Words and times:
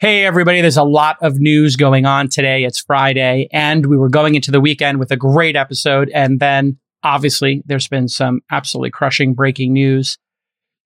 Hey, 0.00 0.24
everybody, 0.24 0.62
there's 0.62 0.78
a 0.78 0.82
lot 0.82 1.18
of 1.20 1.40
news 1.40 1.76
going 1.76 2.06
on 2.06 2.30
today. 2.30 2.64
It's 2.64 2.80
Friday, 2.80 3.50
and 3.52 3.84
we 3.84 3.98
were 3.98 4.08
going 4.08 4.34
into 4.34 4.50
the 4.50 4.58
weekend 4.58 4.98
with 4.98 5.10
a 5.10 5.16
great 5.16 5.56
episode. 5.56 6.08
And 6.14 6.40
then, 6.40 6.78
obviously, 7.02 7.62
there's 7.66 7.86
been 7.86 8.08
some 8.08 8.40
absolutely 8.50 8.92
crushing 8.92 9.34
breaking 9.34 9.74
news 9.74 10.16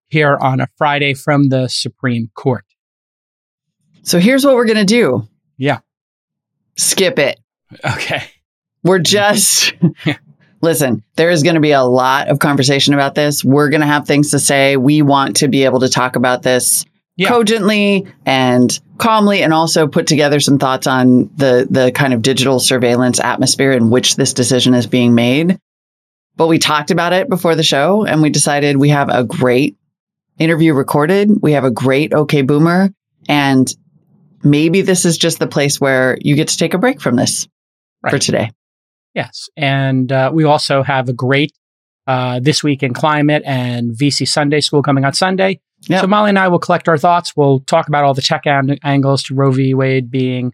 here 0.08 0.37
on 0.40 0.61
a 0.61 0.66
Friday 0.77 1.14
from 1.14 1.48
the 1.48 1.69
Supreme 1.69 2.29
Court. 2.35 2.64
So 4.03 4.19
here's 4.19 4.45
what 4.45 4.56
we're 4.56 4.64
going 4.66 4.79
to 4.79 4.85
do 4.85 5.28
Yeah. 5.58 5.78
skip 6.76 7.21
it. 7.21 7.38
Okay. 7.85 8.24
We're 8.83 8.99
just. 8.99 9.74
Listen, 10.60 11.04
there 11.15 11.31
is 11.31 11.44
going 11.44 11.54
to 11.54 11.60
be 11.60 11.71
a 11.72 11.83
lot 11.85 12.28
of 12.31 12.40
conversation 12.40 12.94
about 12.94 13.15
this. 13.15 13.44
We're 13.44 13.69
going 13.69 13.83
to 13.83 13.87
have 13.87 14.08
things 14.08 14.33
to 14.33 14.40
say. 14.40 14.76
We 14.76 15.03
want 15.03 15.37
to 15.37 15.46
be 15.49 15.67
able 15.67 15.81
to 15.81 15.88
talk 15.88 16.16
about 16.16 16.42
this 16.42 16.84
Yeah. 17.16 17.28
cogently 17.28 18.06
and 18.27 18.80
calmly 18.98 19.42
and 19.42 19.52
also 19.52 19.87
put 19.87 20.09
together 20.09 20.41
some 20.41 20.59
thoughts 20.59 20.87
on 20.88 21.30
the 21.37 21.66
the 21.70 21.93
kind 21.93 22.12
of 22.12 22.23
digital 22.23 22.59
surveillance 22.59 23.20
atmosphere 23.20 23.70
in 23.73 23.89
which 23.89 24.16
this 24.16 24.33
decision 24.33 24.75
is 24.75 24.87
being 24.87 25.15
made. 25.15 25.59
But 26.37 26.48
we 26.48 26.59
talked 26.59 26.91
about 26.91 27.12
it 27.12 27.29
before 27.29 27.55
the 27.55 27.62
show 27.62 28.05
and 28.05 28.20
we 28.20 28.30
decided 28.30 28.77
we 28.77 28.89
have 28.89 29.09
a 29.11 29.23
great 29.23 29.77
interview 30.39 30.75
recorded. 30.75 31.30
We 31.41 31.53
have 31.53 31.62
a 31.65 31.70
great 31.70 32.12
OK 32.12 32.42
Boomer 32.42 32.92
and 33.28 33.73
maybe 34.42 34.83
this 34.83 35.05
is 35.05 35.17
just 35.17 35.39
the 35.39 35.47
place 35.47 35.81
where 35.81 36.19
you 36.20 36.34
get 36.34 36.48
to 36.48 36.59
take 36.59 36.75
a 36.75 36.78
break 36.78 37.01
from 37.01 37.15
this 37.17 37.47
for 38.11 38.19
today. 38.19 38.51
Yes. 39.15 39.48
And 39.56 40.11
uh, 40.11 40.31
we 40.34 40.45
also 40.45 40.83
have 40.83 41.09
a 41.09 41.12
great 41.12 41.53
uh, 42.06 42.41
This 42.41 42.62
Week 42.62 42.83
in 42.83 42.92
Climate 42.92 43.42
and 43.47 43.92
VC 43.92 44.27
Sunday 44.28 44.61
School 44.61 44.83
coming 44.83 45.05
on 45.05 45.15
Sunday. 45.15 45.61
So 45.88 46.06
Molly 46.06 46.30
and 46.30 46.38
I 46.38 46.48
will 46.48 46.59
collect 46.59 46.88
our 46.88 46.98
thoughts. 46.98 47.37
We'll 47.37 47.61
talk 47.61 47.88
about 47.88 48.05
all 48.05 48.15
the 48.15 48.23
tech 48.23 48.47
an- 48.47 48.79
angles 48.83 49.23
to 49.25 49.34
Roe 49.34 49.51
v. 49.51 49.75
Wade 49.75 50.11
being 50.11 50.52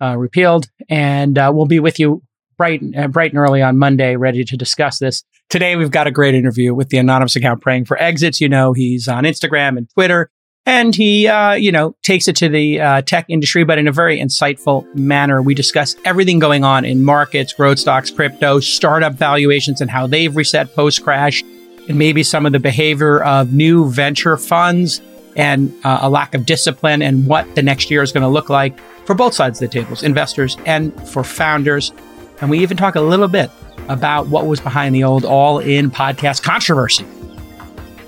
uh, 0.00 0.16
repealed. 0.16 0.68
And 0.88 1.36
uh, 1.38 1.50
we'll 1.54 1.66
be 1.66 1.80
with 1.80 1.98
you 1.98 2.22
bright, 2.56 2.82
uh, 2.96 3.08
bright 3.08 3.32
and 3.32 3.38
early 3.38 3.62
on 3.62 3.78
Monday, 3.78 4.16
ready 4.16 4.44
to 4.44 4.56
discuss 4.56 4.98
this. 4.98 5.24
Today, 5.48 5.76
we've 5.76 5.90
got 5.90 6.06
a 6.06 6.10
great 6.10 6.34
interview 6.34 6.74
with 6.74 6.90
the 6.90 6.98
anonymous 6.98 7.34
account 7.34 7.62
praying 7.62 7.86
for 7.86 8.00
exits. 8.00 8.40
You 8.40 8.48
know, 8.48 8.72
he's 8.72 9.08
on 9.08 9.24
Instagram 9.24 9.78
and 9.78 9.88
Twitter. 9.90 10.30
And 10.66 10.94
he, 10.94 11.26
uh, 11.26 11.54
you 11.54 11.72
know, 11.72 11.96
takes 12.02 12.28
it 12.28 12.36
to 12.36 12.50
the 12.50 12.78
uh, 12.78 13.00
tech 13.00 13.24
industry, 13.30 13.64
but 13.64 13.78
in 13.78 13.88
a 13.88 13.92
very 13.92 14.20
insightful 14.20 14.84
manner. 14.94 15.40
We 15.40 15.54
discuss 15.54 15.96
everything 16.04 16.40
going 16.40 16.62
on 16.62 16.84
in 16.84 17.02
markets, 17.02 17.54
growth 17.54 17.78
stocks, 17.78 18.10
crypto, 18.10 18.60
startup 18.60 19.14
valuations, 19.14 19.80
and 19.80 19.90
how 19.90 20.06
they've 20.06 20.36
reset 20.36 20.74
post 20.74 21.02
crash, 21.02 21.42
and 21.88 21.98
maybe 21.98 22.22
some 22.22 22.46
of 22.46 22.52
the 22.52 22.58
behavior 22.60 23.22
of 23.24 23.52
new 23.52 23.90
venture 23.90 24.36
funds 24.36 25.00
and 25.36 25.72
uh, 25.84 25.98
a 26.02 26.10
lack 26.10 26.34
of 26.34 26.44
discipline, 26.46 27.00
and 27.02 27.26
what 27.26 27.54
the 27.54 27.62
next 27.62 27.90
year 27.90 28.02
is 28.02 28.12
going 28.12 28.22
to 28.22 28.28
look 28.28 28.48
like 28.50 28.78
for 29.06 29.14
both 29.14 29.34
sides 29.34 29.62
of 29.62 29.70
the 29.70 29.80
tables, 29.80 30.02
investors 30.02 30.56
and 30.66 30.92
for 31.08 31.22
founders. 31.24 31.92
And 32.40 32.50
we 32.50 32.58
even 32.60 32.76
talk 32.76 32.94
a 32.96 33.00
little 33.00 33.28
bit 33.28 33.50
about 33.88 34.26
what 34.28 34.46
was 34.46 34.60
behind 34.60 34.94
the 34.94 35.04
old 35.04 35.24
all 35.24 35.58
in 35.60 35.90
podcast 35.90 36.42
controversy. 36.42 37.06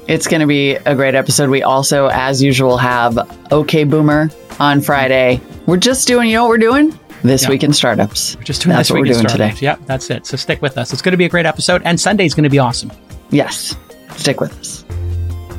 It's 0.08 0.26
going 0.26 0.40
to 0.40 0.46
be 0.46 0.72
a 0.72 0.94
great 0.96 1.14
episode. 1.14 1.50
We 1.50 1.62
also, 1.62 2.08
as 2.08 2.42
usual, 2.42 2.76
have 2.78 3.16
OK 3.52 3.84
Boomer 3.84 4.28
on 4.58 4.80
Friday. 4.80 5.40
We're 5.66 5.76
just 5.76 6.08
doing, 6.08 6.28
you 6.28 6.34
know 6.34 6.42
what 6.44 6.48
we're 6.50 6.58
doing? 6.58 6.98
This 7.22 7.44
Yeah. 7.44 7.50
Week 7.50 7.62
in 7.62 7.72
Startups. 7.72 8.34
We're 8.36 8.42
just 8.42 8.62
doing 8.62 8.74
That's 8.74 8.88
this 8.88 8.94
what 8.94 9.02
week 9.02 9.10
we're 9.12 9.18
in 9.18 9.24
doing 9.26 9.32
today. 9.32 9.50
startups. 9.54 9.62
Yep, 9.62 9.80
that's 9.86 10.10
it. 10.10 10.26
So 10.26 10.36
stick 10.36 10.60
with 10.62 10.76
us. 10.78 10.92
It's 10.92 11.02
going 11.02 11.12
to 11.12 11.18
be 11.18 11.26
a 11.26 11.28
great 11.28 11.46
episode, 11.46 11.82
and 11.84 12.00
Sunday's 12.00 12.34
going 12.34 12.44
to 12.44 12.50
be 12.50 12.58
awesome. 12.58 12.90
Yes. 13.30 13.76
Stick 14.16 14.40
with 14.40 14.58
us. 14.58 14.84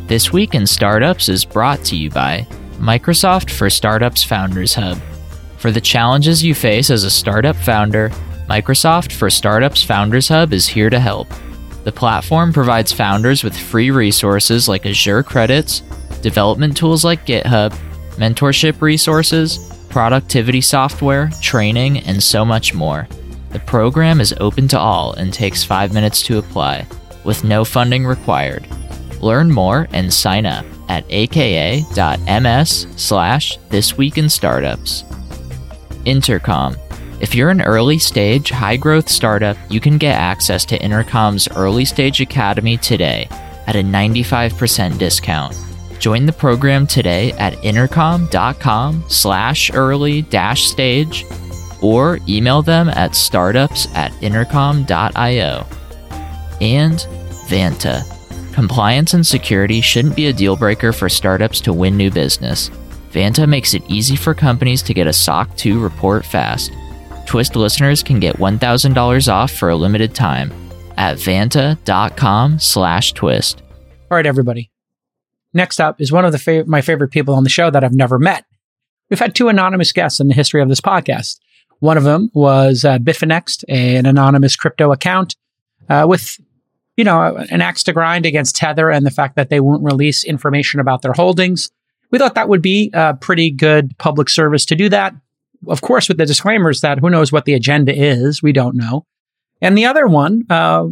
This 0.07 0.33
Week 0.33 0.55
in 0.55 0.67
Startups 0.67 1.29
is 1.29 1.45
brought 1.45 1.83
to 1.85 1.95
you 1.95 2.09
by 2.09 2.45
Microsoft 2.77 3.49
for 3.49 3.69
Startups 3.69 4.23
Founders 4.23 4.73
Hub. 4.73 4.97
For 5.57 5.71
the 5.71 5.79
challenges 5.79 6.43
you 6.43 6.53
face 6.53 6.89
as 6.89 7.03
a 7.03 7.09
startup 7.09 7.55
founder, 7.55 8.09
Microsoft 8.49 9.13
for 9.13 9.29
Startups 9.29 9.83
Founders 9.83 10.27
Hub 10.27 10.51
is 10.51 10.67
here 10.67 10.89
to 10.89 10.99
help. 10.99 11.29
The 11.83 11.91
platform 11.91 12.51
provides 12.51 12.91
founders 12.91 13.43
with 13.43 13.57
free 13.57 13.89
resources 13.89 14.67
like 14.67 14.85
Azure 14.85 15.23
credits, 15.23 15.81
development 16.21 16.75
tools 16.75 17.05
like 17.05 17.25
GitHub, 17.25 17.73
mentorship 18.17 18.81
resources, 18.81 19.71
productivity 19.89 20.61
software, 20.61 21.31
training, 21.41 21.99
and 21.99 22.21
so 22.21 22.43
much 22.43 22.73
more. 22.73 23.07
The 23.51 23.59
program 23.59 24.19
is 24.19 24.33
open 24.39 24.67
to 24.69 24.79
all 24.79 25.13
and 25.13 25.33
takes 25.33 25.63
five 25.63 25.93
minutes 25.93 26.21
to 26.23 26.37
apply, 26.37 26.85
with 27.23 27.43
no 27.43 27.63
funding 27.63 28.05
required. 28.05 28.67
Learn 29.21 29.51
more 29.51 29.87
and 29.91 30.11
sign 30.13 30.45
up 30.45 30.65
at 30.89 31.05
aka.ms 31.09 32.87
slash 32.95 33.57
this 33.69 33.97
week 33.97 34.17
in 34.17 34.29
startups. 34.29 35.03
Intercom. 36.05 36.75
If 37.21 37.35
you're 37.35 37.51
an 37.51 37.61
early 37.61 37.99
stage, 37.99 38.49
high 38.49 38.77
growth 38.77 39.07
startup, 39.07 39.55
you 39.69 39.79
can 39.79 39.97
get 39.99 40.17
access 40.17 40.65
to 40.65 40.83
Intercom's 40.83 41.47
Early 41.47 41.85
Stage 41.85 42.19
Academy 42.19 42.77
today 42.77 43.27
at 43.67 43.75
a 43.75 43.83
95% 43.83 44.97
discount. 44.97 45.55
Join 45.99 46.25
the 46.25 46.33
program 46.33 46.87
today 46.87 47.31
at 47.33 47.63
intercom.com 47.63 49.03
slash 49.07 49.71
early 49.71 50.23
dash 50.23 50.63
stage 50.63 51.25
or 51.79 52.17
email 52.27 52.63
them 52.63 52.89
at 52.89 53.15
startups 53.15 53.87
at 53.93 54.11
intercom.io. 54.23 55.67
And 56.61 56.99
Vanta. 57.47 58.05
Compliance 58.53 59.13
and 59.13 59.25
security 59.25 59.81
shouldn't 59.81 60.15
be 60.15 60.27
a 60.27 60.33
deal 60.33 60.55
breaker 60.55 60.93
for 60.93 61.09
startups 61.09 61.59
to 61.61 61.73
win 61.73 61.97
new 61.97 62.11
business. 62.11 62.69
Vanta 63.11 63.47
makes 63.47 63.73
it 63.73 63.83
easy 63.89 64.15
for 64.15 64.33
companies 64.33 64.81
to 64.83 64.93
get 64.93 65.07
a 65.07 65.13
SOC 65.13 65.57
2 65.57 65.79
report 65.79 66.25
fast. 66.25 66.71
Twist 67.25 67.55
listeners 67.55 68.03
can 68.03 68.19
get 68.19 68.37
$1,000 68.37 69.33
off 69.33 69.51
for 69.51 69.69
a 69.69 69.75
limited 69.75 70.15
time 70.15 70.53
at 70.97 71.17
vanta.com 71.17 72.59
slash 72.59 73.13
twist. 73.13 73.61
All 74.09 74.15
right, 74.15 74.25
everybody. 74.25 74.69
Next 75.53 75.81
up 75.81 75.99
is 75.99 76.11
one 76.11 76.25
of 76.25 76.31
the 76.31 76.37
fav- 76.37 76.67
my 76.67 76.81
favorite 76.81 77.11
people 77.11 77.33
on 77.33 77.43
the 77.43 77.49
show 77.49 77.69
that 77.69 77.83
I've 77.83 77.93
never 77.93 78.19
met. 78.19 78.45
We've 79.09 79.19
had 79.19 79.35
two 79.35 79.49
anonymous 79.49 79.91
guests 79.91 80.19
in 80.19 80.27
the 80.27 80.33
history 80.33 80.61
of 80.61 80.69
this 80.69 80.79
podcast. 80.79 81.39
One 81.79 81.97
of 81.97 82.03
them 82.03 82.29
was 82.33 82.85
uh, 82.85 82.99
an 83.67 84.05
anonymous 84.05 84.55
crypto 84.55 84.91
account 84.91 85.35
uh, 85.89 86.05
with, 86.07 86.39
you 87.01 87.05
know, 87.05 87.35
an 87.49 87.61
axe 87.61 87.81
to 87.81 87.93
grind 87.93 88.27
against 88.27 88.55
Tether 88.55 88.91
and 88.91 89.07
the 89.07 89.09
fact 89.09 89.35
that 89.35 89.49
they 89.49 89.59
won't 89.59 89.83
release 89.83 90.23
information 90.23 90.79
about 90.79 91.01
their 91.01 91.13
holdings. 91.13 91.71
We 92.11 92.19
thought 92.19 92.35
that 92.35 92.47
would 92.47 92.61
be 92.61 92.91
a 92.93 93.15
pretty 93.15 93.49
good 93.49 93.97
public 93.97 94.29
service 94.29 94.67
to 94.67 94.75
do 94.75 94.87
that. 94.89 95.15
Of 95.67 95.81
course, 95.81 96.07
with 96.07 96.17
the 96.17 96.27
disclaimers 96.27 96.81
that 96.81 96.99
who 96.99 97.09
knows 97.09 97.31
what 97.31 97.45
the 97.45 97.55
agenda 97.55 97.91
is, 97.91 98.43
we 98.43 98.51
don't 98.51 98.75
know. 98.75 99.07
And 99.63 99.75
the 99.75 99.85
other 99.85 100.05
one 100.05 100.43
uh, 100.47 100.89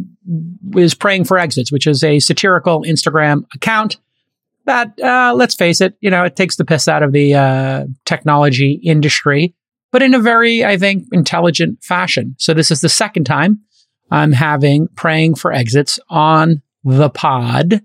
is 0.74 0.94
Praying 0.94 1.26
for 1.26 1.38
Exits, 1.38 1.70
which 1.70 1.86
is 1.86 2.02
a 2.02 2.18
satirical 2.18 2.82
Instagram 2.82 3.44
account 3.54 3.96
that, 4.64 5.00
uh, 5.00 5.32
let's 5.36 5.54
face 5.54 5.80
it, 5.80 5.94
you 6.00 6.10
know, 6.10 6.24
it 6.24 6.34
takes 6.34 6.56
the 6.56 6.64
piss 6.64 6.88
out 6.88 7.04
of 7.04 7.12
the 7.12 7.34
uh, 7.34 7.84
technology 8.04 8.80
industry, 8.82 9.54
but 9.92 10.02
in 10.02 10.12
a 10.12 10.18
very, 10.18 10.64
I 10.64 10.76
think, 10.76 11.06
intelligent 11.12 11.84
fashion. 11.84 12.34
So 12.36 12.52
this 12.52 12.72
is 12.72 12.80
the 12.80 12.88
second 12.88 13.26
time 13.26 13.60
I'm 14.10 14.32
having 14.32 14.88
Praying 14.96 15.36
for 15.36 15.52
Exits 15.52 16.00
on 16.08 16.62
the 16.84 17.10
pod. 17.10 17.82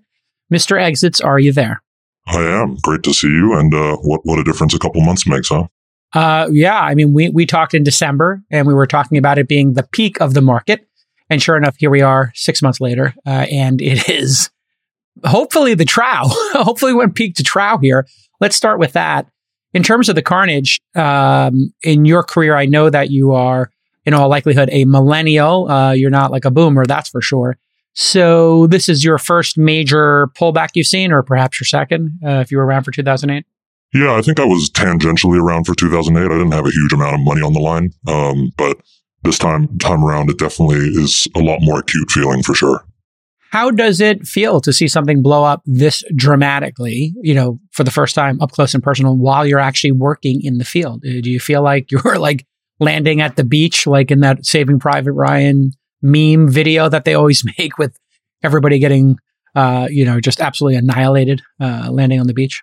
Mr. 0.53 0.81
Exits, 0.81 1.21
are 1.21 1.39
you 1.39 1.51
there? 1.51 1.81
I 2.27 2.41
am. 2.41 2.77
Great 2.81 3.03
to 3.03 3.13
see 3.13 3.27
you. 3.27 3.57
And 3.57 3.73
uh, 3.73 3.97
what 3.97 4.21
what 4.23 4.39
a 4.39 4.43
difference 4.43 4.73
a 4.73 4.79
couple 4.79 5.01
months 5.01 5.27
makes, 5.27 5.49
huh? 5.49 5.67
Uh, 6.13 6.47
yeah, 6.51 6.79
I 6.79 6.95
mean, 6.95 7.13
we 7.13 7.29
we 7.29 7.45
talked 7.45 7.73
in 7.73 7.83
December, 7.83 8.41
and 8.49 8.65
we 8.67 8.73
were 8.73 8.87
talking 8.87 9.17
about 9.17 9.37
it 9.37 9.47
being 9.47 9.73
the 9.73 9.87
peak 9.91 10.19
of 10.21 10.33
the 10.33 10.41
market, 10.41 10.87
and 11.29 11.41
sure 11.41 11.57
enough, 11.57 11.75
here 11.77 11.89
we 11.89 12.01
are 12.01 12.31
six 12.35 12.61
months 12.61 12.79
later, 12.79 13.13
uh, 13.25 13.45
and 13.51 13.81
it 13.81 14.09
is 14.09 14.49
hopefully 15.25 15.73
the 15.73 15.85
trough. 15.85 16.31
hopefully, 16.53 16.93
we 16.93 16.99
went 16.99 17.15
peak 17.15 17.35
to 17.35 17.43
trough 17.43 17.81
here. 17.81 18.07
Let's 18.39 18.55
start 18.55 18.79
with 18.79 18.93
that. 18.93 19.27
In 19.73 19.83
terms 19.83 20.07
of 20.07 20.15
the 20.15 20.21
carnage 20.21 20.79
um, 20.95 21.73
in 21.83 22.05
your 22.05 22.23
career, 22.23 22.55
I 22.55 22.65
know 22.65 22.89
that 22.89 23.11
you 23.11 23.33
are, 23.33 23.71
in 24.05 24.13
all 24.13 24.29
likelihood, 24.29 24.69
a 24.71 24.85
millennial. 24.85 25.69
Uh, 25.69 25.91
you're 25.91 26.09
not 26.09 26.31
like 26.31 26.45
a 26.45 26.51
boomer, 26.51 26.85
that's 26.85 27.09
for 27.09 27.21
sure. 27.21 27.57
So 27.93 28.67
this 28.67 28.89
is 28.89 29.03
your 29.03 29.17
first 29.17 29.57
major 29.57 30.27
pullback 30.39 30.69
you've 30.75 30.87
seen, 30.87 31.11
or 31.11 31.23
perhaps 31.23 31.59
your 31.59 31.65
second, 31.65 32.19
uh, 32.25 32.39
if 32.41 32.51
you 32.51 32.57
were 32.57 32.65
around 32.65 32.83
for 32.83 32.91
2008. 32.91 33.45
Yeah, 33.93 34.13
I 34.13 34.21
think 34.21 34.39
I 34.39 34.45
was 34.45 34.69
tangentially 34.69 35.41
around 35.41 35.63
for 35.63 35.73
2008. 35.75 36.25
I 36.25 36.37
didn't 36.37 36.51
have 36.51 36.65
a 36.65 36.71
huge 36.71 36.91
amount 36.91 37.15
of 37.15 37.21
money 37.21 37.41
on 37.41 37.53
the 37.53 37.61
line, 37.61 37.91
um, 38.07 38.51
but 38.57 38.77
this 39.23 39.37
time 39.37 39.77
time 39.77 40.03
around, 40.03 40.29
it 40.29 40.37
definitely 40.37 40.79
is 40.79 41.27
a 41.35 41.39
lot 41.39 41.59
more 41.61 41.79
acute 41.79 42.11
feeling 42.11 42.43
for 42.43 42.53
sure. 42.53 42.85
How 43.51 43.71
does 43.71 44.01
it 44.01 44.27
feel 44.27 44.59
to 44.59 44.73
see 44.73 44.89
something 44.89 45.21
blow 45.21 45.45
up 45.45 45.61
this 45.65 46.03
dramatically, 46.13 47.13
you 47.21 47.33
know, 47.33 47.59
for 47.71 47.85
the 47.85 47.91
first 47.91 48.13
time 48.13 48.41
up 48.41 48.51
close 48.51 48.73
and 48.73 48.83
personal 48.83 49.15
while 49.15 49.45
you're 49.45 49.59
actually 49.59 49.93
working 49.93 50.41
in 50.43 50.57
the 50.57 50.65
field? 50.65 51.03
Uh, 51.05 51.21
Do 51.21 51.31
you 51.31 51.39
feel 51.39 51.63
like 51.63 51.89
you're 51.91 52.19
like 52.19 52.45
landing 52.79 53.21
at 53.21 53.35
the 53.35 53.43
beach, 53.43 53.87
like 53.87 54.11
in 54.11 54.19
that 54.21 54.45
Saving 54.45 54.79
Private 54.79 55.13
Ryan 55.13 55.71
meme 56.01 56.49
video 56.49 56.89
that 56.89 57.05
they 57.05 57.13
always 57.13 57.43
make 57.57 57.77
with 57.77 57.97
everybody 58.43 58.79
getting, 58.79 59.17
uh, 59.55 59.87
you 59.89 60.05
know, 60.05 60.19
just 60.19 60.39
absolutely 60.41 60.77
annihilated, 60.77 61.41
uh, 61.59 61.89
landing 61.91 62.19
on 62.19 62.27
the 62.27 62.33
beach? 62.33 62.61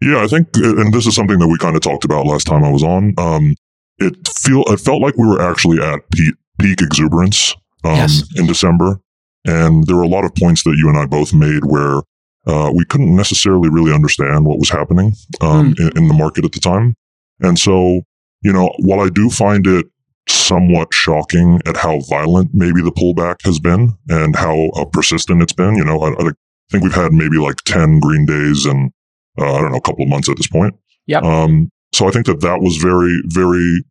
Yeah, 0.00 0.22
I 0.22 0.26
think, 0.26 0.48
and 0.56 0.92
this 0.92 1.06
is 1.06 1.14
something 1.14 1.38
that 1.38 1.48
we 1.48 1.56
kind 1.58 1.76
of 1.76 1.82
talked 1.82 2.04
about 2.04 2.26
last 2.26 2.46
time 2.46 2.62
I 2.64 2.70
was 2.70 2.82
on. 2.82 3.14
Um, 3.16 3.54
it 3.98 4.28
feel 4.28 4.64
it 4.66 4.80
felt 4.80 5.00
like 5.00 5.16
we 5.16 5.26
were 5.26 5.40
actually 5.40 5.80
at 5.80 6.00
peak, 6.10 6.34
peak 6.58 6.82
exuberance 6.82 7.54
um, 7.84 7.94
Yes. 7.94 8.24
in 8.36 8.46
December, 8.46 9.00
and 9.46 9.86
there 9.86 9.96
were 9.96 10.02
a 10.02 10.08
lot 10.08 10.24
of 10.24 10.34
points 10.34 10.64
that 10.64 10.76
you 10.76 10.88
and 10.88 10.98
I 10.98 11.06
both 11.06 11.32
made 11.32 11.64
where 11.64 12.02
uh, 12.46 12.70
we 12.74 12.84
couldn't 12.84 13.14
necessarily 13.14 13.70
really 13.70 13.94
understand 13.94 14.44
what 14.44 14.58
was 14.58 14.68
happening 14.68 15.14
um, 15.40 15.74
in, 15.78 15.96
in 15.96 16.08
the 16.08 16.14
market 16.14 16.44
at 16.44 16.52
the 16.52 16.60
time. 16.60 16.94
And 17.40 17.58
so, 17.58 18.02
you 18.44 18.52
know, 18.52 18.72
while 18.78 19.00
I 19.00 19.08
do 19.08 19.30
find 19.30 19.66
it 19.66 19.86
somewhat 20.28 20.88
shocking 20.92 21.60
at 21.66 21.76
how 21.76 22.00
violent 22.08 22.50
maybe 22.54 22.80
the 22.82 22.92
pullback 22.92 23.36
has 23.44 23.58
been 23.58 23.92
and 24.08 24.36
how 24.36 24.70
uh, 24.76 24.84
persistent 24.86 25.42
it's 25.42 25.52
been, 25.52 25.74
you 25.76 25.84
know, 25.84 26.00
I, 26.00 26.10
I 26.12 26.30
think 26.70 26.82
we've 26.84 26.94
had 26.94 27.12
maybe 27.12 27.36
like 27.38 27.56
10 27.64 28.00
green 28.00 28.24
days 28.26 28.64
and 28.64 28.90
uh, 29.38 29.54
I 29.54 29.60
don't 29.60 29.72
know, 29.72 29.78
a 29.78 29.82
couple 29.82 30.04
of 30.04 30.08
months 30.08 30.28
at 30.28 30.36
this 30.36 30.46
point. 30.46 30.74
Yep. 31.06 31.22
Um, 31.24 31.70
so 31.92 32.06
I 32.08 32.10
think 32.10 32.26
that 32.26 32.40
that 32.40 32.60
was 32.60 32.76
very, 32.78 33.20
very, 33.26 33.84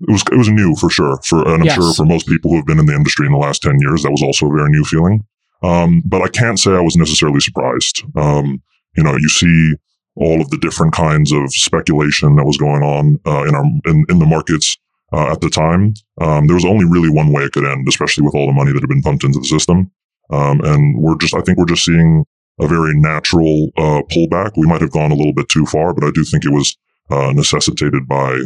it 0.00 0.10
was, 0.10 0.22
it 0.30 0.36
was 0.36 0.48
new 0.50 0.74
for 0.76 0.90
sure. 0.90 1.18
For, 1.24 1.42
and 1.46 1.62
I'm 1.62 1.64
Yes. 1.64 1.74
sure 1.76 1.94
for 1.94 2.04
most 2.04 2.26
people 2.28 2.50
who 2.50 2.56
have 2.56 2.66
been 2.66 2.78
in 2.78 2.86
the 2.86 2.94
industry 2.94 3.26
in 3.26 3.32
the 3.32 3.38
last 3.38 3.62
10 3.62 3.78
years, 3.80 4.02
that 4.02 4.10
was 4.10 4.22
also 4.22 4.46
a 4.46 4.54
very 4.56 4.68
new 4.70 4.84
feeling. 4.84 5.24
Um, 5.62 6.02
but 6.04 6.20
I 6.22 6.28
can't 6.28 6.58
say 6.58 6.72
I 6.72 6.80
was 6.80 6.96
necessarily 6.96 7.40
surprised. 7.40 8.02
Um, 8.14 8.62
you 8.96 9.02
know, 9.02 9.16
you 9.16 9.28
see 9.28 9.74
all 10.16 10.40
of 10.40 10.50
the 10.50 10.58
different 10.58 10.94
kinds 10.94 11.32
of 11.32 11.52
speculation 11.52 12.36
that 12.36 12.44
was 12.44 12.56
going 12.56 12.82
on, 12.82 13.20
uh, 13.26 13.44
in 13.44 13.54
our, 13.54 13.64
in, 13.86 14.04
in 14.08 14.18
the 14.18 14.26
markets, 14.26 14.76
uh, 15.12 15.30
at 15.30 15.40
the 15.40 15.50
time. 15.50 15.94
Um, 16.20 16.46
there 16.46 16.56
was 16.56 16.64
only 16.64 16.84
really 16.84 17.10
one 17.10 17.32
way 17.32 17.44
it 17.44 17.52
could 17.52 17.66
end, 17.66 17.86
especially 17.88 18.24
with 18.24 18.34
all 18.34 18.46
the 18.46 18.52
money 18.52 18.72
that 18.72 18.80
had 18.80 18.88
been 18.88 19.02
pumped 19.02 19.24
into 19.24 19.38
the 19.38 19.44
system. 19.44 19.90
Um, 20.30 20.60
and 20.64 20.98
we're 20.98 21.16
just, 21.18 21.34
I 21.34 21.40
think 21.42 21.58
we're 21.58 21.66
just 21.66 21.84
seeing 21.84 22.24
a 22.58 22.66
very 22.66 22.98
natural, 22.98 23.68
uh, 23.76 24.02
pullback. 24.10 24.52
We 24.56 24.66
might 24.66 24.80
have 24.80 24.90
gone 24.90 25.12
a 25.12 25.14
little 25.14 25.34
bit 25.34 25.48
too 25.48 25.66
far, 25.66 25.94
but 25.94 26.04
I 26.04 26.10
do 26.10 26.24
think 26.24 26.44
it 26.44 26.52
was, 26.52 26.76
uh, 27.10 27.32
necessitated 27.32 28.08
by, 28.08 28.40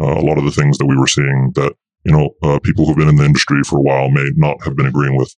uh, 0.00 0.18
a 0.18 0.24
lot 0.24 0.36
of 0.36 0.44
the 0.44 0.50
things 0.50 0.76
that 0.78 0.86
we 0.86 0.96
were 0.96 1.06
seeing 1.06 1.52
that, 1.54 1.72
you 2.04 2.12
know, 2.12 2.30
uh, 2.42 2.58
people 2.58 2.84
who've 2.84 2.96
been 2.96 3.08
in 3.08 3.16
the 3.16 3.24
industry 3.24 3.62
for 3.62 3.78
a 3.78 3.82
while 3.82 4.10
may 4.10 4.28
not 4.34 4.62
have 4.64 4.76
been 4.76 4.86
agreeing 4.86 5.16
with. 5.16 5.34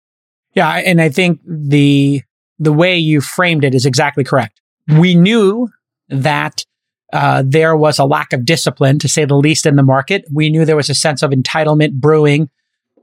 Yeah, 0.53 0.69
and 0.69 0.99
I 0.99 1.09
think 1.09 1.39
the 1.45 2.23
the 2.57 2.73
way 2.73 2.97
you 2.97 3.21
framed 3.21 3.63
it 3.63 3.75
is 3.75 3.85
exactly 3.85 4.23
correct. 4.23 4.59
We 4.87 5.15
knew 5.15 5.69
that 6.09 6.65
uh, 7.13 7.43
there 7.45 7.75
was 7.75 7.99
a 7.99 8.05
lack 8.05 8.33
of 8.33 8.45
discipline, 8.45 8.99
to 8.99 9.07
say 9.07 9.25
the 9.25 9.35
least, 9.35 9.65
in 9.65 9.75
the 9.75 9.83
market. 9.83 10.25
We 10.31 10.49
knew 10.49 10.65
there 10.65 10.75
was 10.75 10.89
a 10.89 10.95
sense 10.95 11.23
of 11.23 11.31
entitlement 11.31 11.93
brewing 11.93 12.49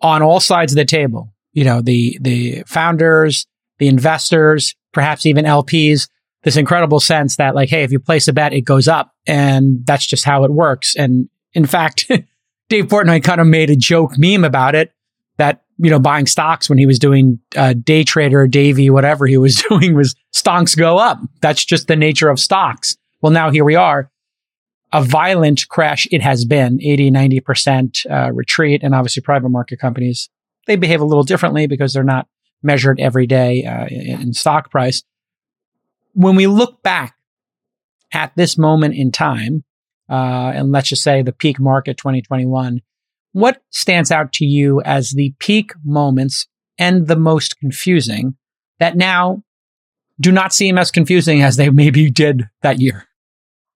on 0.03 0.23
all 0.23 0.41
sides 0.41 0.73
of 0.73 0.77
the 0.77 0.85
table. 0.85 1.33
You 1.53 1.65
know, 1.65 1.81
the 1.81 2.19
the 2.21 2.65
founders, 2.67 3.47
the 3.79 3.89
investors, 3.89 4.75
perhaps 4.93 5.27
even 5.27 5.45
LPs. 5.45 6.09
This 6.43 6.57
incredible 6.57 7.01
sense 7.01 7.37
that, 7.37 7.55
like, 7.55 7.71
hey, 7.71 7.85
if 7.85 7.93
you 7.93 7.99
place 7.99 8.29
a 8.29 8.33
bet, 8.35 8.53
it 8.53 8.63
goes 8.63 8.87
up, 8.87 9.13
and 9.27 9.87
that's 9.87 10.07
just 10.07 10.25
how 10.25 10.45
it 10.45 10.53
works. 10.53 10.95
And 10.95 11.31
in 11.55 11.65
fact, 11.65 12.11
Dave 12.69 12.87
Portnoy 12.87 13.25
kind 13.25 13.41
of 13.41 13.47
made 13.47 13.71
a 13.71 13.77
joke 13.77 14.19
meme 14.19 14.45
about 14.45 14.75
it 14.75 14.93
that 15.39 15.64
you 15.79 15.91
know 15.91 15.99
buying 15.99 16.27
stocks 16.27 16.69
when 16.69 16.79
he 16.79 16.87
was 16.87 16.99
doing 16.99 17.39
uh, 17.57 17.73
day 17.73 18.05
trader 18.05 18.47
davy 18.47 18.91
whatever 18.91 19.27
he 19.27 19.37
was 19.37 19.57
doing 19.69 19.95
was 19.95 20.15
stonks 20.33 20.77
go 20.77 20.99
up. 20.99 21.21
That's 21.41 21.65
just 21.65 21.89
the 21.89 21.97
nature 21.97 22.29
of 22.29 22.39
stocks. 22.39 22.97
Well 23.21 23.33
now 23.33 23.51
here 23.51 23.65
we 23.65 23.75
are. 23.75 24.11
A 24.93 25.03
violent 25.03 25.69
crash 25.69 26.07
it 26.13 26.23
has 26.23 26.45
been 26.45 26.81
80 26.81 27.11
90% 27.11 28.11
uh, 28.11 28.33
retreat. 28.33 28.83
And 28.83 28.95
obviously 28.95 29.23
private 29.23 29.49
market 29.49 29.79
companies 29.79 30.29
they 30.67 30.77
behave 30.77 31.01
a 31.01 31.05
little 31.05 31.25
differently 31.25 31.67
because 31.67 31.93
they're 31.93 32.05
not 32.05 32.27
measured 32.63 32.99
every 32.99 33.27
day 33.27 33.65
uh, 33.65 33.87
in, 33.87 34.21
in 34.21 34.33
stock 34.33 34.71
price. 34.71 35.03
When 36.15 36.37
we 36.37 36.47
look 36.47 36.83
back 36.83 37.17
at 38.13 38.33
this 38.37 38.57
moment 38.57 38.95
in 38.95 39.11
time 39.11 39.65
uh, 40.09 40.53
and 40.55 40.71
let's 40.71 40.89
just 40.89 41.03
say 41.03 41.23
the 41.23 41.33
peak 41.33 41.59
market 41.59 41.97
2021 41.97 42.81
what 43.35 43.61
stands 43.71 44.13
out 44.13 44.33
to 44.33 44.45
you 44.45 44.81
as 44.83 45.11
the 45.11 45.35
peak 45.41 45.73
moments 45.85 46.47
and 46.79 47.09
the 47.09 47.17
most 47.17 47.59
confusing 47.59 48.37
that 48.79 48.97
now 48.97 49.43
do 50.21 50.31
not 50.31 50.53
seem 50.55 50.79
as 50.79 50.93
confusing 50.93 51.43
as 51.43 51.57
they 51.57 51.69
maybe 51.69 52.11
did 52.11 52.45
that 52.63 52.81
year? 52.81 53.09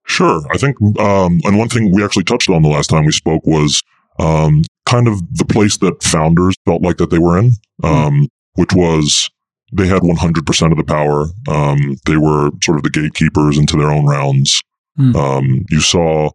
Sure. 0.06 0.42
I 0.52 0.58
think, 0.58 0.76
um, 1.00 1.40
and 1.42 1.58
one 1.58 1.68
thing 1.68 1.92
we 1.92 2.04
actually 2.04 2.22
touched 2.22 2.48
on 2.48 2.62
the 2.62 2.68
last 2.68 2.86
time 2.86 3.04
we 3.04 3.10
spoke 3.10 3.44
was, 3.44 3.82
um, 4.20 4.62
kind 4.86 5.08
of 5.08 5.20
the 5.36 5.44
place 5.44 5.76
that 5.78 6.04
founders 6.04 6.54
felt 6.64 6.82
like 6.82 6.98
that 6.98 7.10
they 7.10 7.18
were 7.18 7.36
in, 7.36 7.52
um, 7.82 8.28
which 8.54 8.72
was 8.72 9.28
they 9.72 9.88
had 9.88 10.02
100% 10.02 10.70
of 10.70 10.78
the 10.78 10.84
power. 10.84 11.26
Um, 11.48 11.96
they 12.06 12.16
were 12.16 12.50
sort 12.62 12.78
of 12.78 12.84
the 12.84 12.90
gatekeepers 12.90 13.58
into 13.58 13.76
their 13.76 13.90
own 13.90 14.06
rounds. 14.06 14.62
Hmm. 14.96 15.16
Um, 15.16 15.66
you 15.68 15.80
saw, 15.80 16.30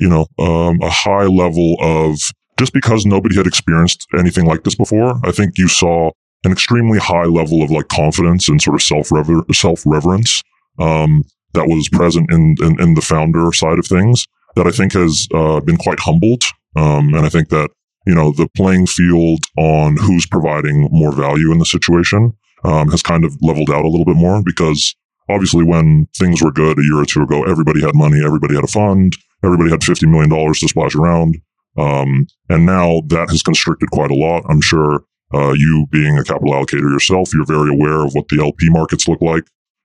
you 0.00 0.08
know, 0.08 0.26
um, 0.40 0.80
a 0.82 0.90
high 0.90 1.26
level 1.26 1.76
of 1.80 2.18
just 2.58 2.72
because 2.72 3.04
nobody 3.04 3.36
had 3.36 3.46
experienced 3.46 4.06
anything 4.18 4.46
like 4.46 4.64
this 4.64 4.74
before. 4.74 5.20
I 5.24 5.32
think 5.32 5.58
you 5.58 5.68
saw 5.68 6.10
an 6.44 6.52
extremely 6.52 6.98
high 6.98 7.24
level 7.24 7.62
of 7.62 7.70
like 7.70 7.88
confidence 7.88 8.48
and 8.48 8.60
sort 8.60 8.74
of 8.74 8.82
self 8.82 9.08
self 9.52 9.82
reverence 9.86 10.42
um, 10.78 11.24
that 11.54 11.66
was 11.66 11.88
present 11.88 12.30
in, 12.32 12.56
in 12.60 12.80
in 12.80 12.94
the 12.94 13.00
founder 13.00 13.52
side 13.52 13.78
of 13.78 13.86
things 13.86 14.26
that 14.56 14.66
I 14.66 14.70
think 14.70 14.92
has 14.92 15.26
uh, 15.34 15.60
been 15.60 15.76
quite 15.76 16.00
humbled. 16.00 16.44
Um, 16.76 17.14
and 17.14 17.24
I 17.24 17.28
think 17.28 17.48
that 17.48 17.70
you 18.06 18.14
know 18.14 18.32
the 18.32 18.48
playing 18.56 18.86
field 18.86 19.44
on 19.56 19.96
who's 19.96 20.26
providing 20.26 20.88
more 20.90 21.12
value 21.12 21.52
in 21.52 21.58
the 21.58 21.66
situation 21.66 22.36
um, 22.64 22.90
has 22.90 23.02
kind 23.02 23.24
of 23.24 23.36
leveled 23.40 23.70
out 23.70 23.84
a 23.84 23.88
little 23.88 24.04
bit 24.04 24.16
more 24.16 24.42
because 24.42 24.94
obviously 25.28 25.64
when 25.64 26.06
things 26.16 26.42
were 26.42 26.52
good 26.52 26.78
a 26.78 26.82
year 26.82 26.98
or 26.98 27.06
two 27.06 27.22
ago, 27.22 27.44
everybody 27.44 27.80
had 27.80 27.94
money, 27.94 28.24
everybody 28.24 28.54
had 28.54 28.64
a 28.64 28.68
fund, 28.68 29.16
everybody 29.42 29.70
had 29.70 29.82
fifty 29.84 30.06
million 30.06 30.30
dollars 30.30 30.60
to 30.60 30.68
splash 30.68 30.94
around. 30.94 31.36
Um, 31.76 32.26
and 32.48 32.66
now 32.66 33.02
that 33.08 33.30
has 33.30 33.42
constricted 33.42 33.90
quite 33.90 34.10
a 34.10 34.14
lot. 34.14 34.44
I'm 34.48 34.60
sure 34.60 35.04
uh, 35.32 35.52
you 35.52 35.86
being 35.90 36.16
a 36.18 36.24
capital 36.24 36.52
allocator 36.52 36.90
yourself, 36.92 37.34
you're 37.34 37.46
very 37.46 37.70
aware 37.70 38.04
of 38.04 38.14
what 38.14 38.28
the 38.28 38.40
LP 38.40 38.68
markets 38.70 39.08
look 39.08 39.20
like. 39.20 39.44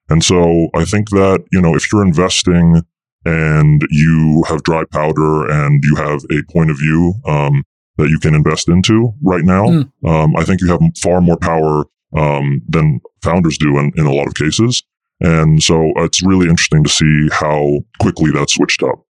And 0.10 0.24
so 0.24 0.70
I 0.76 0.86
think 0.86 1.10
that, 1.12 1.46
you 1.52 1.62
know, 1.62 1.76
if 1.76 1.92
you're 1.92 2.06
investing 2.06 2.82
and 3.26 3.82
you 3.92 4.44
have 4.48 4.64
dry 4.64 4.84
powder 4.92 5.50
and 5.50 5.84
you 5.84 5.96
have 5.96 6.22
a 6.32 6.42
point 6.52 6.72
of 6.72 6.78
view 6.78 7.14
um, 7.26 7.64
that 7.98 8.10
you 8.10 8.20
can 8.20 8.34
invest 8.34 8.70
into 8.70 9.14
right 9.22 9.44
now, 9.44 9.66
Mm. 9.68 9.92
um, 10.06 10.36
I 10.36 10.44
think 10.46 10.62
you 10.62 10.68
have 10.68 10.82
far 11.02 11.22
more 11.22 11.38
power 11.38 11.86
um, 12.18 12.62
than 12.68 13.02
founders 13.22 13.58
do 13.58 13.78
in, 13.78 13.92
in 13.96 14.06
a 14.06 14.14
lot 14.14 14.28
of 14.28 14.34
cases. 14.36 14.84
And 15.20 15.62
so 15.62 15.92
it's 15.98 16.24
really 16.26 16.48
interesting 16.50 16.84
to 16.84 16.90
see 16.90 17.28
how 17.32 17.80
quickly 18.00 18.32
that 18.32 18.50
switched 18.50 18.82
up. 18.84 19.06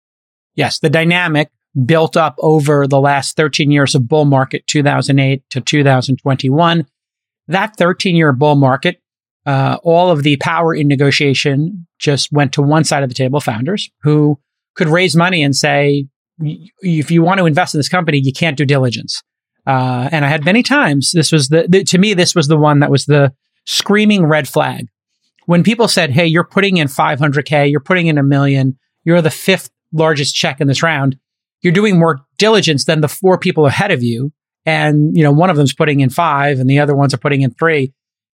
Yes, 0.54 0.80
the 0.80 0.90
dynamic 0.90 1.50
built 1.84 2.16
up 2.16 2.36
over 2.40 2.88
the 2.88 3.00
last 3.00 3.36
13 3.36 3.72
years 3.72 3.96
of 3.96 4.08
bull 4.08 4.26
market 4.26 4.66
2008 4.68 5.44
to 5.50 5.62
2021. 5.62 6.86
That 7.48 7.76
13 7.78 8.16
year 8.16 8.32
bull 8.32 8.56
market, 8.56 9.02
uh, 9.46 9.78
all 9.84 10.10
of 10.10 10.24
the 10.24 10.38
power 10.38 10.74
in 10.74 10.88
negotiation 10.88 11.88
just 12.00 12.32
went 12.32 12.54
to 12.54 12.62
one 12.62 12.84
side 12.84 13.04
of 13.04 13.10
the 13.10 13.16
table, 13.16 13.40
founders 13.40 13.90
who 14.02 14.40
could 14.76 14.88
raise 14.88 15.16
money 15.16 15.44
and 15.44 15.56
say, 15.56 16.08
if 16.40 17.12
you 17.12 17.22
want 17.22 17.40
to 17.40 17.46
invest 17.46 17.74
in 17.74 17.80
this 17.80 17.90
company, 17.90 18.20
you 18.24 18.34
can't 18.34 18.58
do 18.58 18.66
diligence. 18.66 19.22
Uh, 19.68 20.10
and 20.12 20.26
I 20.26 20.28
had 20.28 20.46
many 20.46 20.64
times, 20.64 21.12
this 21.12 21.32
was 21.32 21.50
the, 21.50 21.66
the, 21.68 21.84
to 21.86 21.98
me, 21.98 22.14
this 22.14 22.36
was 22.36 22.48
the 22.48 22.58
one 22.58 22.80
that 22.80 22.92
was 22.92 23.06
the 23.06 23.34
screaming 23.66 24.26
red 24.26 24.48
flag. 24.48 24.88
When 25.46 25.64
people 25.64 25.88
said, 25.88 26.12
Hey, 26.12 26.28
you're 26.28 26.44
putting 26.44 26.78
in 26.78 26.88
500K, 26.88 27.70
you're 27.70 27.80
putting 27.80 28.08
in 28.08 28.18
a 28.18 28.24
million, 28.24 28.78
you're 29.04 29.22
the 29.22 29.32
fifth 29.32 29.70
largest 29.92 30.36
check 30.36 30.60
in 30.60 30.68
this 30.68 30.84
round. 30.84 31.18
You're 31.62 31.74
doing 31.74 31.98
more 32.00 32.20
diligence 32.38 32.86
than 32.86 33.02
the 33.02 33.08
four 33.08 33.38
people 33.38 33.66
ahead 33.66 33.92
of 33.92 34.04
you. 34.04 34.32
And, 34.66 35.16
you 35.16 35.24
know, 35.24 35.32
one 35.32 35.50
of 35.50 35.58
them's 35.58 35.74
putting 35.74 36.00
in 36.00 36.10
five 36.10 36.60
and 36.60 36.70
the 36.70 36.80
other 36.80 36.96
ones 36.96 37.14
are 37.14 37.18
putting 37.20 37.42
in 37.42 37.52
three. 37.52 37.94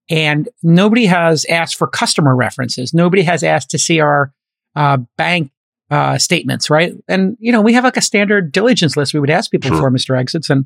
And 0.09 0.49
nobody 0.63 1.05
has 1.05 1.45
asked 1.45 1.75
for 1.77 1.87
customer 1.87 2.35
references. 2.35 2.93
Nobody 2.93 3.21
has 3.23 3.43
asked 3.43 3.69
to 3.71 3.77
see 3.77 3.99
our 3.99 4.33
uh, 4.75 4.97
bank 5.17 5.51
uh, 5.89 6.17
statements, 6.17 6.69
right? 6.69 6.93
And, 7.07 7.35
you 7.39 7.51
know, 7.51 7.61
we 7.61 7.73
have 7.73 7.83
like 7.83 7.97
a 7.97 8.01
standard 8.01 8.51
diligence 8.51 8.95
list 8.97 9.13
we 9.13 9.19
would 9.19 9.29
ask 9.29 9.51
people 9.51 9.69
Sure. 9.71 9.79
for, 9.79 9.91
Mr. 9.91 10.17
Exits. 10.17 10.49
And 10.49 10.65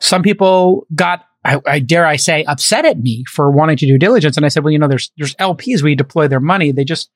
some 0.00 0.22
people 0.22 0.86
got, 0.94 1.24
I, 1.44 1.60
I 1.66 1.78
dare 1.78 2.04
I 2.06 2.16
say, 2.16 2.44
upset 2.44 2.84
at 2.84 2.98
me 2.98 3.24
for 3.30 3.50
wanting 3.50 3.76
to 3.78 3.86
do 3.86 3.96
diligence. 3.98 4.36
And 4.36 4.44
I 4.44 4.48
said, 4.48 4.64
well, 4.64 4.72
you 4.72 4.78
know, 4.78 4.88
there's, 4.88 5.12
there's 5.16 5.34
LPs 5.36 5.82
we 5.82 5.94
deploy 5.94 6.26
their 6.28 6.40
money. 6.40 6.72
They 6.72 6.84
just, 6.84 7.10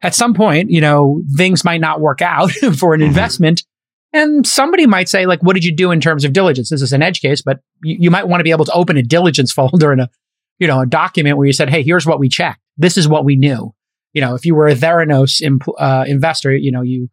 at 0.00 0.14
some 0.14 0.32
point, 0.34 0.70
you 0.70 0.80
know, 0.80 1.22
things 1.36 1.64
might 1.64 1.80
not 1.80 2.00
work 2.00 2.22
out 2.22 2.50
for 2.78 2.94
an 2.94 3.00
Mhm. 3.00 3.06
investment. 3.06 3.64
And 4.12 4.46
somebody 4.46 4.86
might 4.86 5.08
say, 5.08 5.24
like, 5.24 5.42
what 5.42 5.54
did 5.54 5.64
you 5.64 5.74
do 5.74 5.90
in 5.90 6.00
terms 6.00 6.24
of 6.24 6.32
diligence? 6.32 6.68
This 6.68 6.82
is 6.82 6.92
an 6.92 7.02
edge 7.02 7.20
case, 7.20 7.40
but 7.40 7.60
you, 7.82 7.96
you 8.00 8.10
might 8.10 8.28
want 8.28 8.40
to 8.40 8.44
be 8.44 8.50
able 8.50 8.66
to 8.66 8.72
open 8.72 8.96
a 8.96 9.02
diligence 9.02 9.52
folder 9.52 9.92
in 9.92 10.00
a, 10.00 10.10
you 10.58 10.66
know, 10.66 10.80
a 10.80 10.86
document 10.86 11.38
where 11.38 11.46
you 11.46 11.52
said, 11.52 11.70
hey, 11.70 11.82
here's 11.82 12.06
what 12.06 12.20
we 12.20 12.28
checked. 12.28 12.60
This 12.76 12.96
is 12.96 13.08
what 13.08 13.24
we 13.24 13.36
knew. 13.36 13.74
You 14.12 14.20
know, 14.20 14.34
if 14.34 14.44
you 14.44 14.54
were 14.54 14.68
a 14.68 14.74
Theranos 14.74 15.40
imp- 15.40 15.62
uh, 15.78 16.04
investor, 16.06 16.54
you 16.54 16.70
know, 16.70 16.82
you 16.82 17.08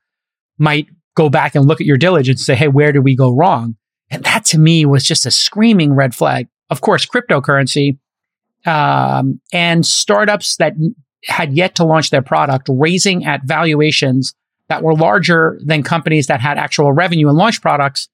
might 0.58 0.88
go 1.16 1.30
back 1.30 1.56
and 1.56 1.66
look 1.66 1.80
at 1.80 1.88
your 1.88 1.98
diligence 1.98 2.42
and 2.42 2.46
say, 2.46 2.56
hey, 2.56 2.68
where 2.68 2.92
did 2.92 3.04
we 3.04 3.16
go 3.16 3.34
wrong? 3.34 3.76
And 4.10 4.24
that 4.26 4.46
to 4.46 4.58
me 4.58 4.86
was 4.86 5.04
just 5.04 5.26
a 5.26 5.32
screaming 5.32 5.94
red 5.94 6.14
flag. 6.14 6.48
Of 6.70 6.82
course, 6.82 7.06
cryptocurrency 7.06 7.98
um, 8.66 9.40
and 9.54 9.86
startups 9.86 10.58
that 10.58 10.74
had 11.26 11.54
yet 11.54 11.76
to 11.76 11.86
launch 11.86 12.10
their 12.10 12.22
product, 12.22 12.68
raising 12.70 13.26
at 13.26 13.44
valuations 13.46 14.34
that 14.70 14.84
were 14.84 14.96
larger 14.96 15.60
than 15.66 15.84
companies 15.84 16.28
that 16.28 16.40
had 16.40 16.58
actual 16.58 16.92
revenue 16.92 17.28
and 17.28 17.38
launch 17.38 17.62
products. 17.62 18.08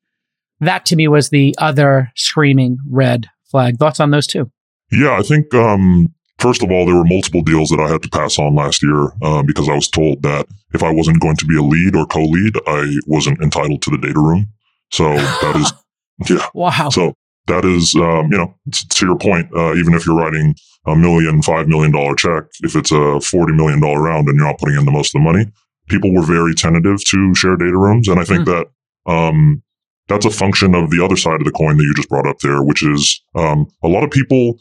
That 0.62 0.86
to 0.88 0.96
me 0.96 1.08
was 1.08 1.30
the 1.30 1.54
other 1.58 2.12
screaming 2.16 2.78
red 2.90 3.28
flag. 3.52 3.78
Thoughts 3.78 4.00
on 4.00 4.12
those 4.12 4.26
two? 4.26 4.50
Yeah, 4.92 5.18
I 5.18 5.22
think 5.22 5.54
um, 5.54 6.14
first 6.40 6.64
of 6.64 6.72
all, 6.72 6.86
there 6.86 6.96
were 6.96 7.06
multiple 7.06 7.42
deals 7.42 7.70
that 7.70 7.80
I 7.80 7.90
had 7.90 8.02
to 8.04 8.10
pass 8.10 8.40
on 8.40 8.56
last 8.56 8.82
year 8.82 9.10
uh, 9.22 9.44
because 9.44 9.68
I 9.68 9.76
was 9.76 9.90
told 9.90 10.22
that 10.24 10.48
if 10.74 10.82
I 10.82 10.92
wasn't 10.92 11.22
going 11.22 11.36
to 11.38 11.46
be 11.46 11.58
a 11.58 11.62
lead 11.62 11.96
or 11.96 12.06
co-lead, 12.06 12.56
I 12.68 12.96
wasn't 13.06 13.42
entitled 13.42 13.82
to 13.84 13.92
the 13.92 13.98
data 13.98 14.20
room. 14.20 14.48
So 14.92 15.14
that 15.14 15.56
is, 15.58 15.74
yeah. 16.30 16.48
Wow. 16.54 16.90
So 16.90 17.14
that 17.48 17.66
is, 17.66 17.96
um, 17.96 18.32
you 18.32 18.38
know, 18.38 18.56
to 18.72 19.06
your 19.06 19.18
point, 19.18 19.50
uh, 19.56 19.76
even 19.76 19.94
if 19.94 20.06
you're 20.06 20.16
writing 20.16 20.56
a 20.86 20.96
million, 20.96 21.42
five 21.42 21.68
million 21.68 21.92
dollar 21.92 22.16
check, 22.16 22.44
if 22.62 22.76
it's 22.76 22.92
a 22.92 22.96
$40 22.96 23.56
million 23.56 23.82
round 23.82 24.28
and 24.28 24.38
you're 24.38 24.48
not 24.48 24.60
putting 24.60 24.78
in 24.78 24.86
the 24.86 24.92
most 24.92 25.16
of 25.16 25.22
the 25.22 25.32
money, 25.32 25.46
people 25.88 26.14
were 26.14 26.24
very 26.24 26.54
tentative 26.54 27.04
to 27.06 27.36
share 27.36 27.56
data 27.56 27.78
rooms. 27.78 28.08
And 28.08 28.20
I 28.20 28.24
think 28.24 28.42
mm. 28.42 28.46
that, 28.46 29.12
um, 29.12 29.62
that's 30.08 30.26
a 30.26 30.32
function 30.32 30.76
of 30.76 30.92
the 30.92 31.04
other 31.04 31.16
side 31.16 31.42
of 31.42 31.46
the 31.46 31.52
coin 31.52 31.78
that 31.78 31.84
you 31.84 31.94
just 31.96 32.10
brought 32.10 32.28
up 32.28 32.40
there, 32.40 32.64
which 32.64 32.84
is, 32.84 33.22
um, 33.36 33.68
a 33.84 33.88
lot 33.88 34.04
of 34.04 34.12
people, 34.12 34.58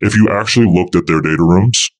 if 0.00 0.16
you 0.16 0.28
actually 0.28 0.66
looked 0.66 0.94
at 0.94 1.06
their 1.06 1.20
data 1.20 1.42
rooms, 1.42 1.90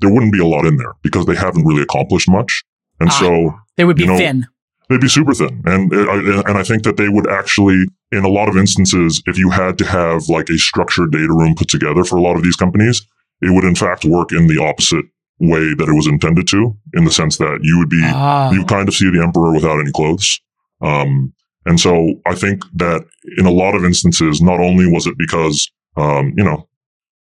there 0.00 0.12
wouldn't 0.12 0.32
be 0.32 0.40
a 0.40 0.46
lot 0.46 0.64
in 0.64 0.76
there 0.76 0.94
because 1.02 1.26
they 1.26 1.34
haven't 1.34 1.64
really 1.64 1.82
accomplished 1.82 2.28
much. 2.28 2.62
And 3.00 3.10
ah, 3.10 3.18
so 3.18 3.54
they 3.76 3.84
would 3.84 3.96
be 3.96 4.04
you 4.04 4.10
know, 4.10 4.18
thin. 4.18 4.46
They'd 4.88 5.00
be 5.00 5.08
super 5.08 5.34
thin. 5.34 5.62
And, 5.66 5.92
and 5.92 6.56
I 6.56 6.62
think 6.62 6.82
that 6.84 6.96
they 6.96 7.08
would 7.08 7.28
actually, 7.28 7.86
in 8.10 8.24
a 8.24 8.28
lot 8.28 8.48
of 8.48 8.56
instances, 8.56 9.22
if 9.26 9.36
you 9.36 9.50
had 9.50 9.76
to 9.78 9.84
have 9.84 10.28
like 10.28 10.48
a 10.48 10.58
structured 10.58 11.12
data 11.12 11.32
room 11.32 11.54
put 11.54 11.68
together 11.68 12.04
for 12.04 12.16
a 12.16 12.22
lot 12.22 12.36
of 12.36 12.42
these 12.42 12.56
companies, 12.56 13.02
it 13.42 13.52
would 13.52 13.64
in 13.64 13.74
fact 13.74 14.04
work 14.04 14.32
in 14.32 14.46
the 14.46 14.60
opposite 14.62 15.04
way 15.40 15.74
that 15.74 15.88
it 15.88 15.94
was 15.94 16.06
intended 16.06 16.48
to, 16.48 16.76
in 16.94 17.04
the 17.04 17.10
sense 17.10 17.38
that 17.38 17.60
you 17.62 17.78
would 17.78 17.88
be, 17.88 18.00
ah. 18.02 18.50
you 18.50 18.64
kind 18.64 18.88
of 18.88 18.94
see 18.94 19.10
the 19.10 19.22
emperor 19.22 19.52
without 19.52 19.80
any 19.80 19.92
clothes. 19.92 20.40
Um, 20.80 21.32
and 21.66 21.78
so 21.78 22.14
I 22.26 22.34
think 22.34 22.64
that 22.74 23.04
in 23.36 23.46
a 23.46 23.50
lot 23.50 23.74
of 23.74 23.84
instances, 23.84 24.40
not 24.40 24.60
only 24.60 24.86
was 24.86 25.06
it 25.06 25.18
because, 25.18 25.70
um, 25.96 26.32
you 26.36 26.44
know, 26.44 26.68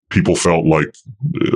people 0.10 0.36
felt 0.36 0.66
like 0.66 0.94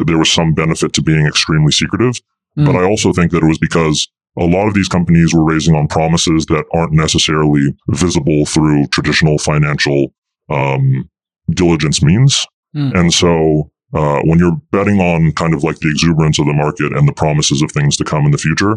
there 0.05 0.17
was 0.17 0.31
some 0.31 0.53
benefit 0.53 0.93
to 0.93 1.01
being 1.01 1.27
extremely 1.27 1.71
secretive, 1.71 2.21
mm. 2.57 2.65
but 2.65 2.75
I 2.75 2.83
also 2.83 3.13
think 3.13 3.31
that 3.31 3.43
it 3.43 3.47
was 3.47 3.59
because 3.59 4.07
a 4.37 4.45
lot 4.45 4.67
of 4.67 4.73
these 4.73 4.87
companies 4.87 5.33
were 5.33 5.43
raising 5.43 5.75
on 5.75 5.87
promises 5.87 6.45
that 6.47 6.65
aren't 6.73 6.93
necessarily 6.93 7.75
visible 7.89 8.45
through 8.45 8.87
traditional 8.87 9.37
financial 9.37 10.13
um, 10.49 11.09
diligence 11.49 12.01
means. 12.01 12.45
Mm. 12.75 12.99
And 12.99 13.13
so 13.13 13.71
uh, 13.93 14.21
when 14.23 14.39
you're 14.39 14.59
betting 14.71 14.99
on 14.99 15.31
kind 15.33 15.53
of 15.53 15.63
like 15.63 15.79
the 15.79 15.89
exuberance 15.89 16.39
of 16.39 16.45
the 16.45 16.53
market 16.53 16.91
and 16.91 17.07
the 17.07 17.13
promises 17.13 17.61
of 17.61 17.71
things 17.71 17.95
to 17.97 18.03
come 18.03 18.25
in 18.25 18.31
the 18.31 18.37
future, 18.37 18.73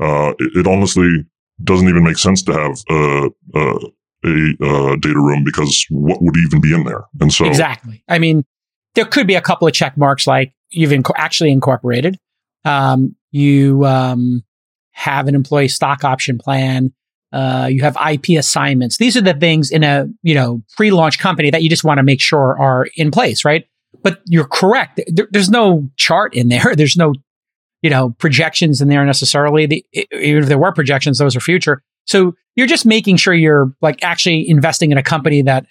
uh, 0.00 0.32
it, 0.38 0.58
it, 0.58 0.66
honestly 0.66 1.24
doesn't 1.62 1.88
even 1.88 2.02
make 2.02 2.18
sense 2.18 2.42
to 2.42 2.52
have 2.52 2.78
a, 2.90 3.28
a 4.24 4.96
data 4.96 5.20
room 5.20 5.44
because 5.44 5.86
what 5.90 6.20
would 6.22 6.36
even 6.36 6.60
be 6.60 6.74
in 6.74 6.84
there? 6.84 7.04
And 7.20 7.32
so 7.32 7.44
exactly. 7.44 8.02
I 8.08 8.18
mean, 8.18 8.44
there 8.94 9.04
could 9.04 9.26
be 9.26 9.34
a 9.34 9.40
couple 9.40 9.68
of 9.68 9.74
check 9.74 9.96
marks 9.96 10.26
like 10.26 10.52
you've 10.70 10.90
inc- 10.90 11.12
actually 11.16 11.52
incorporated. 11.52 12.18
Um, 12.64 13.16
you 13.30 13.84
um, 13.84 14.42
have 14.92 15.28
an 15.28 15.34
employee 15.34 15.68
stock 15.68 16.04
option 16.04 16.38
plan. 16.38 16.92
Uh, 17.32 17.68
you 17.70 17.82
have 17.82 17.96
IP 18.10 18.38
assignments. 18.38 18.96
These 18.96 19.16
are 19.16 19.20
the 19.20 19.34
things 19.34 19.70
in 19.70 19.82
a, 19.82 20.06
you 20.22 20.34
know, 20.34 20.62
pre-launch 20.76 21.18
company 21.18 21.50
that 21.50 21.62
you 21.62 21.68
just 21.68 21.82
want 21.82 21.98
to 21.98 22.04
make 22.04 22.20
sure 22.20 22.56
are 22.58 22.86
in 22.96 23.10
place, 23.10 23.44
right? 23.44 23.66
But 24.04 24.20
you're 24.26 24.46
correct. 24.46 25.00
There, 25.08 25.26
there's 25.30 25.50
no 25.50 25.90
chart 25.96 26.34
in 26.34 26.48
there. 26.48 26.74
There's 26.76 26.96
no, 26.96 27.14
you 27.82 27.90
know, 27.90 28.10
projections 28.10 28.80
in 28.80 28.88
there 28.88 29.04
necessarily. 29.04 29.66
The, 29.66 29.84
even 30.12 30.44
if 30.44 30.48
there 30.48 30.58
were 30.58 30.72
projections, 30.72 31.18
those 31.18 31.34
are 31.34 31.40
future. 31.40 31.82
So 32.06 32.34
you're 32.54 32.66
just 32.66 32.86
making 32.86 33.16
sure 33.16 33.34
you're 33.34 33.74
like 33.80 34.04
actually 34.04 34.48
investing 34.48 34.92
in 34.92 34.98
a 34.98 35.02
company 35.02 35.42
that, 35.42 35.66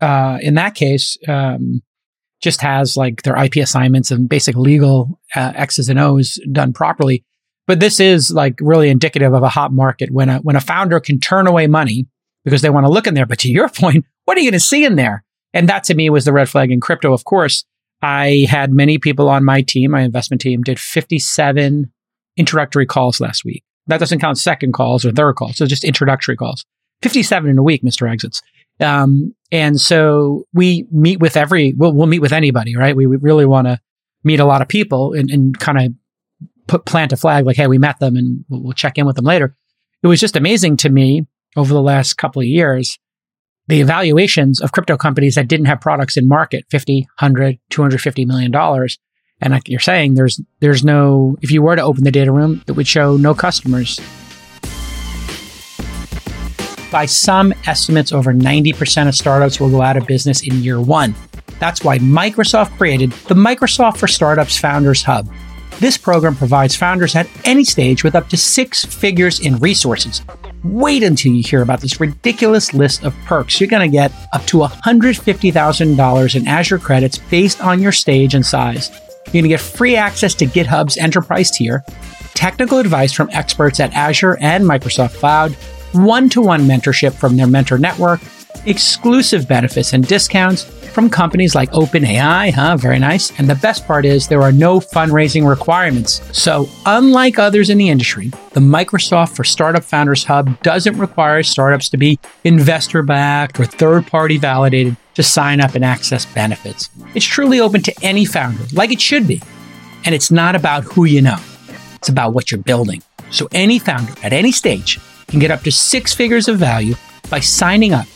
uh, 0.00 0.38
in 0.40 0.54
that 0.54 0.74
case, 0.74 1.16
um, 1.28 1.82
just 2.42 2.60
has 2.62 2.96
like 2.96 3.22
their 3.22 3.36
IP 3.36 3.56
assignments 3.56 4.10
and 4.10 4.28
basic 4.28 4.56
legal 4.56 5.20
uh, 5.34 5.52
X's 5.54 5.88
and 5.88 5.98
O's 5.98 6.40
done 6.50 6.72
properly. 6.72 7.24
But 7.66 7.80
this 7.80 8.00
is 8.00 8.30
like 8.30 8.58
really 8.60 8.88
indicative 8.88 9.34
of 9.34 9.42
a 9.42 9.48
hot 9.48 9.72
market 9.72 10.10
when 10.10 10.28
a, 10.28 10.38
when 10.38 10.56
a 10.56 10.60
founder 10.60 11.00
can 11.00 11.20
turn 11.20 11.46
away 11.46 11.66
money 11.66 12.06
because 12.44 12.62
they 12.62 12.70
want 12.70 12.86
to 12.86 12.92
look 12.92 13.06
in 13.06 13.14
there. 13.14 13.26
But 13.26 13.40
to 13.40 13.50
your 13.50 13.68
point, 13.80 14.06
what 14.24 14.38
are 14.38 14.40
you 14.40 14.50
going 14.50 14.58
to 14.58 14.64
see 14.64 14.84
in 14.84 14.96
there? 14.96 15.24
And 15.56 15.70
that 15.70 15.84
to 15.84 15.94
me 15.94 16.10
was 16.10 16.26
the 16.26 16.34
red 16.34 16.50
flag 16.50 16.70
in 16.70 16.80
crypto. 16.80 17.14
Of 17.14 17.24
course, 17.24 17.64
I 18.02 18.46
had 18.46 18.74
many 18.74 18.98
people 18.98 19.30
on 19.30 19.42
my 19.42 19.62
team, 19.62 19.92
my 19.92 20.02
investment 20.02 20.42
team 20.42 20.62
did 20.62 20.78
57 20.78 21.90
introductory 22.36 22.84
calls 22.84 23.20
last 23.20 23.42
week. 23.42 23.64
That 23.86 23.98
doesn't 23.98 24.18
count 24.18 24.36
second 24.36 24.72
calls 24.72 25.06
or 25.06 25.12
third 25.12 25.36
calls. 25.36 25.56
So 25.56 25.64
just 25.64 25.82
introductory 25.82 26.36
calls. 26.36 26.66
57 27.00 27.48
in 27.48 27.56
a 27.56 27.62
week, 27.62 27.82
Mr. 27.82 28.10
Exits. 28.10 28.42
Um, 28.80 29.34
and 29.50 29.80
so 29.80 30.44
we 30.52 30.86
meet 30.92 31.20
with 31.20 31.38
every, 31.38 31.72
we'll, 31.72 31.94
we'll 31.94 32.06
meet 32.06 32.20
with 32.20 32.34
anybody, 32.34 32.76
right? 32.76 32.94
We, 32.94 33.06
we 33.06 33.16
really 33.16 33.46
want 33.46 33.66
to 33.66 33.80
meet 34.24 34.40
a 34.40 34.44
lot 34.44 34.60
of 34.60 34.68
people 34.68 35.14
and, 35.14 35.30
and 35.30 35.58
kind 35.58 35.78
of 35.78 35.92
put 36.66 36.84
plant 36.84 37.14
a 37.14 37.16
flag 37.16 37.46
like, 37.46 37.56
hey, 37.56 37.66
we 37.66 37.78
met 37.78 37.98
them 37.98 38.16
and 38.16 38.44
we'll, 38.50 38.62
we'll 38.62 38.72
check 38.74 38.98
in 38.98 39.06
with 39.06 39.16
them 39.16 39.24
later. 39.24 39.56
It 40.02 40.06
was 40.06 40.20
just 40.20 40.36
amazing 40.36 40.76
to 40.78 40.90
me 40.90 41.26
over 41.56 41.72
the 41.72 41.80
last 41.80 42.18
couple 42.18 42.42
of 42.42 42.46
years 42.46 42.98
the 43.68 43.80
evaluations 43.80 44.60
of 44.60 44.72
crypto 44.72 44.96
companies 44.96 45.34
that 45.34 45.48
didn't 45.48 45.66
have 45.66 45.80
products 45.80 46.16
in 46.16 46.28
market 46.28 46.64
50 46.70 47.02
100 47.18 47.58
250 47.70 48.24
million 48.24 48.50
dollars. 48.50 48.98
And 49.40 49.52
like 49.52 49.68
you're 49.68 49.80
saying 49.80 50.14
there's 50.14 50.40
there's 50.60 50.84
no 50.84 51.36
if 51.42 51.50
you 51.50 51.62
were 51.62 51.76
to 51.76 51.82
open 51.82 52.04
the 52.04 52.10
data 52.10 52.32
room 52.32 52.62
it 52.66 52.72
would 52.72 52.86
show 52.86 53.16
no 53.16 53.34
customers. 53.34 54.00
By 56.90 57.06
some 57.06 57.52
estimates 57.66 58.12
over 58.12 58.32
90% 58.32 59.08
of 59.08 59.14
startups 59.14 59.60
will 59.60 59.70
go 59.70 59.82
out 59.82 59.96
of 59.96 60.06
business 60.06 60.46
in 60.46 60.62
year 60.62 60.80
1 60.80 61.14
that's 61.58 61.82
why 61.82 61.98
Microsoft 61.98 62.76
created 62.76 63.12
the 63.28 63.34
Microsoft 63.34 63.96
for 63.96 64.06
Startups 64.06 64.58
Founders 64.58 65.02
Hub. 65.02 65.28
This 65.78 65.96
program 65.96 66.36
provides 66.36 66.76
founders 66.76 67.14
at 67.14 67.28
any 67.44 67.64
stage 67.64 68.04
with 68.04 68.14
up 68.14 68.28
to 68.30 68.36
six 68.36 68.84
figures 68.84 69.40
in 69.40 69.58
resources. 69.58 70.22
Wait 70.72 71.02
until 71.02 71.32
you 71.32 71.42
hear 71.42 71.62
about 71.62 71.80
this 71.80 72.00
ridiculous 72.00 72.74
list 72.74 73.04
of 73.04 73.14
perks. 73.24 73.60
You're 73.60 73.68
going 73.68 73.88
to 73.88 73.92
get 73.92 74.12
up 74.32 74.44
to 74.46 74.58
$150,000 74.58 76.34
in 76.34 76.48
Azure 76.48 76.78
credits 76.78 77.18
based 77.18 77.60
on 77.62 77.80
your 77.80 77.92
stage 77.92 78.34
and 78.34 78.44
size. 78.44 78.90
You're 79.26 79.32
going 79.32 79.44
to 79.44 79.48
get 79.48 79.60
free 79.60 79.96
access 79.96 80.34
to 80.34 80.46
GitHub's 80.46 80.98
enterprise 80.98 81.50
tier, 81.52 81.84
technical 82.34 82.78
advice 82.78 83.12
from 83.12 83.30
experts 83.32 83.78
at 83.78 83.92
Azure 83.94 84.38
and 84.40 84.64
Microsoft 84.64 85.16
Cloud, 85.18 85.52
one 85.92 86.28
to 86.30 86.40
one 86.40 86.62
mentorship 86.62 87.14
from 87.14 87.36
their 87.36 87.46
mentor 87.46 87.78
network, 87.78 88.20
exclusive 88.66 89.48
benefits 89.48 89.92
and 89.92 90.06
discounts 90.06 90.64
from 90.96 91.10
companies 91.10 91.54
like 91.54 91.70
OpenAI, 91.72 92.50
huh? 92.52 92.74
Very 92.78 92.98
nice. 92.98 93.30
And 93.38 93.50
the 93.50 93.54
best 93.56 93.86
part 93.86 94.06
is 94.06 94.28
there 94.28 94.40
are 94.40 94.50
no 94.50 94.80
fundraising 94.80 95.46
requirements. 95.46 96.22
So, 96.32 96.70
unlike 96.86 97.38
others 97.38 97.68
in 97.68 97.76
the 97.76 97.90
industry, 97.90 98.28
the 98.54 98.60
Microsoft 98.60 99.36
for 99.36 99.44
Startup 99.44 99.84
Founders 99.84 100.24
Hub 100.24 100.58
doesn't 100.62 100.96
require 100.96 101.42
startups 101.42 101.90
to 101.90 101.98
be 101.98 102.18
investor 102.44 103.02
backed 103.02 103.60
or 103.60 103.66
third 103.66 104.06
party 104.06 104.38
validated 104.38 104.96
to 105.16 105.22
sign 105.22 105.60
up 105.60 105.74
and 105.74 105.84
access 105.84 106.24
benefits. 106.24 106.88
It's 107.14 107.26
truly 107.26 107.60
open 107.60 107.82
to 107.82 107.94
any 108.00 108.24
founder, 108.24 108.64
like 108.72 108.90
it 108.90 109.00
should 109.02 109.26
be. 109.26 109.42
And 110.06 110.14
it's 110.14 110.30
not 110.30 110.56
about 110.56 110.84
who 110.84 111.04
you 111.04 111.20
know, 111.20 111.38
it's 111.96 112.08
about 112.08 112.32
what 112.32 112.50
you're 112.50 112.62
building. 112.62 113.02
So, 113.30 113.48
any 113.52 113.78
founder 113.78 114.14
at 114.22 114.32
any 114.32 114.50
stage 114.50 114.98
can 115.28 115.40
get 115.40 115.50
up 115.50 115.60
to 115.64 115.70
six 115.70 116.14
figures 116.14 116.48
of 116.48 116.58
value 116.58 116.94
by 117.28 117.40
signing 117.40 117.92
up 117.92 118.06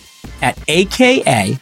at 0.43 0.59
aka.ms 0.69 1.59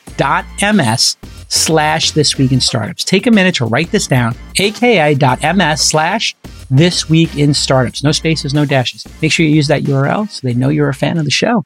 slash 1.48 2.10
this 2.12 2.36
week 2.36 2.52
in 2.52 2.60
startups. 2.60 3.04
Take 3.04 3.26
a 3.26 3.30
minute 3.30 3.54
to 3.56 3.64
write 3.64 3.90
this 3.90 4.06
down. 4.06 4.34
aka.ms 4.58 5.80
slash 5.80 6.36
this 6.70 7.08
week 7.08 7.36
in 7.36 7.54
startups. 7.54 8.04
No 8.04 8.12
spaces, 8.12 8.54
no 8.54 8.64
dashes. 8.64 9.06
Make 9.22 9.32
sure 9.32 9.46
you 9.46 9.54
use 9.54 9.68
that 9.68 9.82
URL 9.82 10.30
so 10.30 10.46
they 10.46 10.54
know 10.54 10.68
you're 10.68 10.88
a 10.88 10.94
fan 10.94 11.18
of 11.18 11.24
the 11.24 11.30
show. 11.30 11.64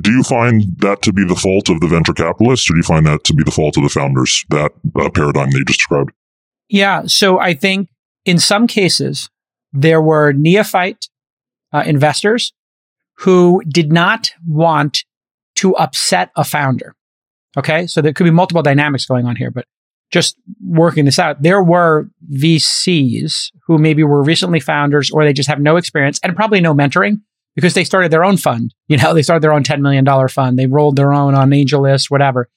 Do 0.00 0.12
you 0.12 0.22
find 0.22 0.62
that 0.78 1.02
to 1.02 1.12
be 1.12 1.24
the 1.24 1.34
fault 1.34 1.68
of 1.68 1.80
the 1.80 1.88
venture 1.88 2.12
capitalists 2.12 2.70
or 2.70 2.74
do 2.74 2.78
you 2.78 2.84
find 2.84 3.06
that 3.06 3.24
to 3.24 3.34
be 3.34 3.42
the 3.42 3.50
fault 3.50 3.76
of 3.76 3.82
the 3.82 3.88
founders, 3.88 4.44
that 4.50 4.72
uh, 4.96 5.10
paradigm 5.10 5.50
that 5.50 5.58
you 5.58 5.64
just 5.64 5.80
described? 5.80 6.12
Yeah. 6.68 7.02
So 7.06 7.40
I 7.40 7.54
think 7.54 7.88
in 8.24 8.38
some 8.38 8.66
cases, 8.66 9.28
there 9.72 10.00
were 10.00 10.32
neophyte 10.32 11.08
uh, 11.72 11.82
investors 11.86 12.52
who 13.18 13.62
did 13.68 13.92
not 13.92 14.30
want 14.46 15.04
to 15.60 15.76
upset 15.76 16.30
a 16.36 16.44
founder. 16.44 16.94
Okay. 17.56 17.86
So 17.86 18.00
there 18.00 18.12
could 18.12 18.24
be 18.24 18.30
multiple 18.30 18.62
dynamics 18.62 19.04
going 19.04 19.26
on 19.26 19.36
here, 19.36 19.50
but 19.50 19.66
just 20.10 20.36
working 20.64 21.04
this 21.04 21.18
out, 21.18 21.42
there 21.42 21.62
were 21.62 22.08
VCs 22.32 23.52
who 23.66 23.78
maybe 23.78 24.02
were 24.02 24.22
recently 24.22 24.58
founders 24.58 25.10
or 25.10 25.24
they 25.24 25.32
just 25.34 25.48
have 25.48 25.60
no 25.60 25.76
experience 25.76 26.18
and 26.22 26.34
probably 26.34 26.60
no 26.60 26.74
mentoring 26.74 27.20
because 27.54 27.74
they 27.74 27.84
started 27.84 28.10
their 28.10 28.24
own 28.24 28.38
fund. 28.38 28.74
You 28.88 28.96
know, 28.96 29.12
they 29.14 29.22
started 29.22 29.42
their 29.42 29.52
own 29.52 29.62
$10 29.62 29.80
million 29.80 30.06
fund. 30.28 30.58
They 30.58 30.66
rolled 30.66 30.96
their 30.96 31.12
own 31.12 31.34
on 31.34 31.50
AngelList, 31.50 32.10
whatever, 32.10 32.48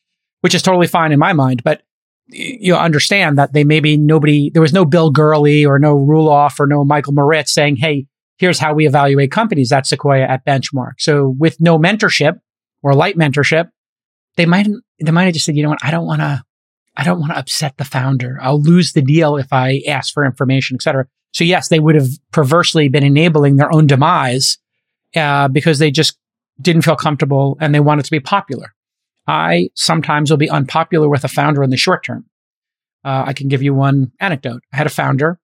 which 0.42 0.56
is 0.56 0.62
totally 0.62 0.88
fine 0.88 1.12
in 1.12 1.20
my 1.20 1.34
mind. 1.34 1.62
But 1.62 1.84
you 2.28 2.76
understand 2.76 3.38
that 3.38 3.52
they 3.52 3.66
maybe 3.66 3.98
nobody, 3.98 4.50
there 4.50 4.62
was 4.62 4.74
no 4.74 4.86
Bill 4.86 5.10
Gurley 5.10 5.66
or 5.66 5.78
no 5.78 5.98
Roelof 5.98 6.58
or 6.58 6.68
no 6.68 6.86
Michael 6.86 7.14
Moritz 7.14 7.54
saying, 7.54 7.76
Hey, 7.76 8.08
here's 8.38 8.60
how 8.60 8.74
we 8.74 8.88
evaluate 8.88 9.32
companies 9.32 9.72
at 9.72 9.86
Sequoia 9.86 10.24
at 10.24 10.46
benchmark. 10.46 10.94
So 11.00 11.36
with 11.38 11.60
no 11.60 11.78
mentorship 11.78 12.40
or 12.84 12.94
light 12.94 13.18
mentorship, 13.18 13.70
they 14.36 14.46
might, 14.46 14.68
they 15.04 15.12
might 15.12 15.26
have 15.26 15.34
just 15.34 15.46
said, 15.46 15.56
you 15.56 15.64
know 15.64 15.70
what? 15.70 15.84
I 15.84 15.90
don't 15.90 16.06
want 16.06 16.22
to, 16.22 16.44
I 16.96 17.04
don't 17.04 17.20
want 17.20 17.32
to 17.32 17.40
upset 17.40 17.78
the 17.78 17.86
founder. 17.86 18.38
I'll 18.42 18.62
lose 18.62 18.94
the 18.94 19.02
deal 19.02 19.38
if 19.38 19.52
I 19.52 19.82
ask 19.88 20.14
for 20.14 20.24
information, 20.24 20.76
et 20.76 20.84
cetera. 20.84 21.08
So 21.32 21.44
yes, 21.44 21.70
they 21.70 21.80
would 21.80 21.96
have 21.96 22.10
perversely 22.32 22.90
been 22.90 23.04
enabling 23.04 23.56
their 23.56 23.74
own 23.74 23.88
demise, 23.88 24.60
uh, 25.16 25.48
because 25.48 25.80
they 25.80 25.90
just 25.90 26.20
didn't 26.62 26.84
feel 26.84 26.96
comfortable 26.96 27.58
and 27.60 27.74
they 27.74 27.80
wanted 27.80 28.06
to 28.06 28.12
be 28.12 28.20
popular. 28.20 28.76
I 29.26 29.70
sometimes 29.74 30.30
will 30.30 30.38
be 30.38 30.50
unpopular 30.50 31.10
with 31.10 31.24
a 31.24 31.30
founder 31.30 31.64
in 31.64 31.70
the 31.70 31.78
short 31.78 32.04
term. 32.04 32.26
Uh, 33.04 33.24
I 33.28 33.34
can 33.34 33.48
give 33.48 33.64
you 33.64 33.74
one 33.74 34.12
anecdote. 34.20 34.62
I 34.72 34.78
had 34.78 34.88
a 34.88 34.92
founder 34.92 35.40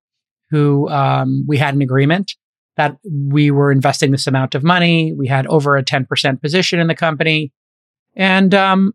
who 0.51 0.87
um, 0.89 1.45
we 1.47 1.57
had 1.57 1.73
an 1.73 1.81
agreement 1.81 2.35
that 2.79 2.95
we 3.03 3.51
were 3.51 3.73
investing 3.73 4.11
this 4.11 4.25
amount 4.25 4.55
of 4.55 4.63
money. 4.63 5.11
We 5.11 5.27
had 5.27 5.45
over 5.47 5.75
a 5.75 5.83
10% 5.83 6.41
position 6.41 6.79
in 6.79 6.87
the 6.87 6.95
company. 6.95 7.51
And 8.15 8.55
um, 8.55 8.93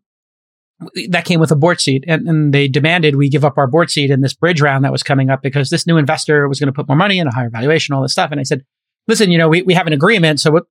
that 1.11 1.27
came 1.27 1.39
with 1.39 1.51
a 1.51 1.57
board 1.57 1.83
seat. 1.83 2.03
And, 2.09 2.27
and, 2.27 2.55
they 2.55 2.67
demanded 2.67 3.15
we 3.15 3.29
give 3.29 3.45
up 3.45 3.59
our 3.59 3.67
board 3.67 3.91
seat 3.91 4.11
in 4.11 4.23
this 4.23 4.33
bridge 4.33 4.63
round 4.63 4.87
that 4.87 4.91
was 4.93 5.03
coming 5.03 5.29
up 5.29 5.43
because 5.43 5.69
this 5.69 5.87
new 5.87 5.99
investor 5.99 6.49
was 6.49 6.59
going 6.59 6.69
to 6.69 6.73
put 6.73 6.89
more 6.89 6.97
money 6.97 7.19
in 7.19 7.27
a 7.27 7.35
higher 7.35 7.51
valuation, 7.51 7.95
all 7.95 8.01
this 8.01 8.13
stuff. 8.13 8.31
And 8.31 8.41
I 8.41 8.45
said, 8.45 8.65
listen, 9.07 9.31
you 9.31 9.37
know, 9.37 9.51
we, 9.51 9.61
we 9.61 9.75
have 9.75 9.87
an 9.87 9.93
agreement. 9.93 10.41
So 10.41 10.51
what, 10.51 10.65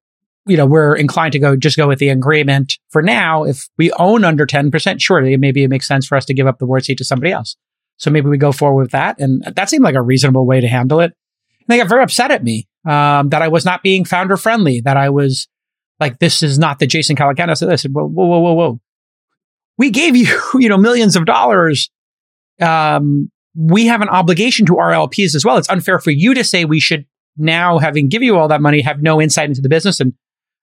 you 0.48 0.58
know, 0.58 0.66
we're 0.66 0.96
inclined 0.96 1.34
to 1.34 1.40
go 1.40 1.56
just 1.56 1.78
go 1.78 1.88
with 1.88 2.00
the 2.00 2.10
agreement 2.10 2.80
for 2.90 3.04
now. 3.04 3.44
If 3.44 3.70
we 3.78 3.92
own 3.92 4.24
under 4.24 4.48
10%, 4.48 5.02
surely 5.02 5.38
maybe 5.38 5.64
it 5.64 5.70
makes 5.70 5.88
sense 5.88 6.08
for 6.08 6.18
us 6.18 6.26
to 6.26 6.34
give 6.34 6.48
up 6.48 6.58
the 6.58 6.66
board 6.66 6.84
seat 6.84 6.98
to 6.98 7.06
somebody 7.06 7.32
else. 7.32 7.58
So 7.98 8.10
maybe 8.10 8.28
we 8.28 8.40
go 8.40 8.52
forward 8.52 8.82
with 8.82 8.92
that. 8.92 9.20
And 9.20 9.44
that 9.56 9.70
seemed 9.70 9.84
like 9.84 9.94
a 9.94 10.02
reasonable 10.02 10.48
way 10.48 10.62
to 10.62 10.68
handle 10.68 11.00
it. 11.00 11.14
And 11.60 11.68
they 11.68 11.78
got 11.78 11.90
very 11.90 12.02
upset 12.02 12.32
at 12.32 12.44
me 12.44 12.68
um, 12.86 13.30
that 13.30 13.42
I 13.42 13.48
was 13.48 13.66
not 13.66 13.84
being 13.84 14.06
founder 14.06 14.38
friendly, 14.38 14.82
that 14.82 14.98
I 14.98 15.10
was 15.10 15.48
like, 16.00 16.20
this 16.20 16.44
is 16.44 16.60
not 16.60 16.80
the 16.80 16.88
Jason 16.88 17.16
Calacanis. 17.16 17.58
So 17.58 17.70
I 17.70 17.76
said, 17.76 17.94
whoa, 17.94 18.06
whoa, 18.06 18.26
whoa, 18.26 18.40
whoa, 18.40 18.54
whoa. 18.54 18.80
We 19.78 19.90
gave 19.90 20.16
you, 20.16 20.40
you 20.60 20.70
know, 20.70 20.78
millions 20.78 21.16
of 21.16 21.26
dollars. 21.26 21.90
Um, 22.62 23.32
we 23.56 23.86
have 23.88 24.02
an 24.02 24.10
obligation 24.10 24.66
to 24.66 24.78
our 24.78 24.92
LPs 24.92 25.36
as 25.36 25.46
well. 25.46 25.58
It's 25.58 25.70
unfair 25.70 26.00
for 26.00 26.12
you 26.12 26.34
to 26.34 26.44
say 26.44 26.66
we 26.66 26.80
should 26.80 27.06
now, 27.38 27.80
having 27.80 28.10
give 28.10 28.22
you 28.22 28.38
all 28.38 28.48
that 28.48 28.62
money, 28.62 28.82
have 28.82 29.02
no 29.02 29.22
insight 29.22 29.50
into 29.50 29.62
the 29.62 29.70
business 29.70 30.00
and 30.00 30.14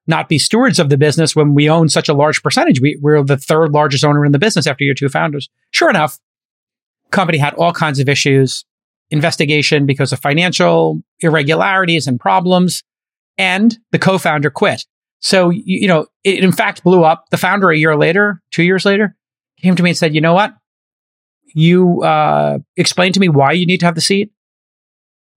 not 0.06 0.28
be 0.28 0.38
stewards 0.38 0.78
of 0.78 0.88
the 0.88 0.96
business 0.96 1.34
when 1.34 1.54
we 1.54 1.68
own 1.68 1.88
such 1.88 2.08
a 2.08 2.14
large 2.14 2.42
percentage. 2.42 2.80
We, 2.80 2.98
we're 3.00 3.22
the 3.22 3.36
third 3.36 3.72
largest 3.72 4.04
owner 4.04 4.24
in 4.24 4.32
the 4.32 4.38
business 4.38 4.66
after 4.66 4.84
your 4.84 4.94
two 4.94 5.08
founders. 5.08 5.48
Sure 5.70 5.90
enough, 5.90 6.18
company 7.10 7.38
had 7.38 7.54
all 7.54 7.72
kinds 7.72 7.98
of 7.98 8.08
issues, 8.08 8.64
investigation 9.10 9.86
because 9.86 10.12
of 10.12 10.20
financial 10.20 11.02
irregularities 11.20 12.06
and 12.06 12.18
problems, 12.18 12.82
and 13.38 13.78
the 13.90 13.98
co-founder 13.98 14.50
quit. 14.50 14.84
So, 15.20 15.50
you, 15.50 15.62
you 15.64 15.88
know, 15.88 16.06
it 16.24 16.42
in 16.42 16.52
fact 16.52 16.82
blew 16.82 17.04
up. 17.04 17.26
The 17.30 17.36
founder 17.36 17.70
a 17.70 17.76
year 17.76 17.96
later, 17.96 18.42
two 18.50 18.62
years 18.62 18.84
later, 18.84 19.16
came 19.60 19.76
to 19.76 19.82
me 19.82 19.90
and 19.90 19.96
said, 19.96 20.14
you 20.14 20.20
know 20.20 20.34
what? 20.34 20.54
You 21.54 22.02
uh, 22.02 22.58
explained 22.76 23.14
to 23.14 23.20
me 23.20 23.28
why 23.28 23.52
you 23.52 23.66
need 23.66 23.80
to 23.80 23.86
have 23.86 23.94
the 23.94 24.00
seat. 24.00 24.32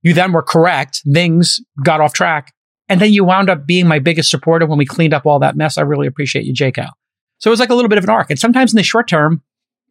You 0.01 0.13
then 0.13 0.32
were 0.32 0.44
correct. 0.44 1.01
Things 1.12 1.60
got 1.84 2.01
off 2.01 2.13
track. 2.13 2.53
And 2.89 3.01
then 3.01 3.13
you 3.13 3.24
wound 3.24 3.50
up 3.50 3.65
being 3.65 3.88
my 3.88 4.00
biggest 4.00 4.30
supporter 4.30 4.65
when 4.65 4.77
we 4.77 4.86
cleaned 4.86 5.13
up 5.13 5.25
all 5.25 5.39
that 5.39 5.56
mess. 5.56 5.77
I 5.77 5.82
really 5.82 6.08
appreciate 6.08 6.46
you, 6.46 6.53
JCal. 6.53 6.92
So 7.39 7.50
it 7.50 7.51
was 7.51 7.60
like 7.60 7.70
a 7.70 7.75
little 7.75 7.89
bit 7.89 7.98
of 7.98 8.03
an 8.03 8.10
arc. 8.10 8.30
And 8.30 8.39
sometimes 8.39 8.74
in 8.74 8.77
the 8.77 8.84
short 8.84 9.08
term, 9.08 9.42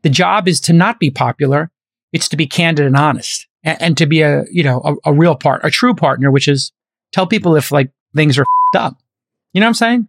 the 0.03 0.11
job 0.11 0.49
is 0.49 0.61
to 0.62 0.73
not 0.73 1.01
be 1.01 1.11
popular. 1.11 1.71
It's 2.12 2.29
to 2.29 2.37
be 2.37 2.47
candid 2.47 2.87
and 2.87 2.97
honest 2.97 3.47
and, 3.64 3.83
and 3.83 3.97
to 3.99 4.07
be 4.07 4.23
a, 4.23 4.45
you 4.50 4.62
know, 4.62 4.81
a, 4.85 5.11
a, 5.11 5.14
real 5.14 5.35
part, 5.35 5.64
a 5.64 5.71
true 5.71 5.95
partner, 5.95 6.31
which 6.31 6.49
is 6.49 6.73
tell 7.12 7.26
people 7.26 7.57
if 7.57 7.73
like 7.73 7.90
things 8.14 8.38
are 8.38 8.45
up. 8.76 8.97
You 9.52 9.61
know 9.61 9.66
what 9.66 9.69
I'm 9.69 9.75
saying? 9.75 10.09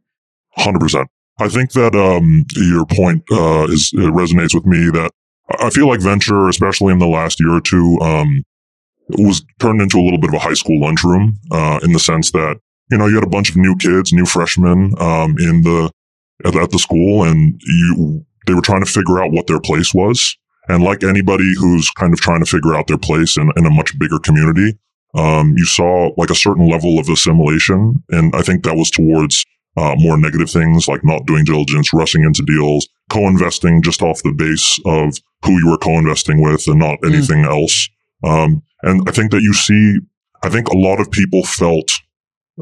100%. 0.58 1.06
I 1.40 1.50
think 1.50 1.72
that, 1.74 1.96
um, 1.96 2.46
your 2.56 2.86
point, 2.86 3.24
uh, 3.32 3.66
is, 3.70 3.92
it 3.94 4.14
resonates 4.14 4.54
with 4.54 4.66
me 4.66 4.90
that 4.92 5.12
I 5.60 5.70
feel 5.70 5.88
like 5.88 6.00
venture, 6.00 6.48
especially 6.48 6.94
in 6.94 7.00
the 7.00 7.08
last 7.08 7.40
year 7.40 7.52
or 7.52 7.62
two, 7.62 8.00
um, 8.02 8.44
was 9.10 9.44
turned 9.60 9.82
into 9.82 9.98
a 9.98 10.04
little 10.04 10.20
bit 10.20 10.30
of 10.30 10.36
a 10.36 10.40
high 10.40 10.54
school 10.54 10.80
lunchroom, 10.80 11.40
uh, 11.52 11.80
in 11.84 11.92
the 11.92 12.00
sense 12.00 12.32
that, 12.32 12.60
you 12.92 12.98
know, 12.98 13.08
you 13.08 13.16
had 13.16 13.24
a 13.24 13.30
bunch 13.30 13.50
of 13.50 13.58
new 13.58 13.76
kids, 13.78 14.14
new 14.14 14.26
freshmen, 14.26 14.94
um, 15.00 15.36
in 15.40 15.62
the, 15.64 15.92
at, 16.46 16.56
at 16.56 16.72
the 16.72 16.80
school 16.80 17.24
and 17.24 17.60
you, 17.66 18.26
they 18.46 18.54
were 18.54 18.62
trying 18.62 18.84
to 18.84 18.90
figure 18.90 19.22
out 19.22 19.32
what 19.32 19.48
their 19.48 19.60
place 19.60 19.94
was. 19.94 20.38
And 20.70 20.84
like 20.84 21.04
anybody 21.04 21.54
who's 21.58 21.90
kind 21.92 22.14
of 22.14 22.22
trying 22.22 22.40
to 22.40 22.50
figure 22.50 22.76
out 22.76 22.88
their 22.88 22.98
place 22.98 23.38
in, 23.38 23.52
in 23.58 23.66
a 23.66 23.70
much 23.72 23.98
bigger 24.00 24.20
community, 24.20 24.78
um, 25.16 25.54
you 25.58 25.66
saw 25.66 26.12
like 26.18 26.30
a 26.30 26.36
certain 26.36 26.70
level 26.70 27.00
of 27.00 27.10
assimilation. 27.10 28.04
And 28.10 28.34
I 28.36 28.42
think 28.42 28.64
that 28.64 28.76
was 28.76 28.90
towards 28.90 29.46
uh, 29.76 29.96
more 29.98 30.18
negative 30.18 30.50
things 30.50 30.88
like 30.88 31.04
not 31.04 31.26
doing 31.26 31.44
diligence, 31.46 31.94
rushing 31.94 32.24
into 32.24 32.44
deals, 32.44 32.88
co-investing 33.10 33.82
just 33.82 34.02
off 34.02 34.24
the 34.24 34.32
base 34.32 34.80
of 34.86 35.16
who 35.44 35.60
you 35.60 35.70
were 35.70 35.78
co-investing 35.78 36.42
with 36.42 36.68
and 36.68 36.80
not 36.80 36.98
hmm. 37.02 37.14
anything 37.14 37.44
mm. 37.44 37.50
else. 37.50 37.90
Um, 38.24 38.64
and 38.84 39.02
I 39.08 39.12
think 39.12 39.32
that 39.32 39.42
you 39.42 39.54
see, 39.54 40.00
I 40.44 40.50
think 40.50 40.68
a 40.68 40.78
lot 40.78 41.00
of 41.00 41.12
people 41.12 41.44
felt 41.44 41.92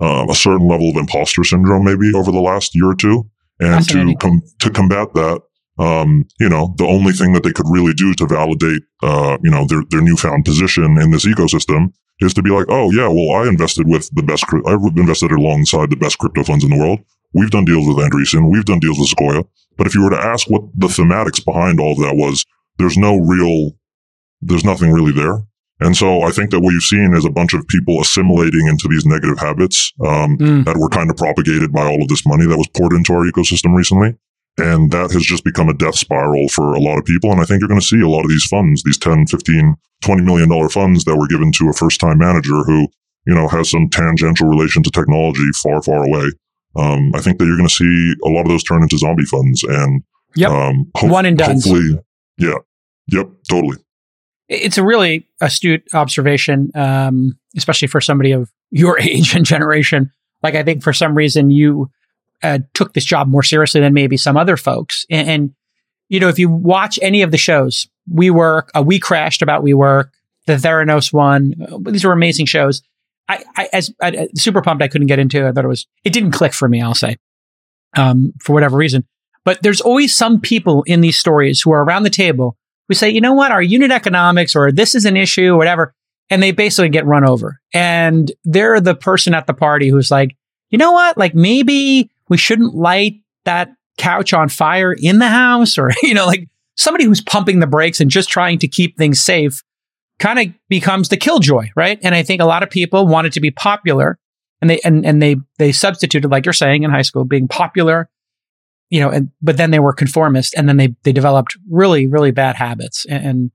uh, 0.02 0.26
a 0.30 0.36
certain 0.36 0.68
level 0.68 0.90
of 0.90 0.96
imposter 0.96 1.44
syndrome 1.44 1.84
maybe 1.84 2.12
over 2.16 2.32
the 2.32 2.40
last 2.40 2.74
year 2.76 2.92
or 2.92 2.96
two. 2.96 3.30
And 3.60 3.88
to 3.90 4.16
com- 4.16 4.42
to 4.60 4.72
combat 4.72 5.14
that, 5.14 5.42
um, 5.82 6.28
you 6.40 6.48
know, 6.48 6.76
the 6.78 6.86
only 6.86 7.12
thing 7.12 7.34
that 7.34 7.42
they 7.42 7.52
could 7.52 7.66
really 7.68 7.94
do 7.94 8.14
to 8.14 8.28
validate, 8.28 8.84
uh, 9.02 9.38
you 9.44 9.50
know, 9.50 9.66
their, 9.66 9.82
their 9.90 10.02
newfound 10.02 10.46
position 10.46 11.02
in 11.02 11.10
this 11.10 11.26
ecosystem 11.26 11.92
is 12.20 12.36
to 12.36 12.44
be 12.44 12.52
like, 12.52 12.68
oh 12.70 12.92
yeah, 12.92 13.08
well, 13.08 13.42
I 13.42 13.48
invested 13.50 13.88
with 13.88 14.08
the 14.14 14.22
best, 14.22 14.46
I've 14.68 14.96
invested 14.96 15.32
alongside 15.32 15.90
the 15.90 15.96
best 15.96 16.20
crypto 16.20 16.44
funds 16.44 16.64
in 16.64 16.70
the 16.70 16.78
world. 16.78 17.00
We've 17.34 17.50
done 17.50 17.66
deals 17.66 17.88
with 17.88 17.98
Andreessen. 17.98 18.52
We've 18.52 18.66
done 18.66 18.80
deals 18.80 19.00
with 19.00 19.08
Sequoia. 19.10 19.44
But 19.76 19.88
if 19.88 19.96
you 19.96 20.04
were 20.04 20.12
to 20.12 20.20
ask 20.22 20.50
what 20.52 20.62
the 20.76 20.88
thematics 20.88 21.44
behind 21.44 21.80
all 21.80 21.94
of 21.94 22.00
that 22.00 22.16
was, 22.16 22.46
there's 22.78 22.98
no 22.98 23.18
real, 23.18 23.72
there's 24.42 24.66
nothing 24.66 24.92
really 24.92 25.14
there. 25.14 25.42
And 25.80 25.98
so 25.98 26.22
I 26.22 26.30
think 26.30 26.52
that 26.52 26.60
what 26.60 26.74
you've 26.74 26.84
seen 26.84 27.16
is 27.16 27.26
a 27.26 27.32
bunch 27.32 27.56
of 27.56 27.68
people 27.68 28.00
assimilating 28.00 28.68
into 28.68 28.88
these 28.88 29.06
negative 29.06 29.40
habits 29.40 29.92
um, 30.06 30.38
mm. 30.38 30.66
that 30.66 30.78
were 30.78 30.90
kind 30.90 31.10
of 31.10 31.18
propagated 31.18 31.74
by 31.74 31.88
all 31.88 32.04
of 32.04 32.08
this 32.08 32.24
money 32.28 32.46
that 32.46 32.58
was 32.58 32.70
poured 32.78 32.94
into 32.94 33.14
our 33.14 33.26
ecosystem 33.26 33.76
recently. 33.76 34.16
And 34.58 34.92
that 34.92 35.12
has 35.12 35.24
just 35.24 35.44
become 35.44 35.70
a 35.70 35.74
death 35.74 35.96
spiral 35.96 36.48
for 36.50 36.74
a 36.74 36.80
lot 36.80 36.98
of 36.98 37.06
people. 37.06 37.32
And 37.32 37.40
I 37.40 37.46
think 37.46 37.62
you're 37.62 37.70
going 37.70 37.80
to 37.80 37.86
see 37.86 38.02
a 38.02 38.10
lot 38.10 38.24
of 38.24 38.30
these 38.30 38.46
funds, 38.46 38.84
these 38.84 38.98
10, 38.98 39.28
15, 39.28 39.76
20 40.04 40.22
million 40.24 40.50
dollar 40.50 40.70
funds 40.70 41.06
that 41.06 41.16
were 41.16 41.28
given 41.28 41.52
to 41.54 41.70
a 41.70 41.74
first 41.74 42.00
time 42.00 42.18
manager 42.18 42.64
who, 42.64 42.88
you 43.26 43.34
know, 43.34 43.48
has 43.48 43.70
some 43.70 43.90
tangential 43.90 44.48
relation 44.48 44.84
to 44.84 44.92
technology 44.92 45.48
far, 45.64 45.82
far 45.82 46.04
away. 46.04 46.32
Um, 46.76 47.12
I 47.16 47.22
think 47.22 47.40
that 47.40 47.46
you're 47.46 47.58
going 47.58 47.70
to 47.70 47.74
see 47.74 48.14
a 48.26 48.30
lot 48.30 48.42
of 48.42 48.50
those 48.50 48.64
turn 48.64 48.84
into 48.84 48.98
zombie 48.98 49.26
funds 49.26 49.64
and, 49.64 50.04
yep. 50.36 50.52
um, 50.52 50.92
ho- 50.96 51.08
one 51.08 51.26
and 51.26 51.38
done. 51.38 51.56
Hopefully, 51.56 52.00
yeah. 52.38 52.56
Yep. 53.08 53.30
Totally. 53.50 53.78
It's 54.48 54.78
a 54.78 54.84
really 54.84 55.28
astute 55.40 55.84
observation, 55.94 56.72
um, 56.76 57.38
especially 57.56 57.88
for 57.88 58.02
somebody 58.02 58.32
of 58.32 58.52
your 58.70 59.00
age 59.02 59.34
and 59.36 59.46
generation. 59.46 60.12
Like, 60.44 60.56
I 60.56 60.64
think 60.64 60.84
for 60.84 60.94
some 60.94 61.16
reason 61.16 61.52
you, 61.52 61.90
uh, 62.44 62.60
took 62.74 62.94
this 62.94 63.06
job 63.06 63.28
more 63.28 63.44
seriously 63.44 63.82
than 63.82 63.94
maybe 63.94 64.18
some 64.18 64.38
other 64.38 64.58
folks. 64.58 65.06
And, 65.10 65.30
and, 65.30 65.56
you 66.10 66.20
know, 66.20 66.28
if 66.28 66.40
you 66.40 66.50
watch 66.50 67.00
any 67.02 67.22
of 67.22 67.32
the 67.32 67.38
shows, 67.38 67.88
WeWork, 68.14 68.70
uh, 68.76 68.82
We 68.82 69.00
Crashed 69.00 69.42
about 69.42 69.64
WeWork, 69.64 70.10
the 70.48 70.54
Theranos 70.54 71.14
one, 71.14 71.54
uh, 71.62 71.78
these 71.92 72.04
were 72.04 72.14
amazing 72.14 72.48
shows. 72.48 72.82
I, 73.30 73.44
I 73.56 73.70
as 73.74 73.94
I, 74.02 74.28
super 74.36 74.62
pumped, 74.62 74.84
I 74.84 74.88
couldn't 74.88 75.08
get 75.08 75.20
into. 75.20 75.46
It. 75.46 75.50
I 75.50 75.52
thought 75.52 75.66
it 75.66 75.70
was, 75.70 75.88
it 76.04 76.14
didn't 76.14 76.32
click 76.32 76.54
for 76.54 76.68
me. 76.68 76.82
I'll 76.82 76.96
say, 76.96 77.18
um, 77.96 78.34
for 78.42 78.54
whatever 78.54 78.78
reason. 78.78 79.06
But 79.46 79.62
there's 79.64 79.82
always 79.82 80.16
some 80.16 80.40
people 80.40 80.84
in 80.86 81.02
these 81.02 81.18
stories 81.18 81.62
who 81.62 81.72
are 81.72 81.84
around 81.84 82.04
the 82.04 82.10
table 82.10 82.58
who 82.88 82.94
say, 82.94 83.10
you 83.10 83.22
know 83.22 83.34
what, 83.34 83.52
our 83.52 83.62
unit 83.62 83.92
economics 83.92 84.56
or 84.56 84.72
this 84.72 84.96
is 84.96 85.06
an 85.06 85.18
issue 85.18 85.56
whatever. 85.56 85.94
And 86.30 86.42
they 86.42 86.52
basically 86.52 86.90
get 86.90 87.06
run 87.06 87.28
over. 87.28 87.60
And 87.74 88.32
they're 88.44 88.80
the 88.80 88.96
person 88.96 89.34
at 89.34 89.48
the 89.48 89.54
party 89.54 89.90
who's 89.90 90.12
like, 90.12 90.36
you 90.72 90.78
know 90.78 90.94
what, 90.94 91.18
like 91.18 91.36
maybe 91.36 92.10
we 92.30 92.38
shouldn't 92.38 92.74
light 92.74 93.22
that 93.46 93.74
couch 93.98 94.34
on 94.34 94.50
fire 94.50 94.94
in 94.94 95.20
the 95.20 95.28
house 95.28 95.78
or, 95.78 95.92
you 96.04 96.14
know, 96.14 96.26
like 96.26 96.50
somebody 96.78 97.04
who's 97.04 97.22
pumping 97.22 97.60
the 97.60 97.68
brakes 97.68 98.02
and 98.02 98.10
just 98.10 98.30
trying 98.30 98.58
to 98.60 98.68
keep 98.68 98.98
things 98.98 99.22
safe 99.22 99.62
kind 100.18 100.40
of 100.40 100.48
becomes 100.70 101.10
the 101.10 101.18
killjoy, 101.18 101.70
right? 101.76 102.00
And 102.04 102.16
I 102.16 102.24
think 102.24 102.42
a 102.42 102.46
lot 102.46 102.64
of 102.64 102.70
people 102.70 103.08
wanted 103.08 103.34
to 103.34 103.40
be 103.40 103.52
popular 103.52 104.18
and 104.62 104.70
they, 104.70 104.80
and, 104.84 105.06
and 105.06 105.22
they, 105.22 105.38
they 105.58 105.72
substituted, 105.72 106.30
like 106.30 106.46
you're 106.46 106.54
saying 106.54 106.84
in 106.84 106.92
high 106.92 107.02
school, 107.02 107.26
being 107.26 107.48
popular, 107.48 108.10
you 108.90 109.00
know, 109.00 109.10
and, 109.10 109.32
but 109.42 109.58
then 109.58 109.72
they 109.72 109.80
were 109.80 109.94
conformist 109.94 110.54
and 110.54 110.70
then 110.70 110.78
they, 110.78 110.96
they 111.04 111.12
developed 111.12 111.58
really, 111.70 112.08
really 112.08 112.32
bad 112.32 112.56
habits. 112.56 113.06
And, 113.10 113.26
and 113.26 113.52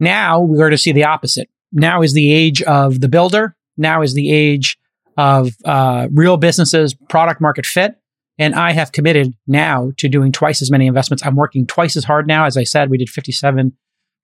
now 0.00 0.40
we're 0.40 0.70
to 0.70 0.78
see 0.78 0.92
the 0.92 1.04
opposite. 1.04 1.48
Now 1.72 2.02
is 2.02 2.14
the 2.14 2.32
age 2.32 2.62
of 2.62 3.00
the 3.00 3.08
builder. 3.08 3.54
Now 3.76 4.02
is 4.02 4.14
the 4.14 4.32
age 4.32 4.78
of 5.16 5.50
uh, 5.64 6.08
real 6.12 6.36
businesses, 6.36 6.94
product 7.08 7.40
market 7.40 7.66
fit. 7.66 7.94
And 8.38 8.54
I 8.54 8.72
have 8.72 8.92
committed 8.92 9.34
now 9.46 9.92
to 9.96 10.08
doing 10.08 10.30
twice 10.30 10.60
as 10.60 10.70
many 10.70 10.86
investments. 10.86 11.24
I'm 11.24 11.36
working 11.36 11.66
twice 11.66 11.96
as 11.96 12.04
hard 12.04 12.26
now. 12.26 12.44
As 12.44 12.56
I 12.56 12.64
said, 12.64 12.90
we 12.90 12.98
did 12.98 13.08
57 13.08 13.72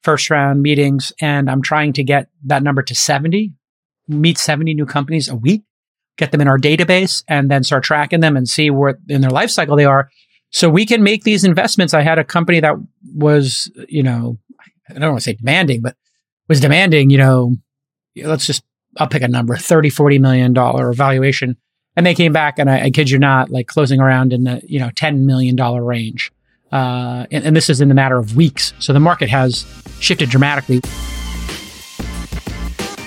first 0.02 0.30
round 0.30 0.60
meetings 0.62 1.12
and 1.20 1.48
I'm 1.48 1.62
trying 1.62 1.92
to 1.94 2.04
get 2.04 2.28
that 2.44 2.62
number 2.62 2.82
to 2.82 2.94
70, 2.94 3.52
meet 4.08 4.36
70 4.36 4.74
new 4.74 4.84
companies 4.84 5.28
a 5.28 5.36
week, 5.36 5.62
get 6.18 6.32
them 6.32 6.40
in 6.40 6.48
our 6.48 6.58
database 6.58 7.24
and 7.28 7.50
then 7.50 7.62
start 7.62 7.84
tracking 7.84 8.20
them 8.20 8.36
and 8.36 8.48
see 8.48 8.68
where 8.70 8.98
in 9.08 9.20
their 9.20 9.30
life 9.30 9.50
cycle 9.50 9.76
they 9.76 9.84
are. 9.84 10.10
So 10.50 10.68
we 10.68 10.84
can 10.84 11.02
make 11.02 11.24
these 11.24 11.44
investments. 11.44 11.94
I 11.94 12.02
had 12.02 12.18
a 12.18 12.24
company 12.24 12.60
that 12.60 12.74
was, 13.14 13.70
you 13.88 14.02
know, 14.02 14.38
I 14.90 14.94
don't 14.94 15.10
want 15.10 15.20
to 15.20 15.24
say 15.24 15.34
demanding, 15.34 15.80
but 15.80 15.96
was 16.48 16.60
demanding, 16.60 17.08
you 17.08 17.16
know, 17.16 17.56
let's 18.16 18.46
just, 18.46 18.62
I'll 18.98 19.08
pick 19.08 19.22
a 19.22 19.28
number, 19.28 19.56
30, 19.56 19.90
40 19.90 20.18
million 20.18 20.52
dollar 20.52 20.92
valuation. 20.92 21.56
And 21.96 22.06
they 22.06 22.14
came 22.14 22.32
back 22.32 22.58
and 22.58 22.70
I, 22.70 22.84
I 22.84 22.90
kid 22.90 23.10
you 23.10 23.18
not, 23.18 23.50
like 23.50 23.66
closing 23.66 24.00
around 24.00 24.32
in 24.32 24.44
the, 24.44 24.62
you 24.64 24.78
know, 24.78 24.88
$10 24.90 25.20
million 25.20 25.56
range. 25.56 26.32
Uh, 26.70 27.26
and, 27.30 27.44
and 27.44 27.56
this 27.56 27.68
is 27.68 27.80
in 27.80 27.88
the 27.88 27.94
matter 27.94 28.16
of 28.16 28.34
weeks. 28.34 28.72
So 28.78 28.92
the 28.92 29.00
market 29.00 29.28
has 29.28 29.66
shifted 30.00 30.30
dramatically. 30.30 30.80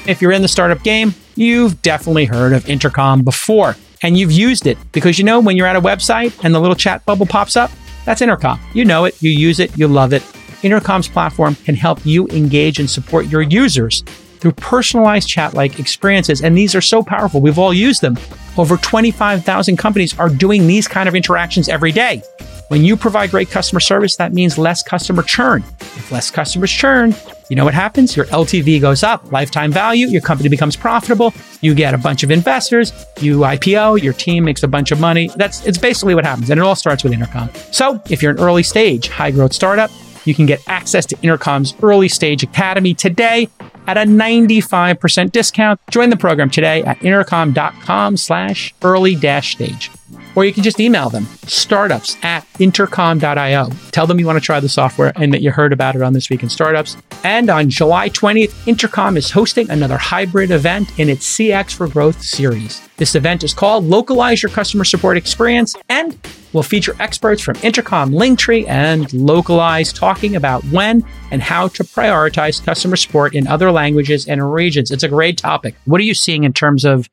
If 0.08 0.21
you're 0.21 0.32
in 0.32 0.43
the 0.43 0.48
startup 0.48 0.84
game, 0.84 1.15
you've 1.36 1.82
definitely 1.82 2.26
heard 2.26 2.54
of 2.54 2.69
Intercom 2.69 3.24
before 3.24 3.76
and 4.04 4.17
you've 4.17 4.32
used 4.32 4.67
it 4.67 4.78
because 4.91 5.17
you 5.17 5.26
know 5.26 5.39
when 5.39 5.58
you're 5.58 5.65
at 5.65 5.76
a 5.76 5.82
website 5.82 6.43
and 6.43 6.54
the 6.54 6.60
little 6.60 6.76
chat 6.76 7.04
bubble 7.06 7.26
pops 7.26 7.56
up, 7.56 7.71
that's 8.06 8.21
Intercom. 8.21 8.60
You 8.74 8.86
know 8.86 9.06
it, 9.06 9.19
you 9.21 9.32
use 9.32 9.60
it, 9.60 9.76
you 9.76 9.88
love 9.88 10.13
it. 10.13 10.24
Intercom's 10.62 11.08
platform 11.08 11.56
can 11.56 11.74
help 11.74 12.06
you 12.06 12.28
engage 12.28 12.80
and 12.80 12.88
support 12.88 13.26
your 13.26 13.41
users 13.41 14.04
through 14.39 14.54
personalized 14.54 15.28
chat 15.28 15.54
like 15.54 15.80
experiences. 15.80 16.41
And 16.41 16.58
these 16.58 16.76
are 16.76 16.82
so 16.82 17.04
powerful. 17.04 17.41
We've 17.41 17.60
all 17.60 17.74
used 17.74 18.02
them. 18.02 18.17
Over 18.58 18.78
25,000 18.78 19.78
companies 19.78 20.17
are 20.17 20.30
doing 20.30 20.67
these 20.67 20.88
kind 20.88 21.10
of 21.10 21.15
interactions 21.15 21.67
every 21.67 21.91
day. 21.91 22.21
When 22.69 22.84
you 22.84 22.98
provide 22.98 23.30
great 23.30 23.52
customer 23.52 23.80
service, 23.80 24.15
that 24.15 24.34
means 24.34 24.58
less 24.58 24.82
customer 24.82 25.21
churn. 25.21 25.63
If 25.80 26.12
less 26.12 26.32
customers 26.32 26.71
churn, 26.71 27.13
you 27.48 27.56
know 27.56 27.63
what 27.63 27.76
happens? 27.76 28.15
Your 28.15 28.26
LTV 28.26 28.82
goes 28.82 29.04
up, 29.04 29.32
lifetime 29.32 29.71
value, 29.71 30.08
your 30.08 30.21
company 30.21 30.50
becomes 30.50 30.76
profitable, 30.76 31.32
you 31.62 31.76
get 31.76 31.93
a 31.93 31.98
bunch 31.98 32.24
of 32.24 32.32
investors, 32.32 32.91
you 33.21 33.39
IPO, 33.39 34.02
your 34.02 34.13
team 34.13 34.43
makes 34.45 34.63
a 34.63 34.67
bunch 34.67 34.91
of 34.91 35.00
money. 35.00 35.30
That's 35.36 35.63
it's 35.67 35.78
basically 35.78 36.15
what 36.15 36.26
happens. 36.26 36.50
And 36.50 36.60
it 36.60 36.63
all 36.63 36.76
starts 36.76 37.04
with 37.04 37.13
Intercom. 37.13 37.52
So 37.71 38.02
if 38.10 38.24
you're 38.24 38.32
an 38.32 38.39
early 38.39 38.63
stage, 38.63 39.10
high 39.10 39.30
growth 39.30 39.54
startup, 39.54 39.91
you 40.26 40.34
can 40.34 40.48
get 40.48 40.60
access 40.67 41.06
to 41.08 41.17
Intercom's 41.21 41.76
early 41.84 42.10
stage 42.10 42.41
academy 42.41 42.95
today 42.95 43.48
at 43.88 43.98
a 43.98 44.02
95% 44.02 45.32
discount. 45.32 45.80
Join 45.89 46.10
the 46.10 46.17
program 46.17 46.50
today 46.50 46.84
at 46.84 47.04
intercom.com 47.04 48.17
slash 48.17 48.74
early 48.84 49.15
dash 49.15 49.54
stage 49.54 49.91
or 50.36 50.45
you 50.45 50.54
can 50.54 50.63
just 50.63 50.80
email 50.80 51.10
them 51.10 51.26
startups 51.48 52.17
at 52.24 52.45
intercom.io. 52.60 53.69
Tell 53.91 54.08
them 54.08 54.19
you 54.19 54.26
want 54.26 54.38
to 54.38 54.45
try 54.45 54.60
the 54.60 54.69
software 54.69 55.13
and 55.15 55.34
that 55.34 55.41
you 55.41 55.52
heard 55.52 55.74
about 55.74 55.95
it 55.95 56.02
on 56.02 56.13
This 56.13 56.30
Week 56.30 56.43
in 56.43 56.50
Startups. 56.50 56.98
And 57.24 57.50
on 57.50 57.69
July 57.69 58.10
20th, 58.10 58.67
Intercom 58.67 59.17
is 59.17 59.32
hosting 59.32 59.69
another 59.69 59.98
hybrid 59.98 60.52
event 60.52 60.98
in 61.00 61.10
its 61.10 61.38
CX 61.38 61.74
for 61.74 61.88
Growth 61.88 62.21
series. 62.21 62.82
This 62.98 63.15
event 63.15 63.43
is 63.43 63.54
called 63.54 63.84
Localize 63.84 64.41
Your 64.41 64.50
Customer 64.52 64.84
Support 64.84 65.17
Experience 65.17 65.76
and 65.89 66.17
will 66.54 66.63
feature 66.63 66.95
experts 67.00 67.41
from 67.41 67.58
Intercom, 67.62 68.12
Linktree, 68.12 68.65
and 68.67 69.08
Lokalise 69.08 69.93
talking 69.93 70.36
about 70.36 70.63
when 70.65 71.06
and 71.32 71.41
how 71.41 71.67
to 71.69 71.84
prioritize 71.84 72.63
customer 72.63 72.95
support 72.95 73.36
in 73.36 73.48
other 73.48 73.71
languages 73.71 74.28
and 74.28 74.54
regions. 74.54 74.91
It's 74.91 75.04
a 75.04 75.10
great 75.10 75.38
topic. 75.38 75.76
What 75.84 76.00
are 76.00 76.06
you 76.06 76.13
seeing 76.13 76.45
in 76.45 76.54
terms 76.54 76.86
of 76.86 77.10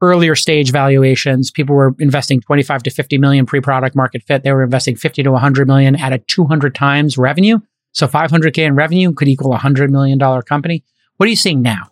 earlier 0.00 0.34
stage 0.34 0.70
valuations. 0.70 1.50
People 1.50 1.74
were 1.74 1.94
investing 1.98 2.40
25 2.40 2.82
to 2.84 2.90
50 2.90 3.18
million 3.18 3.46
pre-product 3.46 3.96
market 3.96 4.22
fit. 4.22 4.42
They 4.42 4.52
were 4.52 4.62
investing 4.62 4.96
50 4.96 5.22
to 5.22 5.32
100 5.32 5.66
million 5.66 5.96
at 5.96 6.12
a 6.12 6.18
200 6.18 6.74
times 6.74 7.16
revenue. 7.16 7.58
So 7.92 8.06
500K 8.06 8.58
in 8.58 8.74
revenue 8.74 9.12
could 9.12 9.28
equal 9.28 9.54
a 9.54 9.58
$100 9.58 9.88
million 9.90 10.18
company. 10.42 10.84
What 11.16 11.26
are 11.26 11.30
you 11.30 11.36
seeing 11.36 11.62
now? 11.62 11.90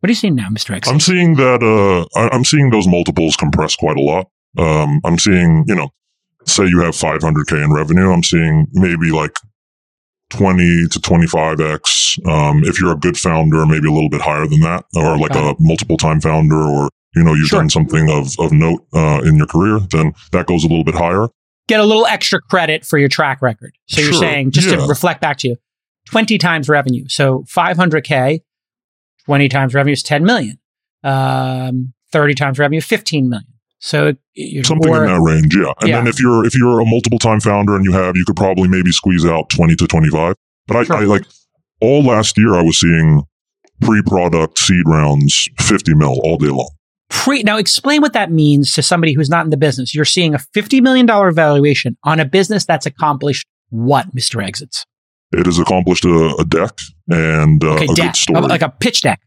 What 0.00 0.08
are 0.08 0.12
you 0.12 0.16
seeing 0.16 0.36
now, 0.36 0.48
Mr. 0.48 0.74
X? 0.76 0.88
I'm 0.88 1.00
seeing 1.00 1.34
that, 1.34 1.62
uh, 1.62 2.20
I'm 2.32 2.44
seeing 2.44 2.70
those 2.70 2.86
multiples 2.86 3.34
compress 3.34 3.74
quite 3.74 3.96
a 3.96 4.02
lot. 4.02 4.28
Um, 4.56 5.00
I'm 5.04 5.18
seeing, 5.18 5.64
you 5.66 5.74
know, 5.74 5.88
say 6.46 6.66
you 6.66 6.80
have 6.80 6.94
500K 6.94 7.64
in 7.64 7.72
revenue. 7.72 8.12
I'm 8.12 8.22
seeing 8.22 8.68
maybe 8.72 9.10
like 9.10 9.36
20 10.30 10.88
to 10.90 11.00
25x. 11.00 12.26
Um, 12.26 12.62
if 12.64 12.80
you're 12.80 12.92
a 12.92 12.96
good 12.96 13.16
founder, 13.16 13.66
maybe 13.66 13.88
a 13.88 13.92
little 13.92 14.08
bit 14.08 14.20
higher 14.20 14.46
than 14.46 14.60
that, 14.60 14.84
or 14.94 15.18
like 15.18 15.34
a 15.34 15.54
multiple 15.58 15.96
time 15.96 16.20
founder, 16.20 16.56
or 16.56 16.88
you 17.16 17.24
know, 17.24 17.34
you've 17.34 17.48
sure. 17.48 17.60
done 17.60 17.70
something 17.70 18.10
of, 18.10 18.38
of 18.38 18.52
note 18.52 18.86
uh, 18.94 19.22
in 19.24 19.36
your 19.36 19.46
career, 19.46 19.80
then 19.90 20.12
that 20.32 20.46
goes 20.46 20.62
a 20.64 20.68
little 20.68 20.84
bit 20.84 20.94
higher. 20.94 21.28
Get 21.66 21.80
a 21.80 21.84
little 21.84 22.06
extra 22.06 22.40
credit 22.40 22.84
for 22.84 22.98
your 22.98 23.08
track 23.08 23.42
record. 23.42 23.74
So 23.86 24.00
sure. 24.00 24.10
you're 24.10 24.20
saying, 24.20 24.52
just 24.52 24.68
yeah. 24.68 24.76
to 24.76 24.86
reflect 24.86 25.20
back 25.20 25.38
to 25.38 25.48
you, 25.48 25.56
20 26.10 26.38
times 26.38 26.68
revenue. 26.68 27.06
So 27.08 27.44
500K, 27.52 28.42
20 29.24 29.48
times 29.48 29.74
revenue 29.74 29.94
is 29.94 30.02
10 30.02 30.24
million. 30.24 30.58
Um, 31.02 31.94
30 32.12 32.34
times 32.34 32.58
revenue, 32.58 32.80
15 32.80 33.28
million. 33.28 33.46
So 33.78 34.14
something 34.62 34.90
or, 34.90 35.04
in 35.04 35.12
that 35.12 35.20
range, 35.20 35.54
yeah. 35.54 35.72
And 35.80 35.88
yeah. 35.88 35.96
then 35.96 36.06
if 36.06 36.18
you're 36.18 36.44
if 36.46 36.56
you're 36.56 36.80
a 36.80 36.86
multiple 36.86 37.18
time 37.18 37.40
founder 37.40 37.76
and 37.76 37.84
you 37.84 37.92
have, 37.92 38.16
you 38.16 38.24
could 38.24 38.36
probably 38.36 38.68
maybe 38.68 38.90
squeeze 38.90 39.24
out 39.24 39.50
20 39.50 39.76
to 39.76 39.86
25. 39.86 40.34
But 40.66 40.76
I, 40.76 40.84
sure. 40.84 40.96
I 40.96 41.00
like 41.04 41.24
all 41.80 42.02
last 42.02 42.38
year 42.38 42.54
I 42.54 42.62
was 42.62 42.80
seeing 42.80 43.22
pre-product 43.82 44.58
seed 44.58 44.84
rounds 44.86 45.48
50 45.60 45.94
mil 45.94 46.18
all 46.24 46.38
day 46.38 46.48
long. 46.48 46.70
Pre 47.08 47.42
now 47.42 47.56
explain 47.56 48.02
what 48.02 48.12
that 48.14 48.32
means 48.32 48.72
to 48.72 48.82
somebody 48.82 49.12
who's 49.12 49.30
not 49.30 49.44
in 49.44 49.50
the 49.50 49.56
business. 49.56 49.94
You're 49.94 50.04
seeing 50.04 50.34
a 50.34 50.38
$50 50.38 50.82
million 50.82 51.06
valuation 51.06 51.96
on 52.02 52.18
a 52.18 52.24
business 52.24 52.64
that's 52.64 52.86
accomplished 52.86 53.46
what, 53.70 54.14
Mr. 54.14 54.44
Exits? 54.44 54.84
It 55.32 55.46
has 55.46 55.58
accomplished 55.58 56.04
a, 56.04 56.36
a 56.38 56.44
deck 56.44 56.78
and 57.08 57.62
uh, 57.62 57.74
okay, 57.74 57.84
a 57.84 57.94
deck. 57.94 57.96
good 57.96 58.16
story. 58.16 58.40
Like 58.42 58.62
a 58.62 58.70
pitch 58.70 59.02
deck. 59.02 59.20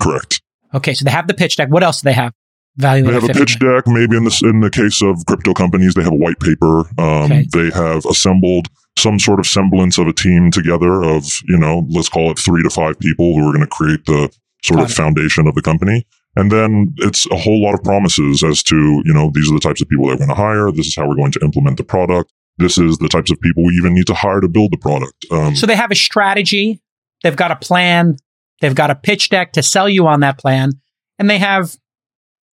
Correct. 0.00 0.42
Okay, 0.74 0.94
so 0.94 1.04
they 1.04 1.10
have 1.10 1.28
the 1.28 1.34
pitch 1.34 1.56
deck. 1.56 1.70
What 1.70 1.82
else 1.82 2.00
do 2.02 2.06
they 2.06 2.12
have? 2.12 2.32
Value 2.76 3.04
they 3.04 3.12
have 3.12 3.24
a 3.24 3.28
pitch 3.28 3.60
million? 3.60 3.76
deck. 3.76 3.86
Maybe 3.86 4.16
in 4.16 4.24
the 4.24 4.42
in 4.44 4.60
the 4.60 4.70
case 4.70 5.00
of 5.00 5.24
crypto 5.26 5.54
companies, 5.54 5.94
they 5.94 6.02
have 6.02 6.12
a 6.12 6.16
white 6.16 6.40
paper. 6.40 6.80
Um, 7.00 7.30
okay. 7.30 7.46
They 7.52 7.70
have 7.70 8.04
assembled 8.04 8.68
some 8.98 9.20
sort 9.20 9.38
of 9.38 9.46
semblance 9.46 9.96
of 9.96 10.08
a 10.08 10.12
team 10.12 10.50
together 10.50 11.04
of 11.04 11.24
you 11.48 11.56
know, 11.56 11.86
let's 11.90 12.08
call 12.08 12.32
it 12.32 12.38
three 12.38 12.64
to 12.64 12.70
five 12.70 12.98
people 12.98 13.34
who 13.34 13.48
are 13.48 13.52
going 13.52 13.64
to 13.64 13.68
create 13.68 14.04
the 14.06 14.28
sort 14.64 14.78
Got 14.78 14.84
of 14.84 14.90
it. 14.90 14.94
foundation 14.94 15.46
of 15.46 15.54
the 15.54 15.62
company. 15.62 16.04
And 16.36 16.50
then 16.50 16.94
it's 16.98 17.26
a 17.30 17.36
whole 17.36 17.62
lot 17.62 17.74
of 17.74 17.82
promises 17.82 18.42
as 18.42 18.62
to, 18.64 18.76
you 19.04 19.14
know, 19.14 19.30
these 19.32 19.50
are 19.50 19.54
the 19.54 19.60
types 19.60 19.80
of 19.80 19.88
people 19.88 20.06
they're 20.06 20.16
going 20.16 20.28
to 20.28 20.34
hire. 20.34 20.70
This 20.72 20.86
is 20.86 20.96
how 20.96 21.08
we're 21.08 21.16
going 21.16 21.32
to 21.32 21.40
implement 21.42 21.76
the 21.76 21.84
product. 21.84 22.32
This 22.58 22.78
is 22.78 22.98
the 22.98 23.08
types 23.08 23.30
of 23.30 23.40
people 23.40 23.64
we 23.64 23.72
even 23.74 23.94
need 23.94 24.06
to 24.08 24.14
hire 24.14 24.40
to 24.40 24.48
build 24.48 24.72
the 24.72 24.78
product. 24.78 25.14
Um, 25.30 25.54
so 25.56 25.66
they 25.66 25.76
have 25.76 25.90
a 25.90 25.96
strategy. 25.96 26.80
They've 27.22 27.36
got 27.36 27.50
a 27.50 27.56
plan. 27.56 28.16
They've 28.60 28.74
got 28.74 28.90
a 28.90 28.94
pitch 28.94 29.30
deck 29.30 29.52
to 29.52 29.62
sell 29.62 29.88
you 29.88 30.06
on 30.06 30.20
that 30.20 30.38
plan. 30.38 30.72
And 31.18 31.30
they 31.30 31.38
have 31.38 31.76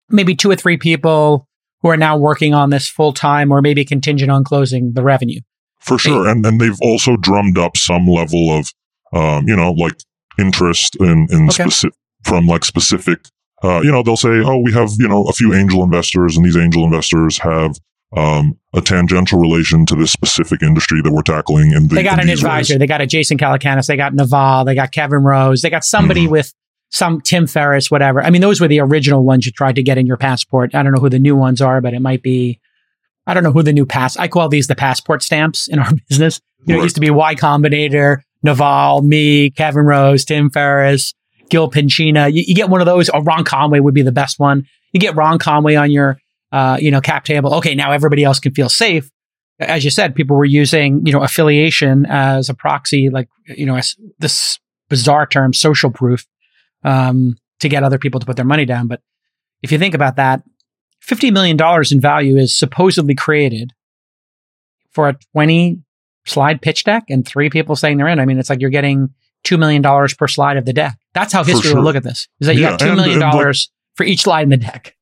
maybe 0.09 0.35
two 0.35 0.51
or 0.51 0.57
three 0.57 0.77
people 0.77 1.47
who 1.83 1.89
are 1.89 1.97
now 1.97 2.17
working 2.17 2.53
on 2.53 2.71
this 2.71 2.89
full 2.89 3.13
time 3.13 3.51
or 3.51 3.63
maybe 3.63 3.85
contingent 3.85 4.31
on 4.31 4.45
closing 4.45 4.93
the 4.93 5.03
revenue. 5.03 5.41
For 5.81 5.99
sure. 5.99 6.29
And 6.29 6.45
then 6.45 6.59
they've 6.59 6.79
also 6.83 7.17
drummed 7.17 7.57
up 7.57 7.77
some 7.77 8.07
level 8.07 8.51
of, 8.51 8.71
um, 9.15 9.49
you 9.49 9.57
know, 9.57 9.73
like 9.73 9.99
interest 10.39 10.97
in, 11.01 11.27
in 11.31 11.45
okay. 11.45 11.63
specific, 11.63 11.99
from 12.23 12.47
like 12.47 12.65
specific 12.65 13.21
uh, 13.63 13.81
you 13.83 13.91
know, 13.91 14.03
they'll 14.03 14.17
say, 14.17 14.43
oh, 14.45 14.59
we 14.59 14.73
have, 14.73 14.91
you 14.99 15.09
know, 15.09 15.25
a 15.25 15.33
few 15.33 15.55
angel 15.55 15.83
investors 15.83 16.37
and 16.37 16.45
these 16.45 16.57
angel 16.57 16.85
investors 16.85 17.39
have, 17.39 17.77
um, 18.17 18.59
a 18.75 18.81
tangential 18.81 19.39
relation 19.39 19.87
to 19.87 19.95
this 19.95 20.11
specific 20.11 20.63
industry 20.63 21.01
that 21.03 21.13
we're 21.13 21.23
tackling. 21.23 21.73
And 21.75 21.89
the, 21.89 21.97
they 21.97 22.03
got 22.03 22.23
an 22.23 22.29
advisor. 22.29 22.75
Ways. 22.75 22.79
They 22.79 22.87
got 22.87 23.01
a 23.01 23.07
Jason 23.07 23.39
Calacanis. 23.39 23.87
They 23.87 23.97
got 23.97 24.15
Naval. 24.15 24.65
They 24.65 24.75
got 24.75 24.93
Kevin 24.93 25.23
Rose. 25.23 25.63
They 25.63 25.71
got 25.71 25.85
somebody 25.85 26.23
mm-hmm. 26.23 26.33
with 26.33 26.55
some 26.91 27.21
Tim 27.21 27.47
Ferriss, 27.47 27.91
whatever. 27.91 28.23
I 28.23 28.31
mean, 28.31 28.41
those 28.41 28.61
were 28.61 28.69
the 28.69 28.81
original 28.81 29.25
ones 29.25 29.47
you 29.47 29.53
tried 29.53 29.77
to 29.77 29.83
get 29.83 29.97
in 29.97 30.07
your 30.07 30.17
passport. 30.17 30.75
I 30.75 30.83
don't 30.83 30.93
know 30.93 31.01
who 31.01 31.09
the 31.09 31.19
new 31.19 31.37
ones 31.37 31.61
are, 31.61 31.81
but 31.81 31.95
it 31.95 32.01
might 32.01 32.23
be, 32.23 32.61
I 33.27 33.35
don't 33.35 33.45
know 33.45 33.53
who 33.53 33.63
the 33.63 33.73
new 33.73 33.87
pass, 33.87 34.17
I 34.17 34.29
call 34.29 34.49
these 34.49 34.67
the 34.67 34.75
passport 34.75 35.23
stamps 35.23 35.69
in 35.69 35.79
our 35.79 35.93
business. 36.09 36.41
You 36.67 36.75
know, 36.75 36.75
right. 36.75 36.81
it 36.81 36.85
used 36.85 36.97
to 36.97 37.01
be 37.01 37.11
Y 37.11 37.35
Combinator, 37.37 38.23
Naval, 38.43 39.03
me, 39.03 39.51
Kevin 39.51 39.85
Rose, 39.85 40.25
Tim 40.25 40.51
Ferriss, 40.51 41.15
Gil 41.51 41.71
Penchina. 41.71 42.33
You, 42.33 42.45
you, 42.47 42.55
get 42.55 42.71
one 42.71 42.81
of 42.81 42.87
those. 42.87 43.09
Or 43.09 43.23
Ron 43.23 43.45
Conway 43.45 43.81
would 43.81 43.95
be 43.95 44.03
the 44.03 44.13
best 44.13 44.39
one. 44.39 44.67
You 44.93 45.01
get 45.01 45.17
Ron 45.17 45.39
Conway 45.39 45.75
on 45.75 45.91
your, 45.91 46.19
uh, 46.53 46.79
you 46.81 46.91
know, 46.91 47.01
cap 47.01 47.25
table. 47.25 47.55
Okay, 47.55 47.75
now 47.75 47.93
everybody 47.93 48.25
else 48.25 48.41
can 48.41 48.55
feel 48.55 48.69
safe. 48.69 49.11
As 49.59 49.85
you 49.85 49.91
said, 49.91 50.15
people 50.15 50.37
were 50.37 50.47
using, 50.47 51.07
you 51.07 51.13
know, 51.13 51.23
affiliation 51.23 52.07
as 52.07 52.49
a 52.49 52.55
proxy, 52.55 53.11
like, 53.11 53.29
you 53.47 53.67
know, 53.67 53.79
this 54.19 54.59
bizarre 54.89 55.27
term, 55.27 55.53
social 55.53 55.91
proof, 55.91 56.27
um, 56.83 57.37
to 57.59 57.69
get 57.69 57.83
other 57.83 57.99
people 57.99 58.21
to 58.21 58.27
put 58.27 58.37
their 58.37 58.45
money 58.45 58.65
down. 58.65 58.87
But 58.87 59.03
if 59.63 59.71
you 59.71 59.79
think 59.79 59.95
about 59.95 60.17
that, 60.17 60.43
$50 61.07 61.33
million 61.33 61.59
in 61.91 62.01
value 62.01 62.37
is 62.37 62.59
supposedly 62.59 63.15
created 63.15 63.73
for 64.93 65.09
a 65.09 65.19
20 65.33 65.81
slide 66.27 66.63
pitch 66.63 66.85
deck 66.85 67.05
and 67.09 67.27
three 67.27 67.51
people 67.51 67.77
saying 67.77 67.99
they're 67.99 68.09
in. 68.09 68.21
I 68.21 68.25
mean, 68.25 68.39
it's 68.39 68.51
like 68.51 68.61
you're 68.61 68.71
getting 68.71 69.11
$2 69.45 69.59
million 69.59 69.83
per 69.83 70.29
slide 70.29 70.57
of 70.57 70.65
the 70.65 70.73
deck. 70.73 70.99
That's 71.15 71.33
how 71.33 71.43
history 71.45 71.71
sure. 71.71 71.77
will 71.79 71.85
look 71.85 71.97
at 71.97 72.03
this. 72.05 72.29
Is 72.41 72.47
that 72.47 72.55
you 72.55 72.63
yeah, 72.63 72.71
got 72.77 72.81
$2 72.81 72.97
million 72.97 73.55
for 73.97 74.05
each 74.05 74.23
slide 74.23 74.43
in 74.45 74.51
the 74.51 74.57
deck. 74.57 74.97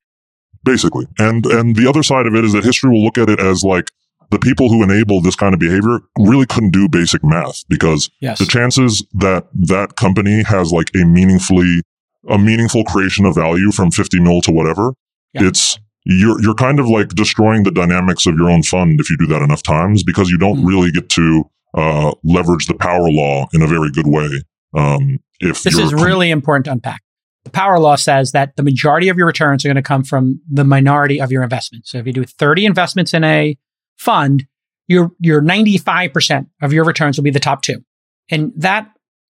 Basically. 0.65 1.07
And, 1.19 1.47
and 1.47 1.77
the 1.77 1.89
other 1.89 2.03
side 2.03 2.27
of 2.27 2.35
it 2.35 2.45
is 2.45 2.53
that 2.53 2.65
history 2.65 2.91
will 2.91 3.05
look 3.05 3.19
at 3.19 3.29
it 3.29 3.41
as 3.41 3.63
like, 3.65 3.91
the 4.31 4.39
people 4.39 4.69
who 4.69 4.83
enable 4.83 5.23
this 5.23 5.35
kind 5.37 5.55
of 5.55 5.59
behavior 5.61 6.01
really 6.19 6.45
couldn't 6.45 6.71
do 6.73 6.87
basic 6.87 7.25
math 7.25 7.65
because 7.71 8.11
Yes. 8.21 8.39
the 8.39 8.45
chances 8.45 9.03
that 9.15 9.47
that 9.55 9.97
company 9.97 10.43
has 10.45 10.71
like 10.71 10.91
a 10.95 10.99
meaningfully 11.07 11.81
a 12.29 12.37
meaningful 12.37 12.85
creation 12.85 13.25
of 13.25 13.37
value 13.37 13.73
from 13.73 13.91
50 13.91 14.21
mil 14.21 14.43
to 14.43 14.53
whatever 14.53 14.93
Yeah. 15.33 15.47
it's 15.47 15.79
you're 16.05 16.39
you're 16.43 16.55
kind 16.55 16.79
of 16.79 16.87
like 16.91 17.09
destroying 17.15 17.63
the 17.63 17.71
dynamics 17.71 18.27
of 18.27 18.35
your 18.37 18.51
own 18.51 18.63
fund 18.65 19.01
if 19.01 19.09
you 19.09 19.17
do 19.17 19.27
that 19.29 19.41
enough 19.41 19.63
times 19.63 20.03
because 20.03 20.29
you 20.29 20.37
don't 20.37 20.59
Mm. 20.59 20.67
really 20.69 20.91
get 20.91 21.09
to 21.09 21.45
uh, 21.75 22.13
leverage 22.23 22.67
the 22.67 22.75
power 22.75 23.11
law 23.11 23.47
in 23.55 23.63
a 23.63 23.67
very 23.67 23.91
good 23.91 24.07
way 24.09 24.29
um, 24.75 25.19
if 25.41 25.63
This 25.63 25.79
is 25.79 25.93
really 25.95 26.31
important 26.31 26.65
to 26.67 26.73
unpack. 26.73 27.03
The 27.45 27.51
power 27.51 27.79
law 27.79 27.97
says 27.97 28.33
that 28.33 28.57
the 28.57 28.63
majority 28.63 29.09
of 29.09 29.17
your 29.17 29.27
returns 29.27 29.65
are 29.65 29.69
going 29.69 29.77
to 29.77 29.83
come 29.83 30.05
from 30.05 30.41
the 30.51 30.65
minority 30.65 31.21
of 31.21 31.31
your 31.33 31.43
investments. 31.43 31.91
So 31.91 31.99
if 31.99 32.07
you 32.07 32.13
do 32.13 32.25
30 32.25 32.67
investments 32.67 33.15
in 33.15 33.25
a 33.25 33.57
fund, 33.97 34.47
your 34.87 35.13
your 35.21 35.41
95% 35.41 36.47
of 36.63 36.73
your 36.73 36.85
returns 36.85 37.17
will 37.17 37.25
be 37.25 37.31
the 37.31 37.41
top 37.41 37.63
two. 37.63 37.85
And 38.31 38.53
that 38.57 38.91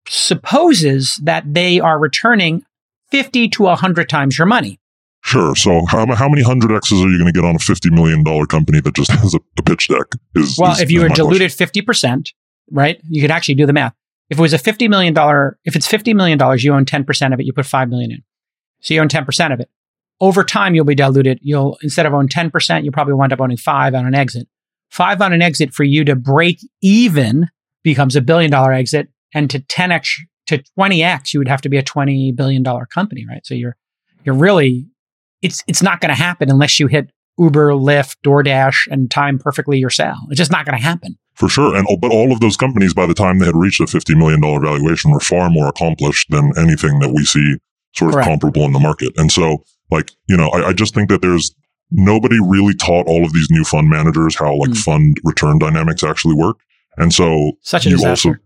supposes 0.09 1.21
that 1.25 1.53
they 1.53 1.81
are 1.81 1.99
returning 1.99 2.63
50 3.11 3.49
to 3.51 3.63
100 3.65 4.09
times 4.09 4.39
your 4.39 4.47
money. 4.47 4.81
Sure. 5.23 5.57
So 5.57 5.85
how, 5.89 6.07
how 6.15 6.29
many 6.29 6.43
hundred 6.43 6.75
X's 6.75 7.01
are 7.03 7.09
you 7.09 7.19
going 7.19 7.33
to 7.33 7.39
get 7.39 7.45
on 7.45 7.57
a 7.57 7.59
$50 7.59 7.91
million 7.93 8.25
company 8.47 8.81
that 8.81 8.95
just 8.95 9.11
has 9.23 9.35
a, 9.35 9.41
a 9.59 9.63
pitch 9.63 9.89
deck? 9.89 10.07
Is, 10.37 10.57
Well, 10.59 10.73
is- 10.73 10.81
if 10.81 10.91
you 10.91 11.01
were 11.01 11.09
my 11.09 11.15
question. 11.17 11.27
diluted 11.27 11.51
50%, 11.51 12.33
right? 12.71 13.01
You 13.09 13.21
could 13.21 13.31
actually 13.31 13.57
do 13.57 13.67
the 13.67 13.73
math. 13.73 13.95
If 14.29 14.39
it 14.39 14.43
was 14.43 14.53
a 14.53 14.59
$50 14.59 14.89
million, 14.89 15.15
if 15.65 15.77
it's 15.77 15.87
$50 15.87 16.15
million, 16.15 16.39
you 16.59 16.75
own 16.75 16.85
10% 16.85 17.33
of 17.33 17.41
it, 17.41 17.47
you 17.47 17.53
put 17.53 17.67
5 17.67 17.89
million 17.89 18.11
in. 18.11 18.23
So 18.81 18.95
you 18.95 19.01
own 19.01 19.09
10% 19.09 19.53
of 19.53 19.61
it. 19.61 19.71
Over 20.21 20.45
time, 20.45 20.75
you'll 20.75 20.85
be 20.85 20.95
diluted. 20.95 21.39
You'll, 21.43 21.79
instead 21.83 22.07
of 22.07 22.15
own 22.15 22.29
10%, 22.29 22.83
you'll 22.83 22.93
probably 22.93 23.15
wind 23.15 23.33
up 23.33 23.41
owning 23.41 23.57
five 23.57 23.95
on 23.95 24.07
an 24.07 24.15
exit. 24.15 24.49
Five 24.91 25.21
on 25.21 25.33
an 25.33 25.43
exit 25.43 25.75
for 25.75 25.85
you 25.85 26.05
to 26.05 26.17
break 26.17 26.59
even 26.81 27.49
becomes 27.83 28.17
a 28.17 28.21
billion 28.21 28.51
dollar 28.51 28.73
exit. 28.73 29.09
And 29.35 29.51
to 29.51 29.61
10x, 29.61 30.09
to 30.47 30.63
20x, 30.79 31.35
you 31.35 31.41
would 31.41 31.49
have 31.49 31.61
to 31.63 31.69
be 31.69 31.77
a 31.77 31.83
$20 31.83 32.35
billion 32.35 32.65
company, 32.93 33.27
right? 33.29 33.45
So 33.45 33.55
you're, 33.55 33.77
you're 34.25 34.35
really, 34.35 34.87
it's, 35.43 35.63
it's 35.67 35.83
not 35.83 36.01
going 36.01 36.09
to 36.09 36.15
happen 36.15 36.51
unless 36.51 36.81
you 36.81 36.87
hit 36.87 37.11
Uber, 37.39 37.73
Lyft, 37.73 38.17
DoorDash 38.25 38.87
and 38.91 39.11
time 39.11 39.39
perfectly 39.39 39.79
your 39.79 39.91
sale. 39.91 40.17
It's 40.31 40.39
just 40.39 40.51
not 40.53 40.65
going 40.65 40.77
to 40.79 40.83
happen. 40.83 41.19
For 41.35 41.49
sure. 41.51 41.77
And, 41.77 41.87
but 42.01 42.11
all 42.11 42.33
of 42.33 42.41
those 42.41 42.57
companies, 42.57 42.95
by 42.95 43.07
the 43.07 43.13
time 43.15 43.39
they 43.39 43.47
had 43.47 43.55
reached 43.57 43.81
a 43.81 43.85
$50 43.85 44.17
million 44.17 44.41
valuation, 44.41 45.11
were 45.11 45.21
far 45.21 45.51
more 45.51 45.69
accomplished 45.69 46.31
than 46.31 46.53
anything 46.57 46.99
that 47.01 47.13
we 47.15 47.25
see 47.25 47.57
sort 47.95 48.11
of 48.11 48.15
Correct. 48.15 48.29
comparable 48.29 48.63
in 48.65 48.73
the 48.73 48.79
market. 48.81 49.13
And 49.17 49.31
so, 49.31 49.65
like, 49.91 50.11
you 50.29 50.37
know, 50.37 50.49
I, 50.49 50.69
I 50.69 50.73
just 50.73 50.95
think 50.95 51.11
that 51.11 51.21
there's 51.21 51.55
nobody 51.91 52.39
really 52.43 52.75
taught 52.75 53.07
all 53.07 53.25
of 53.25 53.33
these 53.35 53.49
new 53.51 53.65
fund 53.65 53.89
managers 53.89 54.37
how 54.37 54.57
like 54.57 54.71
Mm. 54.71 54.79
fund 54.79 55.17
return 55.25 55.59
dynamics 55.59 56.03
actually 56.03 56.35
work. 56.35 56.57
And 56.97 57.13
so 57.13 57.53
Such 57.61 57.85
a 57.87 57.91
you 57.91 57.97
disaster. 57.97 58.29
also, 58.31 58.41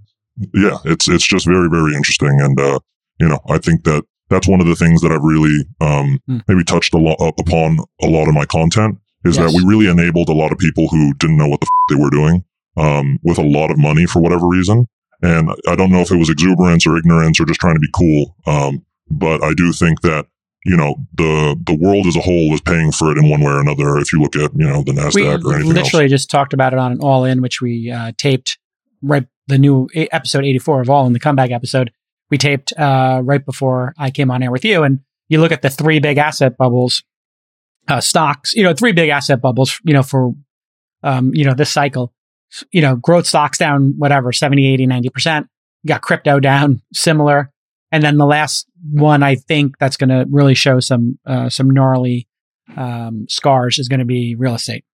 yeah, 0.54 0.78
it's, 0.84 1.08
it's 1.08 1.26
just 1.26 1.46
very, 1.46 1.68
very 1.70 1.94
interesting. 1.94 2.40
And, 2.40 2.58
uh, 2.58 2.80
you 3.20 3.28
know, 3.28 3.38
I 3.48 3.58
think 3.58 3.84
that 3.84 4.04
that's 4.30 4.48
one 4.48 4.60
of 4.60 4.66
the 4.66 4.76
things 4.76 5.00
that 5.02 5.12
I've 5.12 5.22
really, 5.22 5.64
um, 5.80 6.20
Mm. 6.28 6.42
maybe 6.48 6.64
touched 6.64 6.94
a 6.94 6.98
lot 6.98 7.16
upon 7.38 7.78
a 8.02 8.06
lot 8.06 8.28
of 8.28 8.34
my 8.34 8.44
content 8.46 8.98
is 9.24 9.36
Yes. 9.36 9.52
that 9.52 9.56
we 9.56 9.68
really 9.68 9.90
enabled 9.90 10.28
a 10.28 10.32
lot 10.32 10.52
of 10.52 10.58
people 10.58 10.88
who 10.88 11.12
didn't 11.14 11.36
know 11.36 11.48
what 11.48 11.60
the 11.60 11.66
f- 11.66 11.88
they 11.96 12.00
were 12.02 12.10
doing 12.10 12.44
um, 12.76 13.18
with 13.22 13.38
a 13.38 13.42
lot 13.42 13.70
of 13.70 13.76
money 13.78 14.06
for 14.06 14.20
whatever 14.22 14.46
reason. 14.46 14.86
And 15.22 15.50
I 15.68 15.76
don't 15.76 15.90
know 15.90 16.00
if 16.00 16.10
it 16.10 16.16
was 16.16 16.30
exuberance 16.30 16.86
or 16.86 16.96
ignorance 16.96 17.38
or 17.40 17.44
just 17.44 17.60
trying 17.60 17.74
to 17.74 17.80
be 17.80 17.90
cool. 17.92 18.34
Um, 18.46 18.82
but 19.10 19.42
I 19.44 19.52
do 19.52 19.72
think 19.72 20.00
that, 20.02 20.26
you 20.64 20.76
know, 20.76 20.94
the, 21.14 21.56
the 21.66 21.74
world 21.76 22.06
as 22.06 22.16
a 22.16 22.20
whole 22.20 22.54
is 22.54 22.60
paying 22.62 22.92
for 22.92 23.10
it 23.12 23.18
in 23.18 23.28
one 23.28 23.40
way 23.40 23.50
or 23.52 23.60
another. 23.60 23.98
If 23.98 24.12
you 24.12 24.20
look 24.22 24.36
at, 24.36 24.52
you 24.56 24.66
know, 24.66 24.82
the 24.82 24.92
we 24.92 24.98
NASDAQ 24.98 25.44
or 25.44 25.54
anything 25.54 25.68
We 25.68 25.74
literally 25.74 26.08
just 26.08 26.30
talked 26.30 26.52
about 26.54 26.72
it 26.72 26.78
on 26.78 26.92
an 26.92 27.00
all 27.00 27.24
in, 27.24 27.42
which 27.42 27.60
we 27.60 27.90
uh, 27.90 28.12
taped 28.16 28.58
right 29.02 29.26
the 29.48 29.58
new 29.58 29.88
episode 29.94 30.44
84 30.44 30.82
of 30.82 30.88
all 30.90 31.06
in 31.06 31.12
the 31.12 31.20
comeback 31.20 31.50
episode. 31.50 31.90
We 32.30 32.38
taped 32.38 32.72
uh, 32.78 33.20
right 33.24 33.44
before 33.44 33.94
I 33.98 34.10
came 34.10 34.30
on 34.30 34.42
air 34.42 34.50
with 34.50 34.64
you. 34.64 34.82
And 34.82 35.00
you 35.28 35.40
look 35.40 35.52
at 35.52 35.62
the 35.62 35.70
three 35.70 36.00
big 36.00 36.18
asset 36.18 36.56
bubbles, 36.56 37.02
uh, 37.88 38.00
stocks, 38.00 38.54
you 38.54 38.62
know, 38.62 38.74
three 38.74 38.92
big 38.92 39.10
asset 39.10 39.40
bubbles, 39.40 39.80
you 39.84 39.92
know, 39.92 40.02
for, 40.02 40.32
um, 41.02 41.32
you 41.34 41.44
know, 41.44 41.54
this 41.54 41.70
cycle, 41.70 42.12
you 42.72 42.82
know, 42.82 42.96
growth 42.96 43.26
stocks 43.26 43.58
down, 43.58 43.94
whatever, 43.96 44.32
70, 44.32 44.66
80, 44.66 44.86
90%. 44.86 45.46
You 45.82 45.88
got 45.88 46.02
crypto 46.02 46.40
down 46.40 46.82
similar. 46.92 47.52
And 47.92 48.02
then 48.02 48.18
the 48.18 48.26
last 48.26 48.66
one, 48.92 49.22
I 49.22 49.34
think 49.34 49.78
that's 49.78 49.96
going 49.96 50.10
to 50.10 50.26
really 50.30 50.54
show 50.54 50.78
some, 50.80 51.18
uh, 51.26 51.48
some 51.48 51.70
gnarly, 51.70 52.28
um, 52.76 53.26
scars 53.28 53.78
is 53.78 53.88
going 53.88 53.98
to 53.98 54.06
be 54.06 54.36
real 54.36 54.54
estate. 54.54 54.84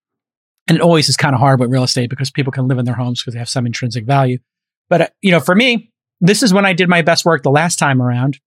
And 0.68 0.76
it 0.76 0.82
always 0.82 1.08
is 1.08 1.16
kind 1.16 1.34
of 1.34 1.40
hard 1.40 1.60
with 1.60 1.70
real 1.70 1.84
estate 1.84 2.10
because 2.10 2.30
people 2.30 2.52
can 2.52 2.66
live 2.66 2.78
in 2.78 2.84
their 2.84 2.94
homes 2.94 3.20
because 3.20 3.34
they 3.34 3.38
have 3.38 3.48
some 3.48 3.66
intrinsic 3.66 4.04
value. 4.04 4.38
But, 4.88 5.00
uh, 5.00 5.08
you 5.20 5.30
know, 5.30 5.40
for 5.40 5.54
me, 5.54 5.92
this 6.20 6.42
is 6.42 6.52
when 6.52 6.66
I 6.66 6.72
did 6.72 6.88
my 6.88 7.02
best 7.02 7.24
work 7.24 7.42
the 7.42 7.50
last 7.50 7.78
time 7.78 8.00
around. 8.00 8.38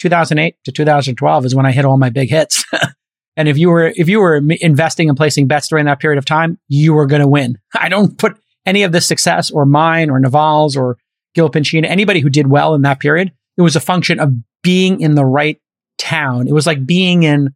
2008 0.00 0.56
to 0.64 0.72
2012 0.72 1.44
is 1.44 1.54
when 1.54 1.66
I 1.66 1.72
hit 1.72 1.84
all 1.84 1.96
my 1.96 2.10
big 2.10 2.28
hits. 2.28 2.64
and 3.36 3.48
if 3.48 3.56
you 3.56 3.70
were, 3.70 3.92
if 3.94 4.08
you 4.08 4.20
were 4.20 4.42
investing 4.60 5.08
and 5.08 5.16
placing 5.16 5.46
bets 5.46 5.68
during 5.68 5.86
that 5.86 6.00
period 6.00 6.18
of 6.18 6.24
time, 6.24 6.58
you 6.68 6.92
were 6.92 7.06
going 7.06 7.22
to 7.22 7.28
win. 7.28 7.58
I 7.78 7.88
don't 7.88 8.18
put 8.18 8.36
any 8.66 8.82
of 8.82 8.92
this 8.92 9.06
success 9.06 9.50
or 9.50 9.66
mine 9.66 10.10
or 10.10 10.20
Naval's 10.20 10.76
or 10.76 10.98
Gil 11.34 11.50
Penchina, 11.50 11.86
anybody 11.86 12.20
who 12.20 12.28
did 12.28 12.48
well 12.48 12.74
in 12.74 12.82
that 12.82 13.00
period. 13.00 13.32
It 13.56 13.62
was 13.62 13.76
a 13.76 13.80
function 13.80 14.18
of 14.18 14.32
being 14.62 15.00
in 15.00 15.14
the 15.14 15.24
right 15.24 15.60
town. 15.98 16.48
It 16.48 16.52
was 16.52 16.66
like 16.66 16.86
being 16.86 17.22
in, 17.22 17.50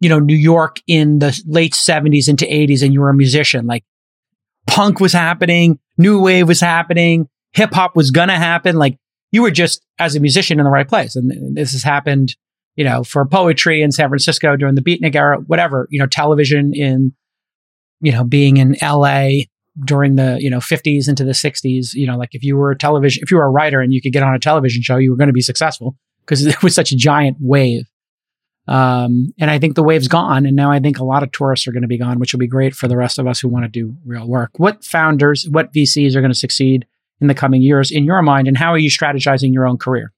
you 0.00 0.08
know, 0.08 0.18
New 0.18 0.36
York 0.36 0.80
in 0.86 1.18
the 1.18 1.40
late 1.46 1.72
70s 1.72 2.28
into 2.28 2.44
80s 2.44 2.82
and 2.82 2.92
you 2.92 3.00
were 3.00 3.10
a 3.10 3.14
musician. 3.14 3.66
Like 3.66 3.84
punk 4.66 5.00
was 5.00 5.12
happening, 5.12 5.78
new 5.98 6.20
wave 6.20 6.48
was 6.48 6.60
happening, 6.60 7.28
hip 7.52 7.72
hop 7.72 7.96
was 7.96 8.10
gonna 8.10 8.36
happen. 8.36 8.76
Like 8.76 8.98
you 9.32 9.42
were 9.42 9.50
just 9.50 9.84
as 9.98 10.16
a 10.16 10.20
musician 10.20 10.58
in 10.58 10.64
the 10.64 10.70
right 10.70 10.88
place. 10.88 11.16
And 11.16 11.56
this 11.56 11.72
has 11.72 11.82
happened, 11.82 12.34
you 12.76 12.84
know, 12.84 13.04
for 13.04 13.24
poetry 13.26 13.82
in 13.82 13.92
San 13.92 14.08
Francisco 14.08 14.56
during 14.56 14.74
the 14.74 14.82
beatnik 14.82 15.14
era, 15.14 15.38
whatever, 15.46 15.86
you 15.90 15.98
know, 15.98 16.06
television 16.06 16.72
in, 16.74 17.12
you 18.00 18.12
know, 18.12 18.24
being 18.24 18.56
in 18.56 18.76
LA 18.82 19.44
during 19.84 20.16
the, 20.16 20.38
you 20.40 20.50
know, 20.50 20.58
50s 20.58 21.08
into 21.08 21.24
the 21.24 21.32
60s, 21.32 21.94
you 21.94 22.06
know, 22.06 22.16
like 22.16 22.34
if 22.34 22.42
you 22.42 22.56
were 22.56 22.72
a 22.72 22.78
television, 22.78 23.22
if 23.22 23.30
you 23.30 23.36
were 23.36 23.44
a 23.44 23.50
writer 23.50 23.80
and 23.80 23.92
you 23.92 24.02
could 24.02 24.12
get 24.12 24.22
on 24.22 24.34
a 24.34 24.38
television 24.38 24.82
show, 24.82 24.96
you 24.96 25.10
were 25.10 25.16
going 25.16 25.28
to 25.28 25.32
be 25.32 25.40
successful 25.40 25.96
because 26.20 26.44
it 26.46 26.62
was 26.62 26.74
such 26.74 26.92
a 26.92 26.96
giant 26.96 27.36
wave. 27.40 27.84
Um, 28.68 29.32
and 29.40 29.50
I 29.50 29.58
think 29.58 29.74
the 29.74 29.82
wave's 29.82 30.06
gone. 30.06 30.46
And 30.46 30.54
now 30.54 30.70
I 30.70 30.78
think 30.78 30.98
a 30.98 31.04
lot 31.04 31.22
of 31.22 31.32
tourists 31.32 31.66
are 31.66 31.72
going 31.72 31.82
to 31.82 31.88
be 31.88 31.98
gone, 31.98 32.18
which 32.18 32.32
will 32.32 32.38
be 32.38 32.46
great 32.46 32.74
for 32.74 32.88
the 32.88 32.96
rest 32.96 33.18
of 33.18 33.26
us 33.26 33.40
who 33.40 33.48
want 33.48 33.64
to 33.64 33.68
do 33.68 33.96
real 34.04 34.28
work. 34.28 34.50
What 34.58 34.84
founders, 34.84 35.48
what 35.48 35.72
VCs 35.72 36.14
are 36.14 36.20
going 36.20 36.32
to 36.32 36.38
succeed 36.38 36.86
in 37.20 37.26
the 37.26 37.34
coming 37.34 37.62
years 37.62 37.90
in 37.90 38.04
your 38.04 38.22
mind? 38.22 38.48
And 38.48 38.56
how 38.56 38.72
are 38.72 38.78
you 38.78 38.90
strategizing 38.90 39.52
your 39.52 39.66
own 39.66 39.78
career? 39.78 40.12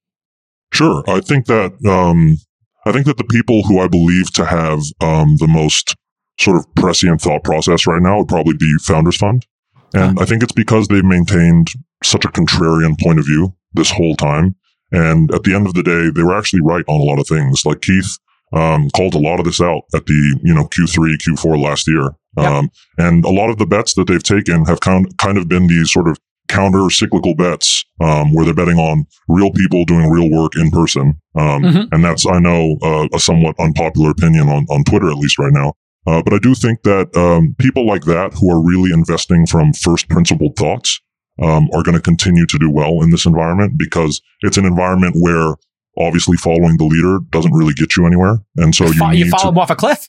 Sure. 0.73 1.05
I 1.07 1.21
think 1.21 1.47
that 1.47 1.73
um, 1.87 2.38
I 2.87 2.93
think 2.93 3.07
that 3.07 3.19
the 3.19 3.25
people 3.25 3.62
who 3.65 3.81
I 3.81 3.88
believe 3.88 4.33
to 4.35 4.45
have 4.45 4.81
um, 5.01 5.37
the 5.37 5.49
most 5.49 5.95
sort 6.41 6.57
of 6.57 6.75
prescient 6.75 7.21
thought 7.21 7.45
process 7.45 7.87
right 7.87 8.03
now 8.03 8.19
would 8.19 8.29
probably 8.29 8.57
be 8.57 8.75
Founders 8.83 9.17
Fund. 9.17 9.47
And 9.95 10.19
I 10.19 10.25
think 10.25 10.43
it's 10.43 10.53
because 10.53 10.88
they've 10.88 11.05
maintained 11.05 11.69
such 12.03 12.25
a 12.25 12.29
contrarian 12.29 12.99
point 12.99 13.19
of 13.19 13.27
view 13.27 13.55
this 13.75 13.91
whole 13.91 14.17
time. 14.17 14.57
And 14.91 15.33
at 15.35 15.43
the 15.45 15.55
end 15.55 15.67
of 15.67 15.75
the 15.75 15.83
day, 15.83 16.11
they 16.11 16.23
were 16.23 16.37
actually 16.37 16.62
right 16.62 16.85
on 16.88 17.01
a 17.01 17.05
lot 17.05 17.19
of 17.19 17.27
things. 17.27 17.65
Like 17.65 17.83
Keith 17.83 18.19
um, 18.53 18.91
called 18.91 19.15
a 19.15 19.19
lot 19.19 19.38
of 19.38 19.45
this 19.45 19.61
out 19.61 19.83
at 19.95 20.07
the, 20.07 20.41
you 20.43 20.55
know, 20.55 20.65
Q3, 20.65 21.17
Q4 21.17 21.62
last 21.62 21.87
year. 21.87 22.11
Yep. 22.37 22.47
Um, 22.47 22.71
and 22.99 23.25
a 23.25 23.31
lot 23.31 23.51
of 23.51 23.59
the 23.59 23.67
bets 23.67 23.95
that 23.95 24.07
they've 24.07 24.23
taken 24.23 24.65
have 24.65 24.81
kind, 24.81 25.17
kind 25.19 25.37
of 25.37 25.49
been 25.49 25.67
these 25.67 25.93
sort 25.93 26.09
of 26.09 26.19
counter 26.53 26.91
cyclical 26.91 27.35
bets, 27.35 27.85
um, 28.01 28.33
where 28.35 28.45
they're 28.45 28.55
betting 28.62 28.79
on 28.79 29.07
real 29.29 29.51
people 29.51 29.85
doing 29.85 30.09
real 30.11 30.31
work 30.31 30.53
in 30.57 30.71
person. 30.71 31.07
Um, 31.35 31.62
Mhm. 31.62 31.88
and 31.93 32.05
that's, 32.05 32.27
I 32.27 32.38
know, 32.38 32.77
uh, 32.83 33.09
a 33.15 33.19
somewhat 33.19 33.55
unpopular 33.59 34.11
opinion 34.11 34.49
on, 34.49 34.67
on 34.71 34.85
Twitter, 34.85 35.09
at 35.11 35.17
least 35.17 35.38
right 35.38 35.53
now. 35.53 35.73
Uh, 36.07 36.21
but 36.25 36.33
I 36.35 36.38
do 36.38 36.55
think 36.55 36.83
that, 36.83 37.07
um, 37.17 37.55
people 37.59 37.87
like 37.87 38.05
that 38.05 38.33
who 38.35 38.51
are 38.51 38.61
really 38.61 38.93
investing 38.93 39.47
from 39.47 39.73
first 39.73 40.09
principled 40.09 40.57
thoughts, 40.57 41.01
um, 41.41 41.69
are 41.75 41.83
going 41.83 41.95
to 41.95 42.01
continue 42.03 42.45
to 42.47 42.59
do 42.59 42.71
well 42.71 43.01
in 43.03 43.11
this 43.11 43.25
environment 43.25 43.73
because 43.79 44.21
it's 44.43 44.59
an 44.59 44.67
environment 44.67 45.15
where 45.19 45.55
obviously 45.99 46.37
following 46.37 46.77
the 46.77 46.85
leader 46.85 47.19
doesn't 47.31 47.53
really 47.55 47.73
get 47.75 47.97
you 47.97 48.07
anywhere. 48.07 48.38
And 48.57 48.75
so 48.75 48.85
you, 48.85 48.93
you, 48.93 48.99
fo- 48.99 49.11
you 49.12 49.31
follow 49.31 49.43
to, 49.45 49.49
them 49.49 49.59
off 49.59 49.71
a 49.71 49.77
cliff. 49.77 50.09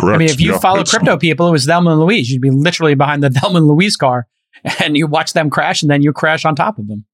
correct. 0.00 0.14
I 0.16 0.18
mean, 0.18 0.28
if 0.30 0.40
you 0.40 0.52
Yeah, 0.52 0.58
follow 0.58 0.82
crypto 0.84 1.16
people, 1.16 1.46
it 1.48 1.52
was 1.52 1.66
Thelma 1.66 1.90
and 1.92 2.00
Louise. 2.00 2.30
You'd 2.30 2.42
be 2.42 2.50
literally 2.50 2.94
behind 2.94 3.22
the 3.22 3.30
Thelma 3.36 3.58
and 3.58 3.68
Louise 3.68 3.96
car 3.96 4.26
and 4.84 4.96
you 4.96 5.06
watch 5.06 5.32
them 5.32 5.50
crash 5.50 5.82
and 5.82 5.90
then 5.90 6.02
you 6.02 6.12
crash 6.12 6.44
on 6.44 6.54
top 6.54 6.78
of 6.78 6.88
them. 6.88 7.04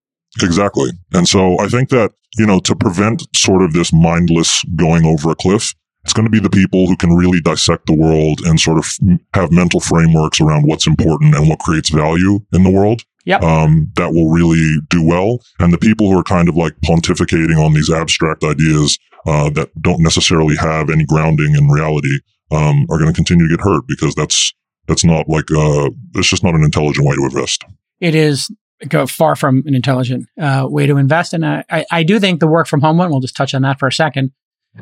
Exactly. 0.43 0.91
And 1.13 1.29
so 1.29 1.59
I 1.61 1.69
think 1.69 1.91
that, 1.91 2.13
you 2.37 2.47
know, 2.47 2.59
to 2.61 2.75
prevent 2.75 3.25
sort 3.37 3.63
of 3.63 3.73
this 3.73 3.93
mindless 3.93 4.65
going 4.77 5.07
over 5.07 5.31
a 5.31 5.37
cliff, 5.37 5.75
it's 6.03 6.13
going 6.13 6.27
to 6.27 6.31
be 6.31 6.41
the 6.41 6.51
people 6.51 6.87
who 6.87 6.97
can 6.97 7.15
really 7.15 7.41
dissect 7.41 7.87
the 7.87 7.95
world 7.95 8.41
and 8.45 8.61
sort 8.61 8.79
of 8.79 8.87
have 9.33 9.53
mental 9.53 9.81
frameworks 9.81 10.41
around 10.41 10.67
what's 10.67 10.87
important 10.87 11.35
and 11.35 11.49
what 11.49 11.61
creates 11.61 11.89
value 11.89 12.41
in 12.53 12.65
the 12.65 12.71
world. 12.71 13.03
Yep. 13.25 13.43
Um, 13.43 13.91
that 13.97 14.13
will 14.13 14.29
really 14.31 14.81
do 14.91 15.03
well. 15.03 15.39
And 15.59 15.73
the 15.73 15.79
people 15.79 16.11
who 16.11 16.19
are 16.19 16.25
kind 16.25 16.49
of 16.49 16.57
like 16.57 16.75
pontificating 16.85 17.57
on 17.57 17.73
these 17.73 17.91
abstract 17.91 18.45
ideas, 18.45 18.99
uh, 19.27 19.49
that 19.51 19.71
don't 19.81 20.03
necessarily 20.03 20.57
have 20.57 20.91
any 20.91 21.07
grounding 21.07 21.55
in 21.55 21.69
reality, 21.69 22.19
um, 22.51 22.85
are 22.91 22.99
going 22.99 23.11
to 23.11 23.17
continue 23.17 23.49
to 23.49 23.57
get 23.57 23.65
hurt 23.65 23.87
because 23.89 24.15
that's, 24.15 24.53
That's 24.87 25.05
not 25.05 25.29
like 25.29 25.51
uh, 25.51 25.91
it's 26.15 26.29
just 26.29 26.45
not 26.45 26.55
an 26.55 26.63
intelligent 26.63 27.07
way 27.07 27.15
to 27.15 27.25
invest. 27.25 27.65
It 28.01 28.15
is 28.15 28.51
go 28.89 29.07
far 29.07 29.37
from 29.37 29.63
an 29.67 29.75
intelligent 29.75 30.27
uh, 30.39 30.67
way 30.69 30.87
to 30.87 30.97
invest, 30.97 31.33
and 31.33 31.45
I, 31.45 31.65
I, 31.71 31.87
I 31.91 32.03
do 32.03 32.19
think 32.21 32.41
the 32.41 32.47
work 32.47 32.67
from 32.67 32.81
home 32.81 32.99
one. 32.99 33.11
We'll 33.11 33.21
just 33.21 33.37
touch 33.37 33.55
on 33.55 33.63
that 33.63 33.79
for 33.79 33.89
a 33.89 33.93
second. 33.93 34.33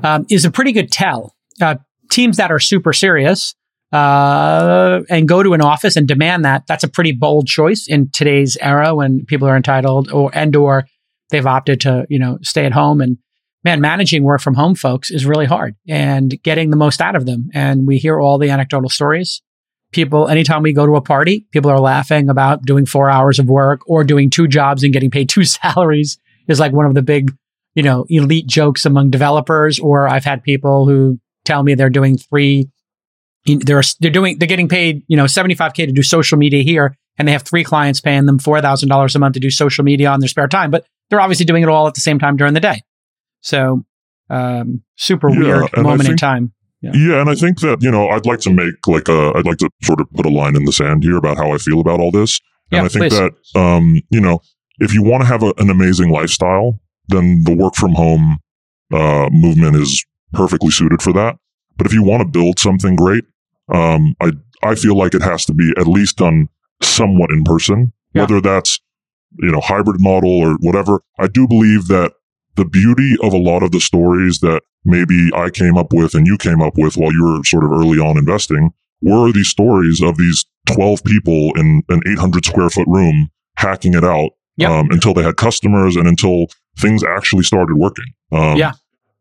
Um, 0.03 0.27
is 0.31 0.45
a 0.45 0.51
pretty 0.51 0.73
good 0.73 0.91
tell. 0.91 1.35
Uh, 1.61 1.77
teams 2.11 2.39
that 2.39 2.51
are 2.51 2.59
super 2.59 2.93
serious 2.93 3.55
uh, 3.93 5.03
and 5.11 5.29
go 5.29 5.43
to 5.43 5.53
an 5.53 5.61
office 5.61 5.97
and 5.97 6.09
demand 6.09 6.45
that 6.45 6.67
that's 6.67 6.85
a 6.85 6.89
pretty 6.89 7.13
bold 7.13 7.47
choice 7.47 7.87
in 7.87 8.11
today's 8.11 8.57
era 8.61 8.95
when 8.95 9.25
people 9.27 9.47
are 9.47 9.57
entitled 9.57 10.11
or 10.11 10.31
and 10.35 10.57
or 10.57 10.87
they've 11.31 11.47
opted 11.47 11.81
to 11.81 12.07
you 12.09 12.19
know 12.19 12.39
stay 12.43 12.65
at 12.65 12.73
home 12.73 13.01
and 13.01 13.19
man 13.65 13.81
managing 13.81 14.23
work 14.23 14.41
from 14.41 14.55
home 14.55 14.75
folks 14.75 15.11
is 15.11 15.27
really 15.27 15.47
hard 15.47 15.77
and 15.89 16.43
getting 16.43 16.71
the 16.71 16.77
most 16.77 17.01
out 17.01 17.15
of 17.15 17.27
them 17.27 17.51
and 17.53 17.87
we 17.87 17.99
hear 17.99 18.19
all 18.19 18.39
the 18.39 18.51
anecdotal 18.51 18.89
stories 18.89 19.43
people 19.93 20.29
anytime 20.29 20.63
we 20.63 20.73
go 20.73 20.87
to 20.87 20.97
a 20.97 21.01
party 21.01 21.47
people 21.53 21.71
are 21.71 21.81
laughing 21.81 22.29
about 22.29 22.63
doing 22.63 22.87
four 22.87 23.09
hours 23.09 23.39
of 23.39 23.47
work 23.47 23.81
or 23.87 24.05
doing 24.05 24.31
two 24.31 24.49
jobs 24.49 24.83
and 24.83 24.93
getting 24.93 25.11
paid 25.11 25.29
two 25.29 25.45
salaries 25.45 26.19
is 26.49 26.59
like 26.59 26.73
one 26.73 26.87
of 26.87 26.95
the 26.95 27.03
big 27.03 27.33
you 27.75 27.83
know 27.83 28.05
elite 28.09 28.47
jokes 28.47 28.85
among 28.85 29.11
developers. 29.11 29.79
Or 29.79 30.09
i've 30.09 30.25
had 30.25 30.43
people 30.43 30.87
who 30.87 31.19
tell 31.45 31.63
me 31.63 31.75
they're 31.75 31.91
doing 31.91 32.17
three 32.17 32.69
they're 33.47 33.83
they're 34.01 34.11
doing 34.11 34.39
they're 34.39 34.49
getting 34.49 34.69
paid 34.69 35.03
you 35.09 35.17
know 35.17 35.25
75k 35.25 35.75
to 35.75 35.93
do 35.93 36.03
social 36.03 36.39
media 36.39 36.63
here 36.63 36.97
and 37.19 37.29
they 37.29 37.33
have 37.33 37.43
three 37.43 37.65
clients 37.65 38.01
paying 38.01 38.25
them 38.25 38.39
$4000 38.39 39.15
a 39.15 39.19
month 39.19 39.35
to 39.35 39.41
do 39.41 39.51
social 39.51 39.85
media 39.85 40.09
on 40.09 40.21
their 40.21 40.29
spare 40.29 40.49
time 40.49 40.71
but 40.71 40.87
they're 41.11 41.21
obviously 41.21 41.45
doing 41.45 41.63
it 41.63 41.69
all 41.69 41.87
at 41.87 41.95
the 41.95 42.01
same 42.01 42.19
time 42.19 42.37
during 42.37 42.55
the 42.55 42.61
day. 42.61 42.81
So 43.41 43.85
um, 44.31 44.83
super 44.97 45.29
Yeah, 45.29 45.39
weird 45.39 45.77
moment 45.77 46.09
in 46.09 46.17
time 46.17 46.53
Yeah, 46.83 47.21
and 47.21 47.31
I 47.31 47.35
think 47.35 47.61
that 47.61 47.83
you 47.83 47.91
know 47.91 48.09
I'd 48.09 48.27
like 48.27 48.41
to 48.41 48.51
make 48.53 48.75
like 48.87 49.09
a 49.09 49.33
I'd 49.37 49.47
like 49.47 49.59
to 49.59 49.71
sort 49.83 50.01
of 50.01 50.11
put 50.13 50.27
a 50.27 50.31
line 50.31 50.57
in 50.57 50.65
the 50.65 50.73
sand 50.73 51.05
here 51.05 51.17
about 51.17 51.37
how 51.37 51.53
I 51.53 51.59
feel 51.59 51.81
about 51.81 52.01
all 52.01 52.11
this, 52.11 52.41
and 52.71 52.79
Yeah, 52.81 52.85
I 52.85 52.89
think 52.89 53.13
please. 53.13 53.19
that 53.19 53.33
um 53.61 54.01
you 54.11 54.21
know 54.21 54.41
if 54.81 54.93
you 54.93 55.03
want 55.03 55.23
to 55.23 55.27
have 55.29 55.43
a, 55.43 55.53
an 55.59 55.71
amazing 55.71 56.11
lifestyle, 56.11 56.81
then 57.09 57.45
the 57.45 57.55
work 57.55 57.75
from 57.77 57.93
home 57.93 58.39
uh, 58.93 59.29
movement 59.31 59.77
is 59.77 60.05
perfectly 60.33 60.71
suited 60.71 61.01
for 61.03 61.13
that. 61.13 61.37
But 61.77 61.87
if 61.87 61.93
you 61.93 62.03
want 62.03 62.23
to 62.23 62.29
build 62.29 62.59
something 62.59 62.97
great, 62.97 63.25
um, 63.73 64.15
I 64.21 64.33
I 64.63 64.75
feel 64.75 64.97
like 64.97 65.15
it 65.15 65.23
has 65.23 65.45
to 65.47 65.55
be 65.55 65.73
at 65.79 65.87
least 65.87 66.17
done 66.17 66.49
somewhat 66.83 67.31
in 67.31 67.45
person, 67.45 67.93
Yeah. 68.15 68.23
whether 68.23 68.41
that's 68.41 68.81
you 69.39 69.51
know 69.53 69.61
hybrid 69.61 70.01
model 70.01 70.31
or 70.41 70.55
whatever. 70.61 71.01
I 71.19 71.29
do 71.29 71.47
believe 71.47 71.87
that 71.89 72.13
the 72.57 72.65
beauty 72.65 73.17
of 73.23 73.33
a 73.33 73.39
lot 73.39 73.63
of 73.63 73.71
the 73.73 73.81
stories 73.81 74.41
that 74.41 74.63
maybe 74.85 75.31
I 75.35 75.51
came 75.51 75.77
up 75.79 75.93
with 75.93 76.15
and 76.15 76.27
you 76.27 76.37
came 76.39 76.61
up 76.61 76.75
with 76.77 76.97
while 76.97 77.13
you 77.13 77.25
were 77.25 77.45
sort 77.45 77.65
of 77.65 77.71
early 77.73 77.99
on 77.99 78.19
investing 78.19 78.71
were 79.01 79.33
these 79.33 79.49
stories 79.49 80.03
of 80.03 80.17
these 80.17 80.45
12 80.67 81.03
people 81.05 81.53
in 81.57 81.83
an 81.89 82.01
800 82.07 82.45
square 82.45 82.71
foot 82.71 82.87
room 82.89 83.31
hacking 83.57 83.95
it 83.95 84.05
out 84.05 84.31
Yep. 84.59 84.71
um, 84.71 84.89
until 84.91 85.15
they 85.15 85.23
had 85.23 85.37
customers 85.39 85.97
and 85.97 86.07
until 86.07 86.45
things 86.79 87.03
actually 87.03 87.43
started 87.43 87.75
working. 87.77 88.05
Um, 88.33 88.59
Yeah. 88.59 88.73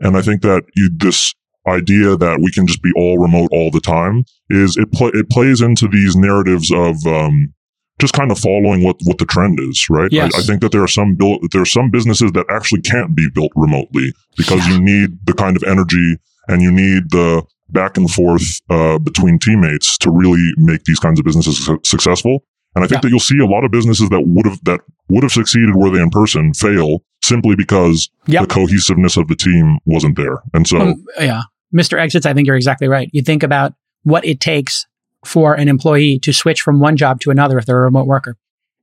And 0.01 0.17
I 0.17 0.21
think 0.21 0.41
that 0.41 0.63
you, 0.75 0.89
this 0.93 1.33
idea 1.67 2.17
that 2.17 2.41
we 2.41 2.51
can 2.51 2.67
just 2.67 2.81
be 2.81 2.91
all 2.97 3.17
remote 3.17 3.47
all 3.53 3.71
the 3.71 3.79
time 3.79 4.25
is 4.49 4.75
it 4.75 4.91
play, 4.91 5.09
it 5.13 5.29
plays 5.29 5.61
into 5.61 5.87
these 5.87 6.15
narratives 6.17 6.69
of, 6.71 7.05
um, 7.07 7.53
just 8.01 8.13
kind 8.13 8.31
of 8.31 8.39
following 8.39 8.83
what, 8.83 8.97
what 9.05 9.17
the 9.19 9.25
trend 9.25 9.59
is, 9.61 9.85
right? 9.89 10.11
Yes. 10.11 10.33
I, 10.35 10.39
I 10.39 10.41
think 10.41 10.61
that 10.61 10.71
there 10.73 10.83
are 10.83 10.87
some 10.87 11.15
built, 11.15 11.41
there 11.53 11.61
are 11.61 11.65
some 11.65 11.89
businesses 11.91 12.31
that 12.33 12.45
actually 12.49 12.81
can't 12.81 13.15
be 13.15 13.27
built 13.33 13.51
remotely 13.55 14.11
because 14.35 14.65
you 14.67 14.81
need 14.81 15.25
the 15.25 15.33
kind 15.33 15.55
of 15.55 15.63
energy 15.63 16.17
and 16.49 16.61
you 16.61 16.71
need 16.71 17.11
the 17.11 17.43
back 17.69 17.95
and 17.97 18.09
forth 18.11 18.59
uh, 18.69 18.97
between 18.99 19.39
teammates 19.39 19.97
to 19.99 20.11
really 20.11 20.51
make 20.57 20.83
these 20.83 20.99
kinds 20.99 21.19
of 21.19 21.25
businesses 21.25 21.63
su- 21.65 21.79
successful. 21.85 22.43
And 22.75 22.83
I 22.83 22.87
think 22.87 22.97
Yeah. 22.97 23.01
that 23.03 23.09
you'll 23.09 23.19
see 23.19 23.37
a 23.39 23.45
lot 23.45 23.63
of 23.63 23.71
businesses 23.71 24.09
that 24.09 24.21
would 24.25 24.45
have 24.45 24.59
that 24.63 24.79
would 25.09 25.23
have 25.23 25.31
succeeded 25.31 25.75
were 25.75 25.89
they 25.89 26.01
in 26.01 26.09
person 26.09 26.53
fail 26.53 26.99
simply 27.21 27.55
because 27.55 28.09
Yep. 28.27 28.41
the 28.41 28.47
cohesiveness 28.47 29.15
of 29.17 29.27
the 29.27 29.35
team 29.35 29.77
wasn't 29.85 30.15
there. 30.17 30.39
And 30.53 30.65
so, 30.67 30.77
Um, 30.79 31.03
yeah. 31.19 31.43
Mr. 31.75 31.99
Exits, 31.99 32.25
I 32.25 32.33
think 32.33 32.47
you're 32.47 32.55
exactly 32.57 32.87
right. 32.87 33.09
You 33.13 33.21
think 33.21 33.43
about 33.43 33.73
what 34.03 34.25
it 34.25 34.39
takes 34.39 34.85
for 35.25 35.53
an 35.53 35.67
employee 35.67 36.19
to 36.19 36.33
switch 36.33 36.61
from 36.61 36.79
one 36.79 36.97
job 36.97 37.19
to 37.21 37.31
another 37.31 37.57
if 37.57 37.65
they're 37.65 37.79
a 37.79 37.83
remote 37.83 38.07
worker. 38.07 38.37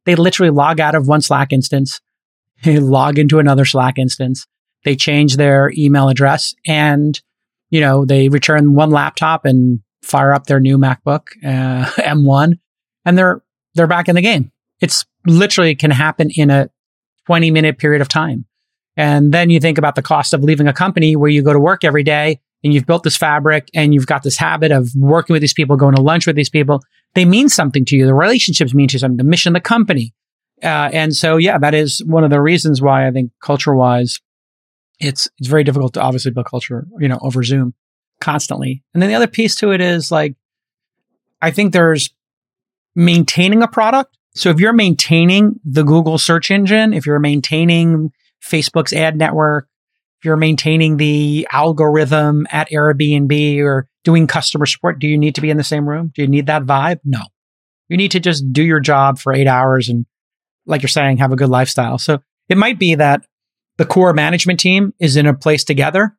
They 0.05 0.15
literally 0.15 0.51
log 0.51 0.81
out 0.81 0.95
of 0.95 1.09
one 1.09 1.21
Slack 1.21 1.53
instance, 1.53 2.01
they 2.65 2.79
log 2.79 3.19
into 3.19 3.39
another 3.39 3.65
Slack 3.65 3.99
instance, 3.99 4.47
they 4.85 4.97
change 4.97 5.37
their 5.37 5.73
email 5.77 6.09
address, 6.09 6.55
and 6.67 7.21
you 7.71 7.81
know 7.81 8.05
they 8.05 8.29
return 8.29 8.75
one 8.75 8.91
laptop 8.91 9.45
and 9.45 9.81
fire 10.03 10.33
up 10.33 10.47
their 10.47 10.61
new 10.61 10.79
MacBook 10.79 11.29
uh, 11.45 11.85
M1, 12.03 12.59
and 13.05 13.19
they're 13.19 13.43
they're 13.75 13.87
back 13.87 14.09
in 14.09 14.15
the 14.15 14.23
game. 14.23 14.51
It's 14.81 15.05
literally 15.27 15.75
can 15.75 15.91
happen 15.91 16.31
in 16.35 16.51
a 16.51 16.71
20 17.27 17.51
minute 17.51 17.79
period 17.79 18.01
of 18.01 18.09
time. 18.09 18.47
And 18.97 19.33
then 19.33 19.51
you 19.51 19.61
think 19.61 19.79
about 19.79 19.95
the 19.95 20.03
cost 20.03 20.33
of 20.35 20.43
leaving 20.43 20.67
a 20.67 20.73
company 20.73 21.15
where 21.15 21.31
you 21.31 21.43
go 21.43 21.53
to 21.53 21.61
work 21.61 21.85
every 21.85 22.03
day 22.03 22.41
and 22.65 22.75
you've 22.75 22.87
built 22.87 23.03
this 23.03 23.17
fabric 23.17 23.69
and 23.75 23.95
you've 23.95 24.07
got 24.07 24.23
this 24.23 24.37
habit 24.37 24.73
of 24.73 24.91
working 24.97 25.35
with 25.35 25.41
these 25.41 25.55
people, 25.55 25.77
going 25.77 25.95
to 25.95 26.03
lunch 26.03 26.27
with 26.27 26.37
these 26.37 26.51
people. 26.51 26.83
They 27.15 27.25
mean 27.25 27.49
something 27.49 27.85
to 27.87 27.97
you. 27.97 28.07
The 28.07 28.15
relationships 28.15 28.75
mean 28.75 28.89
to 28.89 28.95
you 28.95 28.99
something, 28.99 29.17
the 29.17 29.25
mission 29.25 29.55
of 29.55 29.63
the 29.63 29.69
company. 29.69 30.15
Uh, 30.63 30.91
and 30.93 31.15
so, 31.15 31.37
yeah, 31.37 31.59
that 31.59 31.75
is 31.75 32.03
one 32.05 32.25
of 32.25 32.31
the 32.31 32.41
reasons 32.41 32.83
why 32.83 33.07
I 33.07 33.13
think 33.13 33.31
culture 33.41 33.75
wise, 33.75 34.19
it's, 34.99 35.29
it's 35.39 35.49
very 35.49 35.63
difficult 35.63 35.95
to 35.95 36.03
obviously 36.03 36.33
build 36.33 36.47
culture, 36.47 36.87
you 36.99 37.09
know, 37.09 37.19
over 37.23 37.45
Zoom 37.45 37.75
constantly. 38.21 38.83
And 38.93 39.03
then 39.03 39.09
the 39.09 39.15
other 39.15 39.29
piece 39.29 39.55
to 39.57 39.71
it 39.71 39.81
is 39.81 40.11
like, 40.11 40.35
I 41.41 41.53
think 41.53 41.73
there's 41.73 42.11
maintaining 42.97 43.63
a 43.63 43.69
product. 43.69 44.17
So 44.35 44.51
if 44.51 44.59
you're 44.59 44.73
maintaining 44.73 45.61
the 45.65 45.85
Google 45.85 46.19
search 46.19 46.51
engine, 46.51 46.93
if 46.93 47.07
you're 47.07 47.21
maintaining 47.21 48.13
Facebook's 48.43 48.93
ad 48.93 49.17
network, 49.17 49.69
if 50.19 50.25
you're 50.25 50.37
maintaining 50.37 50.97
the 50.97 51.47
algorithm 51.53 52.47
at 52.51 52.71
Airbnb 52.71 53.63
or 53.63 53.89
doing 54.03 54.27
customer 54.27 54.67
support, 54.67 54.99
do 54.99 55.07
you 55.07 55.17
need 55.17 55.37
to 55.37 55.41
be 55.41 55.51
in 55.51 55.57
the 55.57 55.65
same 55.65 55.89
room? 55.89 56.11
Do 56.15 56.23
you 56.23 56.29
need 56.29 56.47
that 56.47 56.65
vibe? 56.65 56.99
No. 57.05 57.21
You 57.89 57.97
need 57.97 58.11
to 58.13 58.21
just 58.21 58.53
do 58.53 58.63
your 58.63 58.81
job 58.81 59.19
for 59.19 59.33
eight 59.33 59.47
hours 59.47 59.89
and, 59.89 60.07
like 60.67 60.83
you're 60.83 60.89
saying, 60.89 61.19
have 61.19 61.33
a 61.33 61.37
good 61.37 61.49
lifestyle. 61.49 61.99
So 61.99 62.19
it 62.49 62.59
might 62.59 62.79
be 62.79 62.97
that 62.97 63.25
the 63.77 63.87
core 63.87 64.13
management 64.13 64.59
team 64.61 64.93
is 64.99 65.17
in 65.17 65.27
a 65.27 65.35
place 65.35 65.63
together. 65.63 66.17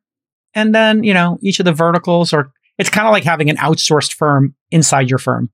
And 0.54 0.74
then, 0.74 1.04
you 1.04 1.14
know, 1.14 1.38
each 1.42 1.60
of 1.60 1.66
the 1.66 1.72
verticals 1.72 2.32
are, 2.32 2.52
it's 2.78 2.90
kind 2.90 3.06
of 3.06 3.12
like 3.12 3.24
having 3.24 3.50
an 3.50 3.56
outsourced 3.56 4.14
firm 4.14 4.54
inside 4.70 5.10
your 5.10 5.18
firm. 5.18 5.50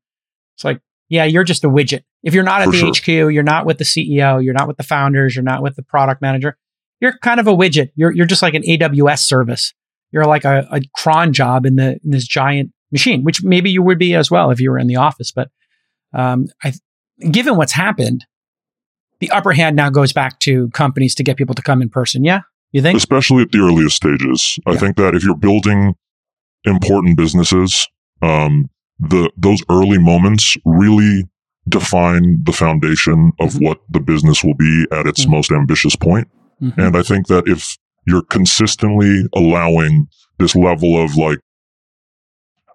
It's 0.57 0.65
like, 0.65 0.81
yeah, 1.09 1.25
you're 1.25 1.45
just 1.45 1.65
a 1.65 1.69
widget. 1.69 2.05
If 2.23 2.33
you're 2.33 2.45
not 2.45 2.63
at 2.63 2.67
For 2.67 2.73
the 2.73 2.79
sure. 2.79 2.93
HQ, 2.95 3.09
you're 3.35 3.43
not 3.43 3.67
with 3.67 3.79
the 3.79 3.85
CEO, 3.85 4.43
you're 4.43 4.55
not 4.55 4.69
with 4.69 4.77
the 4.77 4.83
founders, 4.83 5.35
you're 5.35 5.43
not 5.43 5.63
with 5.63 5.77
the 5.77 5.83
product 5.83 6.23
manager. 6.23 6.57
You're 7.01 7.17
kind 7.19 7.41
of 7.41 7.47
a 7.47 7.53
widget. 7.55 7.91
You're 7.95 8.13
you're 8.13 8.27
just 8.27 8.43
like 8.43 8.55
an 8.55 8.63
AWS 8.63 9.19
service. 9.21 9.73
You're 10.13 10.25
like 10.27 10.45
a, 10.45 10.67
a 10.73 10.81
cron 10.95 11.33
job 11.33 11.67
in 11.67 11.77
the 11.77 11.99
in 12.05 12.11
this 12.11 12.27
giant 12.27 12.73
machine, 12.93 13.23
which 13.25 13.43
maybe 13.43 13.71
you 13.71 13.83
would 13.83 13.99
be 13.99 14.15
as 14.15 14.31
well 14.31 14.51
if 14.51 14.61
you 14.61 14.71
were 14.71 14.79
in 14.79 14.87
the 14.87 14.97
office. 14.97 15.33
But 15.33 15.49
um, 16.15 16.47
I, 16.65 16.73
given 17.31 17.57
what's 17.57 17.73
happened, 17.73 18.25
the 19.21 19.31
upper 19.31 19.53
hand 19.53 19.77
now 19.77 19.91
goes 19.91 20.13
back 20.13 20.39
to 20.41 20.71
companies 20.71 21.15
to 21.17 21.23
get 21.25 21.37
people 21.37 21.55
to 21.55 21.63
come 21.63 21.83
in 21.83 21.89
person. 21.91 22.25
Yeah, 22.25 22.41
you 22.73 22.81
think? 22.83 22.97
especially 22.97 23.43
at 23.43 23.53
the 23.53 23.59
earliest 23.59 23.97
stages, 23.97 24.59
I 24.67 24.77
think 24.77 24.97
that 24.97 25.15
if 25.15 25.23
you're 25.25 25.37
building 25.37 25.95
important 26.65 27.17
businesses, 27.17 27.87
um, 28.23 28.71
the 28.99 29.31
those 29.37 29.63
early 29.69 29.99
moments 29.99 30.57
really 30.65 31.25
define 31.69 32.39
the 32.45 32.53
foundation 32.53 33.33
of 33.41 33.55
Mhm. 33.55 33.65
what 33.65 33.81
the 33.91 34.01
business 34.01 34.43
will 34.45 34.55
be 34.55 34.87
at 34.93 35.07
its 35.07 35.27
Mhm. 35.27 35.31
most 35.31 35.51
ambitious 35.53 35.97
point. 35.97 36.29
Mhm. 36.63 36.79
And 36.79 36.97
I 36.97 37.03
think 37.03 37.27
that 37.29 37.45
if 37.47 37.77
you're 38.07 38.23
consistently 38.23 39.25
allowing 39.35 40.07
this 40.39 40.55
level 40.55 41.03
of 41.03 41.17
like, 41.17 41.39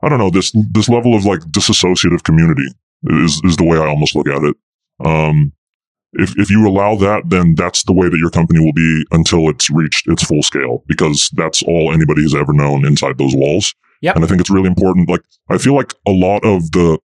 I 0.04 0.10
don't 0.10 0.20
know, 0.20 0.30
this, 0.30 0.52
this 0.72 0.90
level 0.90 1.16
of 1.16 1.26
like 1.26 1.40
disassociative 1.42 2.24
community 2.24 2.68
is, 3.04 3.42
is 3.44 3.58
the 3.58 3.66
way 3.66 3.78
I 3.78 3.88
almost 3.88 4.16
look 4.16 4.28
at 4.28 4.44
it. 4.44 4.56
Um, 5.06 5.54
if, 6.14 6.38
if 6.38 6.50
you 6.50 6.68
allow 6.68 6.96
that, 6.96 7.30
then 7.30 7.56
that's 7.56 7.84
the 7.84 7.94
way 7.94 8.10
that 8.10 8.18
your 8.18 8.30
company 8.30 8.60
will 8.60 8.74
be 8.74 9.06
until 9.12 9.50
it's 9.50 9.70
reached 9.70 10.08
its 10.10 10.24
full 10.24 10.44
scale, 10.44 10.84
because 10.88 11.30
that's 11.36 11.64
all 11.64 11.94
anybody 11.94 12.22
has 12.24 12.36
ever 12.36 12.52
known 12.52 12.86
inside 12.86 13.18
those 13.18 13.34
walls. 13.36 13.74
Yep. 14.02 14.16
And 14.16 14.26
I 14.26 14.28
think 14.28 14.42
it's 14.42 14.50
really 14.50 14.68
important. 14.68 15.10
Like, 15.10 15.22
I 15.50 15.58
feel 15.58 15.76
like 15.76 15.94
a 16.08 16.12
lot 16.12 16.44
of 16.44 16.72
the 16.72 17.00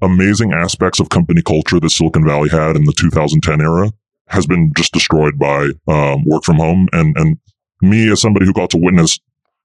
amazing 0.00 0.52
aspects 0.52 1.00
of 1.00 1.08
company 1.10 1.42
culture 1.42 1.80
that 1.80 1.90
Silicon 1.90 2.24
Valley 2.24 2.48
had 2.48 2.76
in 2.76 2.84
the 2.84 2.92
2010 2.92 3.60
era 3.60 3.90
has 4.30 4.46
been 4.46 4.72
just 4.76 4.92
destroyed 4.92 5.38
by 5.38 5.70
um, 5.88 6.24
work 6.24 6.44
from 6.44 6.56
home. 6.56 6.88
And 6.92 7.16
and 7.16 7.38
me 7.80 8.10
as 8.10 8.20
somebody 8.20 8.46
who 8.46 8.52
got 8.52 8.70
to 8.70 8.78
witness 8.78 9.18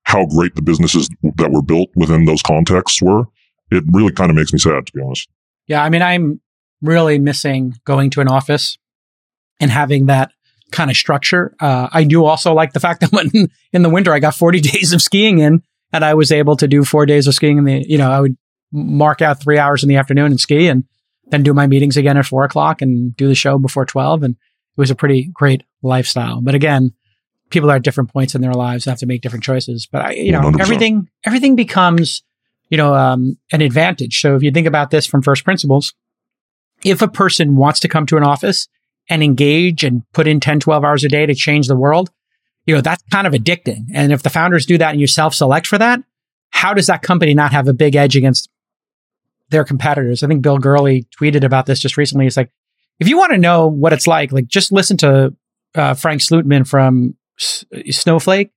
how 0.04 0.26
great 0.26 0.56
the 0.56 0.62
businesses 0.62 1.10
that 1.38 1.52
were 1.52 1.62
built 1.62 1.90
within 1.96 2.26
those 2.26 2.42
contexts 2.42 3.02
were, 3.02 3.24
it 3.72 3.84
really 3.92 4.12
kind 4.12 4.30
of 4.30 4.36
makes 4.36 4.52
me 4.52 4.60
sad, 4.60 4.86
to 4.86 4.94
be 4.94 5.02
honest. 5.02 5.30
Yeah, 5.68 5.84
I 5.84 5.90
mean, 5.90 6.02
I'm 6.02 6.42
really 6.82 7.20
missing 7.20 7.76
going 7.86 8.10
to 8.12 8.22
an 8.22 8.28
office 8.28 8.78
and 9.60 9.72
having 9.72 10.08
that 10.08 10.32
kind 10.72 10.92
of 10.92 10.98
structure. 10.98 11.56
Uh, 11.60 11.88
I 11.92 12.04
do 12.04 12.26
also 12.26 12.54
like 12.54 12.74
the 12.74 12.80
fact 12.80 13.00
that 13.02 13.12
when 13.12 13.32
in 13.72 13.82
the 13.82 13.90
winter 13.90 14.14
I 14.14 14.20
got 14.20 14.36
40 14.36 14.60
days 14.62 14.94
of 14.94 15.02
skiing 15.02 15.40
in, 15.40 15.64
and 15.94 16.04
I 16.04 16.16
was 16.16 16.32
able 16.32 16.56
to 16.58 16.68
do 16.68 16.84
four 16.84 17.06
days 17.06 17.28
of 17.28 17.36
skiing 17.36 17.60
in 17.60 17.64
the, 17.66 17.86
you 17.88 17.98
know, 17.98 18.12
I 18.12 18.20
would 18.20 18.36
mark 18.72 19.22
out 19.22 19.42
three 19.42 19.60
hours 19.60 19.84
in 19.84 19.90
the 19.90 19.98
afternoon 19.98 20.32
and 20.32 20.40
ski 20.40 20.68
and 20.68 20.84
then 21.28 21.44
do 21.44 21.54
my 21.54 21.68
meetings 21.68 21.96
again 21.96 22.18
at 22.18 22.26
four 22.26 22.44
o'clock 22.44 22.82
and 22.82 23.16
do 23.16 23.28
the 23.28 23.36
show 23.36 23.60
before 23.60 23.86
12. 23.86 24.24
And 24.24 24.36
it 24.76 24.82
was 24.82 24.92
a 24.92 24.96
pretty 24.96 25.30
great 25.34 25.64
lifestyle. 25.82 26.42
But 26.42 26.56
again, 26.56 26.94
people 27.50 27.70
are 27.72 27.76
at 27.76 27.84
different 27.84 28.12
points 28.12 28.36
in 28.36 28.42
their 28.42 28.54
lives 28.54 28.86
and 28.86 28.92
have 28.92 29.00
to 29.00 29.06
make 29.06 29.22
different 29.22 29.44
choices. 29.44 29.86
But 29.86 30.02
I, 30.02 30.12
you 30.14 30.32
know, 30.32 30.42
100%. 30.42 30.60
everything, 30.60 31.10
everything 31.24 31.56
becomes, 31.56 32.24
you 32.70 32.78
know, 32.78 32.94
um, 32.96 33.38
an 33.52 33.62
advantage. 33.62 34.20
So 34.20 34.36
if 34.36 34.44
you 34.44 34.52
think 34.52 34.68
about 34.68 34.90
this 34.90 35.06
from 35.06 35.22
first 35.22 35.44
principles, 35.44 35.94
if 36.84 37.02
a 37.02 37.08
person 37.08 37.56
wants 37.56 37.80
to 37.82 37.88
come 37.88 38.06
to 38.08 38.18
an 38.18 38.24
office 38.24 38.68
and 39.10 39.24
engage 39.24 39.84
and 39.84 40.04
put 40.14 40.28
in 40.28 40.40
10, 40.40 40.60
12 40.60 40.84
hours 40.84 41.04
a 41.04 41.10
day 41.10 41.26
to 41.26 41.36
change 41.36 41.68
the 41.68 41.76
world, 41.76 42.10
you 42.66 42.74
know, 42.74 42.82
that's 42.82 43.04
kind 43.12 43.28
of 43.28 43.34
addicting. 43.34 43.86
And 43.94 44.12
if 44.12 44.24
the 44.24 44.30
founders 44.30 44.66
do 44.66 44.78
that 44.78 44.92
and 44.92 45.00
you 45.00 45.08
self 45.08 45.34
select 45.34 45.68
for 45.68 45.78
that, 45.78 46.02
how 46.50 46.74
does 46.74 46.88
that 46.88 47.02
company 47.02 47.34
not 47.34 47.52
have 47.52 47.68
a 47.68 47.74
big 47.74 47.96
edge 47.96 48.16
against 48.16 48.50
their 49.50 49.64
competitors? 49.64 50.24
I 50.24 50.28
think 50.28 50.42
Bill 50.42 50.58
Gurley 50.58 51.08
tweeted 51.20 51.44
about 51.44 51.66
this 51.66 51.80
just 51.80 51.98
recently. 51.98 52.26
It's 52.26 52.38
like, 52.38 52.52
if 53.04 53.10
you 53.10 53.18
want 53.18 53.34
to 53.34 53.38
know 53.38 53.68
what 53.68 53.92
it's 53.92 54.08
like, 54.08 54.32
like 54.32 54.48
just 54.48 54.72
listen 54.72 54.96
to 54.98 55.36
uh, 55.76 55.94
Frank 55.94 56.22
Slootman 56.22 56.66
from 56.66 57.18
S- 57.38 57.66
Snowflake 57.92 58.52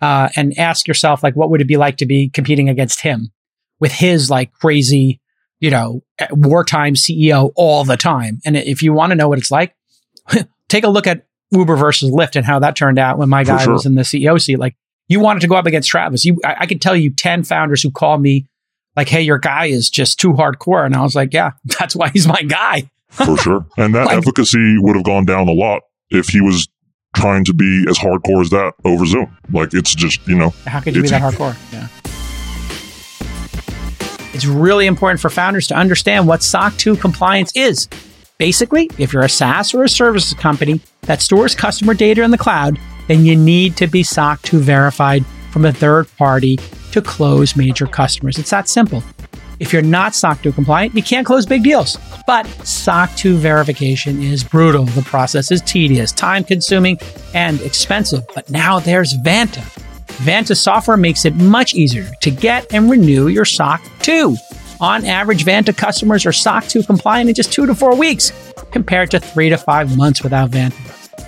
uh, 0.00 0.28
and 0.34 0.58
ask 0.58 0.88
yourself, 0.88 1.22
like, 1.22 1.36
what 1.36 1.50
would 1.50 1.60
it 1.60 1.68
be 1.68 1.76
like 1.76 1.98
to 1.98 2.06
be 2.06 2.28
competing 2.28 2.68
against 2.68 3.00
him 3.02 3.30
with 3.78 3.92
his 3.92 4.28
like 4.28 4.52
crazy, 4.52 5.20
you 5.60 5.70
know, 5.70 6.02
wartime 6.32 6.94
CEO 6.94 7.52
all 7.54 7.84
the 7.84 7.96
time? 7.96 8.40
And 8.44 8.56
if 8.56 8.82
you 8.82 8.92
want 8.92 9.10
to 9.10 9.16
know 9.16 9.28
what 9.28 9.38
it's 9.38 9.52
like, 9.52 9.72
take 10.68 10.82
a 10.82 10.88
look 10.88 11.06
at 11.06 11.26
Uber 11.52 11.76
versus 11.76 12.10
Lyft 12.10 12.34
and 12.34 12.44
how 12.44 12.58
that 12.58 12.74
turned 12.74 12.98
out 12.98 13.18
when 13.18 13.28
my 13.28 13.44
For 13.44 13.52
guy 13.52 13.64
sure. 13.64 13.72
was 13.74 13.86
in 13.86 13.94
the 13.94 14.02
CEO 14.02 14.40
seat. 14.40 14.58
Like, 14.58 14.74
you 15.06 15.20
wanted 15.20 15.40
to 15.40 15.48
go 15.48 15.54
up 15.54 15.66
against 15.66 15.88
Travis. 15.88 16.24
You, 16.24 16.40
I, 16.44 16.56
I 16.60 16.66
could 16.66 16.82
tell 16.82 16.96
you 16.96 17.10
10 17.12 17.44
founders 17.44 17.82
who 17.82 17.92
called 17.92 18.20
me 18.20 18.46
like, 18.96 19.08
Hey, 19.08 19.22
your 19.22 19.38
guy 19.38 19.66
is 19.66 19.90
just 19.90 20.18
too 20.18 20.32
hardcore. 20.32 20.84
And 20.84 20.94
I 20.96 21.02
was 21.02 21.14
like, 21.14 21.32
yeah, 21.32 21.52
that's 21.78 21.94
why 21.94 22.08
he's 22.08 22.26
my 22.26 22.42
guy. 22.42 22.90
For 23.10 23.36
sure. 23.36 23.66
And 23.76 23.94
that 23.94 24.10
efficacy 24.10 24.78
would 24.78 24.96
have 24.96 25.04
gone 25.04 25.24
down 25.24 25.48
a 25.48 25.52
lot 25.52 25.82
if 26.10 26.28
he 26.28 26.40
was 26.40 26.68
trying 27.14 27.44
to 27.44 27.52
be 27.52 27.84
as 27.88 27.98
hardcore 27.98 28.40
as 28.40 28.50
that 28.50 28.74
over 28.84 29.04
Zoom. 29.04 29.36
Like 29.52 29.74
it's 29.74 29.94
just, 29.94 30.26
you 30.26 30.36
know, 30.36 30.50
How 30.66 30.80
could 30.80 30.94
you 30.94 31.02
be 31.02 31.08
that 31.08 31.22
hardcore? 31.22 31.56
Yeah. 31.72 31.88
It's 34.32 34.46
really 34.46 34.86
important 34.86 35.20
for 35.20 35.28
founders 35.28 35.66
to 35.68 35.74
understand 35.74 36.28
what 36.28 36.42
SOC 36.42 36.76
2 36.76 36.96
compliance 36.96 37.50
is. 37.56 37.88
Basically, 38.38 38.88
if 38.96 39.12
you're 39.12 39.24
a 39.24 39.28
SaaS 39.28 39.74
or 39.74 39.82
a 39.82 39.88
services 39.88 40.34
company 40.34 40.80
that 41.02 41.20
stores 41.20 41.54
customer 41.54 41.94
data 41.94 42.22
in 42.22 42.30
the 42.30 42.38
cloud, 42.38 42.78
then 43.08 43.24
you 43.24 43.34
need 43.36 43.76
to 43.76 43.86
be 43.86 44.02
SOC 44.02 44.40
2 44.42 44.60
verified 44.60 45.26
from 45.50 45.64
a 45.64 45.72
third 45.72 46.06
party 46.16 46.58
to 46.92 47.02
close 47.02 47.56
major 47.56 47.86
customers. 47.86 48.38
It's 48.38 48.50
that 48.50 48.68
simple. 48.68 49.02
If 49.60 49.74
you're 49.74 49.82
not 49.82 50.14
SOC 50.14 50.42
2 50.42 50.52
compliant, 50.52 50.94
you 50.94 51.02
can't 51.02 51.26
close 51.26 51.44
big 51.44 51.62
deals. 51.62 51.98
But 52.26 52.46
SOC 52.66 53.14
2 53.14 53.36
verification 53.36 54.22
is 54.22 54.42
brutal. 54.42 54.86
The 54.86 55.02
process 55.02 55.52
is 55.52 55.60
tedious, 55.60 56.12
time 56.12 56.44
consuming, 56.44 56.98
and 57.34 57.60
expensive. 57.60 58.26
But 58.34 58.48
now 58.48 58.80
there's 58.80 59.12
Vanta. 59.18 59.60
Vanta 60.24 60.56
software 60.56 60.96
makes 60.96 61.26
it 61.26 61.34
much 61.34 61.74
easier 61.74 62.10
to 62.22 62.30
get 62.30 62.72
and 62.72 62.90
renew 62.90 63.28
your 63.28 63.44
SOC 63.44 63.82
2. 64.00 64.34
On 64.80 65.04
average, 65.04 65.44
Vanta 65.44 65.76
customers 65.76 66.24
are 66.24 66.32
SOC 66.32 66.66
2 66.66 66.82
compliant 66.84 67.28
in 67.28 67.34
just 67.34 67.52
two 67.52 67.66
to 67.66 67.74
four 67.74 67.94
weeks, 67.94 68.32
compared 68.72 69.10
to 69.10 69.20
three 69.20 69.50
to 69.50 69.58
five 69.58 69.94
months 69.94 70.22
without 70.22 70.50
Vanta. 70.50 70.74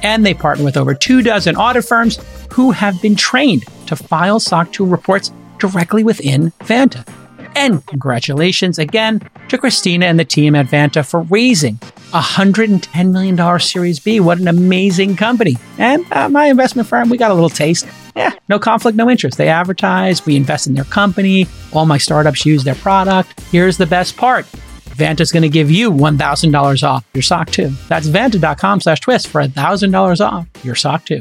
And 0.03 0.24
they 0.24 0.33
partner 0.33 0.64
with 0.64 0.78
over 0.78 0.95
two 0.95 1.20
dozen 1.20 1.55
audit 1.55 1.85
firms 1.85 2.18
who 2.51 2.70
have 2.70 3.01
been 3.03 3.14
trained 3.14 3.64
to 3.89 3.95
file 3.95 4.41
SOC 4.41 4.72
2 4.72 4.87
reports 4.87 5.30
directly 5.59 6.03
within 6.03 6.51
Vanta. 6.61 7.07
And 7.55 7.85
congratulations 7.87 8.79
again 8.79 9.21
to 9.49 9.59
Christina 9.59 10.07
and 10.07 10.19
the 10.19 10.25
team 10.25 10.55
at 10.55 10.67
Vanta 10.67 11.07
for 11.07 11.23
raising 11.23 11.79
a 12.13 12.21
$110 12.21 13.13
million 13.13 13.61
Series 13.61 14.01
B. 14.01 14.21
What 14.21 14.39
an 14.39 14.49
amazing 14.49 15.17
company. 15.17 15.57
And 15.79 16.11
uh, 16.13 16.29
my 16.29 16.47
investment 16.47 16.89
firm, 16.89 17.09
we 17.09 17.17
got 17.17 17.31
a 17.31 17.35
little 17.35 17.51
taste. 17.51 17.87
Yeah, 18.15 18.33
no 18.49 18.59
conflict, 18.59 18.97
no 18.97 19.09
interest. 19.09 19.39
They 19.39 19.49
advertise, 19.49 20.27
we 20.27 20.37
invest 20.37 20.67
in 20.67 20.75
their 20.75 20.85
company. 20.85 21.47
All 21.73 21.87
my 21.87 21.99
startups 21.99 22.45
use 22.45 22.65
their 22.65 22.75
product. 22.75 23.41
Here's 23.51 23.79
the 23.79 23.87
best 23.87 24.17
part. 24.17 24.45
Vanta's 24.93 25.33
going 25.33 25.43
to 25.43 25.49
give 25.49 25.71
you 25.71 25.91
$1,000 25.91 26.83
off 26.87 27.05
your 27.15 27.23
SOC 27.23 27.51
2. 27.51 27.73
That's 27.89 28.07
vanta.com 28.07 28.81
slash 28.81 29.01
twist 29.01 29.29
for 29.29 29.43
$1,000 29.43 30.21
off 30.21 30.47
your 30.63 30.75
SOC 30.75 31.07
2. 31.07 31.21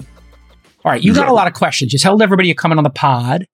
All 0.83 0.91
right, 0.91 1.01
you 1.01 1.13
got 1.13 1.29
a 1.29 1.33
lot 1.33 1.47
of 1.47 1.53
questions. 1.53 1.93
You 1.93 1.99
told 1.99 2.21
everybody 2.21 2.47
you're 2.47 2.55
coming 2.55 2.77
on 2.77 2.83
the 2.83 2.89
pod. 2.89 3.45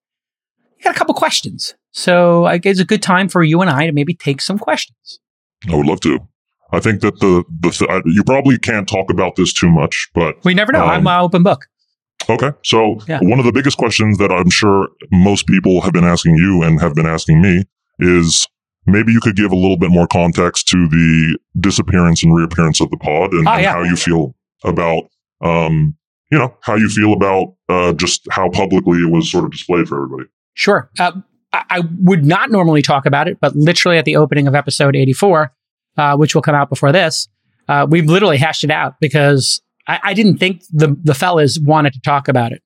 You 0.77 0.83
got 0.83 0.95
a 0.95 0.97
couple 0.97 1.13
questions. 1.13 1.75
So 1.97 2.45
I 2.45 2.59
guess 2.59 2.73
it's 2.73 2.81
a 2.81 2.85
good 2.85 3.01
time 3.01 3.27
for 3.27 3.41
you 3.43 3.59
and 3.59 3.71
I 3.71 3.87
to 3.87 3.91
maybe 3.91 4.13
take 4.13 4.39
some 4.39 4.59
questions. 4.59 5.19
I 5.67 5.75
would 5.75 5.87
love 5.87 5.99
to. 6.01 6.19
I 6.71 6.79
think 6.79 7.01
that 7.01 7.19
the, 7.21 7.43
the, 7.59 7.71
th- 7.71 7.89
I- 7.89 8.03
you 8.05 8.23
probably 8.23 8.59
can't 8.59 8.87
talk 8.87 9.09
about 9.09 9.35
this 9.35 9.51
too 9.51 9.69
much, 9.71 10.07
but 10.13 10.35
We 10.45 10.53
never 10.53 10.71
know. 10.71 10.83
I'm 10.85 11.07
Um, 11.07 11.07
an 11.07 11.21
open 11.25 11.41
book. 11.41 11.65
Okay. 12.29 12.51
So 12.63 12.99
Yeah. 13.07 13.19
one 13.23 13.39
of 13.39 13.45
the 13.45 13.51
biggest 13.51 13.77
questions 13.79 14.19
that 14.19 14.31
I'm 14.31 14.51
sure 14.51 14.89
most 15.11 15.47
people 15.47 15.81
have 15.81 15.93
been 15.93 16.03
asking 16.03 16.35
you 16.37 16.61
and 16.61 16.79
have 16.79 16.93
been 16.93 17.07
asking 17.07 17.41
me 17.41 17.63
is 17.99 18.45
maybe 18.85 19.11
you 19.11 19.19
could 19.19 19.35
give 19.35 19.51
a 19.51 19.55
little 19.55 19.77
bit 19.77 19.89
more 19.89 20.05
context 20.05 20.67
to 20.67 20.87
the 20.87 21.39
disappearance 21.59 22.21
and 22.23 22.35
reappearance 22.35 22.79
of 22.79 22.91
the 22.91 22.97
pod 22.97 23.31
and, 23.33 23.47
Oh, 23.47 23.51
and 23.53 23.63
yeah. 23.63 23.73
how 23.73 23.81
you 23.81 23.95
feel 23.95 24.35
about, 24.63 25.03
um, 25.41 25.95
you 26.31 26.37
know, 26.37 26.55
how 26.61 26.75
you 26.75 26.89
feel 26.89 27.13
about, 27.13 27.55
uh, 27.69 27.93
just 27.93 28.21
how 28.29 28.49
publicly 28.49 28.99
it 28.99 29.09
was 29.11 29.31
sort 29.31 29.45
of 29.45 29.51
displayed 29.51 29.87
for 29.87 29.97
everybody. 30.03 30.29
Sure. 30.53 30.91
Uh, 30.99 31.13
I, 31.69 31.81
would 32.01 32.25
not 32.25 32.51
normally 32.51 32.81
talk 32.81 33.05
about 33.05 33.27
it, 33.27 33.39
but 33.39 33.55
literally 33.55 33.97
at 33.97 34.05
the 34.05 34.15
opening 34.15 34.47
of 34.47 34.55
episode 34.55 34.95
84, 34.95 35.53
uh, 35.97 36.17
which 36.17 36.35
will 36.35 36.41
come 36.41 36.55
out 36.55 36.69
before 36.69 36.91
this, 36.91 37.27
uh, 37.67 37.85
we've 37.89 38.05
literally 38.05 38.37
hashed 38.37 38.63
it 38.63 38.71
out 38.71 38.95
because 38.99 39.61
I, 39.87 39.99
I 40.03 40.13
didn't 40.13 40.37
think 40.37 40.63
the, 40.71 40.95
the 41.03 41.13
fellas 41.13 41.59
wanted 41.59 41.93
to 41.93 42.01
talk 42.01 42.27
about 42.27 42.51
it. 42.51 42.61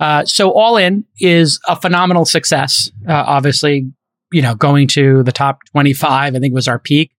Uh, 0.00 0.24
so 0.24 0.50
All 0.50 0.76
In 0.76 1.04
is 1.20 1.60
a 1.68 1.76
phenomenal 1.76 2.24
success. 2.24 2.90
Uh, 3.08 3.12
obviously, 3.12 3.90
you 4.32 4.42
know, 4.42 4.54
going 4.54 4.88
to 4.88 5.22
the 5.22 5.32
top 5.32 5.60
25, 5.72 6.34
I 6.34 6.38
think 6.38 6.54
was 6.54 6.68
our 6.68 6.78
peak, 6.78 7.12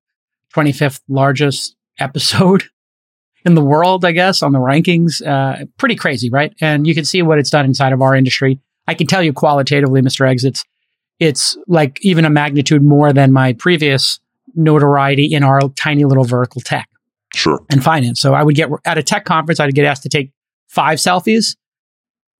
25th 0.53 1.01
largest 1.07 1.75
episode 1.99 2.65
in 3.45 3.55
the 3.55 3.63
world, 3.63 4.03
I 4.03 4.11
guess, 4.11 4.43
on 4.43 4.51
the 4.51 4.59
rankings. 4.59 5.25
Uh, 5.25 5.65
pretty 5.77 5.95
crazy, 5.95 6.29
right? 6.29 6.53
And 6.59 6.85
you 6.85 6.93
can 6.93 7.05
see 7.05 7.21
what 7.21 7.39
it's 7.39 7.49
done 7.49 7.65
inside 7.65 7.93
of 7.93 8.01
our 8.01 8.15
industry. 8.15 8.59
I 8.87 8.93
can 8.93 9.07
tell 9.07 9.23
you 9.23 9.33
qualitatively, 9.33 10.01
Mr. 10.01 10.29
Eggs, 10.29 10.45
it's, 11.19 11.57
like 11.67 11.99
even 12.01 12.25
a 12.25 12.29
magnitude 12.29 12.83
more 12.83 13.13
than 13.13 13.31
my 13.31 13.53
previous 13.53 14.19
notoriety 14.55 15.25
in 15.25 15.43
our 15.43 15.61
tiny 15.75 16.05
little 16.05 16.23
vertical 16.23 16.61
tech 16.61 16.89
Sure. 17.33 17.59
and 17.69 17.83
finance. 17.83 18.21
So 18.21 18.33
I 18.33 18.43
would 18.43 18.55
get 18.55 18.69
at 18.85 18.97
a 18.97 19.03
tech 19.03 19.25
conference, 19.25 19.59
I'd 19.59 19.73
get 19.75 19.85
asked 19.85 20.03
to 20.03 20.09
take 20.09 20.31
five 20.67 20.99
selfies. 20.99 21.55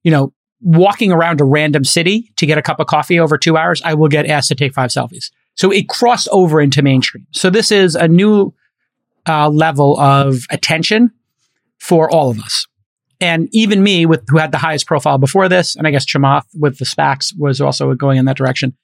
You 0.04 0.12
know, 0.12 0.34
walking 0.62 1.12
around 1.12 1.42
a 1.42 1.44
random 1.44 1.84
city 1.84 2.32
to 2.38 2.46
get 2.46 2.58
a 2.58 2.62
cup 2.62 2.80
of 2.80 2.88
coffee 2.88 3.20
over 3.20 3.38
two 3.38 3.58
hours, 3.58 3.82
I 3.84 3.94
will 3.94 4.08
get 4.08 4.26
asked 4.26 4.50
to 4.50 4.56
take 4.56 4.74
five 4.74 4.90
selfies. 4.92 5.32
So 5.56 5.72
it 5.72 5.90
crossed 5.90 6.28
over 6.32 6.62
into 6.62 6.82
mainstream. 6.82 7.28
So 7.32 7.50
this 7.50 7.72
is 7.72 7.96
a 7.96 8.08
new 8.08 8.54
uh, 9.28 9.50
level 9.50 10.00
of 10.00 10.44
attention 10.50 11.12
for 11.78 12.10
all 12.10 12.30
of 12.30 12.40
us. 12.40 12.68
And 13.26 13.50
even 13.52 13.82
me, 13.82 14.06
with 14.06 14.24
who 14.28 14.38
had 14.38 14.52
the 14.52 14.58
highest 14.58 14.86
profile 14.86 15.18
before 15.18 15.50
this, 15.50 15.76
and 15.76 15.88
I 15.88 15.92
guess 15.92 16.06
Chamath 16.06 16.46
with 16.54 16.78
the 16.78 16.86
SPACs 16.86 17.34
was 17.38 17.60
also 17.60 17.94
going 17.96 18.18
in 18.18 18.26
that 18.26 18.38
direction. 18.38 18.76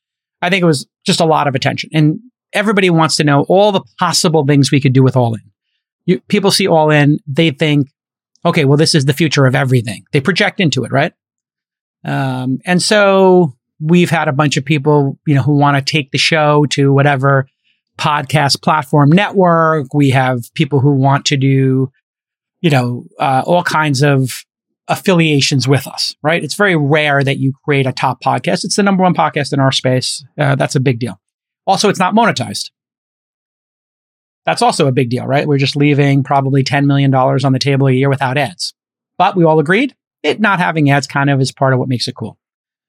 I 0.42 0.50
think 0.50 0.64
it 0.64 0.66
was 0.66 0.88
just 1.06 1.20
a 1.20 1.26
lot 1.26 1.48
of 1.48 1.56
attention, 1.56 1.90
and 1.94 2.20
everybody 2.54 2.90
wants 2.90 3.16
to 3.18 3.24
know 3.24 3.46
all 3.48 3.72
the 3.72 3.84
possible 4.00 4.46
things 4.46 4.72
we 4.72 4.82
could 4.82 4.94
do 4.94 5.04
with 5.04 5.16
All 5.16 5.34
In. 5.34 5.42
You, 6.06 6.20
people 6.22 6.52
see 6.52 6.68
All 6.68 6.90
In, 6.90 7.20
they 7.28 7.52
think, 7.52 7.88
okay, 8.44 8.66
well, 8.66 8.78
this 8.78 8.96
is 8.96 9.06
the 9.06 9.14
future 9.14 9.46
of 9.46 9.56
everything. 9.56 10.04
They 10.12 10.22
project 10.22 10.60
into 10.60 10.84
it, 10.84 10.92
right? 10.92 11.14
Um, 12.04 12.60
and 12.66 12.82
so 12.82 13.54
we've 13.80 14.10
had 14.10 14.28
a 14.28 14.34
bunch 14.34 14.58
of 14.58 14.66
people, 14.66 15.20
you 15.26 15.36
know, 15.36 15.44
who 15.44 15.56
want 15.56 15.78
to 15.78 15.92
take 15.92 16.12
the 16.12 16.18
show 16.18 16.66
to 16.72 16.94
whatever 16.94 17.48
podcast 17.98 18.62
platform 18.62 19.10
network. 19.12 19.94
We 19.94 20.10
have 20.10 20.42
people 20.56 20.80
who 20.80 20.94
want 20.94 21.26
to 21.26 21.38
do, 21.38 21.92
you 22.62 22.70
know, 22.70 23.06
uh, 23.20 23.44
all 23.46 23.64
kinds 23.64 24.02
of 24.02 24.44
affiliations 24.88 25.68
with 25.68 25.88
us, 25.88 26.16
right? 26.22 26.44
It's 26.44 26.56
very 26.56 26.76
rare 26.76 27.24
that 27.24 27.38
you 27.38 27.54
create 27.64 27.86
a 27.88 27.92
top 27.92 28.22
podcast. 28.24 28.64
It's 28.64 28.76
the 28.76 28.84
number 28.84 29.04
one 29.04 29.14
podcast 29.14 29.54
in 29.54 29.60
our 29.60 29.72
space. 29.72 30.24
Uh, 30.38 30.56
that's 30.56 30.76
a 30.76 30.80
big 30.80 31.00
deal. 31.00 31.20
Also, 31.66 31.90
it's 31.90 32.00
not 32.00 32.14
monetized. 32.14 32.72
That's 34.46 34.62
also 34.62 34.88
a 34.88 34.92
big 34.92 35.10
deal, 35.10 35.26
right? 35.26 35.48
We're 35.48 35.60
just 35.60 35.76
leaving 35.76 36.24
probably 36.24 36.64
$10 36.64 36.86
million 36.86 37.14
on 37.14 37.54
the 37.54 37.60
table 37.60 37.88
a 37.88 37.92
year 37.92 38.10
without 38.10 38.38
ads. 38.38 38.74
But 39.18 39.36
we 39.36 39.44
all 39.44 39.60
agreed 39.60 39.96
it 40.24 40.40
not 40.40 40.60
having 40.60 40.90
ads 40.90 41.08
kind 41.08 41.30
of 41.30 41.42
is 41.42 41.52
part 41.52 41.74
of 41.74 41.80
what 41.80 41.90
makes 41.90 42.08
it 42.08 42.16
cool. 42.16 42.38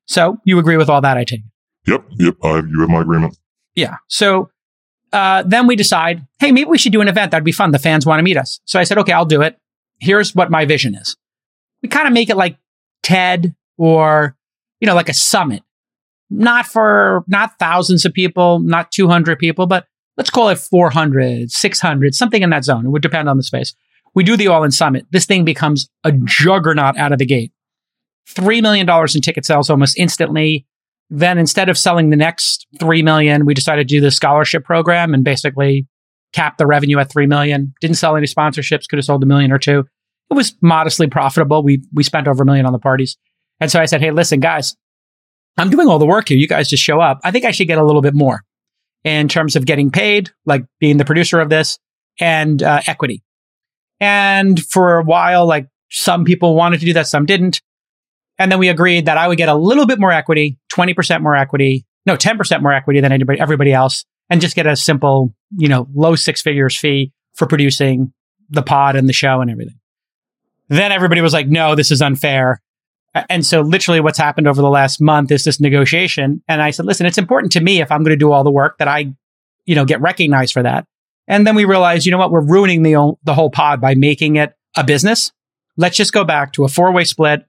So 0.07 0.39
you 0.45 0.59
agree 0.59 0.77
with 0.77 0.89
all 0.91 1.01
that, 1.01 1.17
I 1.17 1.25
take. 1.25 1.41
it. 1.41 1.91
Yep. 1.91 2.05
Yep. 2.19 2.35
I, 2.43 2.57
you 2.59 2.81
have 2.81 2.91
my 2.91 3.01
agreement. 3.01 3.37
Yeah. 3.75 3.97
So 4.09 4.51
uh, 5.13 5.43
then 5.47 5.67
we 5.67 5.77
decide, 5.77 6.27
hey, 6.39 6.53
maybe 6.53 6.71
we 6.71 6.79
should 6.79 6.93
do 6.93 7.01
an 7.01 7.09
event. 7.09 7.31
That'd 7.31 7.45
be 7.45 7.53
fun. 7.53 7.71
The 7.71 7.79
fans 7.79 8.07
want 8.07 8.19
to 8.19 8.23
meet 8.23 8.37
us. 8.37 8.61
So 8.65 8.81
I 8.81 8.85
said, 8.85 8.99
okay, 8.99 9.13
I'll 9.13 9.27
do 9.27 9.43
it. 9.43 9.59
Here's 10.01 10.35
what 10.35 10.51
my 10.51 10.65
vision 10.65 10.95
is. 10.95 11.17
We 11.83 11.89
kind 11.89 12.07
of 12.07 12.13
make 12.13 12.31
it 12.31 12.37
like 12.37 12.57
TED 13.03 13.55
or, 13.77 14.37
you 14.81 14.87
know, 14.87 14.95
like 14.95 15.09
a 15.09 15.15
summit. 15.15 15.63
not 16.31 16.67
for, 16.67 17.25
not 17.29 17.59
thousands 17.59 18.05
of 18.05 18.13
people, 18.13 18.59
not 18.61 18.91
200 18.91 19.39
people, 19.39 19.67
but 19.67 19.87
let's 20.17 20.31
call 20.31 20.49
it 20.49 20.59
400, 20.59 21.51
600, 21.51 22.15
something 22.15 22.43
in 22.43 22.51
that 22.51 22.65
zone. 22.65 22.87
It 22.87 22.89
would 22.89 23.03
depend 23.03 23.29
on 23.29 23.37
the 23.37 23.43
space. 23.43 23.75
We 24.15 24.25
do 24.25 24.37
the 24.37 24.49
All 24.49 24.65
In 24.65 24.71
Summit. 24.71 25.07
This 25.11 25.27
thing 25.27 25.45
becomes 25.45 25.89
a 26.05 26.13
juggernaut 26.13 26.97
out 26.97 27.13
of 27.13 27.19
the 27.19 27.27
gate. 27.27 27.53
$3 28.29 28.63
million 28.63 28.89
in 28.89 29.21
ticket 29.21 29.45
sales 29.45 29.69
almost 29.69 29.99
instantly. 29.99 30.67
Then 31.15 31.37
instead 31.37 31.69
of 31.69 31.77
selling 31.77 32.09
the 32.09 32.17
next 32.17 32.67
3 32.81 33.03
million, 33.03 33.45
we 33.45 33.53
decided 33.53 33.87
to 33.87 33.95
do 33.95 34.01
the 34.01 34.11
scholarship 34.11 34.65
program 34.65 35.13
and 35.13 35.23
basically 35.23 35.87
cap 36.33 36.57
the 36.57 36.67
revenue 36.67 36.99
at 36.99 37.13
3 37.13 37.27
million. 37.27 37.75
Didn't 37.83 37.99
sell 37.99 38.17
any 38.17 38.27
sponsorships, 38.27 38.89
could 38.89 38.97
have 38.97 39.05
sold 39.05 39.23
a 39.23 39.27
million 39.27 39.53
or 39.53 39.59
two. 39.59 39.85
It 40.31 40.35
was 40.35 40.55
modestly 40.63 41.09
profitable. 41.09 41.63
We, 41.63 41.83
we 41.93 42.03
spent 42.03 42.27
over 42.27 42.45
a 42.45 42.47
million 42.47 42.65
on 42.65 42.73
the 42.73 42.79
parties. 42.79 43.19
And 43.61 43.71
so 43.71 43.79
I 43.79 43.85
said, 43.85 44.01
Hey, 44.01 44.11
listen, 44.11 44.41
guys, 44.41 44.75
I'm 45.59 45.69
doing 45.69 45.87
all 45.87 45.99
the 45.99 46.07
work 46.07 46.29
here. 46.29 46.39
You 46.39 46.49
guys 46.49 46.71
just 46.71 46.83
show 46.83 46.99
up. 46.99 47.21
I 47.23 47.31
think 47.31 47.45
I 47.45 47.51
should 47.51 47.69
get 47.69 47.77
a 47.77 47.85
little 47.85 48.01
bit 48.01 48.15
more 48.15 48.43
in 49.05 49.29
terms 49.29 49.55
of 49.55 49.67
getting 49.67 49.91
paid, 49.91 50.31
like 50.47 50.65
being 50.81 50.97
the 50.97 51.05
producer 51.05 51.41
of 51.41 51.51
this 51.51 51.79
and 52.21 52.63
uh, 52.63 52.81
equity. 52.87 53.23
And 54.01 54.59
for 54.59 54.97
a 54.97 55.05
while, 55.05 55.45
like 55.45 55.69
some 55.91 56.25
people 56.25 56.57
wanted 56.57 56.81
to 56.81 56.87
do 56.87 56.95
that, 56.95 57.07
some 57.07 57.27
didn't. 57.27 57.61
And 58.43 58.51
then 58.51 58.59
we 58.59 58.69
agreed 58.69 59.07
that 59.07 59.17
I 59.17 59.29
would 59.29 59.39
get 59.39 59.49
a 59.49 59.55
little 59.55 59.87
bit 59.87 60.01
more 60.01 60.11
equity, 60.11 60.59
20% 60.75 61.23
more 61.23 61.37
equity, 61.37 61.87
no, 62.07 62.17
10% 62.17 62.61
more 62.61 62.73
equity 62.73 62.99
than 62.99 63.13
anybody, 63.13 63.39
everybody 63.39 63.73
else, 63.73 64.05
and 64.29 64.41
just 64.41 64.57
get 64.57 64.67
a 64.67 64.75
simple, 64.75 65.33
you 65.57 65.69
know, 65.69 65.87
low 65.95 66.17
six 66.17 66.43
figures 66.43 66.77
fee 66.77 67.13
for 67.35 67.47
producing 67.47 68.13
the 68.51 68.63
pod 68.63 68.97
and 68.97 69.09
the 69.09 69.13
show 69.13 69.41
and 69.41 69.49
everything. 69.49 69.79
Then 70.69 70.91
everybody 70.91 71.21
was 71.21 71.33
like, 71.33 71.47
no, 71.47 71.77
this 71.77 71.93
is 71.93 72.03
unfair. 72.03 72.61
And 73.31 73.47
so 73.47 73.61
literally 73.61 74.01
what's 74.01 74.19
happened 74.19 74.49
over 74.49 74.61
the 74.61 74.69
last 74.69 75.01
month 75.01 75.31
is 75.31 75.45
this 75.45 75.61
negotiation. 75.61 76.43
And 76.49 76.61
I 76.61 76.73
said, 76.73 76.85
listen, 76.85 77.07
it's 77.07 77.19
important 77.19 77.53
to 77.53 77.61
me 77.61 77.81
if 77.81 77.93
I'm 77.93 78.03
going 78.03 78.11
to 78.11 78.17
do 78.17 78.33
all 78.33 78.43
the 78.43 78.51
work 78.51 78.79
that 78.79 78.89
I, 78.89 79.15
you 79.67 79.77
know, 79.77 79.85
get 79.85 80.01
recognized 80.01 80.53
for 80.53 80.65
that. 80.65 80.85
And 81.29 81.47
then 81.47 81.55
we 81.55 81.65
realized, 81.65 82.07
you 82.07 82.11
know 82.11 82.19
what? 82.19 82.33
We're 82.33 82.45
ruining 82.45 82.83
the, 82.83 83.13
the 83.23 83.35
whole 83.35 83.51
pod 83.51 83.81
by 83.81 83.95
making 83.95 84.35
it 84.35 84.53
a 84.77 84.83
business. 84.83 85.31
Let's 85.77 85.97
just 85.97 86.13
go 86.13 86.25
back 86.25 86.53
to 86.55 86.65
a 86.65 86.69
four 86.69 86.91
way 86.91 87.05
split 87.05 87.47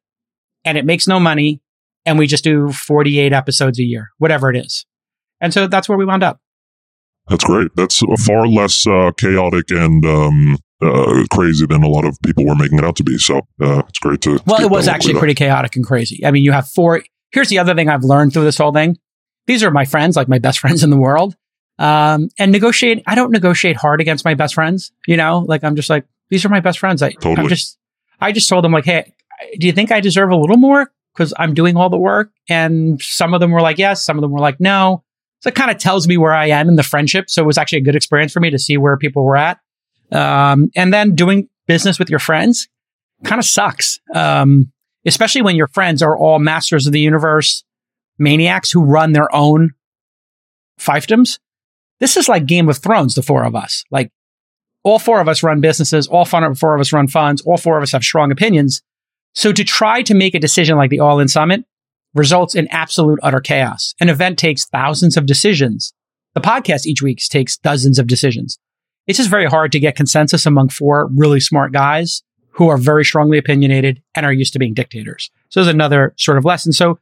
and 0.65 0.77
it 0.77 0.85
makes 0.85 1.07
no 1.07 1.19
money. 1.19 1.61
And 2.05 2.19
we 2.19 2.27
just 2.27 2.43
do 2.43 2.71
48 2.71 3.31
episodes 3.31 3.79
a 3.79 3.83
year, 3.83 4.09
whatever 4.17 4.49
it 4.49 4.57
is. 4.57 4.85
And 5.39 5.53
so 5.53 5.67
that's 5.67 5.87
where 5.87 5.97
we 5.97 6.05
wound 6.05 6.23
up. 6.23 6.39
That's 7.29 7.43
great. 7.43 7.69
That's 7.75 8.01
far 8.25 8.47
less 8.47 8.85
uh, 8.85 9.11
chaotic 9.17 9.71
and 9.71 10.05
um, 10.05 10.57
uh, 10.81 11.23
crazy 11.31 11.65
than 11.65 11.83
a 11.83 11.87
lot 11.87 12.05
of 12.05 12.17
people 12.25 12.45
were 12.45 12.55
making 12.55 12.79
it 12.79 12.83
out 12.83 12.97
to 12.97 13.03
be. 13.03 13.17
So 13.17 13.37
uh, 13.61 13.83
it's 13.87 13.99
great 13.99 14.21
to. 14.21 14.39
Well, 14.45 14.61
it 14.61 14.69
was 14.69 14.87
actually 14.87 15.15
pretty 15.15 15.33
chaotic 15.33 15.75
and 15.75 15.85
crazy. 15.85 16.25
I 16.25 16.31
mean, 16.31 16.43
you 16.43 16.51
have 16.51 16.67
four. 16.67 17.03
Here's 17.31 17.49
the 17.49 17.59
other 17.59 17.73
thing 17.73 17.89
I've 17.89 18.03
learned 18.03 18.33
through 18.33 18.43
this 18.43 18.57
whole 18.57 18.73
thing. 18.73 18.97
These 19.47 19.63
are 19.63 19.71
my 19.71 19.85
friends, 19.85 20.15
like 20.15 20.27
my 20.27 20.39
best 20.39 20.59
friends 20.63 20.83
in 20.83 20.89
the 20.89 20.97
world. 20.97 21.35
Um, 21.79 22.29
and 22.37 22.51
negotiate. 22.51 23.01
I 23.07 23.15
don't 23.15 23.31
negotiate 23.31 23.77
hard 23.77 23.99
against 23.99 24.25
my 24.25 24.35
best 24.35 24.53
friends. 24.53 24.91
You 25.07 25.17
know, 25.17 25.39
like 25.39 25.63
I'm 25.63 25.75
just 25.75 25.89
like 25.89 26.05
these 26.29 26.45
are 26.45 26.49
my 26.49 26.59
best 26.59 26.79
friends. 26.79 27.01
I, 27.01 27.11
totally. 27.11 27.37
I'm 27.37 27.47
just. 27.47 27.77
I 28.19 28.31
just 28.31 28.47
told 28.47 28.63
them 28.63 28.71
like, 28.71 28.85
hey, 28.85 29.13
do 29.59 29.67
you 29.67 29.73
think 29.73 29.91
I 29.91 29.99
deserve 29.99 30.31
a 30.31 30.35
little 30.35 30.57
more 30.57 30.91
because 31.13 31.33
I'm 31.37 31.53
doing 31.53 31.77
all 31.77 31.89
the 31.89 31.97
work? 31.97 32.31
And 32.49 33.01
some 33.01 33.33
of 33.33 33.39
them 33.39 33.51
were 33.51 33.61
like, 33.61 33.77
yes. 33.77 34.03
Some 34.03 34.17
of 34.17 34.21
them 34.21 34.31
were 34.31 34.39
like, 34.39 34.59
no. 34.59 35.03
So 35.41 35.49
it 35.49 35.55
kind 35.55 35.71
of 35.71 35.77
tells 35.77 36.07
me 36.07 36.17
where 36.17 36.33
I 36.33 36.47
am 36.47 36.69
in 36.69 36.75
the 36.75 36.83
friendship. 36.83 37.29
So 37.29 37.43
it 37.43 37.45
was 37.45 37.57
actually 37.57 37.79
a 37.79 37.83
good 37.83 37.95
experience 37.95 38.31
for 38.31 38.39
me 38.39 38.49
to 38.49 38.59
see 38.59 38.77
where 38.77 38.97
people 38.97 39.25
were 39.25 39.37
at. 39.37 39.59
Um, 40.11 40.69
and 40.75 40.93
then 40.93 41.15
doing 41.15 41.49
business 41.67 41.99
with 41.99 42.09
your 42.09 42.19
friends 42.19 42.69
kind 43.23 43.39
of 43.39 43.45
sucks. 43.45 43.99
Um, 44.13 44.71
especially 45.05 45.41
when 45.41 45.55
your 45.55 45.67
friends 45.67 46.01
are 46.01 46.17
all 46.17 46.39
masters 46.39 46.87
of 46.87 46.93
the 46.93 46.99
universe 46.99 47.63
maniacs 48.17 48.71
who 48.71 48.83
run 48.83 49.11
their 49.11 49.33
own 49.35 49.71
fiefdoms. 50.79 51.39
This 51.99 52.17
is 52.17 52.29
like 52.29 52.45
Game 52.45 52.69
of 52.69 52.77
Thrones, 52.77 53.15
the 53.15 53.21
four 53.21 53.43
of 53.43 53.55
us. 53.55 53.83
Like 53.91 54.11
all 54.83 54.99
four 54.99 55.19
of 55.19 55.27
us 55.27 55.43
run 55.43 55.61
businesses, 55.61 56.07
all 56.07 56.25
four 56.25 56.75
of 56.75 56.81
us 56.81 56.93
run 56.93 57.07
funds, 57.07 57.41
all 57.41 57.57
four 57.57 57.77
of 57.77 57.83
us 57.83 57.91
have 57.91 58.03
strong 58.03 58.31
opinions. 58.31 58.81
So 59.33 59.51
to 59.51 59.63
try 59.63 60.01
to 60.03 60.13
make 60.13 60.35
a 60.35 60.39
decision 60.39 60.77
like 60.77 60.89
the 60.89 60.99
All 60.99 61.19
In 61.19 61.27
Summit 61.27 61.65
results 62.13 62.55
in 62.55 62.67
absolute 62.67 63.19
utter 63.23 63.41
chaos. 63.41 63.93
An 63.99 64.09
event 64.09 64.37
takes 64.37 64.65
thousands 64.65 65.17
of 65.17 65.25
decisions. 65.25 65.93
The 66.35 66.41
podcast 66.41 66.85
each 66.85 67.01
week 67.01 67.19
takes 67.29 67.57
dozens 67.57 67.99
of 67.99 68.07
decisions. 68.07 68.59
It's 69.07 69.17
just 69.17 69.29
very 69.29 69.45
hard 69.45 69.71
to 69.73 69.79
get 69.79 69.95
consensus 69.95 70.45
among 70.45 70.69
four 70.69 71.09
really 71.15 71.39
smart 71.39 71.73
guys 71.73 72.23
who 72.51 72.69
are 72.69 72.77
very 72.77 73.03
strongly 73.03 73.37
opinionated 73.37 74.01
and 74.15 74.25
are 74.25 74.33
used 74.33 74.53
to 74.53 74.59
being 74.59 74.73
dictators. 74.73 75.31
So 75.49 75.59
there's 75.63 75.73
another 75.73 76.13
sort 76.17 76.37
of 76.37 76.45
lesson. 76.45 76.71
So 76.71 76.99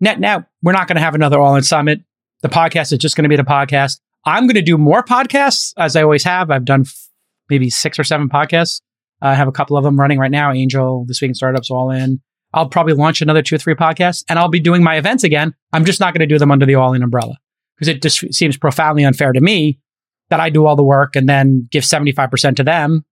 net 0.00 0.20
net, 0.20 0.44
we're 0.62 0.72
not 0.72 0.86
going 0.86 0.96
to 0.96 1.02
have 1.02 1.14
another 1.14 1.40
all 1.40 1.56
in 1.56 1.62
summit. 1.62 2.00
The 2.42 2.48
podcast 2.48 2.92
is 2.92 2.98
just 2.98 3.16
going 3.16 3.24
to 3.24 3.28
be 3.28 3.36
the 3.36 3.42
podcast. 3.42 4.00
I'm 4.24 4.46
going 4.46 4.54
to 4.54 4.62
do 4.62 4.78
more 4.78 5.02
podcasts 5.02 5.74
as 5.76 5.96
I 5.96 6.02
always 6.02 6.24
have. 6.24 6.50
I've 6.50 6.64
done 6.64 6.82
f- 6.82 7.08
maybe 7.50 7.68
six 7.68 7.98
or 7.98 8.04
seven 8.04 8.28
podcasts. 8.28 8.80
I 9.22 9.34
have 9.34 9.48
a 9.48 9.52
couple 9.52 9.76
of 9.76 9.84
them 9.84 9.98
running 9.98 10.18
right 10.18 10.30
now. 10.30 10.52
Angel, 10.52 11.04
This 11.06 11.20
Week 11.20 11.30
in 11.30 11.34
Startups, 11.34 11.70
all 11.70 11.90
in. 11.90 12.20
I'll 12.54 12.68
probably 12.68 12.92
launch 12.92 13.22
another 13.22 13.40
two 13.40 13.54
or 13.54 13.58
three 13.58 13.74
podcasts 13.74 14.24
and 14.28 14.38
I'll 14.38 14.48
be 14.48 14.60
doing 14.60 14.82
my 14.82 14.96
events 14.96 15.24
again. 15.24 15.54
I'm 15.72 15.84
just 15.84 16.00
not 16.00 16.12
going 16.12 16.20
to 16.20 16.26
do 16.26 16.38
them 16.38 16.50
under 16.50 16.66
the 16.66 16.74
all 16.74 16.92
in 16.92 17.02
umbrella 17.02 17.38
because 17.76 17.88
it 17.88 18.02
just 18.02 18.34
seems 18.34 18.58
profoundly 18.58 19.04
unfair 19.04 19.32
to 19.32 19.40
me 19.40 19.80
that 20.28 20.40
I 20.40 20.50
do 20.50 20.66
all 20.66 20.76
the 20.76 20.82
work 20.82 21.16
and 21.16 21.28
then 21.28 21.68
give 21.70 21.84
75% 21.84 22.56
to 22.56 22.64
them. 22.64 23.04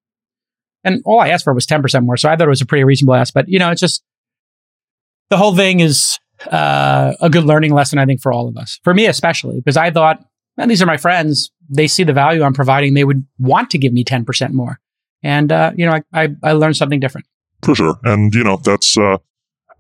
And 0.84 1.02
all 1.04 1.20
I 1.20 1.28
asked 1.28 1.44
for 1.44 1.54
was 1.54 1.66
10% 1.66 2.04
more. 2.04 2.16
So 2.16 2.28
I 2.28 2.36
thought 2.36 2.46
it 2.46 2.50
was 2.50 2.62
a 2.62 2.66
pretty 2.66 2.84
reasonable 2.84 3.14
ask. 3.14 3.32
But, 3.32 3.48
you 3.48 3.58
know, 3.58 3.70
it's 3.70 3.80
just 3.80 4.02
the 5.28 5.36
whole 5.36 5.54
thing 5.54 5.80
is 5.80 6.18
uh, 6.50 7.14
a 7.20 7.30
good 7.30 7.44
learning 7.44 7.72
lesson, 7.72 7.98
I 7.98 8.06
think, 8.06 8.20
for 8.20 8.32
all 8.32 8.48
of 8.48 8.56
us. 8.56 8.80
For 8.84 8.94
me, 8.94 9.06
especially, 9.06 9.56
because 9.56 9.76
I 9.76 9.90
thought, 9.90 10.24
man, 10.56 10.68
these 10.68 10.82
are 10.82 10.86
my 10.86 10.96
friends. 10.96 11.50
They 11.68 11.86
see 11.86 12.04
the 12.04 12.12
value 12.12 12.42
I'm 12.42 12.54
providing. 12.54 12.94
They 12.94 13.04
would 13.04 13.26
want 13.38 13.70
to 13.70 13.78
give 13.78 13.92
me 13.92 14.04
10% 14.04 14.52
more. 14.52 14.80
And, 15.22 15.52
uh, 15.52 15.72
you 15.76 15.86
know, 15.86 15.92
I, 15.92 16.02
I, 16.24 16.28
I 16.42 16.52
learned 16.52 16.76
something 16.76 17.00
different. 17.00 17.26
For 17.62 17.74
sure. 17.74 17.98
And, 18.04 18.34
you 18.34 18.42
know, 18.42 18.56
that's, 18.56 18.96
uh, 18.96 19.18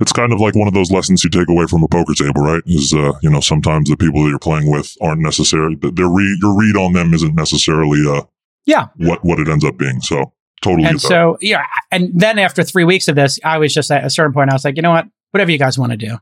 it's 0.00 0.12
kind 0.12 0.32
of 0.32 0.40
like 0.40 0.54
one 0.54 0.66
of 0.66 0.74
those 0.74 0.90
lessons 0.90 1.22
you 1.22 1.30
take 1.30 1.48
away 1.48 1.66
from 1.66 1.82
a 1.82 1.88
poker 1.88 2.14
table, 2.14 2.40
right? 2.42 2.62
Is 2.66 2.92
uh, 2.94 3.12
you 3.22 3.30
know 3.30 3.40
sometimes 3.40 3.88
the 3.88 3.96
people 3.96 4.22
that 4.24 4.30
you're 4.30 4.38
playing 4.38 4.70
with 4.70 4.96
aren't 5.02 5.20
necessarily 5.20 5.76
their 5.76 6.08
read 6.08 6.38
your 6.40 6.58
read 6.58 6.76
on 6.76 6.94
them 6.94 7.12
isn't 7.12 7.34
necessarily 7.34 8.02
uh 8.08 8.22
yeah 8.64 8.86
what 8.96 9.22
what 9.24 9.38
it 9.38 9.48
ends 9.48 9.64
up 9.64 9.76
being. 9.76 10.00
So 10.00 10.32
totally. 10.62 10.88
And 10.88 11.00
so 11.00 11.36
yeah, 11.42 11.66
and 11.90 12.10
then 12.14 12.38
after 12.38 12.62
three 12.64 12.84
weeks 12.84 13.08
of 13.08 13.14
this, 13.14 13.38
I 13.44 13.58
was 13.58 13.74
just 13.74 13.90
at 13.90 14.04
a 14.04 14.10
certain 14.10 14.32
point, 14.32 14.50
I 14.50 14.54
was 14.54 14.64
like, 14.64 14.76
you 14.76 14.82
know 14.82 14.90
what, 14.90 15.06
whatever 15.32 15.50
you 15.50 15.58
guys 15.58 15.78
want 15.78 15.92
to 15.92 15.98
do, 15.98 16.16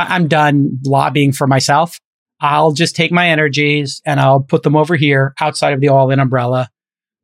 I- 0.00 0.16
I'm 0.16 0.26
done 0.26 0.80
lobbying 0.84 1.32
for 1.32 1.46
myself. 1.46 2.00
I'll 2.40 2.72
just 2.72 2.96
take 2.96 3.12
my 3.12 3.28
energies 3.28 4.02
and 4.04 4.18
I'll 4.18 4.40
put 4.40 4.64
them 4.64 4.74
over 4.74 4.96
here 4.96 5.32
outside 5.40 5.74
of 5.74 5.80
the 5.80 5.88
all 5.90 6.10
in 6.10 6.18
umbrella 6.18 6.70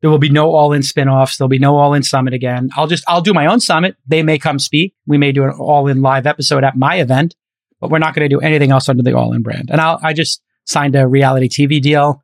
there 0.01 0.11
will 0.11 0.19
be 0.19 0.31
no 0.31 0.55
all 0.55 0.73
in 0.73 0.83
spinoffs. 0.83 1.37
There'll 1.37 1.49
be 1.49 1.59
no 1.59 1.77
all 1.77 1.95
in 1.95 2.03
summit 2.03 2.35
again. 2.35 2.71
I'll 2.77 2.87
just, 2.87 3.05
I'll 3.09 3.21
do 3.21 3.35
my 3.35 3.47
own 3.47 3.61
summit. 3.61 3.97
They 4.07 4.23
may 4.23 4.39
come 4.39 4.59
speak. 4.59 4.95
We 5.07 5.19
may 5.19 5.33
do 5.33 5.45
an 5.45 5.51
all 5.51 5.89
in 5.89 6.03
live 6.03 6.27
episode 6.27 6.65
at 6.65 6.77
my 6.77 6.97
event, 6.97 7.35
but 7.81 7.91
we're 7.91 7.99
not 7.99 8.15
going 8.15 8.29
to 8.29 8.35
do 8.35 8.41
anything 8.41 8.71
else 8.71 8.89
under 8.89 9.03
the 9.03 9.17
all 9.17 9.33
in 9.33 9.43
brand. 9.43 9.71
And 9.71 9.81
I'll, 9.81 9.99
I 10.03 10.13
just 10.13 10.41
signed 10.67 10.95
a 10.95 11.07
reality 11.07 11.49
TV 11.49 11.83
deal. 11.83 12.23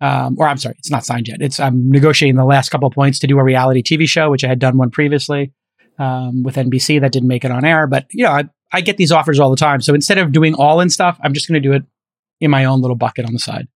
Um, 0.00 0.36
or 0.38 0.48
I'm 0.48 0.56
sorry, 0.56 0.76
it's 0.78 0.90
not 0.90 1.04
signed 1.04 1.28
yet. 1.28 1.42
It's, 1.42 1.60
I'm 1.60 1.90
negotiating 1.90 2.36
the 2.36 2.44
last 2.44 2.70
couple 2.70 2.88
of 2.88 2.94
points 2.94 3.18
to 3.18 3.26
do 3.26 3.38
a 3.38 3.44
reality 3.44 3.82
TV 3.82 4.08
show, 4.08 4.30
which 4.30 4.44
I 4.44 4.48
had 4.48 4.58
done 4.58 4.78
one 4.78 4.90
previously, 4.90 5.52
um, 5.98 6.42
with 6.42 6.56
NBC 6.56 7.00
that 7.00 7.12
didn't 7.12 7.28
make 7.28 7.44
it 7.44 7.50
on 7.50 7.64
air. 7.64 7.86
But, 7.86 8.06
you 8.12 8.24
know, 8.24 8.30
I, 8.30 8.44
I 8.72 8.80
get 8.80 8.96
these 8.96 9.12
offers 9.12 9.38
all 9.40 9.50
the 9.50 9.56
time. 9.56 9.82
So 9.82 9.94
instead 9.94 10.16
of 10.16 10.32
doing 10.32 10.54
all 10.54 10.80
in 10.80 10.88
stuff, 10.88 11.18
I'm 11.22 11.34
just 11.34 11.48
going 11.48 11.60
to 11.60 11.68
do 11.68 11.74
it 11.74 11.82
in 12.40 12.50
my 12.50 12.64
own 12.64 12.80
little 12.80 12.96
bucket 12.96 13.26
on 13.26 13.32
the 13.32 13.38
side. 13.38 13.68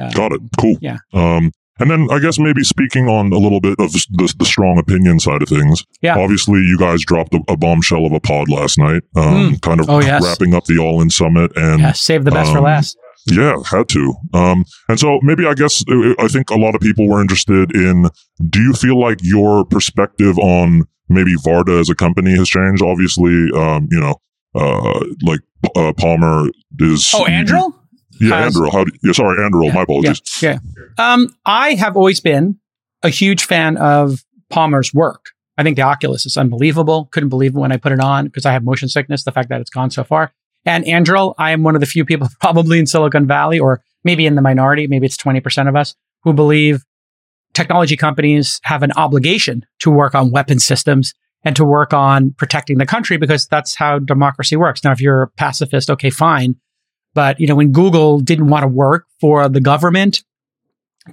Uh, 0.00 0.10
Got 0.10 0.32
it. 0.32 0.40
Cool. 0.58 0.76
Yeah. 0.80 0.98
Um, 1.12 1.52
and 1.80 1.90
then 1.90 2.08
I 2.10 2.18
guess 2.18 2.38
maybe 2.38 2.62
speaking 2.64 3.08
on 3.08 3.32
a 3.32 3.38
little 3.38 3.60
bit 3.60 3.76
of 3.78 3.92
the, 3.92 4.34
the 4.38 4.44
strong 4.44 4.78
opinion 4.78 5.18
side 5.20 5.42
of 5.42 5.48
things. 5.48 5.84
Yeah. 6.02 6.16
Obviously, 6.18 6.60
you 6.60 6.78
guys 6.78 7.02
dropped 7.04 7.34
a, 7.34 7.40
a 7.48 7.56
bombshell 7.56 8.06
of 8.06 8.12
a 8.12 8.20
pod 8.20 8.48
last 8.48 8.78
night, 8.78 9.02
um, 9.16 9.34
Mm. 9.54 9.60
kind 9.62 9.80
of 9.80 9.90
Oh, 9.90 10.00
yes. 10.00 10.22
wrapping 10.24 10.54
up 10.54 10.64
the 10.66 10.78
All 10.78 11.00
In 11.00 11.10
Summit. 11.10 11.50
And 11.56 11.80
Yeah. 11.80 11.92
Save 11.92 12.24
the 12.24 12.30
best 12.30 12.52
for 12.52 12.58
Um, 12.58 12.64
last. 12.64 12.96
yeah, 13.26 13.56
had 13.70 13.88
to. 13.90 14.14
Um, 14.32 14.64
and 14.88 14.98
so 15.00 15.18
maybe 15.22 15.46
I 15.46 15.54
guess 15.54 15.82
uh, 15.90 16.14
I 16.18 16.28
think 16.28 16.50
a 16.50 16.56
lot 16.56 16.74
of 16.74 16.80
people 16.80 17.08
were 17.08 17.20
interested 17.20 17.74
in 17.74 18.08
do 18.50 18.60
you 18.62 18.72
feel 18.72 18.98
like 19.00 19.18
your 19.22 19.64
perspective 19.64 20.38
on 20.38 20.82
maybe 21.08 21.34
Varda 21.36 21.80
as 21.80 21.88
a 21.90 21.94
company 21.94 22.36
has 22.36 22.48
changed? 22.48 22.82
Obviously, 22.82 23.48
um, 23.56 23.88
you 23.90 24.00
know, 24.00 24.14
uh, 24.54 25.00
like 25.22 25.40
uh, 25.76 25.92
Palmer 25.96 26.48
is. 26.78 27.10
Oh, 27.14 27.26
Andrew? 27.26 27.72
Yeah, 28.20 28.36
has- 28.40 28.56
Andrew. 28.56 28.70
How 28.70 28.84
do, 28.84 28.92
yeah, 29.02 29.12
sorry, 29.12 29.44
Andrew. 29.44 29.72
My 29.72 29.82
apologies. 29.82 30.20
Yeah. 30.42 30.58
Um, 30.98 31.28
I 31.44 31.74
have 31.74 31.96
always 31.96 32.20
been 32.20 32.58
a 33.02 33.08
huge 33.08 33.44
fan 33.44 33.76
of 33.76 34.24
Palmer's 34.50 34.92
work. 34.94 35.26
I 35.56 35.62
think 35.62 35.76
the 35.76 35.82
Oculus 35.82 36.26
is 36.26 36.36
unbelievable. 36.36 37.08
Couldn't 37.12 37.28
believe 37.28 37.54
it 37.54 37.58
when 37.58 37.72
I 37.72 37.76
put 37.76 37.92
it 37.92 38.00
on 38.00 38.26
because 38.26 38.44
I 38.46 38.52
have 38.52 38.64
motion 38.64 38.88
sickness, 38.88 39.24
the 39.24 39.32
fact 39.32 39.48
that 39.50 39.60
it's 39.60 39.70
gone 39.70 39.90
so 39.90 40.02
far. 40.04 40.32
And 40.64 40.84
Anduril, 40.84 41.34
I 41.38 41.52
am 41.52 41.62
one 41.62 41.74
of 41.74 41.80
the 41.80 41.86
few 41.86 42.04
people 42.04 42.28
probably 42.40 42.78
in 42.78 42.86
Silicon 42.86 43.26
Valley 43.26 43.58
or 43.58 43.82
maybe 44.02 44.26
in 44.26 44.34
the 44.34 44.42
minority, 44.42 44.86
maybe 44.86 45.06
it's 45.06 45.16
20% 45.16 45.68
of 45.68 45.76
us 45.76 45.94
who 46.22 46.32
believe 46.32 46.82
technology 47.52 47.96
companies 47.96 48.60
have 48.64 48.82
an 48.82 48.92
obligation 48.92 49.64
to 49.80 49.90
work 49.90 50.14
on 50.14 50.30
weapon 50.30 50.58
systems 50.58 51.14
and 51.44 51.54
to 51.56 51.64
work 51.64 51.92
on 51.92 52.34
protecting 52.36 52.78
the 52.78 52.86
country 52.86 53.16
because 53.16 53.46
that's 53.46 53.74
how 53.74 53.98
democracy 53.98 54.56
works. 54.56 54.82
Now, 54.82 54.92
if 54.92 55.00
you're 55.00 55.22
a 55.22 55.28
pacifist, 55.28 55.90
okay, 55.90 56.10
fine. 56.10 56.56
But, 57.14 57.40
you 57.40 57.46
know, 57.46 57.54
when 57.54 57.72
Google 57.72 58.20
didn't 58.20 58.48
want 58.48 58.62
to 58.64 58.68
work 58.68 59.06
for 59.20 59.48
the 59.48 59.60
government 59.60 60.22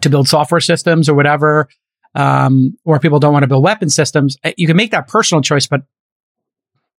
to 0.01 0.09
build 0.09 0.27
software 0.27 0.61
systems 0.61 1.07
or 1.07 1.13
whatever, 1.13 1.69
um, 2.15 2.77
or 2.83 2.99
people 2.99 3.19
don't 3.19 3.33
want 3.33 3.43
to 3.43 3.47
build 3.47 3.63
weapon 3.63 3.89
systems, 3.89 4.35
eh, 4.43 4.53
you 4.57 4.67
can 4.67 4.75
make 4.75 4.91
that 4.91 5.07
personal 5.07 5.41
choice. 5.41 5.67
But 5.67 5.83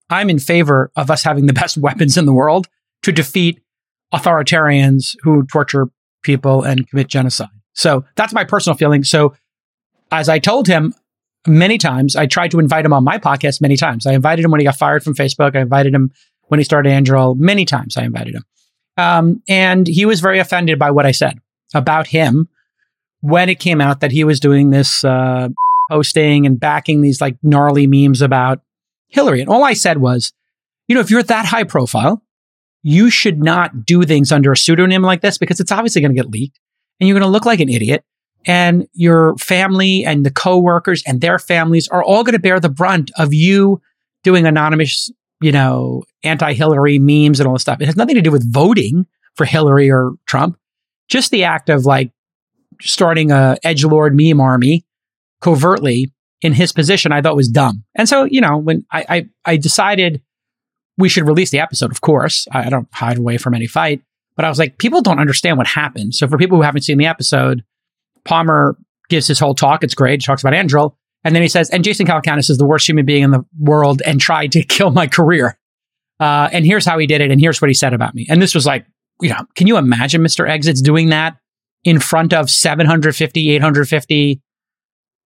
I'm 0.09 0.31
in 0.31 0.39
favor 0.39 0.91
of 0.97 1.11
us 1.11 1.23
having 1.23 1.47
the 1.47 1.53
best 1.63 1.77
weapons 1.77 2.17
in 2.17 2.27
the 2.27 2.33
world 2.33 2.69
to 3.03 3.13
defeat 3.13 3.61
authoritarians 4.15 5.17
who 5.23 5.45
torture 5.47 5.89
people 6.23 6.63
and 6.63 6.89
commit 6.89 7.09
genocide. 7.09 7.49
So 7.73 8.05
that's 8.17 8.33
my 8.33 8.45
personal 8.45 8.77
feeling. 8.77 9.03
So 9.05 9.35
as 10.11 10.29
I 10.29 10.39
told 10.39 10.67
him 10.69 10.95
many 11.47 11.79
times, 11.79 12.15
I 12.15 12.27
tried 12.27 12.51
to 12.53 12.61
invite 12.61 12.85
him 12.85 12.93
on 12.93 13.03
my 13.03 13.19
podcast 13.19 13.61
many 13.61 13.77
times. 13.77 14.07
I 14.07 14.13
invited 14.13 14.45
him 14.45 14.51
when 14.51 14.61
he 14.61 14.65
got 14.65 14.77
fired 14.77 15.03
from 15.03 15.15
Facebook. 15.15 15.57
I 15.57 15.61
invited 15.61 15.95
him 15.95 16.13
when 16.49 16.61
he 16.61 16.65
started 16.65 16.91
Anduril. 16.91 17.37
Many 17.37 17.65
times 17.65 17.97
I 17.97 18.05
invited 18.05 18.35
him. 18.35 18.45
Um, 18.97 19.43
and 19.49 19.87
he 19.87 20.05
was 20.05 20.21
very 20.21 20.39
offended 20.39 20.79
by 20.79 20.91
what 20.91 21.07
I 21.07 21.13
said 21.13 21.39
about 21.75 22.07
him 22.07 22.49
when 23.21 23.49
it 23.49 23.59
came 23.59 23.81
out 23.81 24.01
that 24.01 24.13
he 24.13 24.25
was 24.25 24.41
doing 24.41 24.71
this 24.71 25.05
uh, 25.05 25.49
posting 25.91 26.47
and 26.47 26.59
backing 26.59 27.01
these 27.01 27.21
like 27.21 27.37
gnarly 27.43 27.87
memes 27.87 28.21
about 28.21 28.61
Hillary. 29.09 29.41
And 29.41 29.49
all 29.49 29.65
I 29.65 29.75
said 29.75 29.99
was, 29.99 30.33
you 30.89 30.95
know, 30.95 31.01
if 31.01 31.11
you're 31.11 31.23
that 31.23 31.47
high 31.47 31.65
profile, 31.65 32.23
you 32.83 33.11
should 33.11 33.43
not 33.43 33.87
do 33.87 34.03
things 34.03 34.33
under 34.33 34.53
a 34.53 34.57
pseudonym 34.57 35.03
like 35.03 35.21
this 35.21 35.39
because 35.39 35.61
it's 35.61 35.73
obviously 35.73 36.01
going 36.01 36.15
to 36.15 36.21
get 36.21 36.31
leaked 36.31 36.59
and 36.99 37.09
you're 37.09 37.19
going 37.19 37.27
to 37.27 37.33
look 37.33 37.47
like 37.47 37.61
an 37.61 37.69
idiot. 37.69 38.05
And 38.45 38.89
your 38.93 39.37
family 39.37 40.05
and 40.05 40.27
the 40.27 40.31
coworkers 40.33 41.05
and 41.07 41.21
their 41.21 41.39
families 41.39 41.87
are 41.89 42.03
all 42.03 42.25
going 42.25 42.33
to 42.33 42.41
bear 42.41 42.59
the 42.59 42.69
brunt 42.69 43.13
of 43.17 43.33
you 43.33 43.81
doing 44.25 44.47
anonymous, 44.47 45.13
you 45.43 45.53
know, 45.53 46.05
anti-Hillary 46.23 46.99
memes 46.99 47.41
and 47.41 47.47
all 47.47 47.55
this 47.55 47.63
stuff. 47.63 47.81
It 47.81 47.87
has 47.87 47.97
nothing 47.97 48.15
to 48.15 48.23
do 48.23 48.31
with 48.31 48.51
voting 48.51 49.07
for 49.35 49.45
Hillary 49.45 49.91
or 49.91 50.13
Trump. 50.27 50.59
Just 51.09 51.31
the 51.31 51.45
act 51.45 51.69
of 51.69 51.85
like 51.85 52.11
starting 52.81 53.31
a 53.31 53.57
edge 53.63 53.85
lord 53.85 54.17
meme 54.17 54.41
army 54.41 54.85
covertly 55.41 56.13
in 56.41 56.53
his 56.53 56.73
position, 56.73 57.13
I 57.13 57.23
thought 57.23 57.37
was 57.37 57.49
dumb. 57.49 57.85
And 57.95 58.09
so, 58.09 58.25
you 58.25 58.41
know, 58.41 58.57
when 58.57 58.85
I, 58.91 59.05
I, 59.09 59.29
I 59.45 59.57
decided 59.57 60.23
we 60.99 61.09
should 61.09 61.27
release 61.27 61.51
the 61.51 61.61
episode, 61.61 61.91
of 61.91 62.01
course. 62.01 62.47
I, 62.53 62.67
I 62.67 62.69
don't 62.69 62.89
hide 62.93 63.19
away 63.19 63.39
from 63.39 63.55
any 63.55 63.67
fight. 63.67 64.03
But 64.35 64.45
I 64.45 64.49
was 64.49 64.59
like, 64.59 64.79
people 64.79 65.03
don't 65.03 65.21
understand 65.21 65.59
what 65.59 65.67
happened. 65.67 66.15
So 66.15 66.27
for 66.27 66.39
people 66.39 66.57
who 66.57 66.63
haven't 66.63 66.83
seen 66.83 66.99
the 66.99 67.07
episode, 67.07 67.63
Palmer 68.25 68.77
gives 69.09 69.27
his 69.27 69.39
whole 69.39 69.55
talk. 69.55 69.85
It's 69.85 69.95
great. 69.95 70.23
He 70.23 70.27
talks 70.27 70.43
about 70.43 70.55
Anduril. 70.55 70.97
And 71.25 71.35
then 71.35 71.43
he 71.43 71.49
says, 71.49 71.71
and 71.71 71.85
Jason 71.85 72.07
Calacanis 72.07 72.51
is 72.51 72.59
the 72.59 72.65
worst 72.67 72.89
human 72.89 73.07
being 73.07 73.23
in 73.23 73.31
the 73.31 73.45
world 73.59 74.03
and 74.05 74.21
tried 74.21 74.53
to 74.53 74.63
kill 74.65 74.91
my 74.91 75.07
career. 75.07 75.57
Uh, 76.21 76.49
and 76.53 76.65
here's 76.67 76.85
how 76.85 76.99
he 76.99 77.07
did 77.07 77.21
it. 77.21 77.31
And 77.31 77.41
here's 77.41 77.61
what 77.61 77.69
he 77.69 77.75
said 77.75 77.95
about 77.95 78.15
me. 78.15 78.27
And 78.29 78.41
this 78.43 78.55
was 78.55 78.67
like, 78.67 78.87
you 79.21 79.29
know, 79.31 79.45
can 79.55 79.67
you 79.67 79.77
imagine 79.77 80.21
Mr. 80.23 80.49
Exits 80.49 80.81
doing 80.81 81.09
that 81.11 81.37
in 81.85 81.99
front 82.01 82.33
of 82.33 82.51
750, 82.51 83.51
850 83.51 84.41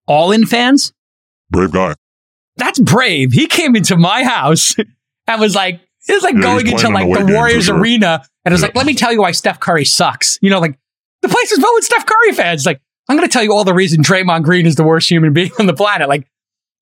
all 0.06 0.32
in 0.32 0.46
fans? 0.46 0.92
Brave 1.50 1.72
guy. 1.72 1.94
That's 2.56 2.78
brave. 2.78 3.32
He 3.32 3.46
came 3.46 3.76
into 3.76 3.96
my 3.96 4.24
house 4.24 4.74
and 5.26 5.40
was 5.40 5.54
like, 5.54 5.80
it 6.08 6.12
was 6.12 6.22
like 6.22 6.34
Yeah, 6.34 6.40
going 6.42 6.66
into 6.66 6.88
like 6.88 7.04
the 7.04 7.04
the 7.04 7.08
weight 7.10 7.18
game 7.18 7.26
for 7.28 7.34
Warriors 7.34 7.64
sure. 7.64 7.78
arena 7.78 8.22
and 8.44 8.52
it 8.52 8.54
was 8.54 8.60
Yeah. 8.62 8.68
like, 8.68 8.76
let 8.76 8.86
me 8.86 8.94
tell 8.94 9.12
you 9.12 9.20
why 9.20 9.32
Steph 9.32 9.60
Curry 9.60 9.84
sucks. 9.84 10.38
You 10.40 10.50
know, 10.50 10.60
like 10.60 10.78
the 11.22 11.28
place 11.28 11.52
is 11.52 11.58
filled 11.58 11.74
with 11.74 11.84
Steph 11.84 12.06
Curry 12.06 12.32
fans. 12.32 12.64
Like, 12.64 12.80
I'm 13.08 13.16
going 13.16 13.28
to 13.28 13.32
tell 13.32 13.42
you 13.42 13.52
all 13.52 13.64
the 13.64 13.74
reason 13.74 14.02
Draymond 14.02 14.42
Green 14.42 14.66
is 14.66 14.74
the 14.74 14.84
worst 14.84 15.10
human 15.10 15.32
being 15.32 15.50
on 15.58 15.66
the 15.66 15.74
planet. 15.74 16.08
Like, 16.08 16.26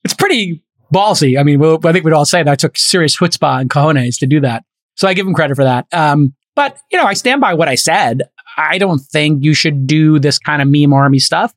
it's 0.05 0.15
pretty 0.15 0.63
ballsy. 0.93 1.39
I 1.39 1.43
mean, 1.43 1.59
we'll, 1.59 1.79
I 1.85 1.93
think 1.93 2.05
we'd 2.05 2.15
all 2.15 2.25
say 2.25 2.43
that 2.43 2.59
took 2.59 2.77
serious 2.77 3.17
chutzpah 3.17 3.61
and 3.61 3.71
cojones 3.71 4.19
to 4.21 4.27
do 4.27 4.41
that. 4.41 4.65
So 4.95 5.09
I 5.09 5.15
give 5.15 5.27
him 5.27 5.35
credit 5.35 5.57
for 5.57 5.65
that. 5.65 5.87
Um, 5.93 6.35
but, 6.55 6.79
you 6.91 6.99
know, 6.99 7.05
I 7.05 7.15
stand 7.15 7.41
by 7.41 7.55
what 7.55 7.69
I 7.69 7.75
said. 7.75 8.23
I 8.57 8.79
don't 8.79 9.01
think 9.01 9.45
you 9.45 9.55
should 9.55 9.87
do 9.87 10.19
this 10.19 10.39
kind 10.39 10.63
of 10.63 10.69
meme 10.69 10.93
army 10.93 11.19
stuff. 11.19 11.53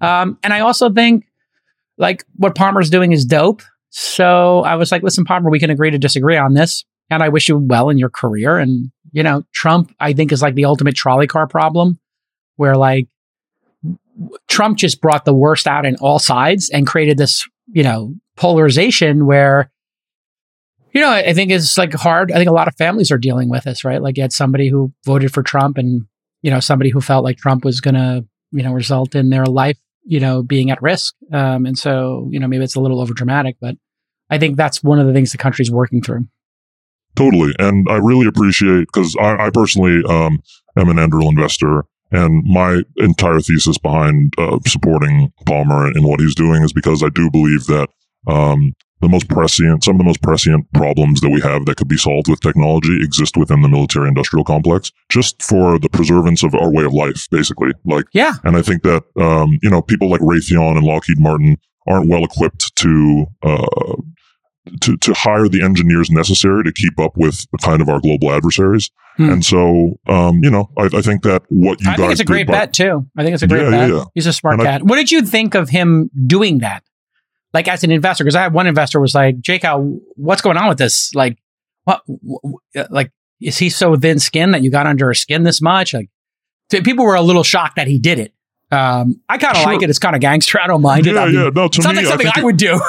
Um, 0.00 0.38
and 0.42 0.54
I 0.54 0.60
also 0.60 0.90
think 0.90 1.26
like 1.98 2.24
what 2.36 2.54
Palmer's 2.54 2.88
doing 2.88 3.12
is 3.12 3.24
dope. 3.24 3.62
So 3.90 4.60
I 4.60 4.76
was 4.76 4.90
like, 4.90 5.02
listen, 5.02 5.24
Palmer, 5.24 5.50
we 5.50 5.60
can 5.60 5.70
agree 5.70 5.90
to 5.90 5.98
disagree 5.98 6.38
on 6.38 6.54
this. 6.54 6.84
And 7.10 7.22
I 7.22 7.28
wish 7.28 7.48
you 7.48 7.58
well 7.58 7.90
in 7.90 7.98
your 7.98 8.08
career. 8.08 8.56
And, 8.56 8.90
you 9.12 9.22
know, 9.22 9.44
Trump, 9.52 9.94
I 10.00 10.12
think, 10.14 10.32
is 10.32 10.40
like 10.40 10.54
the 10.54 10.64
ultimate 10.64 10.94
trolley 10.94 11.26
car 11.26 11.46
problem 11.46 11.98
where 12.56 12.76
like 12.76 13.08
Trump 14.48 14.78
just 14.78 15.00
brought 15.00 15.24
the 15.24 15.34
worst 15.34 15.66
out 15.66 15.86
in 15.86 15.96
all 15.96 16.18
sides 16.18 16.70
and 16.70 16.86
created 16.86 17.16
this, 17.18 17.46
you 17.72 17.82
know, 17.82 18.14
polarization 18.36 19.26
where, 19.26 19.70
you 20.92 21.00
know, 21.00 21.10
I 21.10 21.32
think 21.32 21.50
it's 21.50 21.78
like 21.78 21.92
hard. 21.94 22.32
I 22.32 22.36
think 22.36 22.48
a 22.48 22.54
lot 22.54 22.68
of 22.68 22.74
families 22.76 23.10
are 23.10 23.18
dealing 23.18 23.48
with 23.48 23.64
this, 23.64 23.84
right? 23.84 24.02
Like 24.02 24.16
you 24.16 24.22
had 24.22 24.32
somebody 24.32 24.68
who 24.68 24.92
voted 25.04 25.32
for 25.32 25.42
Trump 25.42 25.78
and, 25.78 26.06
you 26.42 26.50
know, 26.50 26.60
somebody 26.60 26.90
who 26.90 27.00
felt 27.00 27.24
like 27.24 27.36
Trump 27.36 27.64
was 27.64 27.80
going 27.80 27.94
to, 27.94 28.24
you 28.50 28.62
know, 28.62 28.72
result 28.72 29.14
in 29.14 29.30
their 29.30 29.46
life, 29.46 29.78
you 30.04 30.20
know, 30.20 30.42
being 30.42 30.70
at 30.70 30.82
risk. 30.82 31.14
Um, 31.32 31.66
and 31.66 31.78
so, 31.78 32.28
you 32.30 32.40
know, 32.40 32.48
maybe 32.48 32.64
it's 32.64 32.74
a 32.74 32.80
little 32.80 33.00
over 33.00 33.14
dramatic, 33.14 33.56
but 33.60 33.76
I 34.30 34.38
think 34.38 34.56
that's 34.56 34.82
one 34.82 34.98
of 34.98 35.06
the 35.06 35.12
things 35.12 35.32
the 35.32 35.38
country's 35.38 35.70
working 35.70 36.02
through. 36.02 36.26
Totally. 37.16 37.54
And 37.58 37.86
I 37.88 37.96
really 37.96 38.26
appreciate 38.26 38.86
because 38.92 39.16
I, 39.20 39.46
I 39.46 39.50
personally 39.50 40.02
um, 40.08 40.40
am 40.76 40.88
an 40.88 40.96
Anduril 40.96 41.28
investor. 41.28 41.84
And 42.12 42.44
my 42.46 42.82
entire 42.96 43.40
thesis 43.40 43.78
behind 43.78 44.34
uh, 44.38 44.58
supporting 44.66 45.32
Palmer 45.46 45.86
and 45.86 46.04
what 46.04 46.20
he's 46.20 46.34
doing 46.34 46.62
is 46.62 46.72
because 46.72 47.02
I 47.02 47.08
do 47.08 47.30
believe 47.30 47.66
that 47.66 47.88
um, 48.26 48.74
the 49.00 49.08
most 49.08 49.28
prescient, 49.28 49.82
some 49.84 49.94
of 49.94 49.98
the 49.98 50.04
most 50.04 50.22
prescient 50.22 50.70
problems 50.74 51.20
that 51.20 51.30
we 51.30 51.40
have 51.40 51.64
that 51.66 51.76
could 51.76 51.88
be 51.88 51.96
solved 51.96 52.28
with 52.28 52.40
technology 52.40 53.02
exist 53.02 53.36
within 53.36 53.62
the 53.62 53.68
military 53.68 54.08
industrial 54.08 54.44
complex, 54.44 54.92
just 55.08 55.42
for 55.42 55.78
the 55.78 55.88
preservance 55.88 56.42
of 56.42 56.54
our 56.54 56.70
way 56.70 56.84
of 56.84 56.92
life, 56.92 57.26
basically. 57.30 57.70
Like, 57.84 58.04
Yeah. 58.12 58.34
and 58.44 58.56
I 58.56 58.62
think 58.62 58.82
that, 58.82 59.04
um, 59.18 59.58
you 59.62 59.70
know, 59.70 59.80
people 59.80 60.10
like 60.10 60.20
Raytheon 60.20 60.76
and 60.76 60.84
Lockheed 60.84 61.18
Martin 61.18 61.56
aren't 61.88 62.10
well 62.10 62.24
equipped 62.24 62.76
to, 62.76 63.26
uh, 63.42 63.94
to, 64.82 64.96
to 64.98 65.14
hire 65.14 65.48
the 65.48 65.62
engineers 65.62 66.10
necessary 66.10 66.62
to 66.64 66.72
keep 66.72 66.98
up 67.00 67.16
with 67.16 67.46
kind 67.62 67.80
of 67.80 67.88
our 67.88 68.00
global 68.00 68.30
adversaries. 68.32 68.90
Hmm. 69.16 69.30
And 69.30 69.44
so, 69.44 69.98
um, 70.06 70.42
you 70.44 70.50
know, 70.50 70.70
I, 70.78 70.84
I 70.92 71.02
think 71.02 71.22
that 71.22 71.42
what 71.48 71.80
you 71.80 71.88
I 71.90 71.96
guys 71.96 71.98
think 71.98 72.12
it's 72.12 72.20
a 72.20 72.24
great 72.24 72.46
by- 72.46 72.52
bet 72.52 72.72
too. 72.74 73.06
I 73.16 73.22
think 73.22 73.34
it's 73.34 73.42
a 73.42 73.46
great 73.48 73.62
Yeah, 73.64 73.70
bet. 73.70 73.88
yeah, 73.88 73.96
yeah. 73.96 74.04
He's 74.14 74.26
a 74.26 74.32
smart 74.32 74.58
And 74.60 74.62
I- 74.68 74.72
cat. 74.72 74.82
what 74.84 74.96
did 74.96 75.10
you 75.10 75.22
think 75.22 75.54
of 75.54 75.68
him 75.70 76.10
doing 76.26 76.58
that? 76.58 76.82
Like 77.52 77.66
as 77.68 77.82
an 77.84 77.90
investor, 77.90 78.22
because 78.22 78.36
I 78.36 78.42
had 78.42 78.52
one 78.52 78.66
investor 78.66 79.00
was 79.00 79.14
like, 79.14 79.40
Jake, 79.40 79.62
how- 79.62 79.98
what's 80.16 80.42
going 80.42 80.56
on 80.56 80.68
with 80.68 80.78
this? 80.78 81.12
Like, 81.14 81.38
what, 81.84 82.02
wh- 82.06 82.50
wh- 82.76 82.90
like, 82.90 83.10
is 83.40 83.56
he 83.58 83.70
so 83.70 83.96
thin 83.96 84.18
skinned 84.18 84.52
that 84.54 84.62
you 84.62 84.70
got 84.70 84.86
under 84.86 85.08
his 85.08 85.20
skin 85.20 85.42
this 85.42 85.60
much? 85.62 85.94
Like, 85.94 86.10
people 86.70 87.04
were 87.04 87.14
a 87.16 87.22
little 87.22 87.42
shocked 87.42 87.76
that 87.76 87.88
he 87.88 87.98
did 87.98 88.18
it. 88.18 88.34
Um, 88.72 89.20
I 89.28 89.36
kind 89.38 89.56
of 89.56 89.62
Sure. 89.62 89.72
like 89.72 89.82
it. 89.82 89.90
It's 89.90 89.98
kind 89.98 90.14
of 90.14 90.20
gangster. 90.20 90.60
I 90.60 90.66
don't 90.68 90.82
mind 90.82 91.06
it. 91.06 91.14
Yeah, 91.14 91.22
I 91.22 91.26
mean, 91.26 91.34
yeah. 91.34 91.50
No, 91.54 91.68
to 91.68 91.82
sounds 91.82 91.96
me, 91.96 92.04
like 92.04 92.06
I 92.06 92.08
something 92.10 92.32
I, 92.36 92.40
it- 92.40 92.44
would 92.44 92.56
do. 92.56 92.66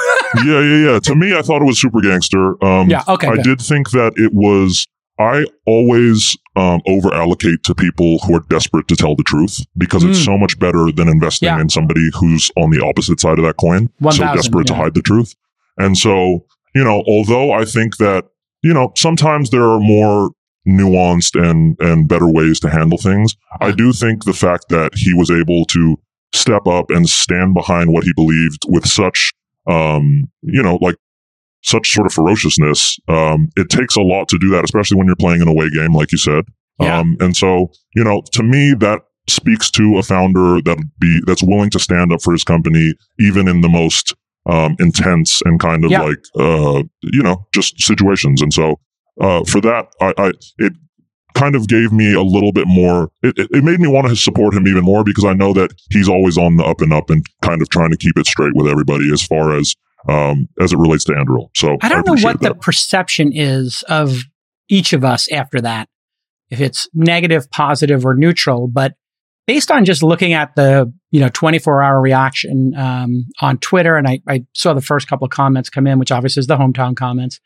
yeah, 0.46 0.60
yeah, 0.60 0.92
yeah. 0.92 0.98
To 1.00 1.14
me, 1.14 1.36
I 1.36 1.42
thought 1.42 1.60
it 1.62 1.64
was 1.64 1.80
super 1.80 2.00
gangster. 2.00 2.62
Um, 2.64 2.88
yeah. 2.88 3.02
Okay. 3.08 3.26
I 3.28 3.34
good. 3.36 3.42
did 3.44 3.60
think 3.60 3.90
that 3.90 4.12
it 4.16 4.32
was. 4.32 4.86
I 5.18 5.44
always 5.66 6.36
um, 6.56 6.80
over 6.86 7.12
allocate 7.14 7.62
to 7.64 7.74
people 7.74 8.18
who 8.20 8.34
are 8.36 8.44
desperate 8.48 8.88
to 8.88 8.96
tell 8.96 9.14
the 9.14 9.22
truth 9.22 9.60
because 9.76 10.02
it's 10.04 10.18
Mm. 10.20 10.24
so 10.24 10.38
much 10.38 10.58
better 10.58 10.90
than 10.90 11.06
investing 11.08 11.46
Yeah. 11.48 11.60
in 11.60 11.68
somebody 11.68 12.08
who's 12.18 12.50
on 12.56 12.70
the 12.70 12.82
opposite 12.84 13.20
side 13.20 13.38
of 13.38 13.44
that 13.44 13.56
coin, 13.56 13.88
so 14.00 14.06
1000, 14.06 14.34
desperate 14.36 14.66
to 14.68 14.74
hide 14.74 14.94
the 14.94 15.02
truth. 15.02 15.34
And 15.78 15.96
so, 15.98 16.44
you 16.74 16.82
know, 16.82 17.02
although 17.06 17.52
I 17.52 17.64
think 17.64 17.98
that 17.98 18.24
you 18.62 18.72
know 18.72 18.92
sometimes 18.96 19.50
there 19.50 19.64
are 19.64 19.80
more 19.80 20.30
nuanced 20.66 21.34
and 21.40 21.76
and 21.80 22.08
better 22.08 22.30
ways 22.30 22.60
to 22.60 22.70
handle 22.70 22.98
things, 22.98 23.34
I 23.60 23.72
do 23.72 23.92
think 23.92 24.24
the 24.24 24.32
fact 24.32 24.68
that 24.68 24.92
he 24.94 25.12
was 25.14 25.30
able 25.30 25.64
to 25.66 25.96
step 26.32 26.66
up 26.66 26.90
and 26.90 27.08
stand 27.08 27.54
behind 27.54 27.92
what 27.92 28.04
he 28.04 28.12
believed 28.14 28.62
with 28.68 28.86
such 28.86 29.32
um 29.66 30.24
you 30.42 30.62
know 30.62 30.78
like 30.80 30.96
such 31.62 31.92
sort 31.92 32.06
of 32.06 32.12
ferociousness 32.12 32.98
um 33.08 33.48
it 33.56 33.68
takes 33.68 33.94
a 33.96 34.00
lot 34.00 34.28
to 34.28 34.38
do 34.38 34.48
that 34.50 34.64
especially 34.64 34.96
when 34.96 35.06
you're 35.06 35.14
playing 35.14 35.40
an 35.42 35.46
away 35.46 35.68
game 35.70 35.92
like 35.94 36.10
you 36.10 36.18
said 36.18 36.44
Yeah. 36.80 36.98
um 36.98 37.16
and 37.20 37.36
so 37.36 37.70
you 37.94 38.02
know 38.02 38.22
to 38.32 38.42
me 38.42 38.74
that 38.80 39.02
speaks 39.28 39.70
to 39.72 39.98
a 39.98 40.02
founder 40.02 40.60
that 40.62 40.78
be 40.98 41.20
that's 41.26 41.42
willing 41.44 41.70
to 41.70 41.78
stand 41.78 42.12
up 42.12 42.22
for 42.22 42.32
his 42.32 42.42
company 42.44 42.94
even 43.20 43.46
in 43.46 43.60
the 43.60 43.68
most 43.68 44.14
um 44.46 44.74
intense 44.80 45.40
and 45.44 45.60
kind 45.60 45.84
of 45.84 45.90
Yeah. 45.92 46.00
like 46.02 46.24
uh 46.40 46.82
you 47.02 47.22
know 47.22 47.46
just 47.54 47.78
situations 47.80 48.42
and 48.42 48.52
so 48.52 48.80
uh 49.20 49.44
for 49.44 49.60
that 49.60 49.88
i 50.00 50.12
i 50.18 50.32
it 50.58 50.72
kind 51.34 51.54
of 51.54 51.66
gave 51.66 51.92
me 51.92 52.12
a 52.12 52.22
little 52.22 52.52
bit 52.52 52.66
more 52.66 53.10
it, 53.22 53.34
it, 53.38 53.64
made 53.64 53.80
me 53.80 53.88
want 53.88 54.06
to 54.06 54.14
support 54.14 54.54
him 54.54 54.68
even 54.68 54.84
more 54.84 55.02
because 55.02 55.24
i 55.24 55.32
know 55.32 55.52
that 55.52 55.70
he's 55.90 56.08
always 56.08 56.36
on 56.36 56.56
the 56.56 56.64
up 56.64 56.80
and 56.80 56.92
up 56.92 57.08
and 57.08 57.24
kind 57.40 57.62
of 57.62 57.68
trying 57.70 57.90
to 57.90 57.96
keep 57.96 58.16
it 58.16 58.26
straight 58.26 58.54
with 58.54 58.66
everybody 58.66 59.10
as 59.12 59.22
far 59.22 59.56
as 59.56 59.74
um 60.08 60.48
as 60.60 60.72
it 60.72 60.78
relates 60.78 61.04
to 61.04 61.12
Anduril. 61.12 61.48
so 61.54 61.78
I 61.80 61.88
don't 61.88 62.06
know 62.06 62.12
appreciate 62.12 62.40
what 62.40 62.40
the 62.40 62.54
perception 62.54 63.32
is 63.32 63.82
of 63.88 64.24
each 64.72 64.92
of 64.92 65.04
us 65.04 65.30
after 65.30 65.60
that, 65.60 65.88
if 66.50 66.60
it's 66.60 66.88
negative, 66.94 67.50
positive, 67.50 68.06
or 68.06 68.14
neutral. 68.14 68.68
But 68.68 68.94
based 69.46 69.70
on 69.70 69.84
just 69.84 70.02
looking 70.02 70.32
at 70.32 70.56
the 70.56 70.92
you 71.10 71.20
know 71.20 71.28
24 71.28 71.82
hour 71.82 72.00
reaction 72.00 72.74
um, 72.76 73.26
on 73.40 73.58
Twitter, 73.58 73.96
and 73.96 74.08
I, 74.08 74.20
I 74.26 74.44
saw 74.54 74.72
the 74.72 74.80
first 74.80 75.08
couple 75.08 75.26
of 75.26 75.30
comments 75.30 75.70
come 75.70 75.86
in, 75.86 75.98
which 75.98 76.10
obviously 76.10 76.40
is 76.40 76.46
the 76.46 76.56
hometown 76.56 76.96
comments. 76.96 77.38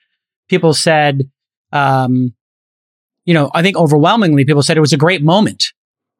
People 0.49 0.73
said, 0.73 1.29
um, 1.73 2.35
you 3.25 3.35
know, 3.35 3.51
I 3.55 3.63
think 3.63 3.77
overwhelmingly 3.77 4.45
people 4.45 4.63
said 4.63 4.77
it 4.77 4.81
was 4.81 4.93
a 4.93 4.99
great 4.99 5.23
moment. 5.23 5.73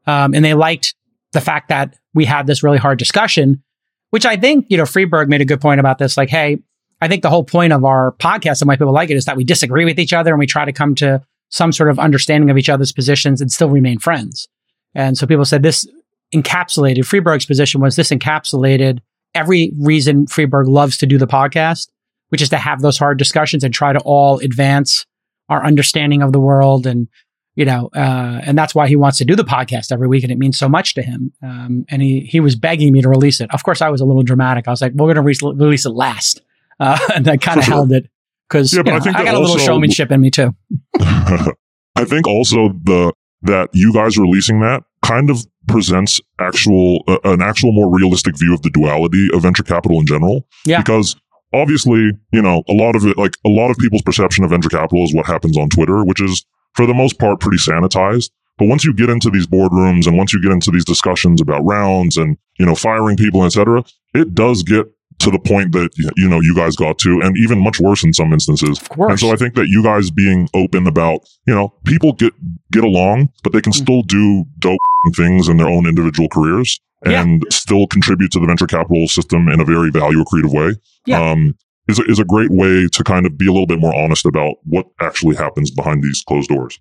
Um, 0.07 0.35
and 0.35 0.45
they 0.45 0.55
liked 0.55 0.95
the 1.33 1.41
fact 1.41 1.69
that 1.69 1.97
we 2.15 2.25
had 2.25 2.47
this 2.47 2.63
really 2.63 2.79
hard 2.79 2.99
discussion, 2.99 3.63
which 4.11 4.27
I 4.27 4.37
think, 4.37 4.67
you 4.69 4.77
know, 4.77 4.87
Friedberg 4.87 5.29
made 5.29 5.41
a 5.41 5.45
good 5.45 5.61
point 5.61 5.81
about 5.81 5.99
this. 5.99 6.17
Like, 6.17 6.29
hey, 6.29 6.59
I 7.01 7.09
think 7.09 7.23
the 7.23 7.31
whole 7.31 7.45
point 7.45 7.73
of 7.73 7.85
our 7.85 8.13
podcast 8.13 8.61
and 8.61 8.69
why 8.69 8.77
people 8.77 8.93
like 8.93 9.11
it 9.11 9.17
is 9.17 9.27
that 9.27 9.37
we 9.37 9.45
disagree 9.45 9.85
with 9.85 9.99
each 9.99 10.13
other 10.13 10.33
and 10.33 10.39
we 10.39 10.47
try 10.47 10.65
to 10.65 10.73
come 10.73 10.95
to 10.97 11.23
some 11.49 11.73
sort 11.73 11.91
of 11.91 11.99
understanding 11.99 12.51
of 12.51 12.59
each 12.59 12.69
other's 12.69 12.93
positions 12.93 13.41
and 13.41 13.53
still 13.53 13.71
remain 13.71 13.99
friends. 13.99 14.49
And 14.95 15.17
so 15.17 15.27
people 15.27 15.45
said 15.45 15.63
this 15.63 15.87
encapsulated 16.35 17.05
Friedberg's 17.05 17.47
position 17.47 17.81
was 17.81 17.97
this 17.97 18.11
encapsulated 18.11 18.99
every 19.35 19.73
reason 19.79 20.27
Friedberg 20.27 20.67
loves 20.67 20.97
to 20.99 21.07
do 21.07 21.19
the 21.19 21.27
podcast, 21.27 21.89
which 22.31 22.43
is 22.43 22.49
to 22.49 22.57
have 22.57 22.81
those 22.81 22.99
hard 22.99 23.19
discussions 23.19 23.63
and 23.63 23.73
try 23.73 23.93
to 23.93 24.01
all 24.01 24.39
advance 24.39 25.07
our 25.49 25.65
understanding 25.65 26.23
of 26.23 26.33
the 26.33 26.41
world 26.41 26.87
and 26.87 27.09
you 27.55 27.65
know 27.65 27.89
uh, 27.95 28.41
and 28.45 28.57
that's 28.57 28.75
why 28.75 28.89
he 28.89 28.97
wants 28.97 29.19
to 29.19 29.25
do 29.25 29.37
the 29.37 29.45
podcast 29.45 29.93
every 29.93 30.09
week 30.09 30.23
and 30.23 30.33
it 30.33 30.39
means 30.39 30.59
so 30.59 30.69
much 30.69 30.95
to 30.95 31.03
him. 31.03 31.33
Um, 31.43 31.85
and 31.89 32.03
he 32.03 32.21
he 32.21 32.41
was 32.41 32.57
begging 32.57 32.93
me 32.93 33.03
to 33.03 33.09
release 33.09 33.41
it. 33.41 33.53
Of 33.53 33.63
course 33.63 33.81
i 33.83 33.89
was 33.89 34.01
a 34.01 34.05
little 34.05 34.23
dramatic. 34.23 34.69
I 34.69 34.71
was 34.71 34.83
like 34.83 34.93
we're 34.93 35.13
going 35.13 35.17
to 35.17 35.47
re- 35.47 35.55
release 35.55 35.87
it 35.87 35.91
last. 35.91 36.43
Uh, 36.79 36.99
and 37.15 37.27
i 37.29 37.37
kind 37.37 37.59
of 37.59 37.65
held 37.65 37.93
it 37.93 38.09
because 38.49 38.73
yeah, 38.75 38.83
I, 38.87 38.97
I, 38.97 39.25
got 39.25 39.35
a 39.35 39.41
little 39.41 39.59
showmanship 39.59 40.11
in 40.11 40.21
me 40.21 40.31
too. 40.31 40.55
I 41.01 42.05
think 42.05 42.27
also 42.27 42.69
the 42.85 43.13
that 43.43 43.71
you 43.73 43.93
guys 43.93 44.19
releasing 44.19 44.61
that 44.61 44.83
kind 45.03 45.31
of 45.31 45.45
presents 45.69 46.21
actual 46.39 47.03
uh, 47.09 47.19
an 47.25 47.43
actual 47.43 47.73
more 47.73 47.95
realistic 47.95 48.39
view 48.39 48.55
of 48.55 48.63
the 48.63 48.71
duality 48.71 49.29
of 49.33 49.43
venture 49.43 49.63
capital 49.63 49.99
in 50.01 50.07
general. 50.07 50.47
Yeah. 50.65 50.79
Because 50.79 51.17
obviously, 51.57 52.13
you 52.33 52.43
know, 52.43 52.63
a 52.69 52.73
lot 52.73 52.97
of 52.97 53.05
it, 53.07 53.17
like 53.17 53.37
a 53.45 53.49
lot 53.49 53.71
of 53.71 53.79
people's 53.79 54.03
perception 54.03 54.45
of 54.45 54.51
venture 54.51 54.69
capital 54.69 55.05
is 55.05 55.15
what 55.15 55.27
happens 55.27 55.57
on 55.59 55.69
Twitter, 55.69 56.05
which 56.05 56.21
is 56.21 56.45
for 56.75 56.87
the 56.87 56.95
most 56.95 57.19
part 57.19 57.41
pretty 57.41 57.59
sanitized. 57.59 58.31
But 58.59 58.69
once 58.69 58.85
you 58.85 58.95
get 58.95 59.11
into 59.11 59.31
these 59.31 59.47
boardrooms 59.47 60.07
and 60.07 60.17
once 60.17 60.33
you 60.33 60.43
get 60.43 60.53
into 60.53 60.71
these 60.71 60.85
discussions 60.85 61.43
about 61.43 61.61
rounds 61.65 62.17
and, 62.17 62.39
you 62.59 62.65
know, 62.65 62.75
firing 62.75 63.17
people, 63.17 63.45
et 63.45 63.51
cetera, 63.51 63.85
it 64.15 64.35
does 64.35 64.63
get 64.63 64.87
to 65.19 65.31
the 65.31 65.39
point 65.39 65.73
that 65.73 65.91
you 66.17 66.29
know 66.29 66.41
you 66.41 66.55
guys 66.55 66.77
got 66.77 66.99
to 66.99 67.21
and 67.23 67.37
even 67.39 67.59
much 67.59 67.81
worse 67.81 68.05
in 68.05 68.13
some 68.13 68.33
instances 68.33 68.79
of 68.79 68.89
course 68.91 69.11
and 69.11 69.21
so 69.21 69.31
i 69.31 69.37
think 69.37 69.55
that 69.55 69.69
you 69.69 69.83
guys 69.83 70.11
being 70.11 70.49
open 70.55 70.87
about 70.87 71.21
you 71.47 71.55
know 71.55 71.73
people 71.85 72.13
get 72.13 72.35
get 72.71 72.85
along 72.85 73.29
but 73.43 73.53
they 73.53 73.61
can 73.61 73.73
mm-hmm. 73.73 73.83
still 73.83 74.03
do 74.03 74.45
dope 74.59 74.79
things 75.15 75.49
in 75.49 75.57
their 75.57 75.69
own 75.69 75.87
individual 75.87 76.29
careers 76.29 76.79
and 77.05 77.43
yeah. 77.43 77.49
still 77.51 77.87
contribute 77.87 78.31
to 78.33 78.41
the 78.41 78.47
venture 78.47 78.67
capital 78.67 79.07
system 79.07 79.49
in 79.49 79.61
a 79.61 79.65
very 79.65 79.91
value 79.91 80.23
accretive 80.23 80.53
way 80.53 80.75
yeah. 81.07 81.31
um 81.31 81.55
is 81.89 81.99
a, 81.99 82.05
is 82.05 82.19
a 82.19 82.25
great 82.25 82.51
way 82.51 82.89
to 82.91 83.05
kind 83.05 83.27
of 83.27 83.37
be 83.39 83.47
a 83.47 83.53
little 83.53 83.67
bit 83.67 83.79
more 83.79 83.95
honest 83.95 84.27
about 84.27 84.55
what 84.65 84.87
actually 85.01 85.37
happens 85.37 85.71
behind 85.71 86.03
these 86.03 86.23
closed 86.27 86.49
doors 86.49 86.81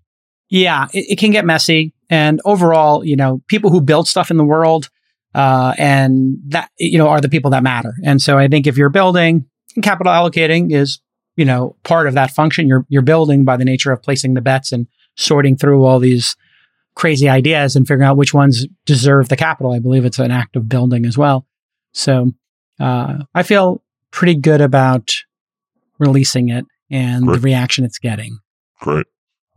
yeah 0.50 0.88
it, 0.94 1.06
it 1.12 1.16
can 1.18 1.32
get 1.32 1.46
messy 1.46 1.94
and 2.10 2.42
overall 2.46 3.04
you 3.04 3.16
know 3.16 3.42
people 3.48 3.70
who 3.70 3.82
build 3.82 4.08
stuff 4.08 4.32
in 4.32 4.38
the 4.38 4.46
world 4.46 4.90
uh, 5.36 5.74
and 5.78 6.38
that, 6.48 6.72
you 6.80 6.98
know, 6.98 7.10
are 7.10 7.20
the 7.20 7.30
people 7.30 7.52
that 7.52 7.62
matter. 7.62 7.94
And 8.06 8.22
so 8.22 8.38
I 8.38 8.48
think 8.48 8.66
if 8.66 8.78
you're 8.78 8.90
building, 8.90 9.46
capital 9.84 10.14
allocating 10.14 10.74
is, 10.74 11.02
you 11.36 11.44
know, 11.44 11.76
part 11.84 12.08
of 12.08 12.14
that 12.14 12.32
function. 12.32 12.70
You're, 12.70 12.86
you're 12.88 13.02
building 13.02 13.44
by 13.44 13.58
the 13.58 13.66
nature 13.66 13.92
of 13.92 14.02
placing 14.02 14.34
the 14.34 14.42
bets 14.42 14.72
and 14.72 14.88
sorting 15.18 15.58
through 15.58 15.84
all 15.84 16.00
these 16.00 16.38
crazy 16.96 17.30
ideas 17.30 17.76
and 17.76 17.88
figuring 17.88 18.08
out 18.08 18.18
which 18.18 18.34
ones 18.34 18.66
deserve 18.86 19.30
the 19.30 19.38
capital. 19.38 19.74
I 19.74 19.80
believe 19.80 20.06
it's 20.06 20.20
an 20.20 20.32
act 20.32 20.56
of 20.56 20.70
building 20.70 21.06
as 21.06 21.18
well. 21.18 21.46
So, 21.92 22.32
uh, 22.80 23.24
I 23.34 23.44
feel 23.44 23.84
pretty 24.12 24.36
good 24.36 24.62
about 24.62 25.12
releasing 26.00 26.50
it 26.50 26.66
and 26.90 27.26
Great. 27.26 27.36
the 27.36 27.42
reaction 27.42 27.86
it's 27.86 28.00
getting. 28.00 28.40
Great. 28.82 29.06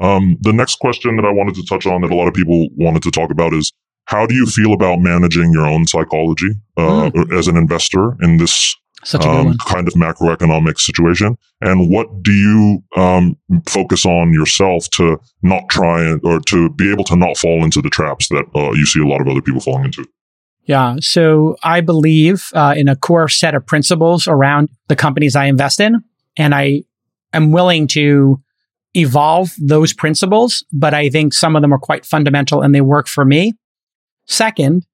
Um, 0.01 0.37
the 0.41 0.53
next 0.53 0.79
question 0.79 1.17
that 1.17 1.25
I 1.25 1.31
wanted 1.31 1.55
to 1.57 1.65
touch 1.65 1.87
on 1.87 2.03
that 2.03 2.11
a 2.11 2.15
lot 2.15 2.29
of 2.29 2.35
people 2.35 2.69
wanted 2.77 3.03
to 3.03 3.11
talk 3.11 3.31
about 3.31 3.53
is 3.53 3.73
how 4.05 4.27
do 4.27 4.35
you 4.35 4.47
feel 4.47 4.73
about 4.73 5.01
managing 5.01 5.53
your 5.53 5.67
own 5.67 5.87
psychology 5.87 6.51
uh, 6.77 7.11
mm. 7.11 7.37
as 7.37 7.49
an 7.49 7.57
investor 7.57 8.17
in 8.23 8.39
this 8.39 8.75
um, 9.15 9.57
kind 9.59 9.89
of 9.89 9.95
macroeconomic 9.95 10.79
situation? 10.79 11.37
And 11.61 11.91
what 11.91 12.23
do 12.23 12.33
you 12.33 12.83
um, 12.97 13.37
focus 13.67 14.05
on 14.05 14.33
yourself 14.33 14.89
to 14.91 15.19
not 15.43 15.69
try 15.69 16.05
and, 16.05 16.21
or 16.25 16.41
to 16.41 16.71
be 16.71 16.91
able 16.91 17.05
to 17.05 17.17
not 17.17 17.37
fall 17.37 17.65
into 17.65 17.81
the 17.83 17.91
traps 17.91 18.29
that 18.29 18.45
uh, 18.55 18.73
you 18.73 18.87
see 18.87 19.01
a 19.01 19.07
lot 19.07 19.21
of 19.21 19.29
other 19.29 19.43
people 19.43 19.61
falling 19.61 19.87
into? 19.87 20.07
Yeah. 20.65 20.97
So 21.01 21.57
I 21.63 21.81
believe 21.81 22.51
uh, 22.55 22.75
in 22.77 22.89
a 22.89 22.97
core 22.97 23.29
set 23.29 23.55
of 23.55 23.67
principles 23.67 24.29
around 24.29 24.69
the 24.89 24.97
companies 24.97 25.35
I 25.35 25.47
invest 25.47 25.81
in. 25.81 26.05
And 26.37 26.55
I 26.55 26.83
am 27.33 27.53
willing 27.53 27.87
to 27.89 28.41
evolve 28.95 29.55
those 29.59 29.93
principles, 29.93 30.65
but 30.73 30.95
I 30.95 31.09
think 31.09 31.33
some 31.33 31.57
of 31.57 31.63
them 31.63 31.73
are 31.73 31.79
quite 31.79 32.05
fundamental 32.05 32.63
and 32.63 32.75
they 32.75 32.81
work 32.81 33.09
for 33.09 33.25
me. 33.25 33.55
Second, 34.27 34.87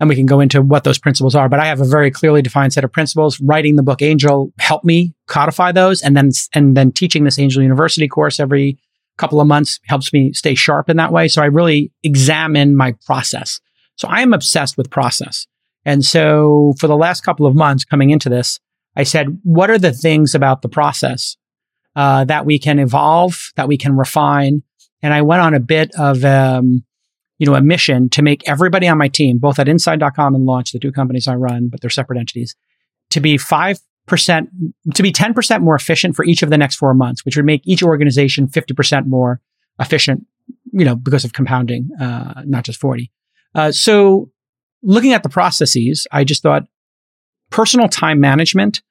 and 0.00 0.08
we 0.08 0.16
can 0.16 0.26
go 0.26 0.40
into 0.40 0.62
what 0.62 0.82
those 0.82 0.98
principles 0.98 1.34
are, 1.34 1.48
but 1.48 1.60
I 1.60 1.66
have 1.66 1.80
a 1.80 1.84
very 1.84 2.10
clearly 2.10 2.40
defined 2.40 2.72
set 2.72 2.84
of 2.84 2.92
principles. 2.92 3.38
Writing 3.40 3.76
the 3.76 3.82
book 3.82 4.00
Angel 4.00 4.50
helped 4.58 4.84
me 4.84 5.14
codify 5.26 5.72
those 5.72 6.00
and 6.00 6.16
then, 6.16 6.30
and 6.54 6.76
then 6.76 6.90
teaching 6.90 7.24
this 7.24 7.38
Angel 7.38 7.62
University 7.62 8.08
course 8.08 8.40
every 8.40 8.78
couple 9.18 9.40
of 9.40 9.46
months 9.46 9.78
helps 9.84 10.12
me 10.12 10.32
stay 10.32 10.54
sharp 10.54 10.88
in 10.88 10.96
that 10.96 11.12
way. 11.12 11.28
So 11.28 11.42
I 11.42 11.46
really 11.46 11.92
examine 12.02 12.74
my 12.74 12.94
process. 13.04 13.60
So 13.96 14.08
I 14.08 14.22
am 14.22 14.32
obsessed 14.32 14.78
with 14.78 14.88
process. 14.88 15.46
And 15.84 16.02
so 16.02 16.72
for 16.78 16.86
the 16.86 16.96
last 16.96 17.20
couple 17.20 17.44
of 17.44 17.54
months 17.54 17.84
coming 17.84 18.08
into 18.08 18.30
this, 18.30 18.58
I 18.96 19.02
said, 19.02 19.38
what 19.44 19.70
are 19.70 19.78
the 19.78 19.92
things 19.92 20.34
about 20.34 20.62
the 20.62 20.68
process 20.68 21.36
uh, 21.94 22.24
that 22.24 22.46
we 22.46 22.58
can 22.58 22.78
evolve, 22.78 23.52
that 23.56 23.68
we 23.68 23.76
can 23.76 23.96
refine? 23.96 24.62
And 25.02 25.12
I 25.12 25.22
went 25.22 25.42
on 25.42 25.54
a 25.54 25.60
bit 25.60 25.90
of 25.98 26.24
um, 26.24 26.84
you 27.40 27.46
know, 27.46 27.54
a 27.54 27.62
mission 27.62 28.10
to 28.10 28.20
make 28.20 28.46
everybody 28.46 28.86
on 28.86 28.98
my 28.98 29.08
team, 29.08 29.38
both 29.38 29.58
at 29.58 29.66
inside.com 29.66 30.34
and 30.34 30.44
launch, 30.44 30.72
the 30.72 30.78
two 30.78 30.92
companies 30.92 31.26
I 31.26 31.34
run, 31.36 31.68
but 31.68 31.80
they're 31.80 31.88
separate 31.88 32.18
entities, 32.18 32.54
to 33.08 33.20
be 33.20 33.38
5%, 33.38 33.78
to 34.94 35.02
be 35.02 35.10
10% 35.10 35.62
more 35.62 35.74
efficient 35.74 36.14
for 36.14 36.22
each 36.26 36.42
of 36.42 36.50
the 36.50 36.58
next 36.58 36.76
four 36.76 36.92
months, 36.92 37.24
which 37.24 37.36
would 37.36 37.46
make 37.46 37.62
each 37.64 37.82
organization 37.82 38.46
50% 38.46 39.06
more 39.06 39.40
efficient, 39.78 40.26
you 40.70 40.84
know, 40.84 40.94
because 40.94 41.24
of 41.24 41.32
compounding, 41.32 41.88
uh, 41.98 42.42
not 42.44 42.64
just 42.64 42.78
40. 42.78 43.10
Uh, 43.54 43.72
so 43.72 44.30
looking 44.82 45.14
at 45.14 45.22
the 45.22 45.30
processes, 45.30 46.06
I 46.12 46.24
just 46.24 46.42
thought 46.42 46.64
personal 47.48 47.88
time 47.88 48.20
management 48.20 48.82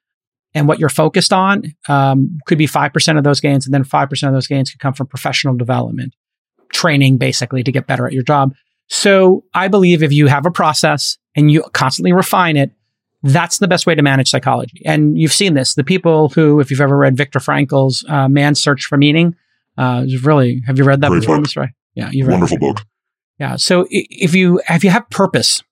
and 0.54 0.66
what 0.66 0.80
you're 0.80 0.88
focused 0.88 1.32
on 1.32 1.72
um, 1.88 2.40
could 2.46 2.58
be 2.58 2.66
5% 2.66 3.16
of 3.16 3.22
those 3.22 3.38
gains, 3.38 3.64
and 3.64 3.72
then 3.72 3.84
5% 3.84 4.26
of 4.26 4.34
those 4.34 4.48
gains 4.48 4.72
could 4.72 4.80
come 4.80 4.92
from 4.92 5.06
professional 5.06 5.56
development 5.56 6.14
training 6.72 7.18
basically 7.18 7.62
to 7.62 7.72
get 7.72 7.86
better 7.86 8.06
at 8.06 8.12
your 8.12 8.22
job. 8.22 8.54
So 8.88 9.44
I 9.54 9.68
believe 9.68 10.02
if 10.02 10.12
you 10.12 10.26
have 10.26 10.46
a 10.46 10.50
process 10.50 11.16
and 11.36 11.50
you 11.50 11.62
constantly 11.72 12.12
refine 12.12 12.56
it, 12.56 12.72
that's 13.22 13.58
the 13.58 13.68
best 13.68 13.86
way 13.86 13.94
to 13.94 14.02
manage 14.02 14.30
psychology. 14.30 14.82
And 14.84 15.18
you've 15.18 15.32
seen 15.32 15.54
this. 15.54 15.74
The 15.74 15.84
people 15.84 16.30
who, 16.30 16.58
if 16.60 16.70
you've 16.70 16.80
ever 16.80 16.96
read 16.96 17.16
Viktor 17.16 17.38
Frankl's 17.38 18.04
uh, 18.08 18.28
Man's 18.28 18.60
Search 18.60 18.86
for 18.86 18.96
Meaning, 18.96 19.36
uh, 19.76 20.04
really, 20.22 20.62
have 20.66 20.78
you 20.78 20.84
read 20.84 21.02
that 21.02 21.08
Great 21.08 21.20
before, 21.20 21.36
Mr. 21.38 21.62
Ray? 21.62 21.74
Yeah, 21.94 22.10
you've 22.10 22.26
read 22.26 22.34
Wonderful 22.34 22.58
book. 22.58 22.80
Yeah. 23.38 23.56
So 23.56 23.86
if 23.90 24.34
you, 24.34 24.60
if 24.68 24.84
you 24.84 24.90
have 24.90 25.08
purpose 25.10 25.62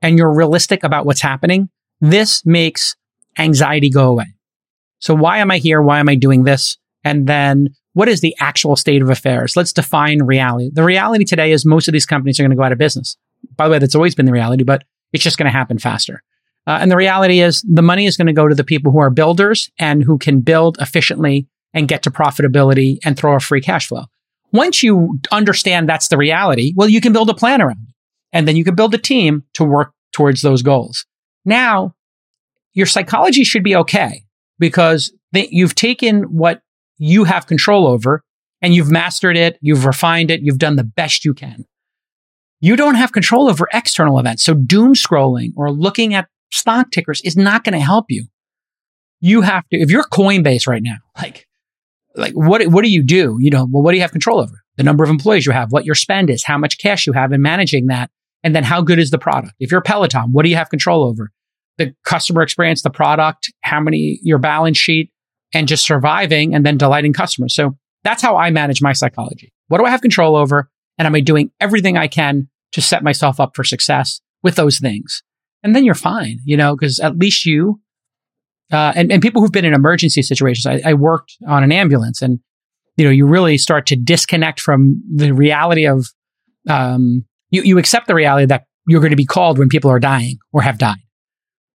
and 0.00 0.18
you're 0.18 0.32
realistic 0.32 0.82
about 0.82 1.06
what's 1.06 1.20
happening, 1.20 1.68
this 2.00 2.44
makes 2.44 2.96
anxiety 3.38 3.88
go 3.88 4.08
away. 4.08 4.34
So 4.98 5.14
why 5.14 5.38
am 5.38 5.50
I 5.50 5.58
here? 5.58 5.80
Why 5.80 6.00
am 6.00 6.08
I 6.08 6.14
doing 6.14 6.44
this? 6.44 6.78
And 7.04 7.26
then 7.26 7.68
what 7.94 8.08
is 8.08 8.20
the 8.20 8.34
actual 8.40 8.76
state 8.76 9.02
of 9.02 9.10
affairs? 9.10 9.56
Let's 9.56 9.72
define 9.72 10.22
reality. 10.22 10.70
The 10.72 10.84
reality 10.84 11.24
today 11.24 11.52
is 11.52 11.64
most 11.64 11.88
of 11.88 11.92
these 11.92 12.06
companies 12.06 12.38
are 12.38 12.42
going 12.42 12.50
to 12.50 12.56
go 12.56 12.62
out 12.62 12.72
of 12.72 12.78
business. 12.78 13.16
By 13.56 13.66
the 13.66 13.72
way, 13.72 13.78
that's 13.78 13.94
always 13.94 14.14
been 14.14 14.26
the 14.26 14.32
reality, 14.32 14.64
but 14.64 14.84
it's 15.12 15.24
just 15.24 15.36
going 15.36 15.50
to 15.50 15.56
happen 15.56 15.78
faster. 15.78 16.22
Uh, 16.66 16.78
and 16.80 16.90
the 16.90 16.96
reality 16.96 17.40
is 17.40 17.62
the 17.62 17.82
money 17.82 18.06
is 18.06 18.16
going 18.16 18.28
to 18.28 18.32
go 18.32 18.48
to 18.48 18.54
the 18.54 18.64
people 18.64 18.92
who 18.92 18.98
are 18.98 19.10
builders 19.10 19.70
and 19.78 20.04
who 20.04 20.16
can 20.16 20.40
build 20.40 20.78
efficiently 20.80 21.48
and 21.74 21.88
get 21.88 22.02
to 22.04 22.10
profitability 22.10 22.98
and 23.04 23.16
throw 23.16 23.34
a 23.34 23.40
free 23.40 23.60
cash 23.60 23.88
flow. 23.88 24.04
Once 24.52 24.82
you 24.82 25.18
understand 25.32 25.88
that's 25.88 26.08
the 26.08 26.16
reality, 26.16 26.72
well, 26.76 26.88
you 26.88 27.00
can 27.00 27.12
build 27.12 27.30
a 27.30 27.34
plan 27.34 27.60
around 27.60 27.78
it. 27.88 27.94
And 28.32 28.46
then 28.46 28.56
you 28.56 28.64
can 28.64 28.74
build 28.74 28.94
a 28.94 28.98
team 28.98 29.44
to 29.54 29.64
work 29.64 29.92
towards 30.12 30.42
those 30.42 30.62
goals. 30.62 31.04
Now, 31.44 31.94
your 32.74 32.86
psychology 32.86 33.44
should 33.44 33.64
be 33.64 33.76
okay 33.76 34.24
because 34.58 35.12
you've 35.32 35.74
taken 35.74 36.22
what 36.24 36.61
you 37.02 37.24
have 37.24 37.48
control 37.48 37.88
over 37.88 38.22
and 38.60 38.76
you've 38.76 38.90
mastered 38.90 39.36
it, 39.36 39.58
you've 39.60 39.84
refined 39.84 40.30
it, 40.30 40.40
you've 40.42 40.58
done 40.58 40.76
the 40.76 40.84
best 40.84 41.24
you 41.24 41.34
can. 41.34 41.64
You 42.60 42.76
don't 42.76 42.94
have 42.94 43.10
control 43.10 43.48
over 43.48 43.66
external 43.72 44.20
events. 44.20 44.44
So 44.44 44.54
doom 44.54 44.94
scrolling 44.94 45.48
or 45.56 45.72
looking 45.72 46.14
at 46.14 46.28
stock 46.52 46.92
tickers 46.92 47.20
is 47.24 47.36
not 47.36 47.64
going 47.64 47.72
to 47.72 47.80
help 47.80 48.06
you. 48.08 48.26
You 49.20 49.40
have 49.40 49.68
to, 49.70 49.78
if 49.78 49.90
you're 49.90 50.04
Coinbase 50.04 50.68
right 50.68 50.82
now, 50.82 50.98
like, 51.20 51.48
like 52.14 52.34
what, 52.34 52.64
what 52.68 52.84
do 52.84 52.90
you 52.90 53.02
do? 53.02 53.36
You 53.40 53.50
know, 53.50 53.66
well, 53.68 53.82
what 53.82 53.90
do 53.90 53.96
you 53.96 54.02
have 54.02 54.12
control 54.12 54.38
over? 54.38 54.62
The 54.76 54.84
number 54.84 55.02
of 55.02 55.10
employees 55.10 55.44
you 55.44 55.52
have, 55.52 55.72
what 55.72 55.84
your 55.84 55.96
spend 55.96 56.30
is, 56.30 56.44
how 56.44 56.56
much 56.56 56.78
cash 56.78 57.04
you 57.06 57.14
have 57.14 57.32
in 57.32 57.42
managing 57.42 57.86
that. 57.88 58.10
And 58.44 58.54
then 58.54 58.62
how 58.62 58.80
good 58.80 59.00
is 59.00 59.10
the 59.10 59.18
product? 59.18 59.54
If 59.58 59.72
you're 59.72 59.82
Peloton, 59.82 60.30
what 60.30 60.44
do 60.44 60.50
you 60.50 60.56
have 60.56 60.70
control 60.70 61.02
over? 61.02 61.32
The 61.78 61.94
customer 62.04 62.42
experience, 62.42 62.82
the 62.82 62.90
product, 62.90 63.52
how 63.62 63.80
many, 63.80 64.20
your 64.22 64.38
balance 64.38 64.78
sheet, 64.78 65.10
and 65.54 65.68
just 65.68 65.84
surviving 65.84 66.54
and 66.54 66.64
then 66.64 66.76
delighting 66.76 67.12
customers. 67.12 67.54
So 67.54 67.76
That's 68.04 68.22
how 68.22 68.36
I 68.36 68.50
manage 68.50 68.82
my 68.82 68.92
psychology. 68.92 69.52
What 69.68 69.78
do 69.78 69.84
I 69.84 69.90
have 69.90 70.00
control 70.00 70.36
over? 70.36 70.70
And 70.98 71.06
am 71.06 71.14
I 71.14 71.20
doing 71.20 71.50
everything 71.60 71.96
I 71.96 72.08
can 72.08 72.48
to 72.72 72.82
set 72.82 73.02
myself 73.02 73.40
up 73.40 73.54
for 73.54 73.64
success 73.64 74.20
with 74.42 74.56
those 74.56 74.78
things? 74.78 75.22
And 75.62 75.76
then 75.76 75.84
you're 75.84 75.94
fine, 75.94 76.40
you 76.44 76.56
know, 76.56 76.74
because 76.74 76.98
at 76.98 77.16
least 77.16 77.46
you, 77.46 77.80
uh, 78.72 78.92
and, 78.96 79.12
and 79.12 79.22
people 79.22 79.40
who've 79.40 79.52
been 79.52 79.64
in 79.64 79.74
emergency 79.74 80.22
situations, 80.22 80.66
I, 80.66 80.90
I 80.90 80.94
worked 80.94 81.36
on 81.46 81.62
an 81.62 81.72
ambulance 81.72 82.22
and, 82.22 82.40
you 82.96 83.04
know, 83.04 83.10
you 83.10 83.26
really 83.26 83.56
start 83.58 83.86
to 83.86 83.96
disconnect 83.96 84.60
from 84.60 85.02
the 85.14 85.32
reality 85.32 85.86
of, 85.86 86.08
um, 86.68 87.24
you, 87.50 87.62
you 87.62 87.78
accept 87.78 88.08
the 88.08 88.14
reality 88.14 88.46
that 88.46 88.64
you're 88.86 89.00
going 89.00 89.10
to 89.10 89.16
be 89.16 89.26
called 89.26 89.58
when 89.58 89.68
people 89.68 89.90
are 89.90 90.00
dying 90.00 90.38
or 90.52 90.62
have 90.62 90.78
died. 90.78 90.98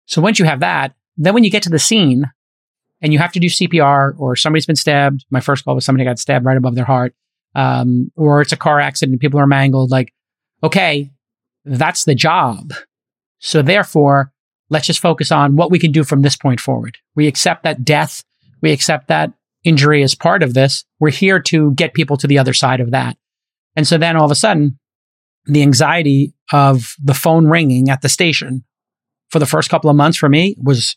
So 0.06 0.22
once 0.22 0.40
you 0.40 0.46
have 0.46 0.60
that, 0.60 0.94
then 1.16 1.34
when 1.34 1.44
you 1.44 1.50
get 1.50 1.64
to 1.64 1.70
the 1.70 1.80
scene 1.80 2.26
and 3.02 3.14
you 3.14 3.20
have 3.20 3.32
to 3.34 3.40
do 3.40 3.48
CPR 3.48 4.14
or 4.18 4.36
somebody's 4.36 4.66
been 4.66 4.76
stabbed, 4.76 5.26
my 5.30 5.40
first 5.40 5.66
call 5.66 5.76
was 5.76 5.86
somebody 5.86 6.06
got 6.06 6.20
stabbed 6.20 6.46
right 6.46 6.58
above 6.58 6.76
their 6.76 6.86
heart, 6.86 7.14
um, 7.56 8.12
or 8.16 8.42
it's 8.42 8.52
a 8.52 8.58
car 8.58 8.80
accident 8.80 9.22
people 9.22 9.40
are 9.40 9.48
mangled. 9.48 9.92
Like, 9.92 10.14
okay, 10.64 11.12
that's 11.66 12.06
the 12.06 12.16
job. 12.16 12.74
So 13.40 13.62
therefore, 13.62 14.32
let's 14.70 14.88
just 14.88 15.00
focus 15.00 15.32
on 15.32 15.56
what 15.56 15.72
we 15.72 15.80
can 15.80 15.92
do 15.92 16.04
from 16.04 16.22
this 16.22 16.36
point 16.36 16.60
forward. 16.60 16.98
We 17.16 17.28
accept 17.28 17.64
that 17.64 17.86
death, 17.86 18.24
we 18.62 18.72
accept 18.72 19.08
that 19.08 19.32
injury 19.64 20.02
as 20.02 20.16
part 20.16 20.44
of 20.44 20.54
this. 20.54 20.86
We're 21.00 21.12
here 21.12 21.40
to 21.42 21.74
get 21.74 21.94
people 21.94 22.18
to 22.18 22.28
the 22.28 22.40
other 22.40 22.54
side 22.54 22.80
of 22.80 22.92
that. 22.92 23.18
And 23.76 23.88
so 23.88 23.98
then 23.98 24.16
all 24.16 24.26
of 24.26 24.32
a 24.32 24.36
sudden, 24.36 24.80
the 25.46 25.62
anxiety 25.62 26.34
of 26.52 26.96
the 27.04 27.14
phone 27.14 27.48
ringing 27.48 27.90
at 27.90 28.02
the 28.02 28.10
station 28.10 28.64
for 29.30 29.40
the 29.40 29.46
first 29.46 29.70
couple 29.70 29.90
of 29.90 29.96
months 29.96 30.18
for 30.18 30.30
me 30.30 30.56
was 30.62 30.96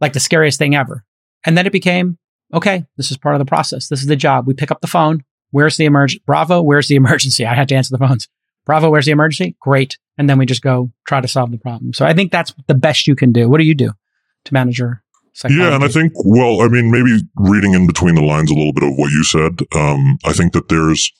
like 0.00 0.12
the 0.12 0.20
scariest 0.20 0.58
thing 0.58 0.74
ever. 0.74 1.04
And 1.46 1.56
then 1.56 1.66
it 1.66 1.72
became, 1.72 2.18
okay, 2.52 2.84
this 2.96 3.10
is 3.10 3.16
part 3.16 3.34
of 3.34 3.38
the 3.38 3.46
process. 3.46 3.88
This 3.88 4.00
is 4.00 4.06
the 4.06 4.16
job. 4.16 4.46
We 4.46 4.54
pick 4.54 4.70
up 4.70 4.80
the 4.80 4.86
phone. 4.86 5.24
Where's 5.52 5.76
the 5.76 5.84
emergency? 5.84 6.22
Bravo, 6.26 6.60
where's 6.60 6.88
the 6.88 6.96
emergency? 6.96 7.46
I 7.46 7.54
had 7.54 7.68
to 7.68 7.76
answer 7.76 7.96
the 7.96 8.04
phones. 8.04 8.28
Bravo, 8.66 8.90
where's 8.90 9.06
the 9.06 9.12
emergency? 9.12 9.56
Great. 9.60 9.96
And 10.18 10.28
then 10.28 10.38
we 10.38 10.46
just 10.46 10.62
go 10.62 10.90
try 11.06 11.20
to 11.20 11.28
solve 11.28 11.52
the 11.52 11.58
problem. 11.58 11.92
So 11.92 12.04
I 12.04 12.12
think 12.12 12.32
that's 12.32 12.52
the 12.66 12.74
best 12.74 13.06
you 13.06 13.14
can 13.14 13.32
do. 13.32 13.48
What 13.48 13.58
do 13.58 13.64
you 13.64 13.74
do 13.74 13.92
to 14.44 14.54
manage 14.54 14.78
your 14.78 15.02
psychology? 15.34 15.62
Yeah, 15.62 15.74
and 15.74 15.84
I 15.84 15.88
think, 15.88 16.12
well, 16.16 16.62
I 16.62 16.68
mean, 16.68 16.90
maybe 16.90 17.20
reading 17.36 17.74
in 17.74 17.86
between 17.86 18.16
the 18.16 18.22
lines 18.22 18.50
a 18.50 18.54
little 18.54 18.72
bit 18.72 18.82
of 18.82 18.96
what 18.96 19.12
you 19.12 19.22
said, 19.22 19.60
um, 19.74 20.18
I 20.24 20.32
think 20.32 20.52
that 20.54 20.68
there's, 20.68 21.12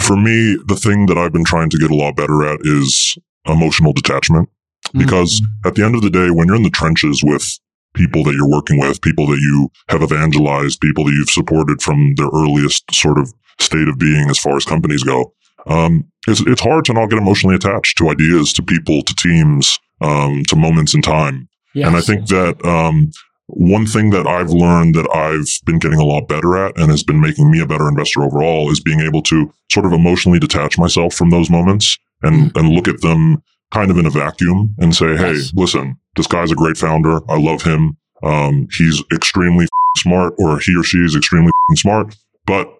for 0.00 0.16
me, 0.16 0.58
the 0.66 0.76
thing 0.76 1.06
that 1.06 1.18
I've 1.18 1.32
been 1.32 1.44
trying 1.44 1.70
to 1.70 1.78
get 1.78 1.90
a 1.90 1.94
lot 1.94 2.16
better 2.16 2.44
at 2.44 2.60
is 2.64 3.16
emotional 3.46 3.92
detachment. 3.92 4.48
Because 4.92 5.40
mm-hmm. 5.40 5.68
at 5.68 5.74
the 5.74 5.84
end 5.84 5.96
of 5.96 6.02
the 6.02 6.10
day, 6.10 6.30
when 6.30 6.46
you're 6.46 6.56
in 6.56 6.62
the 6.62 6.70
trenches 6.70 7.22
with 7.24 7.58
people 7.96 8.22
that 8.24 8.34
you're 8.34 8.48
working 8.48 8.78
with, 8.78 9.00
people 9.00 9.26
that 9.26 9.40
you 9.40 9.68
have 9.88 10.02
evangelized, 10.02 10.80
people 10.80 11.04
that 11.04 11.12
you've 11.12 11.30
supported 11.30 11.82
from 11.82 12.14
their 12.16 12.28
earliest 12.32 12.84
sort 12.94 13.18
of 13.18 13.32
state 13.58 13.88
of 13.88 13.98
being 13.98 14.30
as 14.30 14.38
far 14.38 14.56
as 14.56 14.64
companies 14.64 15.02
go, 15.02 15.32
um, 15.66 16.04
it's, 16.28 16.40
it's 16.42 16.60
hard 16.60 16.84
to 16.84 16.92
not 16.92 17.10
get 17.10 17.18
emotionally 17.18 17.56
attached 17.56 17.98
to 17.98 18.10
ideas, 18.10 18.52
to 18.52 18.62
people, 18.62 19.02
to 19.02 19.14
teams, 19.14 19.78
um, 20.00 20.44
to 20.48 20.56
moments 20.56 20.94
in 20.94 21.02
time. 21.02 21.48
Yes. 21.74 21.88
And 21.88 21.96
I 21.96 22.00
think 22.00 22.28
that 22.28 22.64
um, 22.64 23.10
one 23.46 23.86
thing 23.86 24.10
that 24.10 24.26
I've 24.26 24.50
learned 24.50 24.94
that 24.94 25.08
I've 25.14 25.48
been 25.66 25.78
getting 25.78 26.00
a 26.00 26.04
lot 26.04 26.28
better 26.28 26.56
at 26.56 26.78
and 26.78 26.90
has 26.90 27.02
been 27.02 27.20
making 27.20 27.50
me 27.50 27.60
a 27.60 27.66
better 27.66 27.88
investor 27.88 28.22
overall 28.22 28.70
is 28.70 28.80
being 28.80 29.00
able 29.00 29.22
to 29.22 29.52
sort 29.70 29.86
of 29.86 29.92
emotionally 29.92 30.38
detach 30.38 30.78
myself 30.78 31.14
from 31.14 31.30
those 31.30 31.50
moments 31.50 31.98
and, 32.22 32.50
mm-hmm. 32.50 32.58
and 32.58 32.68
look 32.70 32.88
at 32.88 33.00
them 33.00 33.42
kind 33.72 33.90
of 33.90 33.98
in 33.98 34.06
a 34.06 34.10
vacuum 34.10 34.74
and 34.78 34.94
say, 34.94 35.16
Hey, 35.16 35.34
yes. 35.34 35.52
listen, 35.54 35.98
this 36.16 36.26
guy's 36.26 36.52
a 36.52 36.56
great 36.56 36.76
founder. 36.76 37.20
I 37.30 37.38
love 37.38 37.62
him. 37.62 37.96
Um, 38.22 38.68
he's 38.76 39.02
extremely 39.12 39.66
smart 39.96 40.34
or 40.38 40.58
he 40.58 40.76
or 40.76 40.82
she 40.82 40.98
is 40.98 41.14
extremely 41.14 41.50
smart, 41.74 42.16
but 42.46 42.72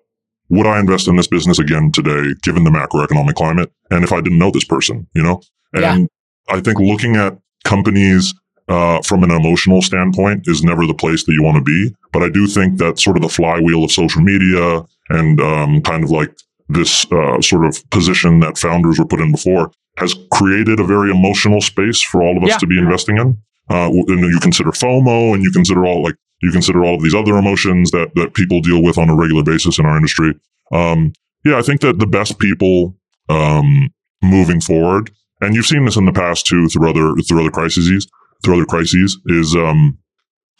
would 0.48 0.66
I 0.66 0.78
invest 0.78 1.08
in 1.08 1.16
this 1.16 1.26
business 1.26 1.58
again 1.58 1.90
today, 1.92 2.34
given 2.42 2.64
the 2.64 2.70
macroeconomic 2.70 3.34
climate? 3.34 3.72
And 3.90 4.04
if 4.04 4.12
I 4.12 4.20
didn't 4.20 4.38
know 4.38 4.50
this 4.50 4.64
person, 4.64 5.06
you 5.14 5.22
know, 5.22 5.40
and 5.72 5.82
yeah. 5.82 6.54
I 6.54 6.60
think 6.60 6.78
looking 6.78 7.16
at 7.16 7.36
companies 7.64 8.32
uh, 8.68 9.00
from 9.02 9.24
an 9.24 9.30
emotional 9.30 9.82
standpoint 9.82 10.44
is 10.46 10.62
never 10.62 10.86
the 10.86 10.94
place 10.94 11.24
that 11.24 11.32
you 11.32 11.42
want 11.42 11.56
to 11.56 11.62
be. 11.62 11.94
But 12.12 12.22
I 12.22 12.28
do 12.30 12.46
think 12.46 12.78
that 12.78 12.98
sort 12.98 13.16
of 13.16 13.22
the 13.22 13.28
flywheel 13.28 13.84
of 13.84 13.92
social 13.92 14.22
media 14.22 14.84
and 15.08 15.40
um, 15.40 15.82
kind 15.82 16.04
of 16.04 16.10
like 16.10 16.32
this 16.68 17.10
uh, 17.12 17.40
sort 17.40 17.64
of 17.64 17.78
position 17.90 18.40
that 18.40 18.58
founders 18.58 18.98
were 18.98 19.06
put 19.06 19.20
in 19.20 19.32
before 19.32 19.70
has 19.96 20.14
created 20.32 20.80
a 20.80 20.84
very 20.84 21.10
emotional 21.10 21.60
space 21.60 22.02
for 22.02 22.22
all 22.22 22.36
of 22.36 22.42
us 22.42 22.50
yeah. 22.50 22.58
to 22.58 22.66
be 22.66 22.78
investing 22.78 23.16
in. 23.16 23.36
Uh, 23.68 23.90
and 23.90 24.20
you 24.20 24.38
consider 24.40 24.70
FOMO 24.70 25.34
and 25.34 25.42
you 25.42 25.50
consider 25.50 25.84
all 25.84 26.02
like 26.02 26.14
you 26.42 26.52
consider 26.52 26.84
all 26.84 26.94
of 26.94 27.02
these 27.02 27.14
other 27.14 27.36
emotions 27.36 27.90
that 27.90 28.14
that 28.14 28.34
people 28.34 28.60
deal 28.60 28.82
with 28.82 28.96
on 28.98 29.08
a 29.08 29.16
regular 29.16 29.42
basis 29.42 29.78
in 29.78 29.86
our 29.86 29.96
industry. 29.96 30.34
Um, 30.72 31.12
yeah, 31.44 31.58
I 31.58 31.62
think 31.62 31.80
that 31.80 31.98
the 31.98 32.06
best 32.06 32.38
people 32.38 32.96
um, 33.28 33.88
moving 34.22 34.60
forward, 34.60 35.10
and 35.40 35.54
you've 35.54 35.66
seen 35.66 35.84
this 35.84 35.96
in 35.96 36.04
the 36.04 36.12
past 36.12 36.46
too 36.46 36.68
through 36.68 36.90
other 36.90 37.20
through 37.22 37.40
other 37.40 37.50
crises, 37.50 38.06
through 38.44 38.56
other 38.56 38.66
crises, 38.66 39.18
is 39.26 39.56
um, 39.56 39.98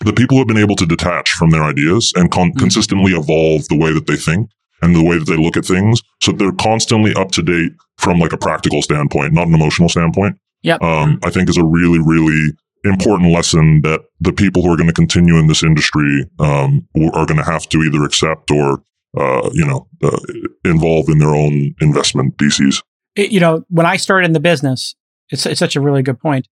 the 0.01 0.12
people 0.12 0.37
who 0.37 0.41
have 0.41 0.49
been 0.49 0.57
able 0.57 0.76
to 0.76 0.87
detach 0.87 1.30
from 1.30 1.51
their 1.51 1.62
ideas 1.62 2.12
and 2.16 2.30
con- 2.30 2.51
mm-hmm. 2.51 2.59
consistently 2.59 3.12
evolve 3.12 3.68
the 3.68 3.78
way 3.78 3.93
that 3.93 4.07
they 4.07 4.16
think 4.16 4.51
and 4.83 4.95
the 4.95 5.05
way 5.05 5.18
that 5.18 5.27
they 5.27 5.37
look 5.37 5.57
at 5.57 5.64
things. 5.64 6.03
So 6.22 6.33
they're 6.33 6.53
constantly 6.53 7.14
up 7.14 7.31
to 7.33 7.43
date 7.43 7.72
from 7.99 8.18
like 8.18 8.33
a 8.33 8.39
practical 8.39 8.83
standpoint, 8.83 9.33
not 9.33 9.49
an 9.49 9.55
emotional 9.55 9.89
standpoint. 9.89 10.39
Yeah. 10.62 10.77
Um, 10.81 11.18
I 11.24 11.31
think 11.31 11.49
is 11.49 11.57
a 11.57 11.64
really, 11.64 11.99
really 11.99 12.53
important 12.85 13.33
lesson 13.33 13.83
that 13.83 14.03
the 14.20 14.33
people 14.33 14.62
who 14.62 14.72
are 14.72 14.77
going 14.77 14.89
to 14.89 14.93
continue 14.95 15.39
in 15.39 15.47
this 15.47 15.62
industry 15.62 16.29
um, 16.39 16.87
are 16.97 17.27
going 17.27 17.39
to 17.39 17.45
have 17.45 17.68
to 17.70 17.79
either 17.79 18.05
accept 18.05 18.51
or, 18.51 18.83
uh, 19.18 19.51
you 19.53 19.64
know, 19.64 19.89
uh, 20.03 20.18
involve 20.64 21.09
in 21.09 21.18
their 21.18 21.35
own 21.35 21.74
investment 21.81 22.35
theses. 22.39 22.83
It, 23.14 23.33
you 23.33 23.41
know, 23.41 23.64
when 23.68 23.87
I 23.87 23.97
started 23.97 24.27
in 24.27 24.33
the 24.33 24.41
business, 24.41 24.95
it's, 25.31 25.47
it's 25.47 25.59
such 25.59 25.77
a 25.77 25.81
really 25.81 26.03
good 26.03 26.20
point. 26.20 26.49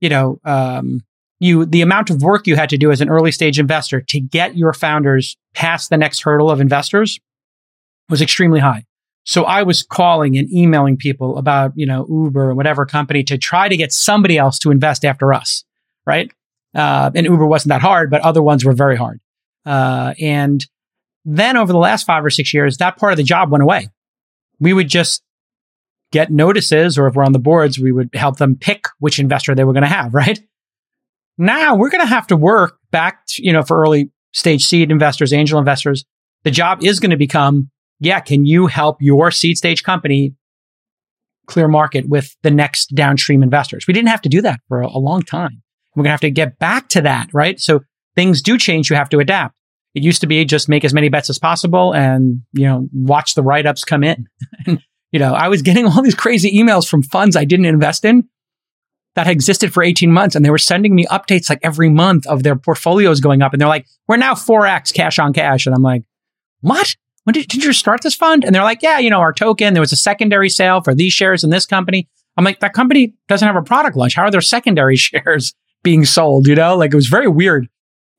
You 0.00 0.08
know, 0.08 0.40
um, 0.44 1.00
you 1.40 1.64
the 1.64 1.82
amount 1.82 2.10
of 2.10 2.22
work 2.22 2.46
you 2.46 2.56
had 2.56 2.68
to 2.70 2.76
do 2.76 2.90
as 2.90 3.00
an 3.00 3.08
early 3.08 3.32
stage 3.32 3.58
investor 3.58 4.00
to 4.00 4.20
get 4.20 4.56
your 4.56 4.72
founders 4.72 5.36
past 5.54 5.90
the 5.90 5.96
next 5.96 6.22
hurdle 6.22 6.50
of 6.50 6.60
investors 6.60 7.18
was 8.08 8.22
extremely 8.22 8.60
high. 8.60 8.84
So 9.24 9.44
I 9.44 9.62
was 9.62 9.82
calling 9.82 10.38
and 10.38 10.50
emailing 10.50 10.96
people 10.96 11.36
about, 11.36 11.72
you 11.74 11.86
know, 11.86 12.06
Uber 12.08 12.50
or 12.50 12.54
whatever 12.54 12.86
company 12.86 13.22
to 13.24 13.36
try 13.36 13.68
to 13.68 13.76
get 13.76 13.92
somebody 13.92 14.38
else 14.38 14.58
to 14.60 14.70
invest 14.70 15.04
after 15.04 15.34
us, 15.34 15.64
right? 16.06 16.32
Uh, 16.74 17.10
and 17.14 17.26
Uber 17.26 17.46
wasn't 17.46 17.70
that 17.70 17.82
hard, 17.82 18.10
but 18.10 18.22
other 18.22 18.42
ones 18.42 18.64
were 18.64 18.72
very 18.72 18.96
hard. 18.96 19.20
Uh, 19.66 20.14
and 20.18 20.64
then 21.26 21.58
over 21.58 21.72
the 21.72 21.78
last 21.78 22.06
five 22.06 22.24
or 22.24 22.30
six 22.30 22.54
years, 22.54 22.78
that 22.78 22.96
part 22.96 23.12
of 23.12 23.18
the 23.18 23.22
job 23.22 23.50
went 23.50 23.62
away. 23.62 23.88
We 24.58 24.72
would 24.72 24.88
just 24.88 25.22
get 26.10 26.30
notices, 26.30 26.96
or 26.96 27.06
if 27.06 27.14
we're 27.14 27.24
on 27.24 27.32
the 27.32 27.38
boards, 27.38 27.78
we 27.78 27.92
would 27.92 28.08
help 28.14 28.38
them 28.38 28.56
pick 28.56 28.86
which 28.98 29.18
investor 29.18 29.54
they 29.54 29.64
were 29.64 29.74
going 29.74 29.82
to 29.82 29.88
have, 29.88 30.14
right? 30.14 30.40
Now 31.36 31.76
we're 31.76 31.90
going 31.90 32.00
to 32.00 32.06
have 32.06 32.28
to 32.28 32.36
work 32.36 32.78
back, 32.90 33.26
to, 33.26 33.44
you 33.44 33.52
know, 33.52 33.62
for 33.62 33.78
early 33.78 34.10
stage 34.32 34.64
seed 34.64 34.90
investors, 34.90 35.34
angel 35.34 35.58
investors. 35.58 36.06
The 36.44 36.50
job 36.50 36.82
is 36.82 36.98
going 36.98 37.10
to 37.10 37.18
become 37.18 37.70
yeah, 38.00 38.20
can 38.20 38.46
you 38.46 38.66
help 38.66 38.98
your 39.00 39.30
seed 39.30 39.56
stage 39.56 39.82
company 39.82 40.34
clear 41.46 41.68
market 41.68 42.08
with 42.08 42.36
the 42.42 42.50
next 42.50 42.94
downstream 42.94 43.42
investors? 43.42 43.86
We 43.86 43.94
didn't 43.94 44.08
have 44.08 44.22
to 44.22 44.28
do 44.28 44.42
that 44.42 44.60
for 44.68 44.82
a, 44.82 44.88
a 44.88 44.98
long 44.98 45.22
time. 45.22 45.62
We're 45.94 46.02
going 46.02 46.10
to 46.10 46.12
have 46.12 46.20
to 46.20 46.30
get 46.30 46.58
back 46.58 46.88
to 46.90 47.00
that, 47.02 47.28
right? 47.32 47.58
So 47.58 47.80
things 48.14 48.42
do 48.42 48.58
change. 48.58 48.90
You 48.90 48.96
have 48.96 49.08
to 49.10 49.18
adapt. 49.18 49.54
It 49.94 50.02
used 50.02 50.20
to 50.20 50.26
be 50.26 50.44
just 50.44 50.68
make 50.68 50.84
as 50.84 50.94
many 50.94 51.08
bets 51.08 51.30
as 51.30 51.38
possible 51.38 51.92
and, 51.92 52.42
you 52.52 52.66
know, 52.66 52.88
watch 52.92 53.34
the 53.34 53.42
write 53.42 53.66
ups 53.66 53.84
come 53.84 54.04
in. 54.04 54.26
and, 54.66 54.80
you 55.12 55.18
know, 55.18 55.34
I 55.34 55.48
was 55.48 55.62
getting 55.62 55.86
all 55.86 56.02
these 56.02 56.14
crazy 56.14 56.56
emails 56.56 56.86
from 56.86 57.02
funds 57.02 57.34
I 57.34 57.44
didn't 57.44 57.66
invest 57.66 58.04
in 58.04 58.28
that 59.16 59.26
had 59.26 59.32
existed 59.32 59.72
for 59.72 59.82
18 59.82 60.12
months 60.12 60.36
and 60.36 60.44
they 60.44 60.50
were 60.50 60.58
sending 60.58 60.94
me 60.94 61.04
updates 61.06 61.50
like 61.50 61.58
every 61.62 61.88
month 61.88 62.26
of 62.26 62.44
their 62.44 62.54
portfolios 62.54 63.20
going 63.20 63.42
up. 63.42 63.52
And 63.52 63.60
they're 63.60 63.68
like, 63.68 63.86
we're 64.06 64.18
now 64.18 64.34
4x 64.34 64.94
cash 64.94 65.18
on 65.18 65.32
cash. 65.32 65.66
And 65.66 65.74
I'm 65.74 65.82
like, 65.82 66.04
what? 66.60 66.94
When 67.24 67.34
did, 67.34 67.48
did 67.48 67.64
you 67.64 67.72
start 67.72 68.02
this 68.02 68.14
fund? 68.14 68.44
And 68.44 68.54
they're 68.54 68.62
like, 68.62 68.82
yeah, 68.82 68.98
you 68.98 69.10
know, 69.10 69.20
our 69.20 69.32
token, 69.32 69.74
there 69.74 69.80
was 69.80 69.92
a 69.92 69.96
secondary 69.96 70.48
sale 70.48 70.80
for 70.80 70.94
these 70.94 71.12
shares 71.12 71.44
in 71.44 71.50
this 71.50 71.66
company. 71.66 72.08
I'm 72.36 72.44
like, 72.44 72.60
that 72.60 72.72
company 72.72 73.14
doesn't 73.26 73.46
have 73.46 73.56
a 73.56 73.62
product 73.62 73.96
launch. 73.96 74.14
How 74.14 74.22
are 74.22 74.30
their 74.30 74.40
secondary 74.40 74.96
shares 74.96 75.54
being 75.82 76.04
sold? 76.04 76.46
You 76.46 76.54
know, 76.54 76.76
like 76.76 76.92
it 76.92 76.96
was 76.96 77.08
very 77.08 77.28
weird. 77.28 77.68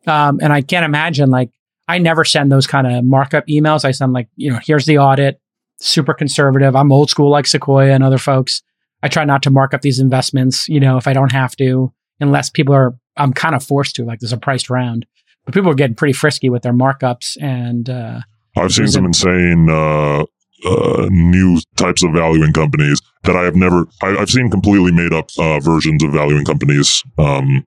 Um, 0.08 0.40
and 0.42 0.54
I 0.54 0.62
can't 0.62 0.86
imagine, 0.86 1.30
like, 1.30 1.52
I 1.88 1.98
never 1.98 2.24
send 2.24 2.52
those 2.52 2.68
kind 2.68 2.88
of 2.88 3.04
markup 3.04 3.48
emails. 3.48 3.84
I 3.84 3.92
send 3.92 4.14
like, 4.14 4.30
you 4.36 4.52
know, 4.52 4.60
here's 4.64 4.86
the 4.86 5.00
audit, 5.00 5.42
super 5.80 6.14
conservative. 6.14 6.76
I'm 6.76 6.92
old 6.92 7.10
school 7.10 7.32
like 7.32 7.48
Sequoia 7.48 7.94
and 7.94 8.04
other 8.04 8.20
folks. 8.20 8.62
I 9.02 9.08
try 9.08 9.26
not 9.26 9.42
to 9.44 9.50
mark 9.50 9.74
up 9.74 9.82
these 9.82 10.00
investments, 10.00 10.70
you 10.70 10.80
know, 10.80 10.98
if 10.98 11.08
I 11.08 11.14
don't 11.14 11.32
have 11.32 11.56
to, 11.56 11.92
unless 12.20 12.50
people 12.50 12.76
are, 12.76 12.96
I'm 13.18 13.34
kind 13.34 13.56
of 13.56 13.64
forced 13.64 13.96
to, 13.96 14.06
like 14.06 14.20
there's 14.20 14.34
a 14.34 14.38
priced 14.38 14.70
round. 14.70 15.06
But 15.46 15.54
people 15.54 15.72
are 15.72 15.76
getting 15.76 15.96
pretty 15.96 16.14
frisky 16.14 16.50
with 16.50 16.64
their 16.64 16.74
markups 16.74 17.42
and, 17.42 17.90
uh, 17.90 18.20
I've 18.60 18.72
seen 18.72 18.88
some 18.88 19.06
insane 19.06 19.70
uh, 19.70 20.26
uh, 20.66 21.08
new 21.10 21.60
types 21.78 22.04
of 22.04 22.14
valuing 22.14 22.54
companies 22.54 23.02
that 23.24 23.36
I 23.36 23.44
have 23.44 23.56
never. 23.56 23.86
I, 24.04 24.10
have 24.12 24.30
seen 24.30 24.50
completely 24.50 24.92
made 24.92 25.14
up 25.14 25.30
uh, 25.38 25.60
versions 25.60 26.04
of 26.04 26.12
valuing 26.12 26.46
companies 26.46 27.04
um, 27.18 27.66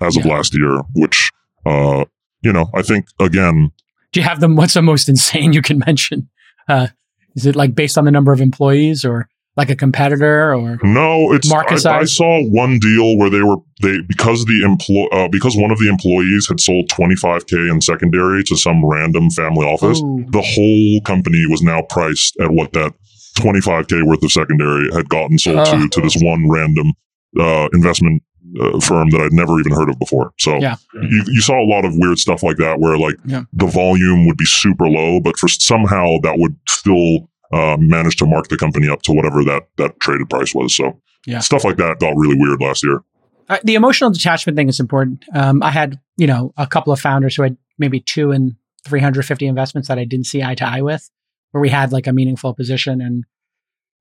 as 0.00 0.16
of 0.16 0.24
last 0.24 0.54
year, 0.54 0.82
which 0.94 1.30
uh, 1.64 2.04
you 2.42 2.52
know 2.52 2.68
I 2.74 2.82
think 2.82 3.06
again 3.20 3.72
Do 4.12 4.20
you 4.20 4.24
have 4.24 4.40
them? 4.40 4.56
What's 4.56 4.74
the 4.74 4.82
most 4.82 5.08
insane 5.08 5.52
you 5.52 5.62
can 5.62 5.78
mention? 5.86 6.28
Uh, 6.68 6.88
is 7.34 7.46
it 7.46 7.54
like 7.54 7.74
based 7.74 7.96
on 7.96 8.04
the 8.04 8.10
number 8.10 8.32
of 8.32 8.40
employees 8.40 9.04
or 9.04 9.28
like 9.56 9.70
a 9.70 9.76
competitor 9.76 10.54
or 10.54 10.78
no? 10.82 11.32
It's 11.32 11.48
market 11.48 11.84
I, 11.86 12.00
I 12.00 12.04
saw 12.04 12.42
one 12.48 12.78
deal 12.78 13.16
where 13.18 13.30
they 13.30 13.42
were 13.42 13.56
they 13.82 13.98
because 14.08 14.44
the 14.44 14.62
employ 14.64 15.06
uh, 15.12 15.28
because 15.28 15.56
one 15.56 15.70
of 15.70 15.78
the 15.78 15.88
employees 15.88 16.46
had 16.48 16.60
sold 16.60 16.88
25k 16.90 17.70
in 17.70 17.80
secondary 17.80 18.42
to 18.44 18.56
some 18.56 18.84
random 18.84 19.30
family 19.30 19.66
office. 19.66 20.00
Ooh. 20.02 20.24
The 20.30 20.42
whole 20.42 21.00
company 21.02 21.44
was 21.48 21.62
now 21.62 21.82
priced 21.88 22.36
at 22.40 22.50
what 22.50 22.72
that 22.74 22.92
25k 23.38 24.06
worth 24.06 24.22
of 24.22 24.32
secondary 24.32 24.90
had 24.92 25.08
gotten 25.08 25.38
sold 25.38 25.58
Oh. 25.58 25.64
to 25.64 25.88
to 25.88 26.00
this 26.00 26.16
one 26.22 26.48
random 26.48 26.92
uh, 27.38 27.68
investment 27.72 28.22
uh, 28.60 28.78
firm 28.80 29.10
that 29.10 29.20
I'd 29.20 29.32
never 29.32 29.58
even 29.60 29.72
heard 29.72 29.90
of 29.90 29.98
before. 29.98 30.32
So 30.38 30.56
Yeah. 30.58 30.76
you, 30.94 31.24
you 31.26 31.40
saw 31.40 31.60
a 31.60 31.66
lot 31.66 31.84
of 31.84 31.92
weird 31.96 32.18
stuff 32.18 32.42
like 32.42 32.56
that 32.58 32.78
where 32.80 32.96
like 32.96 33.16
Yeah. 33.26 33.42
the 33.52 33.66
volume 33.66 34.26
would 34.26 34.36
be 34.38 34.44
super 34.46 34.88
low, 34.88 35.20
but 35.20 35.36
for 35.36 35.48
somehow 35.48 36.06
that 36.22 36.38
would 36.38 36.56
still 36.68 37.28
uh, 37.52 37.76
manage 37.78 38.16
to 38.16 38.26
mark 38.26 38.48
the 38.48 38.56
company 38.56 38.88
up 38.88 39.02
to 39.02 39.12
whatever 39.12 39.44
that 39.44 39.68
that 39.76 39.98
traded 40.00 40.28
price 40.30 40.54
was. 40.54 40.74
So 40.76 41.00
Yeah. 41.26 41.40
stuff 41.40 41.64
like 41.64 41.76
that 41.76 41.98
got 42.00 42.14
really 42.16 42.36
weird 42.38 42.60
last 42.60 42.82
year. 42.84 43.02
Uh, 43.48 43.58
the 43.62 43.74
emotional 43.76 44.10
detachment 44.10 44.56
thing 44.56 44.68
is 44.68 44.80
important. 44.80 45.24
Um, 45.34 45.62
I 45.62 45.70
had, 45.70 46.00
you 46.16 46.26
know, 46.26 46.52
a 46.56 46.66
couple 46.66 46.92
of 46.92 47.00
founders 47.00 47.36
who 47.36 47.42
had 47.42 47.56
maybe 47.78 48.00
two 48.00 48.32
and 48.32 48.56
350 48.86 49.46
investments 49.46 49.88
that 49.88 49.98
I 49.98 50.04
didn't 50.04 50.26
see 50.26 50.42
eye 50.42 50.54
to 50.56 50.66
eye 50.66 50.82
with, 50.82 51.08
where 51.52 51.60
we 51.60 51.68
had 51.68 51.92
like 51.92 52.06
a 52.08 52.12
meaningful 52.12 52.54
position. 52.54 53.00
And 53.00 53.24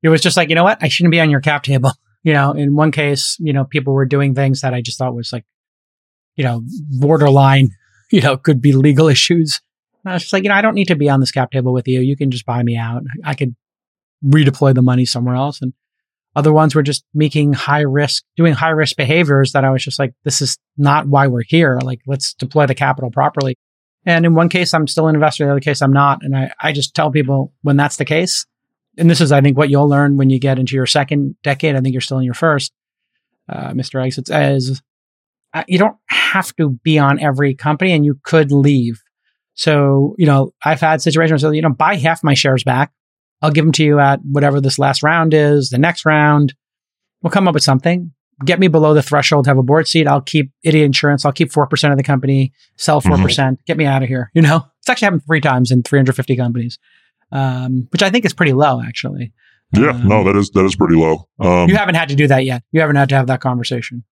it 0.01 0.09
was 0.09 0.21
just 0.21 0.35
like, 0.37 0.49
you 0.49 0.55
know 0.55 0.63
what? 0.63 0.79
I 0.81 0.87
shouldn't 0.87 1.11
be 1.11 1.19
on 1.21 1.29
your 1.29 1.41
cap 1.41 1.63
table. 1.63 1.91
You 2.23 2.33
know, 2.33 2.53
in 2.53 2.75
one 2.75 2.91
case, 2.91 3.37
you 3.39 3.53
know, 3.53 3.65
people 3.65 3.93
were 3.93 4.07
doing 4.07 4.33
things 4.33 4.61
that 4.61 4.73
I 4.73 4.81
just 4.81 4.97
thought 4.97 5.13
was 5.13 5.31
like, 5.31 5.45
you 6.35 6.43
know, 6.43 6.63
borderline, 6.99 7.69
you 8.11 8.19
know, 8.19 8.35
could 8.35 8.63
be 8.63 8.71
legal 8.71 9.07
issues. 9.07 9.61
And 10.05 10.11
I 10.11 10.15
was 10.15 10.23
just 10.23 10.33
like, 10.33 10.43
you 10.43 10.49
know, 10.49 10.55
I 10.55 10.61
don't 10.61 10.75
need 10.75 10.87
to 10.87 10.95
be 10.95 11.09
on 11.09 11.19
this 11.19 11.31
cap 11.31 11.51
table 11.51 11.73
with 11.73 11.87
you. 11.87 11.99
You 11.99 12.15
can 12.15 12.31
just 12.31 12.45
buy 12.45 12.61
me 12.61 12.77
out. 12.77 13.03
I 13.23 13.33
could 13.33 13.55
redeploy 14.23 14.75
the 14.75 14.81
money 14.81 15.05
somewhere 15.05 15.35
else. 15.35 15.61
And 15.61 15.73
other 16.35 16.53
ones 16.53 16.75
were 16.75 16.83
just 16.83 17.03
making 17.13 17.53
high 17.53 17.81
risk, 17.81 18.23
doing 18.35 18.53
high 18.53 18.69
risk 18.69 18.97
behaviors 18.97 19.53
that 19.53 19.65
I 19.65 19.71
was 19.71 19.83
just 19.83 19.97
like, 19.97 20.13
this 20.23 20.41
is 20.41 20.57
not 20.77 21.07
why 21.07 21.27
we're 21.27 21.43
here. 21.47 21.79
Like, 21.81 22.01
let's 22.05 22.33
deploy 22.33 22.67
the 22.67 22.75
capital 22.75 23.09
properly. 23.09 23.57
And 24.05 24.25
in 24.25 24.35
one 24.35 24.49
case, 24.49 24.73
I'm 24.73 24.87
still 24.87 25.07
an 25.07 25.15
investor. 25.15 25.43
In 25.43 25.47
the 25.47 25.53
other 25.53 25.59
case, 25.59 25.81
I'm 25.81 25.93
not. 25.93 26.19
And 26.23 26.37
I, 26.37 26.51
I 26.61 26.71
just 26.71 26.93
tell 26.93 27.09
people 27.09 27.53
when 27.63 27.77
that's 27.77 27.97
the 27.97 28.05
case, 28.05 28.45
and 28.97 29.09
this 29.09 29.21
is, 29.21 29.31
I 29.31 29.41
think, 29.41 29.57
what 29.57 29.69
you'll 29.69 29.89
learn 29.89 30.17
when 30.17 30.29
you 30.29 30.39
get 30.39 30.59
into 30.59 30.75
your 30.75 30.85
second 30.85 31.35
decade. 31.41 31.75
I 31.75 31.81
think 31.81 31.93
you're 31.93 32.01
still 32.01 32.19
in 32.19 32.25
your 32.25 32.33
first, 32.33 32.71
uh, 33.49 33.71
Mr. 33.71 34.05
Exits, 34.05 34.29
as 34.29 34.81
uh, 35.53 35.63
you 35.67 35.79
don't 35.79 35.97
have 36.07 36.55
to 36.57 36.69
be 36.83 36.99
on 36.99 37.19
every 37.19 37.55
company 37.55 37.93
and 37.93 38.05
you 38.05 38.19
could 38.23 38.51
leave. 38.51 39.01
So, 39.55 40.15
you 40.17 40.25
know, 40.25 40.53
I've 40.63 40.81
had 40.81 41.01
situations 41.01 41.43
where, 41.43 41.53
you 41.53 41.61
know, 41.61 41.69
buy 41.69 41.95
half 41.95 42.23
my 42.23 42.33
shares 42.33 42.63
back. 42.63 42.91
I'll 43.41 43.51
give 43.51 43.65
them 43.65 43.71
to 43.73 43.83
you 43.83 43.99
at 43.99 44.19
whatever 44.23 44.61
this 44.61 44.77
last 44.79 45.03
round 45.03 45.33
is, 45.33 45.69
the 45.69 45.77
next 45.77 46.05
round. 46.05 46.53
We'll 47.21 47.31
come 47.31 47.47
up 47.47 47.53
with 47.53 47.63
something. 47.63 48.11
Get 48.43 48.59
me 48.59 48.67
below 48.67 48.93
the 48.93 49.01
threshold, 49.01 49.47
have 49.47 49.57
a 49.57 49.63
board 49.63 49.87
seat. 49.87 50.07
I'll 50.07 50.21
keep 50.21 50.51
idiot 50.63 50.85
insurance. 50.85 51.23
I'll 51.25 51.31
keep 51.31 51.51
4% 51.51 51.91
of 51.91 51.97
the 51.97 52.03
company, 52.03 52.51
sell 52.75 53.01
4%, 53.01 53.21
percent 53.21 53.65
get 53.65 53.77
me 53.77 53.85
out 53.85 54.03
of 54.03 54.09
here. 54.09 54.29
You 54.33 54.41
know, 54.41 54.57
it's 54.81 54.89
actually 54.89 55.05
happened 55.05 55.23
three 55.25 55.39
times 55.41 55.71
in 55.71 55.83
350 55.83 56.35
companies, 56.35 56.77
um, 57.31 57.87
which 57.91 58.03
I 58.03 58.09
think 58.09 58.25
is 58.25 58.33
pretty 58.33 58.51
low, 58.53 58.81
actually. 58.81 59.31
Yeah, 59.73 59.91
Um, 59.91 60.07
no, 60.07 60.23
that 60.25 60.35
is 60.35 60.49
that 60.51 60.65
is 60.65 60.75
pretty 60.75 60.95
low. 60.95 61.27
Um, 61.39 61.69
You 61.69 61.75
haven't 61.77 61.95
had 61.95 62.09
to 62.09 62.15
do 62.15 62.27
that 62.27 62.45
yet. 62.45 62.63
You 62.71 62.81
haven't 62.81 62.97
had 62.97 63.09
to 63.09 63.15
have 63.15 63.27
that 63.27 63.39
conversation. 63.41 64.03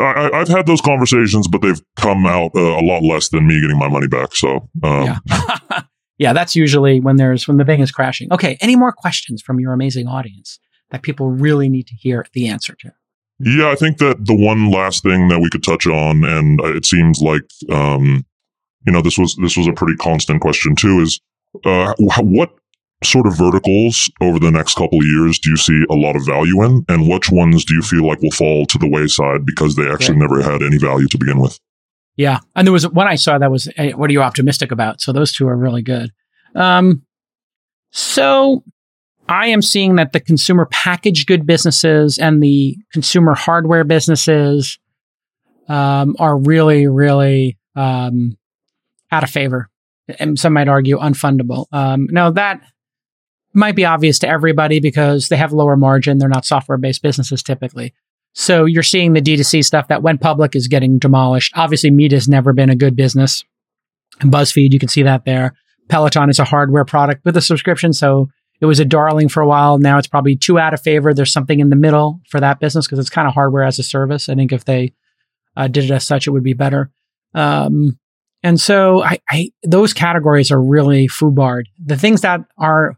I, 0.00 0.30
I've 0.32 0.48
had 0.48 0.66
those 0.66 0.80
conversations, 0.80 1.48
but 1.48 1.62
they've 1.62 1.80
come 1.96 2.26
out 2.26 2.52
uh, 2.54 2.60
a 2.60 2.82
lot 2.82 3.02
less 3.02 3.28
than 3.28 3.46
me 3.46 3.60
getting 3.60 3.78
my 3.78 3.88
money 3.88 4.08
back. 4.08 4.34
So 4.34 4.68
um, 4.82 5.04
yeah. 5.04 5.18
yeah, 6.18 6.32
that's 6.32 6.56
usually 6.56 7.00
when 7.00 7.16
there's 7.16 7.46
when 7.46 7.56
the 7.56 7.64
thing 7.64 7.80
is 7.80 7.90
crashing. 7.90 8.32
Okay, 8.32 8.56
any 8.60 8.76
more 8.76 8.92
questions 8.92 9.42
from 9.42 9.60
your 9.60 9.72
amazing 9.72 10.06
audience 10.06 10.58
that 10.90 11.02
people 11.02 11.30
really 11.30 11.68
need 11.68 11.86
to 11.86 11.94
hear 11.94 12.26
the 12.32 12.48
answer 12.48 12.74
to? 12.80 12.92
Yeah, 13.40 13.70
I 13.70 13.76
think 13.76 13.98
that 13.98 14.24
the 14.24 14.34
one 14.34 14.70
last 14.70 15.04
thing 15.04 15.28
that 15.28 15.38
we 15.38 15.48
could 15.48 15.62
touch 15.62 15.86
on, 15.86 16.24
and 16.24 16.60
it 16.60 16.84
seems 16.84 17.20
like 17.20 17.42
um, 17.70 18.24
you 18.86 18.92
know 18.92 19.00
this 19.00 19.16
was 19.16 19.36
this 19.36 19.56
was 19.56 19.66
a 19.66 19.72
pretty 19.72 19.96
constant 19.96 20.40
question 20.40 20.74
too, 20.74 21.00
is 21.00 21.20
uh, 21.64 21.94
what 21.98 22.50
sort 23.04 23.26
of 23.26 23.36
verticals 23.36 24.10
over 24.20 24.38
the 24.38 24.50
next 24.50 24.74
couple 24.74 24.98
of 24.98 25.06
years 25.06 25.38
do 25.38 25.50
you 25.50 25.56
see 25.56 25.84
a 25.88 25.94
lot 25.94 26.16
of 26.16 26.26
value 26.26 26.64
in, 26.64 26.84
and 26.88 27.08
which 27.08 27.30
ones 27.30 27.64
do 27.64 27.74
you 27.74 27.82
feel 27.82 28.06
like 28.06 28.20
will 28.20 28.30
fall 28.30 28.66
to 28.66 28.78
the 28.78 28.88
wayside 28.88 29.46
because 29.46 29.76
they 29.76 29.88
actually 29.88 30.18
never 30.18 30.42
had 30.42 30.62
any 30.62 30.78
value 30.78 31.06
to 31.08 31.18
begin 31.18 31.38
with? 31.38 31.58
Yeah, 32.16 32.40
and 32.56 32.66
there 32.66 32.72
was 32.72 32.88
one 32.88 33.06
I 33.06 33.14
saw 33.14 33.38
that 33.38 33.50
was, 33.50 33.68
hey, 33.76 33.92
"What 33.92 34.10
are 34.10 34.12
you 34.12 34.22
optimistic 34.22 34.72
about?" 34.72 35.00
So 35.00 35.12
those 35.12 35.32
two 35.32 35.46
are 35.46 35.56
really 35.56 35.82
good. 35.82 36.10
Um, 36.56 37.02
so 37.92 38.64
I 39.28 39.48
am 39.48 39.62
seeing 39.62 39.94
that 39.96 40.12
the 40.12 40.20
consumer 40.20 40.66
packaged 40.66 41.28
good 41.28 41.46
businesses 41.46 42.18
and 42.18 42.42
the 42.42 42.76
consumer 42.92 43.34
hardware 43.34 43.84
businesses 43.84 44.78
um, 45.68 46.16
are 46.18 46.36
really, 46.36 46.88
really 46.88 47.58
um, 47.76 48.36
out 49.12 49.22
of 49.22 49.30
favor, 49.30 49.70
and 50.18 50.36
some 50.36 50.54
might 50.54 50.68
argue 50.68 50.98
unfundable. 50.98 51.66
Um, 51.70 52.08
now 52.10 52.30
that 52.32 52.62
might 53.54 53.76
be 53.76 53.84
obvious 53.84 54.18
to 54.20 54.28
everybody 54.28 54.80
because 54.80 55.28
they 55.28 55.36
have 55.36 55.52
lower 55.52 55.76
margin; 55.76 56.18
they're 56.18 56.28
not 56.28 56.44
software-based 56.44 57.02
businesses 57.02 57.42
typically. 57.42 57.94
So 58.34 58.66
you're 58.66 58.82
seeing 58.82 59.14
the 59.14 59.22
D2C 59.22 59.64
stuff 59.64 59.88
that 59.88 60.02
went 60.02 60.20
public 60.20 60.54
is 60.54 60.68
getting 60.68 60.98
demolished. 60.98 61.52
Obviously, 61.56 61.90
Meet 61.90 62.12
has 62.12 62.28
never 62.28 62.52
been 62.52 62.70
a 62.70 62.76
good 62.76 62.94
business. 62.94 63.44
BuzzFeed, 64.20 64.72
you 64.72 64.78
can 64.78 64.88
see 64.88 65.02
that 65.02 65.24
there. 65.24 65.54
Peloton 65.88 66.30
is 66.30 66.38
a 66.38 66.44
hardware 66.44 66.84
product 66.84 67.24
with 67.24 67.36
a 67.36 67.40
subscription. 67.40 67.92
So 67.92 68.28
it 68.60 68.66
was 68.66 68.80
a 68.80 68.84
darling 68.84 69.28
for 69.28 69.42
a 69.42 69.46
while. 69.46 69.78
Now 69.78 69.98
it's 69.98 70.06
probably 70.06 70.36
too 70.36 70.58
out 70.58 70.74
of 70.74 70.82
favor. 70.82 71.14
There's 71.14 71.32
something 71.32 71.60
in 71.60 71.70
the 71.70 71.76
middle 71.76 72.20
for 72.28 72.40
that 72.40 72.60
business 72.60 72.86
because 72.86 72.98
it's 72.98 73.10
kind 73.10 73.28
of 73.28 73.34
hardware 73.34 73.64
as 73.64 73.78
a 73.78 73.82
service. 73.82 74.28
I 74.28 74.34
think 74.34 74.52
if 74.52 74.64
they 74.64 74.92
uh, 75.56 75.68
did 75.68 75.84
it 75.84 75.90
as 75.90 76.06
such, 76.06 76.26
it 76.26 76.30
would 76.30 76.42
be 76.42 76.54
better. 76.54 76.90
Um, 77.34 77.98
and 78.42 78.60
so 78.60 79.02
I, 79.02 79.18
I, 79.30 79.50
those 79.62 79.92
categories 79.92 80.50
are 80.50 80.60
really 80.60 81.08
foobarred. 81.08 81.64
The 81.84 81.96
things 81.96 82.20
that 82.20 82.40
are 82.58 82.96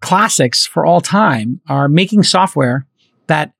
classics 0.00 0.66
for 0.66 0.86
all 0.86 1.00
time 1.00 1.60
are 1.68 1.88
making 1.88 2.22
software 2.22 2.86
that 3.26 3.52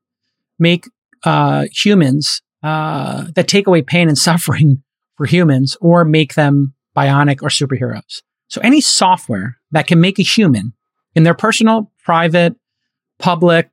make 0.58 0.88
uh, 1.24 1.66
humans 1.72 2.42
uh, 2.62 3.26
that 3.34 3.48
take 3.48 3.66
away 3.66 3.82
pain 3.82 4.08
and 4.08 4.18
suffering 4.28 4.82
for 5.16 5.26
humans 5.26 5.76
or 5.80 6.04
make 6.04 6.34
them 6.34 6.74
bionic 6.96 7.42
or 7.42 7.48
superheroes. 7.48 8.22
So 8.48 8.60
any 8.62 8.80
software 8.80 9.58
that 9.70 9.86
can 9.86 10.00
make 10.00 10.18
a 10.18 10.22
human 10.22 10.72
in 11.14 11.22
their 11.22 11.34
personal, 11.34 11.92
private, 12.02 12.54
public, 13.18 13.70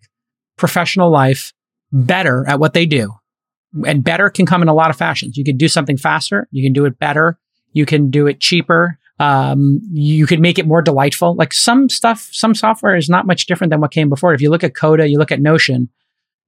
professional 0.58 1.10
life 1.10 1.54
better 1.92 2.46
at 2.48 2.60
what 2.60 2.74
they 2.74 2.86
do. 2.86 3.14
And 3.86 4.04
better 4.04 4.30
can 4.30 4.46
come 4.46 4.62
in 4.62 4.68
a 4.68 4.74
lot 4.74 4.90
of 4.90 4.98
fashions. 4.98 5.38
You 5.38 5.44
can 5.44 5.58
do 5.58 5.68
something 5.68 5.98
faster. 5.98 6.48
You 6.52 6.64
can 6.64 6.74
do 6.74 6.86
it 6.86 7.00
better. 7.00 7.40
You 7.74 7.86
can 7.86 8.10
do 8.10 8.28
it 8.28 8.40
cheaper. 8.40 8.98
Um, 9.20 9.80
you 9.92 10.28
could 10.28 10.40
make 10.40 10.60
it 10.60 10.68
more 10.68 10.82
delightful. 10.82 11.36
Like 11.36 11.54
some 11.54 11.90
stuff, 11.90 12.30
some 12.32 12.54
software 12.54 12.96
is 12.96 13.10
not 13.10 13.26
much 13.26 13.48
different 13.48 13.72
than 13.72 13.82
what 13.82 13.92
came 13.92 14.10
before. 14.10 14.34
If 14.34 14.42
you 14.42 14.50
look 14.50 14.64
at 14.64 14.76
Coda, 14.76 15.08
you 15.08 15.18
look 15.18 15.32
at 15.32 15.42
Notion, 15.42 15.90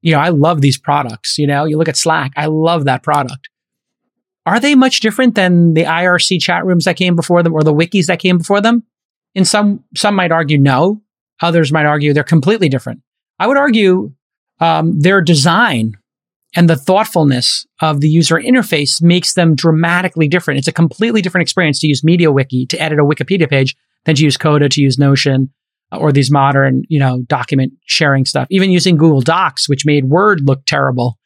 you 0.02 0.12
know, 0.12 0.20
I 0.20 0.30
love 0.30 0.62
these 0.62 0.78
products. 0.78 1.38
You 1.38 1.48
know, 1.48 1.66
you 1.66 1.78
look 1.78 1.90
at 1.90 1.98
Slack, 1.98 2.32
I 2.38 2.46
love 2.46 2.86
that 2.86 3.04
product. 3.04 3.50
Are 4.46 4.60
they 4.60 4.76
much 4.76 5.02
different 5.02 5.36
than 5.36 5.74
the 5.74 5.84
IRC 5.84 6.42
chat 6.42 6.66
rooms 6.66 6.86
that 6.86 6.96
came 6.96 7.16
before 7.16 7.44
them 7.44 7.54
or 7.54 7.64
the 7.64 7.74
wikis 7.74 8.06
that 8.08 8.20
came 8.20 8.38
before 8.38 8.62
them? 8.62 8.84
In 9.36 9.46
some, 9.46 9.84
some 9.96 10.16
might 10.16 10.32
argue 10.32 10.58
no. 10.58 11.02
Others 11.42 11.72
might 11.72 11.86
argue 11.86 12.14
they're 12.14 12.24
completely 12.24 12.68
different. 12.68 13.02
I 13.38 13.48
would 13.48 13.58
argue 13.58 14.12
um, 14.60 15.00
their 15.00 15.22
design 15.22 15.99
and 16.56 16.70
the 16.70 16.76
thoughtfulness 16.76 17.66
of 17.82 18.02
the 18.02 18.10
user 18.10 18.36
interface 18.36 19.02
makes 19.02 19.34
them 19.34 19.56
dramatically 19.56 20.28
different. 20.28 20.58
It's 20.58 20.68
a 20.68 20.74
completely 20.74 21.22
different 21.22 21.44
experience 21.44 21.80
to 21.80 21.88
use 21.88 22.02
MediaWiki 22.02 22.68
to 22.70 22.82
edit 22.82 23.00
a 23.00 23.04
Wikipedia 23.04 23.50
page 23.50 23.76
than 24.06 24.16
to 24.16 24.24
use 24.24 24.38
Coda, 24.38 24.70
to 24.70 24.82
use 24.82 24.98
Notion, 24.98 25.54
uh, 25.92 25.98
or 25.98 26.12
these 26.12 26.32
modern, 26.32 26.84
you 26.90 27.00
know, 27.00 27.22
document 27.28 27.74
sharing 27.86 28.26
stuff. 28.26 28.48
Even 28.50 28.72
using 28.72 28.98
Google 28.98 29.22
Docs, 29.22 29.70
which 29.70 29.86
made 29.86 30.06
Word 30.06 30.42
look 30.42 30.66
terrible. 30.66 31.18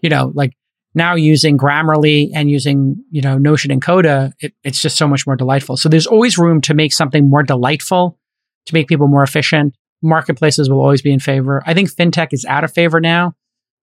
You 0.00 0.08
know, 0.08 0.32
like 0.34 0.52
now 0.94 1.14
using 1.14 1.58
Grammarly 1.58 2.30
and 2.34 2.50
using, 2.50 2.96
you 3.10 3.20
know, 3.20 3.36
Notion 3.36 3.70
and 3.70 3.82
Coda, 3.82 4.32
it, 4.40 4.54
it's 4.64 4.80
just 4.80 4.96
so 4.96 5.06
much 5.06 5.26
more 5.26 5.36
delightful. 5.36 5.76
So 5.76 5.88
there's 5.88 6.06
always 6.06 6.38
room 6.38 6.62
to 6.62 6.74
make 6.74 6.94
something 6.94 7.28
more 7.28 7.42
delightful, 7.42 8.18
to 8.66 8.74
make 8.74 8.88
people 8.88 9.08
more 9.08 9.22
efficient. 9.22 9.74
Marketplaces 10.02 10.70
will 10.70 10.80
always 10.80 11.02
be 11.02 11.12
in 11.12 11.20
favor. 11.20 11.62
I 11.66 11.74
think 11.74 11.90
fintech 11.90 12.28
is 12.32 12.46
out 12.46 12.64
of 12.64 12.72
favor 12.72 13.00
now 13.00 13.34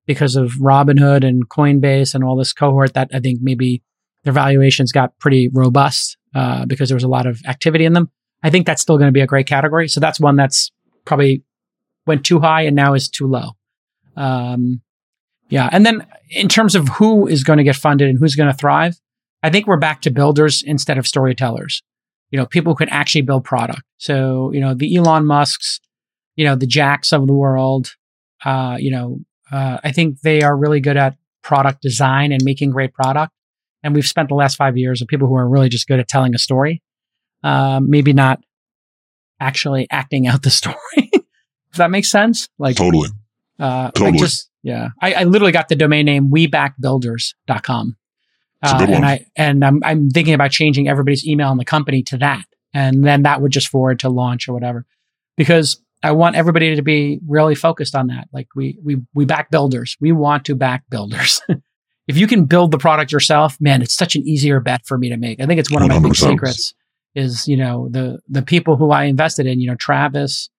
because 0.06 0.36
of 0.36 0.52
Robinhood 0.54 1.26
and 1.26 1.48
Coinbase 1.48 2.14
and 2.14 2.24
all 2.24 2.36
this 2.36 2.54
cohort 2.54 2.94
that 2.94 3.10
I 3.14 3.20
think 3.20 3.40
maybe 3.42 3.82
their 4.24 4.34
valuations 4.34 4.92
got 4.92 5.18
pretty 5.20 5.50
robust 5.54 6.18
uh, 6.36 6.66
because 6.66 6.90
there 6.90 6.96
was 6.96 7.04
a 7.04 7.10
lot 7.10 7.26
of 7.26 7.42
activity 7.48 7.86
in 7.86 7.94
them. 7.94 8.10
I 8.42 8.50
think 8.50 8.66
that's 8.66 8.82
still 8.82 8.98
going 8.98 9.08
to 9.08 9.14
be 9.14 9.22
a 9.22 9.28
great 9.28 9.48
category. 9.48 9.88
So 9.88 10.00
that's 10.00 10.20
one 10.20 10.36
that's 10.36 10.72
probably 11.06 11.44
went 12.06 12.26
too 12.26 12.40
high 12.40 12.64
and 12.64 12.76
now 12.76 12.94
is 12.94 13.08
too 13.08 13.28
low. 13.28 13.52
Um, 14.18 14.82
yeah. 15.50 15.70
And 15.72 15.86
then 15.86 16.06
in 16.30 16.50
terms 16.50 16.76
of 16.76 16.88
who 16.90 17.28
is 17.28 17.44
going 17.44 17.58
to 17.58 17.64
get 17.64 17.76
funded 17.76 18.10
and 18.10 18.18
who's 18.20 18.36
going 18.36 18.52
to 18.52 18.58
thrive, 18.58 19.00
I 19.42 19.50
think 19.50 19.68
we're 19.68 19.78
back 19.78 20.02
to 20.02 20.12
builders 20.12 20.64
instead 20.66 20.98
of 20.98 21.08
storytellers. 21.08 21.82
you 22.34 22.40
know, 22.40 22.48
people 22.48 22.74
who 22.74 22.78
can 22.78 22.90
actually 22.90 23.22
build 23.22 23.44
product. 23.44 23.84
So, 23.98 24.52
you 24.54 24.60
know, 24.60 24.74
the 24.74 24.96
Elon 24.96 25.28
Musks, 25.28 25.80
you 26.36 26.44
know, 26.44 26.56
the 26.56 26.66
Jacks 26.66 27.14
of 27.14 27.28
the 27.28 27.34
world, 27.34 27.92
uh, 28.44 28.76
you 28.80 28.90
know, 28.90 29.20
uh, 29.52 29.78
I 29.84 29.92
think 29.92 30.22
they 30.22 30.42
are 30.42 30.56
really 30.56 30.80
good 30.80 30.98
at 30.98 31.16
product 31.42 31.82
design 31.82 32.32
and 32.32 32.44
making 32.44 32.72
great 32.72 32.94
product. 32.94 33.34
And 33.84 33.94
we've 33.94 34.08
spent 34.08 34.30
the 34.30 34.36
last 34.36 34.56
five 34.56 34.78
years 34.78 35.02
of 35.02 35.08
people 35.08 35.28
who 35.28 35.36
are 35.36 35.48
really 35.48 35.70
just 35.70 35.88
good 35.88 36.00
at 36.00 36.08
telling 36.08 36.34
a 36.34 36.40
story. 36.40 36.82
Um, 37.44 37.90
maybe 37.90 38.14
not 38.14 38.40
actually 39.40 39.88
acting 39.92 40.26
out 40.28 40.44
the 40.44 40.50
story. 40.50 40.78
if 40.96 41.78
that 41.78 41.92
makes 41.92 42.10
sense. 42.10 42.48
Like 42.58 42.78
totally. 42.78 43.10
Uh, 43.60 43.92
totally. 43.92 44.18
just, 44.18 44.50
yeah. 44.64 44.90
I, 45.02 45.14
I, 45.14 45.24
literally 45.26 45.52
got 45.52 45.68
the 45.68 45.76
domain 45.76 46.06
name 46.06 46.32
webackbuilders.com. 46.32 47.98
Uh, 48.64 48.86
and 48.90 49.06
I, 49.06 49.26
and 49.36 49.64
I'm, 49.64 49.84
I'm 49.84 50.10
thinking 50.10 50.34
about 50.34 50.52
changing 50.52 50.88
everybody's 50.88 51.28
email 51.28 51.52
in 51.52 51.58
the 51.58 51.66
company 51.66 52.02
to 52.04 52.18
that. 52.18 52.46
And 52.74 53.06
then 53.06 53.24
that 53.24 53.42
would 53.42 53.52
just 53.52 53.68
forward 53.68 54.00
to 54.00 54.10
launch 54.10 54.48
or 54.48 54.54
whatever, 54.54 54.86
because 55.38 55.83
I 56.04 56.12
want 56.12 56.36
everybody 56.36 56.76
to 56.76 56.82
be 56.82 57.20
really 57.28 57.56
focused 57.56 57.96
on 57.96 58.08
that. 58.08 58.28
Like 58.34 58.48
we, 58.56 58.78
we, 58.84 58.98
we 59.14 59.26
back 59.26 59.50
builders. 59.50 59.96
We 60.02 60.12
want 60.12 60.46
to 60.46 60.56
back 60.56 60.84
builders. 60.90 61.42
if 62.08 62.18
you 62.18 62.28
can 62.28 62.46
build 62.46 62.72
the 62.72 62.78
product 62.78 63.12
yourself, 63.12 63.58
man, 63.62 63.82
it's 63.82 63.96
such 63.96 64.16
an 64.16 64.24
easier 64.24 64.60
bet 64.60 64.86
for 64.86 64.98
me 64.98 65.10
to 65.10 65.18
make. 65.18 65.40
I 65.40 65.46
think 65.46 65.60
it's 65.60 65.72
one 65.72 65.82
of 65.82 65.88
my 65.88 66.00
big 66.00 66.16
secrets 66.16 66.74
is, 67.16 67.48
you 67.48 67.56
know, 67.56 67.88
the, 67.90 68.20
the 68.28 68.42
people 68.42 68.76
who 68.76 68.92
I 68.92 69.06
invested 69.06 69.46
in, 69.46 69.62
you 69.62 69.68
know, 69.68 69.76
Travis, 69.76 70.50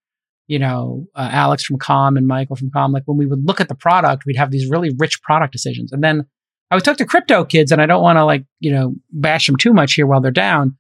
you 0.47 0.59
know, 0.59 1.07
uh, 1.15 1.29
Alex 1.31 1.65
from 1.65 1.79
Calm 1.79 2.17
and 2.17 2.27
Michael 2.27 2.57
from 2.57 2.71
Calm, 2.71 2.93
like 2.93 3.03
when 3.07 3.19
we 3.19 3.27
would 3.27 3.47
look 3.47 3.61
at 3.61 3.69
the 3.69 3.75
product, 3.75 4.25
we'd 4.25 4.37
have 4.37 4.51
these 4.51 4.69
really 4.69 4.91
rich 4.99 5.21
product 5.23 5.53
decisions. 5.53 5.93
And 5.93 6.03
then 6.03 6.27
I 6.71 6.75
would 6.75 6.85
talk 6.85 6.97
to 6.99 7.05
crypto 7.05 7.45
kids 7.45 7.71
and 7.71 7.83
I 7.83 7.87
don't 7.87 8.03
want 8.03 8.17
to 8.17 8.25
like, 8.25 8.45
you 8.61 8.73
know, 8.73 8.95
bash 9.13 9.47
them 9.47 9.57
too 9.57 9.73
much 9.73 9.95
here 9.95 10.07
while 10.07 10.21
they're 10.21 10.31
down, 10.31 10.77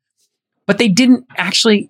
but 0.66 0.78
they 0.78 0.88
didn't 0.88 1.26
actually 1.36 1.88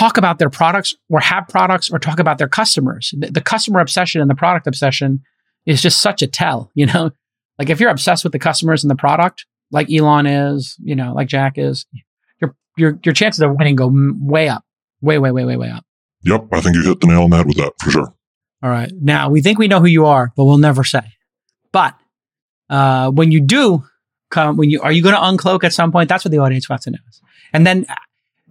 talk 0.00 0.16
about 0.16 0.38
their 0.38 0.48
products 0.48 0.94
or 1.10 1.20
have 1.20 1.46
products 1.46 1.90
or 1.90 1.98
talk 1.98 2.18
about 2.18 2.38
their 2.38 2.48
customers. 2.48 3.12
The, 3.18 3.30
the 3.30 3.40
customer 3.42 3.80
obsession 3.80 4.22
and 4.22 4.30
the 4.30 4.34
product 4.34 4.66
obsession 4.66 5.22
is 5.66 5.82
just 5.82 6.00
such 6.00 6.22
a 6.22 6.26
tell, 6.26 6.70
you 6.74 6.86
know, 6.86 7.10
like 7.58 7.68
if 7.68 7.78
you're 7.78 7.90
obsessed 7.90 8.24
with 8.24 8.32
the 8.32 8.38
customers 8.38 8.82
and 8.82 8.90
the 8.90 8.96
product, 8.96 9.44
like 9.70 9.92
Elon 9.92 10.26
is, 10.26 10.76
you 10.82 10.96
know, 10.96 11.12
like 11.12 11.28
Jack 11.28 11.58
is, 11.58 11.84
your, 12.40 12.56
your, 12.76 12.98
your 13.04 13.12
chances 13.12 13.40
of 13.42 13.54
winning 13.56 13.76
go 13.76 13.90
way 13.92 14.48
up, 14.48 14.64
way, 15.02 15.18
way, 15.18 15.30
way, 15.30 15.44
way, 15.44 15.56
way 15.56 15.70
up. 15.70 15.84
Yep, 16.22 16.46
I 16.52 16.60
think 16.60 16.76
you 16.76 16.82
hit 16.82 17.00
the 17.00 17.06
nail 17.06 17.22
on 17.22 17.30
that 17.30 17.46
with 17.46 17.56
that 17.58 17.72
for 17.80 17.90
sure. 17.90 18.14
All 18.62 18.70
right. 18.70 18.92
Now 19.00 19.30
we 19.30 19.40
think 19.40 19.58
we 19.58 19.68
know 19.68 19.80
who 19.80 19.86
you 19.86 20.06
are, 20.06 20.32
but 20.36 20.44
we'll 20.44 20.58
never 20.58 20.84
say. 20.84 21.02
But 21.72 21.94
uh, 22.68 23.10
when 23.10 23.32
you 23.32 23.40
do 23.40 23.84
come, 24.30 24.56
when 24.56 24.70
you 24.70 24.82
are 24.82 24.92
you 24.92 25.02
going 25.02 25.14
to 25.14 25.20
uncloak 25.20 25.64
at 25.64 25.72
some 25.72 25.92
point? 25.92 26.08
That's 26.08 26.24
what 26.24 26.30
the 26.30 26.38
audience 26.38 26.68
wants 26.68 26.84
to 26.84 26.90
know. 26.90 26.98
And 27.52 27.66
then 27.66 27.86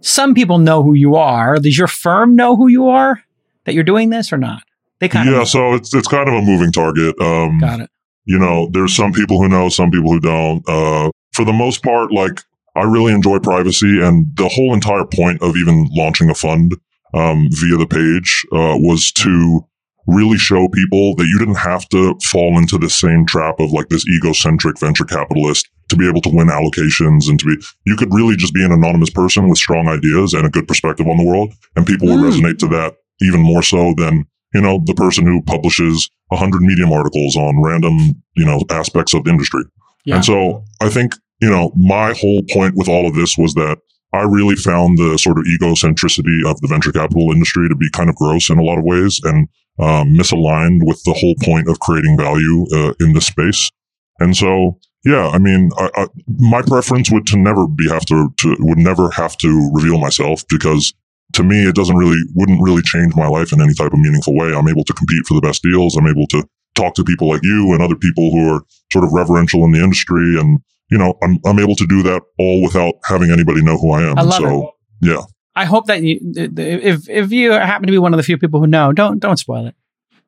some 0.00 0.34
people 0.34 0.58
know 0.58 0.82
who 0.82 0.94
you 0.94 1.16
are. 1.16 1.58
Does 1.58 1.76
your 1.76 1.86
firm 1.86 2.36
know 2.36 2.56
who 2.56 2.68
you 2.68 2.88
are 2.88 3.22
that 3.64 3.74
you're 3.74 3.84
doing 3.84 4.10
this 4.10 4.32
or 4.32 4.38
not? 4.38 4.62
They 5.00 5.08
kind 5.08 5.28
yeah. 5.28 5.36
Of 5.36 5.38
yeah. 5.40 5.44
so 5.44 5.74
it's 5.74 5.94
it's 5.94 6.08
kind 6.08 6.28
of 6.28 6.34
a 6.34 6.42
moving 6.42 6.72
target. 6.72 7.18
Um, 7.20 7.58
Got 7.58 7.80
it. 7.80 7.90
You 8.24 8.38
know, 8.38 8.68
there's 8.70 8.94
some 8.94 9.12
people 9.12 9.40
who 9.40 9.48
know, 9.48 9.68
some 9.68 9.90
people 9.90 10.12
who 10.12 10.20
don't. 10.20 10.62
Uh, 10.68 11.10
for 11.32 11.44
the 11.44 11.52
most 11.52 11.82
part, 11.82 12.12
like 12.12 12.42
I 12.76 12.82
really 12.82 13.12
enjoy 13.12 13.38
privacy, 13.38 14.00
and 14.00 14.26
the 14.36 14.48
whole 14.48 14.74
entire 14.74 15.04
point 15.04 15.42
of 15.42 15.56
even 15.56 15.88
launching 15.90 16.30
a 16.30 16.34
fund 16.34 16.74
um, 17.14 17.48
via 17.50 17.76
the 17.76 17.86
page 17.86 18.44
uh, 18.52 18.76
was 18.78 19.10
to 19.12 19.64
really 20.06 20.38
show 20.38 20.68
people 20.68 21.14
that 21.16 21.26
you 21.26 21.38
didn't 21.38 21.56
have 21.56 21.88
to 21.90 22.14
fall 22.30 22.58
into 22.58 22.78
the 22.78 22.90
same 22.90 23.26
trap 23.26 23.58
of 23.58 23.70
like 23.70 23.88
this 23.88 24.04
egocentric 24.08 24.78
venture 24.78 25.04
capitalist 25.04 25.68
to 25.90 25.96
be 25.96 26.08
able 26.08 26.20
to 26.20 26.30
win 26.30 26.48
allocations 26.48 27.28
and 27.28 27.38
to 27.38 27.46
be 27.46 27.56
you 27.84 27.96
could 27.96 28.12
really 28.12 28.36
just 28.36 28.54
be 28.54 28.64
an 28.64 28.72
anonymous 28.72 29.10
person 29.10 29.48
with 29.48 29.58
strong 29.58 29.88
ideas 29.88 30.32
and 30.32 30.46
a 30.46 30.50
good 30.50 30.66
perspective 30.66 31.06
on 31.06 31.16
the 31.16 31.24
world 31.24 31.52
and 31.76 31.86
people 31.86 32.08
mm. 32.08 32.16
will 32.16 32.30
resonate 32.30 32.58
to 32.58 32.66
that 32.66 32.94
even 33.20 33.40
more 33.40 33.62
so 33.62 33.94
than 33.96 34.24
you 34.54 34.60
know 34.60 34.80
the 34.86 34.94
person 34.94 35.24
who 35.24 35.42
publishes 35.42 36.10
100 36.28 36.62
medium 36.62 36.92
articles 36.92 37.36
on 37.36 37.62
random 37.62 37.96
you 38.36 38.44
know 38.44 38.60
aspects 38.70 39.14
of 39.14 39.24
the 39.24 39.30
industry 39.30 39.62
yeah. 40.04 40.16
and 40.16 40.24
so 40.24 40.64
i 40.80 40.88
think 40.88 41.14
you 41.40 41.50
know 41.50 41.72
my 41.76 42.14
whole 42.14 42.42
point 42.50 42.74
with 42.76 42.88
all 42.88 43.06
of 43.06 43.14
this 43.14 43.36
was 43.36 43.54
that 43.54 43.78
I 44.12 44.22
really 44.22 44.56
found 44.56 44.98
the 44.98 45.16
sort 45.18 45.38
of 45.38 45.44
egocentricity 45.44 46.44
of 46.44 46.60
the 46.60 46.66
venture 46.68 46.90
capital 46.90 47.30
industry 47.30 47.68
to 47.68 47.76
be 47.76 47.88
kind 47.90 48.10
of 48.10 48.16
gross 48.16 48.50
in 48.50 48.58
a 48.58 48.62
lot 48.62 48.78
of 48.78 48.84
ways 48.84 49.20
and 49.22 49.48
um, 49.78 50.14
misaligned 50.14 50.80
with 50.84 51.02
the 51.04 51.12
whole 51.12 51.36
point 51.42 51.68
of 51.68 51.78
creating 51.80 52.16
value 52.18 52.66
uh, 52.74 52.92
in 53.00 53.12
this 53.12 53.26
space. 53.26 53.70
And 54.18 54.36
so, 54.36 54.78
yeah, 55.04 55.28
I 55.28 55.38
mean, 55.38 55.70
I, 55.76 55.90
I, 55.94 56.06
my 56.38 56.62
preference 56.62 57.10
would 57.10 57.26
to 57.28 57.38
never 57.38 57.66
be 57.66 57.88
have 57.88 58.04
to, 58.06 58.32
to 58.38 58.56
would 58.60 58.78
never 58.78 59.10
have 59.10 59.36
to 59.38 59.70
reveal 59.72 59.98
myself 59.98 60.44
because 60.48 60.92
to 61.34 61.42
me, 61.42 61.68
it 61.68 61.74
doesn't 61.74 61.96
really 61.96 62.20
wouldn't 62.34 62.60
really 62.62 62.82
change 62.82 63.14
my 63.14 63.28
life 63.28 63.52
in 63.52 63.60
any 63.60 63.74
type 63.74 63.92
of 63.92 63.98
meaningful 63.98 64.36
way. 64.36 64.54
I'm 64.54 64.68
able 64.68 64.84
to 64.84 64.92
compete 64.92 65.26
for 65.26 65.34
the 65.34 65.40
best 65.40 65.62
deals. 65.62 65.96
I'm 65.96 66.06
able 66.06 66.26
to 66.28 66.44
talk 66.74 66.94
to 66.94 67.04
people 67.04 67.28
like 67.28 67.42
you 67.42 67.72
and 67.72 67.82
other 67.82 67.96
people 67.96 68.30
who 68.30 68.48
are 68.52 68.62
sort 68.92 69.04
of 69.04 69.12
reverential 69.12 69.64
in 69.64 69.72
the 69.72 69.82
industry 69.82 70.38
and 70.38 70.60
you 70.90 70.98
know, 70.98 71.16
I'm, 71.22 71.38
I'm 71.46 71.58
able 71.58 71.76
to 71.76 71.86
do 71.86 72.02
that 72.02 72.22
all 72.38 72.62
without 72.62 72.94
having 73.04 73.30
anybody 73.30 73.62
know 73.62 73.78
who 73.78 73.92
I 73.92 74.02
am. 74.02 74.18
I 74.18 74.22
love 74.22 74.34
so, 74.34 74.62
it. 74.62 75.08
yeah. 75.08 75.22
I 75.54 75.64
hope 75.64 75.86
that 75.86 76.02
you, 76.02 76.18
if, 76.22 77.08
if 77.08 77.32
you 77.32 77.52
happen 77.52 77.86
to 77.86 77.92
be 77.92 77.98
one 77.98 78.12
of 78.12 78.16
the 78.16 78.22
few 78.22 78.38
people 78.38 78.60
who 78.60 78.66
know, 78.66 78.92
don't, 78.92 79.18
don't 79.18 79.36
spoil 79.36 79.66
it. 79.66 79.74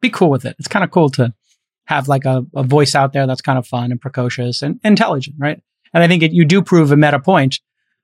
Be 0.00 0.10
cool 0.10 0.30
with 0.30 0.44
it. 0.44 0.56
It's 0.58 0.68
kind 0.68 0.84
of 0.84 0.90
cool 0.90 1.10
to 1.10 1.34
have 1.92 2.08
like 2.08 2.24
a, 2.24 2.44
a 2.54 2.62
voice 2.62 2.94
out 2.94 3.12
there 3.12 3.26
that's 3.26 3.40
kind 3.40 3.58
of 3.58 3.66
fun 3.66 3.90
and 3.90 4.00
precocious 4.00 4.62
and 4.62 4.80
intelligent, 4.82 5.36
right? 5.38 5.60
And 5.94 6.02
I 6.02 6.08
think 6.08 6.22
it, 6.22 6.32
you 6.32 6.44
do 6.44 6.62
prove 6.62 6.90
a 6.90 6.96
meta 6.96 7.20
point, 7.20 7.60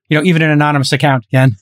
you 0.09 0.17
know, 0.17 0.23
even 0.23 0.41
an 0.41 0.51
anonymous 0.51 0.93
account 0.93 1.25
can, 1.31 1.55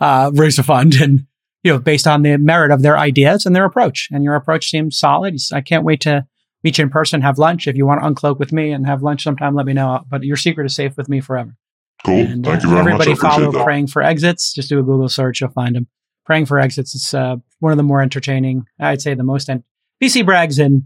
uh, 0.00 0.30
raise 0.34 0.58
a 0.58 0.62
fund 0.62 0.94
and, 0.94 1.26
you 1.62 1.72
know, 1.72 1.78
based 1.78 2.06
on 2.06 2.22
the 2.22 2.36
merit 2.36 2.70
of 2.70 2.82
their 2.82 2.98
ideas 2.98 3.46
and 3.46 3.54
their 3.54 3.64
approach. 3.64 4.08
And 4.12 4.24
your 4.24 4.34
approach 4.34 4.70
seems 4.70 4.98
solid. 4.98 5.36
I 5.52 5.60
can't 5.60 5.84
wait 5.84 6.00
to 6.02 6.26
meet 6.64 6.78
you 6.78 6.82
in 6.82 6.90
person, 6.90 7.20
have 7.22 7.38
lunch. 7.38 7.66
If 7.66 7.76
you 7.76 7.86
want 7.86 8.02
to 8.02 8.08
uncloak 8.08 8.38
with 8.38 8.52
me 8.52 8.70
and 8.70 8.86
have 8.86 9.02
lunch 9.02 9.22
sometime, 9.22 9.54
let 9.54 9.66
me 9.66 9.72
know. 9.72 10.00
But 10.08 10.22
your 10.22 10.36
secret 10.36 10.64
is 10.64 10.74
safe 10.74 10.96
with 10.96 11.08
me 11.08 11.20
forever. 11.20 11.56
Cool. 12.04 12.14
And, 12.14 12.44
Thank 12.44 12.64
uh, 12.64 12.68
you 12.68 12.68
very 12.68 12.80
everybody 12.80 13.10
much. 13.10 13.18
Everybody 13.18 13.36
follow 13.36 13.52
that. 13.52 13.64
Praying 13.64 13.88
for 13.88 14.02
Exits. 14.02 14.52
Just 14.52 14.68
do 14.68 14.78
a 14.78 14.82
Google 14.82 15.08
search. 15.08 15.40
You'll 15.40 15.50
find 15.50 15.74
them. 15.74 15.88
Praying 16.24 16.46
for 16.46 16.58
Exits. 16.58 16.94
It's 16.94 17.14
uh, 17.14 17.36
one 17.60 17.72
of 17.72 17.76
the 17.76 17.82
more 17.82 18.00
entertaining, 18.00 18.66
I'd 18.78 19.02
say 19.02 19.14
the 19.14 19.24
most. 19.24 19.48
En- 19.48 19.64
VC 20.02 20.24
Brags 20.24 20.58
and 20.58 20.84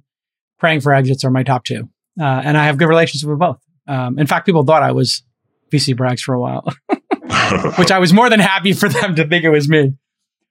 Praying 0.58 0.80
for 0.80 0.92
Exits 0.92 1.24
are 1.24 1.30
my 1.30 1.42
top 1.42 1.64
two. 1.64 1.88
Uh, 2.18 2.24
and 2.24 2.56
I 2.56 2.64
have 2.64 2.78
good 2.78 2.88
relations 2.88 3.24
with 3.24 3.38
both. 3.38 3.58
Um, 3.86 4.18
in 4.18 4.26
fact, 4.26 4.46
people 4.46 4.64
thought 4.64 4.82
I 4.82 4.92
was 4.92 5.22
VC 5.70 5.96
Brags 5.96 6.22
for 6.22 6.34
a 6.34 6.40
while, 6.40 6.64
which 7.78 7.90
I 7.90 7.98
was 7.98 8.12
more 8.12 8.30
than 8.30 8.40
happy 8.40 8.72
for 8.72 8.88
them 8.88 9.14
to 9.16 9.26
think 9.26 9.44
it 9.44 9.50
was 9.50 9.68
me. 9.68 9.92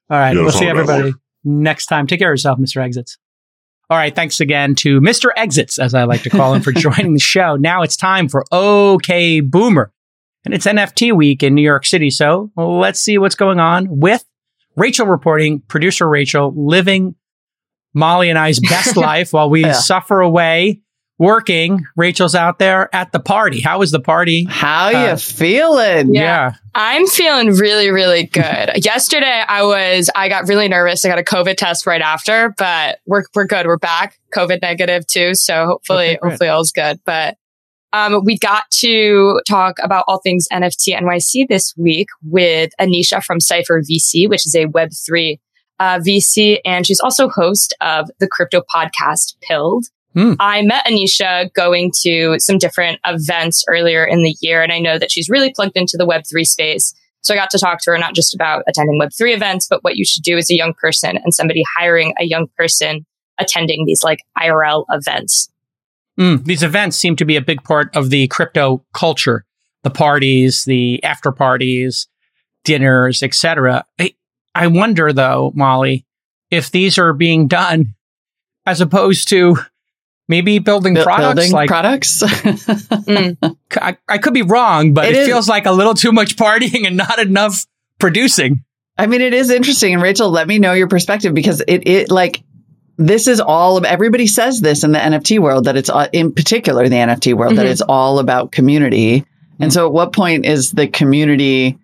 All 0.09 0.17
right. 0.17 0.35
Yeah, 0.35 0.41
we'll 0.41 0.51
see 0.51 0.67
everybody 0.67 1.13
next 1.43 1.87
time. 1.87 2.07
Take 2.07 2.19
care 2.19 2.29
of 2.29 2.33
yourself, 2.33 2.59
Mr. 2.59 2.83
Exits. 2.83 3.17
All 3.89 3.97
right. 3.97 4.15
Thanks 4.15 4.39
again 4.39 4.75
to 4.75 4.99
Mr. 5.01 5.29
Exits, 5.35 5.79
as 5.79 5.93
I 5.93 6.03
like 6.03 6.23
to 6.23 6.29
call 6.29 6.53
him, 6.53 6.61
for 6.61 6.71
joining 6.75 7.13
the 7.13 7.19
show. 7.19 7.55
Now 7.55 7.81
it's 7.81 7.95
time 7.95 8.29
for 8.29 8.45
OK 8.51 9.41
Boomer. 9.41 9.91
And 10.43 10.53
it's 10.53 10.67
NFT 10.67 11.11
week 11.15 11.41
in 11.41 11.55
New 11.55 11.63
York 11.63 11.85
City. 11.85 12.11
So 12.11 12.51
let's 12.55 12.99
see 12.99 13.17
what's 13.17 13.35
going 13.35 13.59
on 13.59 13.87
with 13.89 14.23
Rachel 14.75 15.07
reporting, 15.07 15.61
producer 15.67 16.07
Rachel 16.07 16.53
living 16.55 17.15
Molly 17.95 18.29
and 18.29 18.37
I's 18.37 18.59
best 18.59 18.97
life 18.97 19.33
while 19.33 19.49
we 19.49 19.61
yeah. 19.61 19.71
suffer 19.71 20.19
away 20.19 20.81
working. 21.17 21.85
Rachel's 21.95 22.35
out 22.35 22.59
there 22.59 22.93
at 22.93 23.11
the 23.11 23.19
party. 23.19 23.61
How 23.61 23.79
was 23.79 23.91
the 23.91 23.99
party? 23.99 24.45
How 24.49 24.87
uh, 24.87 25.11
you 25.11 25.17
feeling? 25.17 26.13
Yeah. 26.13 26.21
yeah. 26.21 26.53
I'm 26.73 27.07
feeling 27.07 27.53
really, 27.53 27.89
really 27.89 28.25
good. 28.25 28.71
Yesterday 28.85 29.43
I 29.47 29.63
was 29.63 30.09
I 30.15 30.29
got 30.29 30.47
really 30.47 30.67
nervous. 30.67 31.05
I 31.05 31.09
got 31.09 31.19
a 31.19 31.23
COVID 31.23 31.55
test 31.57 31.87
right 31.87 32.01
after, 32.01 32.53
but 32.57 32.99
we're 33.05 33.23
we're 33.33 33.45
good. 33.45 33.65
We're 33.65 33.77
back. 33.77 34.19
COVID 34.33 34.61
negative 34.61 35.07
too. 35.07 35.33
So 35.33 35.65
hopefully 35.65 36.17
okay, 36.17 36.19
hopefully 36.21 36.49
all's 36.49 36.71
good. 36.71 36.99
But 37.05 37.37
um, 37.93 38.25
we 38.25 38.37
got 38.37 38.63
to 38.79 39.39
talk 39.47 39.77
about 39.81 40.03
all 40.07 40.19
things 40.19 40.47
NFT 40.51 40.99
NYC 40.99 41.47
this 41.47 41.73
week 41.77 42.09
with 42.23 42.71
Anisha 42.79 43.23
from 43.23 43.39
Cyphr 43.39 43.81
VC, 43.89 44.27
which 44.27 44.45
is 44.45 44.53
a 44.53 44.65
Web3 44.65 45.39
uh, 45.79 45.99
VC, 45.99 46.59
and 46.65 46.85
she's 46.85 46.99
also 46.99 47.29
host 47.29 47.75
of 47.81 48.09
the 48.19 48.27
crypto 48.27 48.61
podcast 48.73 49.35
Pilled. 49.41 49.85
Mm. 50.15 50.37
I 50.39 50.61
met 50.61 50.85
Anisha 50.85 51.51
going 51.53 51.91
to 52.03 52.37
some 52.39 52.57
different 52.57 52.99
events 53.05 53.65
earlier 53.67 54.05
in 54.05 54.23
the 54.23 54.35
year, 54.39 54.61
and 54.61 54.71
I 54.71 54.79
know 54.79 54.97
that 54.97 55.11
she's 55.11 55.29
really 55.29 55.51
plugged 55.53 55.75
into 55.75 55.97
the 55.97 56.07
Web3 56.07 56.45
space. 56.45 56.93
So 57.21 57.33
I 57.33 57.37
got 57.37 57.49
to 57.49 57.59
talk 57.59 57.79
to 57.81 57.91
her 57.91 57.97
not 57.97 58.15
just 58.15 58.33
about 58.33 58.63
attending 58.67 58.99
Web3 59.01 59.35
events, 59.35 59.67
but 59.69 59.83
what 59.83 59.97
you 59.97 60.05
should 60.05 60.23
do 60.23 60.37
as 60.37 60.49
a 60.49 60.55
young 60.55 60.73
person 60.73 61.17
and 61.17 61.33
somebody 61.33 61.63
hiring 61.75 62.13
a 62.19 62.23
young 62.23 62.47
person 62.57 63.05
attending 63.37 63.85
these 63.85 64.03
like 64.03 64.19
IRL 64.37 64.85
events. 64.89 65.49
Mm, 66.19 66.45
these 66.45 66.63
events 66.63 66.95
seem 66.95 67.15
to 67.17 67.25
be 67.25 67.35
a 67.35 67.41
big 67.41 67.63
part 67.63 67.93
of 67.95 68.09
the 68.09 68.27
crypto 68.27 68.85
culture, 68.93 69.45
the 69.83 69.89
parties, 69.89 70.63
the 70.63 71.03
after 71.03 71.31
parties, 71.31 72.07
dinners, 72.63 73.21
etc. 73.21 73.85
I, 74.55 74.67
wonder 74.67 75.13
though, 75.13 75.51
Molly, 75.55 76.05
if 76.49 76.71
these 76.71 76.97
are 76.97 77.13
being 77.13 77.47
done 77.47 77.95
as 78.65 78.81
opposed 78.81 79.29
to 79.29 79.57
maybe 80.27 80.57
building 80.57 80.95
products 80.95 81.35
building 81.35 81.51
like 81.51 81.67
products 81.67 82.23
mm. 82.23 83.57
I, 83.73 83.95
I, 84.09 84.17
could 84.17 84.33
be 84.33 84.41
wrong 84.41 84.91
but 84.91 85.05
it, 85.05 85.15
it 85.15 85.25
feels 85.27 85.47
like 85.47 85.67
a 85.67 85.71
little 85.71 85.93
too 85.93 86.11
much 86.11 86.35
partying 86.35 86.87
and 86.87 86.97
not 86.97 87.19
enough 87.19 87.67
producing. 87.99 88.63
I 88.97 89.07
mean, 89.07 89.21
it 89.21 89.33
is 89.33 89.49
interesting. 89.49 89.93
And 89.93 90.01
Rachel, 90.01 90.29
let 90.29 90.47
me 90.47 90.59
know 90.59 90.73
your 90.73 90.87
perspective 90.87 91.33
because 91.33 91.61
it, 91.67 91.87
it 91.87 92.11
like, 92.11 92.43
this 92.97 93.27
is 93.27 93.41
all 93.41 93.75
of 93.75 93.83
everybody 93.83 94.25
says 94.25 94.61
this 94.61 94.83
in 94.83 94.93
the 94.93 94.99
NFT 94.99 95.39
world 95.39 95.65
that 95.65 95.75
it's 95.75 95.89
uh, 95.89 96.07
in 96.13 96.33
particular 96.33 96.87
the 96.87 96.95
NFT 96.95 97.33
world 97.33 97.51
mm-hmm. 97.51 97.57
that 97.57 97.65
it's 97.65 97.81
all 97.81 98.19
about 98.19 98.53
community. 98.53 99.25
And 99.59 99.71
so 99.71 99.87
at 99.87 99.91
what 99.91 100.13
point 100.13 100.45
is 100.45 100.71
the 100.71 100.87
community 100.87 101.77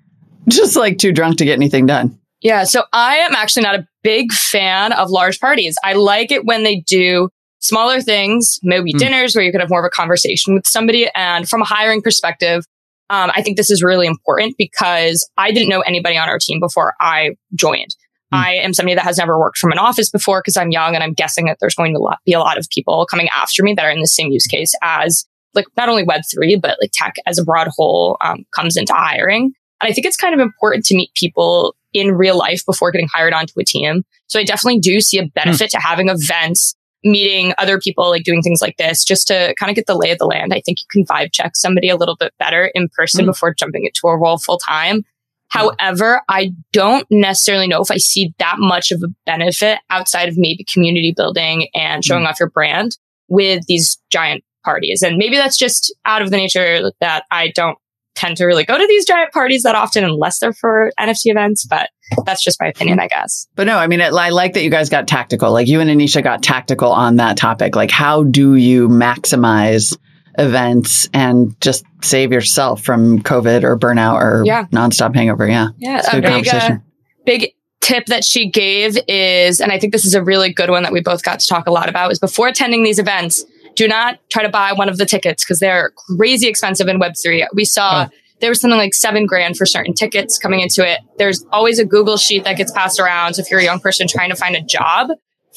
just 0.47 0.77
like 0.77 0.99
too 0.99 1.11
drunk 1.11 1.37
to 1.39 1.45
get 1.45 1.53
anything 1.53 1.85
done? 1.85 2.17
Yeah. 2.41 2.63
So 2.63 2.83
I 2.91 3.17
am 3.17 3.35
actually 3.35 3.63
not 3.63 3.75
a 3.75 3.87
big 4.03 4.31
fan 4.33 4.93
of 4.93 5.09
large 5.09 5.39
parties. 5.39 5.75
I 5.83 5.93
like 5.93 6.31
it 6.31 6.45
when 6.45 6.63
they 6.63 6.83
do 6.87 7.29
smaller 7.59 8.01
things, 8.01 8.59
maybe 8.63 8.93
mm. 8.93 8.97
dinners 8.97 9.35
where 9.35 9.45
you 9.45 9.51
can 9.51 9.61
have 9.61 9.69
more 9.69 9.85
of 9.85 9.85
a 9.85 9.95
conversation 9.95 10.53
with 10.53 10.67
somebody. 10.67 11.07
And 11.15 11.47
from 11.47 11.61
a 11.61 11.65
hiring 11.65 12.01
perspective, 12.01 12.65
um, 13.09 13.31
I 13.35 13.41
think 13.41 13.57
this 13.57 13.69
is 13.69 13.83
really 13.83 14.07
important 14.07 14.55
because 14.57 15.29
I 15.37 15.51
didn't 15.51 15.69
know 15.69 15.81
anybody 15.81 16.17
on 16.17 16.29
our 16.29 16.39
team 16.39 16.59
before 16.59 16.95
I 16.99 17.31
joined. 17.53 17.95
Mm. 18.33 18.37
I 18.37 18.53
am 18.55 18.73
somebody 18.73 18.95
that 18.95 19.03
has 19.03 19.17
never 19.17 19.37
worked 19.37 19.57
from 19.57 19.71
an 19.71 19.77
office 19.77 20.09
before 20.09 20.39
because 20.39 20.57
I'm 20.57 20.71
young 20.71 20.95
and 20.95 21.03
I'm 21.03 21.13
guessing 21.13 21.45
that 21.45 21.57
there's 21.59 21.75
going 21.75 21.93
to 21.93 22.17
be 22.25 22.33
a 22.33 22.39
lot 22.39 22.57
of 22.57 22.67
people 22.69 23.05
coming 23.05 23.27
after 23.35 23.61
me 23.63 23.73
that 23.75 23.85
are 23.85 23.91
in 23.91 23.99
the 23.99 24.07
same 24.07 24.31
use 24.31 24.47
case 24.47 24.73
as 24.81 25.25
like 25.53 25.65
not 25.77 25.89
only 25.89 26.05
Web3, 26.05 26.59
but 26.61 26.77
like 26.81 26.91
tech 26.93 27.15
as 27.27 27.37
a 27.37 27.43
broad 27.43 27.67
whole 27.75 28.17
um, 28.21 28.45
comes 28.55 28.77
into 28.77 28.93
hiring. 28.93 29.51
And 29.81 29.89
I 29.89 29.91
think 29.91 30.07
it's 30.07 30.17
kind 30.17 30.33
of 30.33 30.39
important 30.39 30.85
to 30.85 30.95
meet 30.95 31.13
people 31.13 31.75
in 31.93 32.11
real 32.11 32.37
life 32.37 32.65
before 32.65 32.91
getting 32.91 33.07
hired 33.11 33.33
onto 33.33 33.59
a 33.59 33.63
team. 33.63 34.03
So 34.27 34.39
I 34.39 34.43
definitely 34.43 34.79
do 34.79 35.01
see 35.01 35.19
a 35.19 35.27
benefit 35.27 35.69
mm. 35.69 35.71
to 35.71 35.79
having 35.79 36.09
events, 36.09 36.75
meeting 37.03 37.53
other 37.57 37.79
people, 37.79 38.09
like 38.09 38.23
doing 38.23 38.41
things 38.41 38.61
like 38.61 38.77
this, 38.77 39.03
just 39.03 39.27
to 39.27 39.53
kind 39.59 39.69
of 39.69 39.75
get 39.75 39.87
the 39.87 39.97
lay 39.97 40.11
of 40.11 40.17
the 40.17 40.25
land. 40.25 40.53
I 40.53 40.61
think 40.61 40.79
you 40.79 40.87
can 40.89 41.05
vibe 41.05 41.29
check 41.33 41.55
somebody 41.55 41.89
a 41.89 41.95
little 41.95 42.15
bit 42.15 42.33
better 42.39 42.71
in 42.73 42.89
person 42.89 43.25
mm. 43.25 43.29
before 43.29 43.53
jumping 43.53 43.85
into 43.85 44.07
a 44.07 44.17
role 44.17 44.37
full 44.37 44.57
time. 44.57 45.03
However, 45.49 46.21
I 46.29 46.53
don't 46.71 47.05
necessarily 47.11 47.67
know 47.67 47.81
if 47.81 47.91
I 47.91 47.97
see 47.97 48.33
that 48.39 48.55
much 48.57 48.91
of 48.91 49.03
a 49.03 49.09
benefit 49.25 49.79
outside 49.89 50.29
of 50.29 50.37
maybe 50.37 50.65
community 50.71 51.13
building 51.15 51.67
and 51.73 52.05
showing 52.05 52.23
mm. 52.23 52.29
off 52.29 52.39
your 52.39 52.49
brand 52.49 52.97
with 53.27 53.65
these 53.67 54.01
giant 54.09 54.45
parties. 54.63 55.01
And 55.01 55.17
maybe 55.17 55.35
that's 55.35 55.57
just 55.57 55.93
out 56.05 56.21
of 56.21 56.31
the 56.31 56.37
nature 56.37 56.91
that 57.01 57.25
I 57.31 57.49
don't 57.49 57.77
tend 58.15 58.37
to 58.37 58.45
really 58.45 58.65
go 58.65 58.77
to 58.77 58.87
these 58.87 59.05
giant 59.05 59.31
parties 59.31 59.63
that 59.63 59.75
often 59.75 60.03
unless 60.03 60.39
they're 60.39 60.53
for 60.53 60.91
NFT 60.99 61.25
events, 61.25 61.65
but 61.65 61.89
that's 62.25 62.43
just 62.43 62.59
my 62.59 62.67
opinion, 62.67 62.99
I 62.99 63.07
guess. 63.07 63.47
But 63.55 63.67
no, 63.67 63.77
I 63.77 63.87
mean, 63.87 64.01
I 64.01 64.09
like 64.09 64.53
that 64.53 64.63
you 64.63 64.69
guys 64.69 64.89
got 64.89 65.07
tactical. 65.07 65.51
Like 65.51 65.67
you 65.67 65.79
and 65.79 65.89
Anisha 65.89 66.23
got 66.23 66.43
tactical 66.43 66.91
on 66.91 67.15
that 67.17 67.37
topic. 67.37 67.75
Like, 67.75 67.91
how 67.91 68.23
do 68.23 68.55
you 68.55 68.89
maximize 68.89 69.97
events 70.37 71.09
and 71.13 71.59
just 71.61 71.83
save 72.01 72.31
yourself 72.31 72.83
from 72.83 73.21
COVID 73.21 73.63
or 73.63 73.77
burnout 73.77 74.21
or 74.21 74.43
yeah. 74.45 74.65
nonstop 74.65 75.15
hangover? 75.15 75.47
Yeah. 75.47 75.69
Yeah. 75.77 76.01
A 76.11 76.21
big, 76.21 76.47
uh, 76.47 76.77
big 77.25 77.53
tip 77.81 78.05
that 78.07 78.23
she 78.23 78.49
gave 78.49 78.97
is, 79.07 79.59
and 79.59 79.71
I 79.71 79.79
think 79.79 79.93
this 79.93 80.05
is 80.05 80.13
a 80.13 80.23
really 80.23 80.53
good 80.53 80.69
one 80.69 80.83
that 80.83 80.93
we 80.93 81.01
both 81.01 81.23
got 81.23 81.39
to 81.39 81.47
talk 81.47 81.67
a 81.67 81.71
lot 81.71 81.89
about, 81.89 82.11
is 82.11 82.19
before 82.19 82.47
attending 82.47 82.83
these 82.83 82.99
events, 82.99 83.43
do 83.75 83.87
not 83.87 84.19
try 84.29 84.43
to 84.43 84.49
buy 84.49 84.73
one 84.73 84.89
of 84.89 84.97
the 84.97 85.05
tickets 85.05 85.43
because 85.43 85.59
they're 85.59 85.91
crazy 86.17 86.47
expensive 86.47 86.87
in 86.87 86.99
Web3. 86.99 87.47
We 87.53 87.65
saw 87.65 88.07
oh. 88.07 88.15
there 88.39 88.49
was 88.49 88.61
something 88.61 88.77
like 88.77 88.93
seven 88.93 89.25
grand 89.25 89.57
for 89.57 89.65
certain 89.65 89.93
tickets 89.93 90.37
coming 90.37 90.59
into 90.59 90.87
it. 90.87 90.99
There's 91.17 91.45
always 91.51 91.79
a 91.79 91.85
Google 91.85 92.17
sheet 92.17 92.43
that 92.43 92.57
gets 92.57 92.71
passed 92.71 92.99
around. 92.99 93.35
So 93.35 93.41
if 93.41 93.51
you're 93.51 93.59
a 93.59 93.63
young 93.63 93.79
person 93.79 94.07
trying 94.07 94.29
to 94.29 94.35
find 94.35 94.55
a 94.55 94.61
job, 94.61 95.09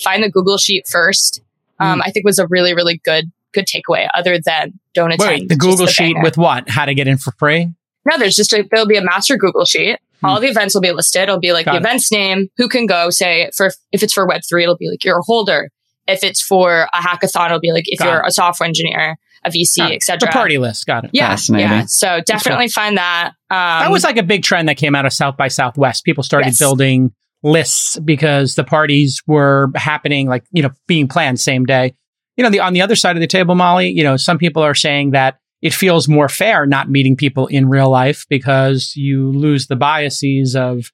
find 0.02 0.22
the 0.22 0.30
Google 0.30 0.58
sheet 0.58 0.86
first. 0.88 1.40
Um, 1.80 2.00
mm. 2.00 2.02
I 2.04 2.10
think 2.10 2.24
was 2.24 2.38
a 2.38 2.46
really, 2.46 2.74
really 2.74 3.00
good, 3.04 3.30
good 3.52 3.66
takeaway 3.66 4.08
other 4.14 4.38
than 4.38 4.78
don't 4.94 5.12
attend. 5.12 5.28
Wait, 5.28 5.48
the 5.48 5.56
Google 5.56 5.86
the 5.86 5.92
sheet 5.92 6.16
with 6.22 6.38
what? 6.38 6.68
How 6.68 6.84
to 6.84 6.94
get 6.94 7.08
in 7.08 7.18
for 7.18 7.32
free? 7.32 7.72
No, 8.06 8.18
there's 8.18 8.36
just 8.36 8.52
a, 8.52 8.66
there'll 8.70 8.86
be 8.86 8.96
a 8.96 9.04
master 9.04 9.36
Google 9.36 9.64
sheet. 9.64 9.98
Mm. 10.22 10.28
All 10.28 10.40
the 10.40 10.48
events 10.48 10.74
will 10.74 10.82
be 10.82 10.92
listed. 10.92 11.22
It'll 11.22 11.40
be 11.40 11.52
like 11.52 11.64
Got 11.64 11.72
the 11.72 11.78
it. 11.78 11.80
event's 11.80 12.12
name, 12.12 12.48
who 12.56 12.68
can 12.68 12.86
go. 12.86 13.10
Say 13.10 13.50
for 13.56 13.72
if 13.92 14.02
it's 14.02 14.12
for 14.12 14.26
Web3, 14.26 14.62
it'll 14.62 14.76
be 14.76 14.88
like 14.88 15.02
you're 15.04 15.18
a 15.18 15.22
holder 15.22 15.70
if 16.06 16.22
it's 16.22 16.43
for 16.43 16.89
a 16.93 16.98
hackathon, 16.98 17.47
it'll 17.47 17.60
be 17.60 17.72
like 17.72 17.85
if 17.86 17.98
Got 17.98 18.09
you're 18.09 18.20
it. 18.20 18.28
a 18.28 18.32
software 18.32 18.66
engineer, 18.66 19.16
a 19.44 19.51
VC, 19.51 19.94
etc. 19.94 20.18
The 20.20 20.32
party 20.32 20.59
list. 20.59 20.86
Got 20.86 21.05
it. 21.05 21.10
Yeah. 21.12 21.36
Yeah. 21.51 21.85
So 21.86 22.20
definitely 22.26 22.68
find 22.68 22.97
that. 22.97 23.32
Um, 23.51 23.56
that 23.82 23.90
was 23.90 24.05
like 24.05 24.16
a 24.16 24.22
big 24.22 24.43
trend 24.43 24.68
that 24.68 24.76
came 24.76 24.94
out 24.94 25.06
of 25.06 25.12
South 25.12 25.36
by 25.36 25.48
Southwest. 25.48 26.05
People 26.05 26.22
started 26.22 26.48
yes. 26.48 26.59
building 26.59 27.12
lists 27.43 27.98
because 28.01 28.55
the 28.55 28.64
parties 28.64 29.22
were 29.26 29.70
happening 29.74 30.28
like, 30.28 30.44
you 30.52 30.62
know, 30.62 30.70
being 30.86 31.09
planned 31.09 31.40
same 31.40 31.64
day. 31.64 31.94
You 32.36 32.43
know, 32.43 32.51
the, 32.51 32.60
on 32.60 32.72
the 32.72 32.82
other 32.82 32.97
side 32.97 33.16
of 33.16 33.20
the 33.20 33.26
table, 33.26 33.55
Molly, 33.55 33.90
you 33.90 34.02
know, 34.02 34.16
some 34.16 34.39
people 34.39 34.62
are 34.62 34.74
saying 34.74 35.12
that 35.12 35.39
it 35.62 35.72
feels 35.72 36.09
more 36.09 36.28
fair 36.28 36.66
not 36.66 36.90
meeting 36.90 37.16
people 37.16 37.47
in 37.47 37.68
real 37.68 37.90
life 37.90 38.26
because 38.28 38.93
you 38.97 39.31
lose 39.31 39.66
the 39.66 39.76
biases 39.76 40.56
of, 40.56 40.90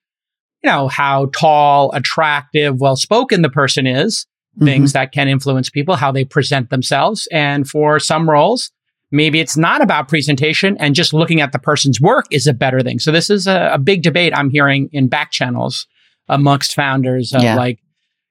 you 0.62 0.70
know, 0.70 0.86
how 0.88 1.26
tall, 1.34 1.92
attractive, 1.92 2.80
well 2.80 2.96
spoken 2.96 3.42
the 3.42 3.48
person 3.48 3.86
is 3.86 4.26
things 4.60 4.90
mm-hmm. 4.90 5.00
that 5.00 5.12
can 5.12 5.28
influence 5.28 5.70
people, 5.70 5.96
how 5.96 6.12
they 6.12 6.24
present 6.24 6.70
themselves. 6.70 7.28
And 7.32 7.68
for 7.68 7.98
some 7.98 8.28
roles, 8.28 8.70
maybe 9.10 9.40
it's 9.40 9.56
not 9.56 9.82
about 9.82 10.08
presentation 10.08 10.76
and 10.78 10.94
just 10.94 11.12
looking 11.12 11.40
at 11.40 11.52
the 11.52 11.58
person's 11.58 12.00
work 12.00 12.26
is 12.30 12.46
a 12.46 12.52
better 12.52 12.80
thing. 12.80 12.98
So 12.98 13.10
this 13.10 13.30
is 13.30 13.46
a, 13.46 13.70
a 13.74 13.78
big 13.78 14.02
debate 14.02 14.32
I'm 14.36 14.50
hearing 14.50 14.88
in 14.92 15.08
back 15.08 15.30
channels 15.30 15.86
amongst 16.28 16.74
founders 16.74 17.32
of 17.32 17.42
yeah. 17.42 17.56
like, 17.56 17.80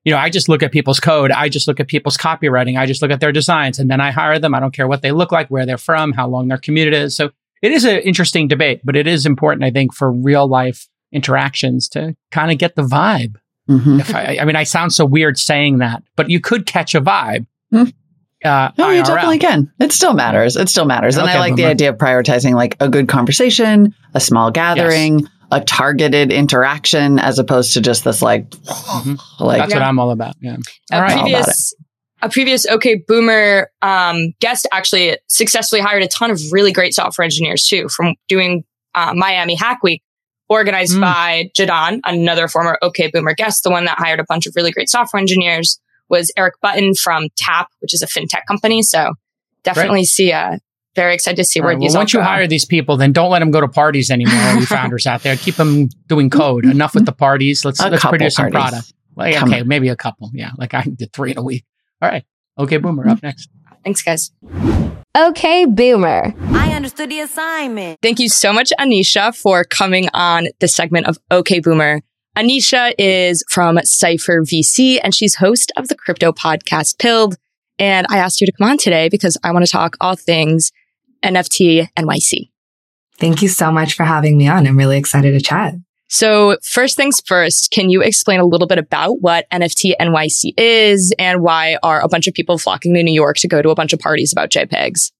you 0.05 0.13
know, 0.13 0.17
I 0.17 0.29
just 0.29 0.47
look 0.47 0.63
at 0.63 0.71
people's 0.71 0.99
code. 0.99 1.31
I 1.31 1.49
just 1.49 1.67
look 1.67 1.79
at 1.79 1.87
people's 1.87 2.17
copywriting. 2.17 2.79
I 2.79 2.85
just 2.85 3.01
look 3.01 3.11
at 3.11 3.19
their 3.19 3.33
designs 3.33 3.79
and 3.79 3.89
then 3.91 3.99
I 3.99 4.11
hire 4.11 4.39
them. 4.39 4.55
I 4.55 4.59
don't 4.59 4.73
care 4.73 4.87
what 4.87 5.01
they 5.01 5.11
look 5.11 5.31
like, 5.31 5.49
where 5.49 5.65
they're 5.65 5.77
from, 5.77 6.13
how 6.13 6.27
long 6.27 6.47
their 6.47 6.57
commute 6.57 6.93
is. 6.93 7.15
So 7.15 7.31
it 7.61 7.71
is 7.71 7.83
an 7.83 7.97
interesting 7.99 8.47
debate, 8.47 8.81
but 8.85 8.95
it 8.95 9.07
is 9.07 9.25
important, 9.25 9.65
I 9.65 9.71
think, 9.71 9.93
for 9.93 10.11
real 10.11 10.47
life 10.47 10.87
interactions 11.11 11.89
to 11.89 12.15
kind 12.31 12.51
of 12.51 12.57
get 12.57 12.75
the 12.75 12.83
vibe. 12.83 13.35
Mm-hmm. 13.69 13.99
If 13.99 14.15
I, 14.15 14.37
I 14.41 14.45
mean, 14.45 14.55
I 14.55 14.63
sound 14.63 14.93
so 14.93 15.05
weird 15.05 15.37
saying 15.37 15.77
that, 15.77 16.03
but 16.15 16.29
you 16.29 16.39
could 16.39 16.65
catch 16.65 16.95
a 16.95 17.01
vibe. 17.01 17.45
Mm. 17.71 17.93
Uh, 18.43 18.71
no, 18.77 18.89
you 18.89 19.03
definitely 19.03 19.37
can. 19.37 19.71
It 19.79 19.91
still 19.91 20.13
matters. 20.13 20.55
It 20.55 20.69
still 20.69 20.85
matters. 20.85 21.17
And 21.17 21.27
okay, 21.27 21.37
I 21.37 21.39
like 21.39 21.55
the 21.55 21.65
idea 21.65 21.89
of 21.89 21.97
prioritizing 21.97 22.53
like 22.53 22.77
a 22.79 22.89
good 22.89 23.07
conversation, 23.07 23.93
a 24.13 24.19
small 24.19 24.49
gathering, 24.49 25.19
yes. 25.19 25.29
a 25.51 25.61
targeted 25.61 26.31
interaction, 26.31 27.19
as 27.19 27.37
opposed 27.37 27.73
to 27.73 27.81
just 27.81 28.05
this 28.05 28.21
like, 28.21 28.49
mm-hmm. 28.49 29.15
like 29.43 29.59
that's 29.59 29.71
yeah. 29.71 29.79
what 29.79 29.85
I'm 29.85 29.99
all 29.99 30.11
about. 30.11 30.35
Yeah. 30.41 30.57
A 30.91 31.01
right. 31.01 31.21
previous, 31.21 31.75
a 32.21 32.29
previous 32.29 32.65
OK 32.65 33.03
Boomer 33.07 33.69
um, 33.81 34.33
guest 34.39 34.67
actually 34.71 35.17
successfully 35.27 35.81
hired 35.81 36.01
a 36.01 36.07
ton 36.07 36.31
of 36.31 36.39
really 36.51 36.71
great 36.71 36.93
software 36.93 37.25
engineers 37.25 37.67
too 37.67 37.87
from 37.89 38.15
doing 38.29 38.63
uh, 38.95 39.13
Miami 39.13 39.55
Hack 39.55 39.83
Week 39.83 40.01
organized 40.49 40.97
mm. 40.97 41.01
by 41.01 41.49
Jadon, 41.57 41.99
another 42.03 42.47
former 42.47 42.77
OK 42.81 43.09
Boomer 43.11 43.33
guest. 43.33 43.63
The 43.63 43.69
one 43.69 43.85
that 43.85 43.97
hired 43.97 44.19
a 44.19 44.25
bunch 44.27 44.47
of 44.47 44.53
really 44.55 44.71
great 44.71 44.89
software 44.89 45.19
engineers 45.19 45.79
was 46.09 46.31
Eric 46.35 46.55
Button 46.61 46.95
from 46.95 47.27
Tap, 47.37 47.67
which 47.79 47.93
is 47.93 48.01
a 48.01 48.07
fintech 48.07 48.45
company. 48.47 48.81
So 48.81 49.13
definitely 49.63 49.99
right. 49.99 50.05
see 50.05 50.31
uh 50.31 50.57
very 50.95 51.13
excited 51.13 51.37
to 51.37 51.45
see 51.45 51.61
where 51.61 51.69
right, 51.69 51.79
these. 51.79 51.93
Well, 51.93 52.01
once 52.01 52.13
you 52.13 52.21
hire 52.21 52.47
these 52.47 52.65
people, 52.65 52.97
then 52.97 53.13
don't 53.13 53.29
let 53.29 53.39
them 53.39 53.51
go 53.51 53.61
to 53.61 53.67
parties 53.67 54.09
anymore. 54.09 54.53
you 54.55 54.65
founders 54.65 55.05
out 55.05 55.21
there, 55.21 55.35
keep 55.37 55.55
them 55.55 55.87
doing 56.07 56.29
code. 56.29 56.65
Enough 56.65 56.95
with 56.95 57.05
the 57.05 57.11
parties. 57.11 57.63
Let's 57.63 57.79
a 57.79 57.89
let's 57.89 58.03
produce 58.03 58.35
some 58.35 58.51
product. 58.51 58.91
Well, 59.15 59.27
okay, 59.43 59.63
maybe 59.63 59.89
a 59.89 59.95
couple. 59.95 60.31
Yeah, 60.33 60.51
like 60.57 60.73
I 60.73 60.83
did 60.83 61.13
three 61.13 61.31
in 61.31 61.37
a 61.37 61.43
week. 61.43 61.63
All 62.01 62.09
right. 62.09 62.25
OK 62.57 62.77
Boomer 62.77 63.07
up 63.07 63.23
next. 63.23 63.49
Thanks, 63.89 64.03
guys. 64.03 64.31
Okay, 65.17 65.65
Boomer. 65.65 66.35
I 66.51 66.73
understood 66.73 67.09
the 67.09 67.21
assignment. 67.21 67.99
Thank 68.03 68.19
you 68.19 68.29
so 68.29 68.53
much, 68.53 68.71
Anisha, 68.79 69.35
for 69.35 69.63
coming 69.63 70.09
on 70.13 70.47
this 70.59 70.75
segment 70.75 71.07
of 71.07 71.17
OK 71.31 71.59
Boomer. 71.59 72.01
Anisha 72.37 72.93
is 72.99 73.43
from 73.49 73.77
Cyphr 73.77 74.45
VC 74.47 74.99
and 75.03 75.15
she's 75.15 75.35
host 75.35 75.71
of 75.75 75.87
the 75.87 75.95
crypto 75.95 76.31
podcast 76.31 76.99
Pilled. 76.99 77.35
And 77.79 78.05
I 78.11 78.19
asked 78.19 78.41
you 78.41 78.45
to 78.45 78.53
come 78.53 78.69
on 78.69 78.77
today 78.77 79.09
because 79.09 79.37
I 79.43 79.51
want 79.51 79.65
to 79.65 79.71
talk 79.71 79.97
all 79.99 80.15
things 80.15 80.71
NFT 81.23 81.89
NYC. 81.97 82.51
Thank 83.17 83.41
you 83.41 83.47
so 83.47 83.71
much 83.71 83.95
for 83.95 84.03
having 84.03 84.37
me 84.37 84.47
on. 84.47 84.67
I'm 84.67 84.77
really 84.77 84.99
excited 84.99 85.31
to 85.31 85.41
chat. 85.41 85.73
So 86.09 86.57
first 86.63 86.97
things 86.97 87.21
first, 87.23 87.69
can 87.69 87.91
you 87.91 88.01
explain 88.01 88.39
a 88.39 88.45
little 88.45 88.67
bit 88.67 88.79
about 88.79 89.21
what 89.21 89.49
NFT 89.51 89.93
NYC 90.01 90.53
is 90.57 91.13
and 91.19 91.41
why 91.41 91.77
are 91.83 92.01
a 92.01 92.07
bunch 92.07 92.25
of 92.25 92.33
people 92.33 92.57
flocking 92.57 92.95
to 92.95 93.03
New 93.03 93.13
York 93.13 93.37
to 93.37 93.47
go 93.47 93.61
to 93.61 93.69
a 93.69 93.75
bunch 93.75 93.93
of 93.93 93.99
parties 93.99 94.33
about 94.33 94.49
JPEGs? 94.49 95.11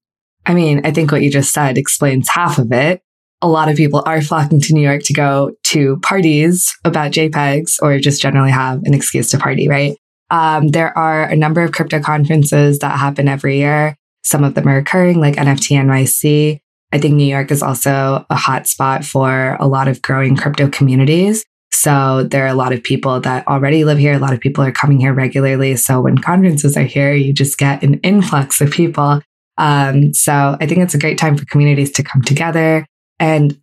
I 0.48 0.56
mean, 0.56 0.82
I 0.84 0.91
think 0.91 1.11
what 1.11 1.22
you 1.22 1.30
just 1.30 1.53
said 1.53 1.78
explains 1.78 2.28
half 2.28 2.57
of 2.57 2.72
it. 2.72 3.03
A 3.41 3.48
lot 3.48 3.70
of 3.70 3.78
people 3.78 4.02
are 4.07 4.22
flocking 4.22 4.60
to 4.61 4.74
New 4.74 4.82
York 4.82 5.03
to 5.03 5.14
go 5.14 5.52
to 5.66 5.98
parties 5.98 6.76
about 6.84 7.11
JPEGs 7.11 7.76
or 7.84 7.99
just 7.99 8.20
generally 8.20 8.52
have 8.52 8.82
an 8.84 8.95
excuse 8.95 9.30
to 9.30 9.38
party, 9.38 9.68
right? 9.68 9.95
Um, 10.32 10.70
there 10.70 10.95
are 10.98 11.24
a 11.24 11.36
number 11.36 11.61
of 11.61 11.72
crypto 11.72 11.99
conferences 11.99 12.80
that 12.80 12.98
happen 12.98 13.28
every 13.28 13.60
year. 13.60 13.95
Some 14.24 14.44
of 14.44 14.56
them 14.56 14.68
are 14.68 14.78
occurring, 14.78 15.22
like 15.22 15.36
NFT 15.36 15.78
NYC. 15.78 16.60
I 16.91 16.98
think 16.98 17.16
New 17.16 17.26
York 17.26 17.52
is 17.52 17.61
also 17.61 18.26
a 18.30 18.36
hot 18.36 18.68
spot 18.68 19.06
for 19.06 19.57
a 19.60 19.68
lot 19.68 19.88
of 19.88 20.02
growing 20.02 20.36
crypto 20.36 20.70
communities. 20.70 21.45
So 21.72 22.24
there 22.24 22.44
are 22.44 22.49
a 22.49 22.56
lot 22.56 22.74
of 22.74 22.84
people 22.84 23.20
that 23.22 23.48
already 23.48 23.84
live 23.86 23.99
here. 23.99 24.14
A 24.14 24.20
lot 24.20 24.34
of 24.34 24.40
people 24.40 24.64
are 24.64 24.72
coming 24.72 24.99
here 24.99 25.14
regularly. 25.14 25.76
So 25.76 26.02
when 26.02 26.18
conferences 26.18 26.76
are 26.76 26.84
here, 26.84 27.14
you 27.14 27.32
just 27.32 27.57
get 27.57 27.84
an 27.84 27.95
influx 27.99 28.60
of 28.60 28.72
people. 28.72 29.22
Um, 29.57 30.14
so 30.14 30.57
I 30.60 30.66
think 30.66 30.82
it's 30.82 30.95
a 30.95 30.99
great 30.99 31.18
time 31.18 31.38
for 31.38 31.45
communities 31.45 31.91
to 31.91 32.03
come 32.03 32.22
together. 32.24 32.86
And 33.20 33.60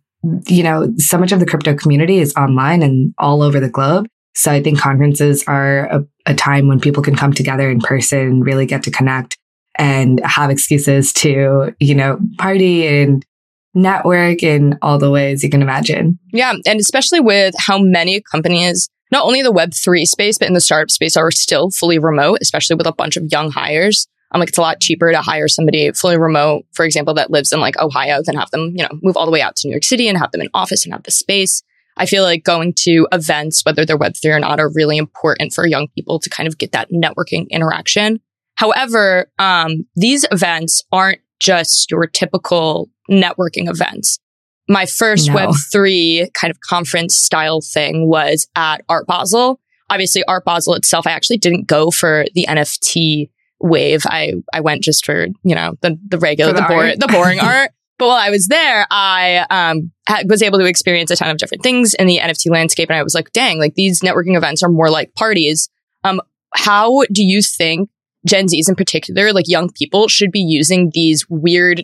you 0.47 0.63
know, 0.63 0.93
so 0.97 1.17
much 1.17 1.31
of 1.31 1.39
the 1.39 1.45
crypto 1.45 1.75
community 1.75 2.19
is 2.19 2.35
online 2.35 2.81
and 2.81 3.13
all 3.17 3.41
over 3.41 3.59
the 3.59 3.69
globe. 3.69 4.07
So 4.35 4.51
I 4.51 4.61
think 4.61 4.79
conferences 4.79 5.43
are 5.47 5.85
a, 5.85 6.05
a 6.25 6.33
time 6.33 6.67
when 6.67 6.79
people 6.79 7.03
can 7.03 7.15
come 7.15 7.33
together 7.33 7.69
in 7.69 7.79
person, 7.81 8.41
really 8.41 8.65
get 8.65 8.83
to 8.83 8.91
connect 8.91 9.37
and 9.77 10.19
have 10.25 10.49
excuses 10.49 11.13
to, 11.13 11.75
you 11.79 11.95
know, 11.95 12.19
party 12.37 12.87
and 12.87 13.25
network 13.73 14.41
in 14.41 14.77
all 14.81 14.97
the 14.97 15.11
ways 15.11 15.43
you 15.43 15.49
can 15.49 15.61
imagine. 15.61 16.17
Yeah. 16.33 16.53
And 16.65 16.79
especially 16.79 17.19
with 17.19 17.53
how 17.57 17.77
many 17.77 18.21
companies, 18.31 18.89
not 19.11 19.25
only 19.25 19.41
the 19.41 19.53
Web3 19.53 20.05
space, 20.05 20.37
but 20.37 20.47
in 20.47 20.53
the 20.53 20.61
startup 20.61 20.89
space 20.89 21.15
are 21.15 21.31
still 21.31 21.69
fully 21.69 21.99
remote, 21.99 22.39
especially 22.41 22.75
with 22.75 22.87
a 22.87 22.91
bunch 22.93 23.17
of 23.17 23.25
young 23.31 23.51
hires. 23.51 24.07
I'm 24.31 24.39
like, 24.39 24.49
it's 24.49 24.57
a 24.57 24.61
lot 24.61 24.81
cheaper 24.81 25.11
to 25.11 25.21
hire 25.21 25.47
somebody 25.47 25.91
fully 25.91 26.17
remote, 26.17 26.65
for 26.73 26.85
example, 26.85 27.13
that 27.13 27.31
lives 27.31 27.53
in 27.53 27.61
like 27.61 27.79
Ohio 27.79 28.21
than 28.25 28.35
have 28.35 28.51
them, 28.51 28.73
you 28.75 28.83
know, 28.83 28.99
move 29.01 29.15
all 29.15 29.25
the 29.25 29.31
way 29.31 29.41
out 29.41 29.55
to 29.57 29.67
New 29.67 29.71
York 29.71 29.85
City 29.85 30.09
and 30.09 30.17
have 30.17 30.31
them 30.31 30.41
in 30.41 30.49
office 30.53 30.83
and 30.83 30.93
have 30.93 31.03
the 31.03 31.11
space. 31.11 31.63
I 31.95 32.05
feel 32.05 32.23
like 32.23 32.43
going 32.43 32.73
to 32.79 33.07
events, 33.11 33.63
whether 33.65 33.85
they're 33.85 33.97
Web3 33.97 34.35
or 34.35 34.39
not, 34.39 34.59
are 34.59 34.71
really 34.73 34.97
important 34.97 35.53
for 35.53 35.65
young 35.65 35.87
people 35.95 36.19
to 36.19 36.29
kind 36.29 36.47
of 36.47 36.57
get 36.57 36.73
that 36.73 36.91
networking 36.91 37.49
interaction. 37.49 38.19
However, 38.57 39.31
um, 39.39 39.85
these 39.95 40.25
events 40.31 40.83
aren't 40.91 41.19
just 41.39 41.89
your 41.91 42.07
typical 42.07 42.89
networking 43.09 43.69
events. 43.69 44.19
My 44.67 44.85
first 44.85 45.29
No. 45.29 45.35
Web3 45.35 46.33
kind 46.33 46.51
of 46.51 46.59
conference 46.59 47.15
style 47.15 47.61
thing 47.61 48.09
was 48.09 48.47
at 48.55 48.81
Art 48.89 49.07
Basel. 49.07 49.59
Obviously, 49.89 50.23
Art 50.25 50.43
Basel 50.43 50.73
itself, 50.73 51.07
I 51.07 51.11
actually 51.11 51.37
didn't 51.37 51.67
go 51.67 51.91
for 51.91 52.25
the 52.33 52.45
NFT 52.49 53.29
wave. 53.61 54.01
I, 54.05 54.33
I 54.53 54.59
went 54.59 54.83
just 54.83 55.05
for, 55.05 55.27
you 55.43 55.55
know, 55.55 55.75
the, 55.81 55.97
the 56.07 56.17
regular, 56.17 56.51
the 56.51 56.61
the, 56.61 56.67
boring, 56.67 56.89
art. 56.89 56.99
the 56.99 57.07
boring 57.07 57.39
art. 57.41 57.71
But 57.97 58.07
while 58.07 58.17
I 58.17 58.29
was 58.29 58.47
there, 58.47 58.85
I 58.91 59.45
um, 59.49 59.91
was 60.25 60.41
able 60.41 60.59
to 60.59 60.65
experience 60.65 61.09
a 61.11 61.15
ton 61.15 61.29
of 61.29 61.37
different 61.37 61.63
things 61.63 61.93
in 61.93 62.07
the 62.07 62.19
NFT 62.19 62.51
landscape. 62.51 62.89
And 62.89 62.97
I 62.97 63.03
was 63.03 63.15
like, 63.15 63.31
dang, 63.31 63.59
like 63.59 63.75
these 63.75 64.01
networking 64.01 64.35
events 64.35 64.61
are 64.61 64.69
more 64.69 64.89
like 64.89 65.15
parties. 65.15 65.69
Um, 66.03 66.21
how 66.53 67.03
do 67.11 67.23
you 67.23 67.41
think 67.41 67.89
Gen 68.27 68.47
Zs 68.47 68.69
in 68.69 68.75
particular, 68.75 69.33
like 69.33 69.47
young 69.47 69.69
people, 69.71 70.07
should 70.07 70.31
be 70.31 70.41
using 70.41 70.91
these 70.93 71.25
weird 71.29 71.83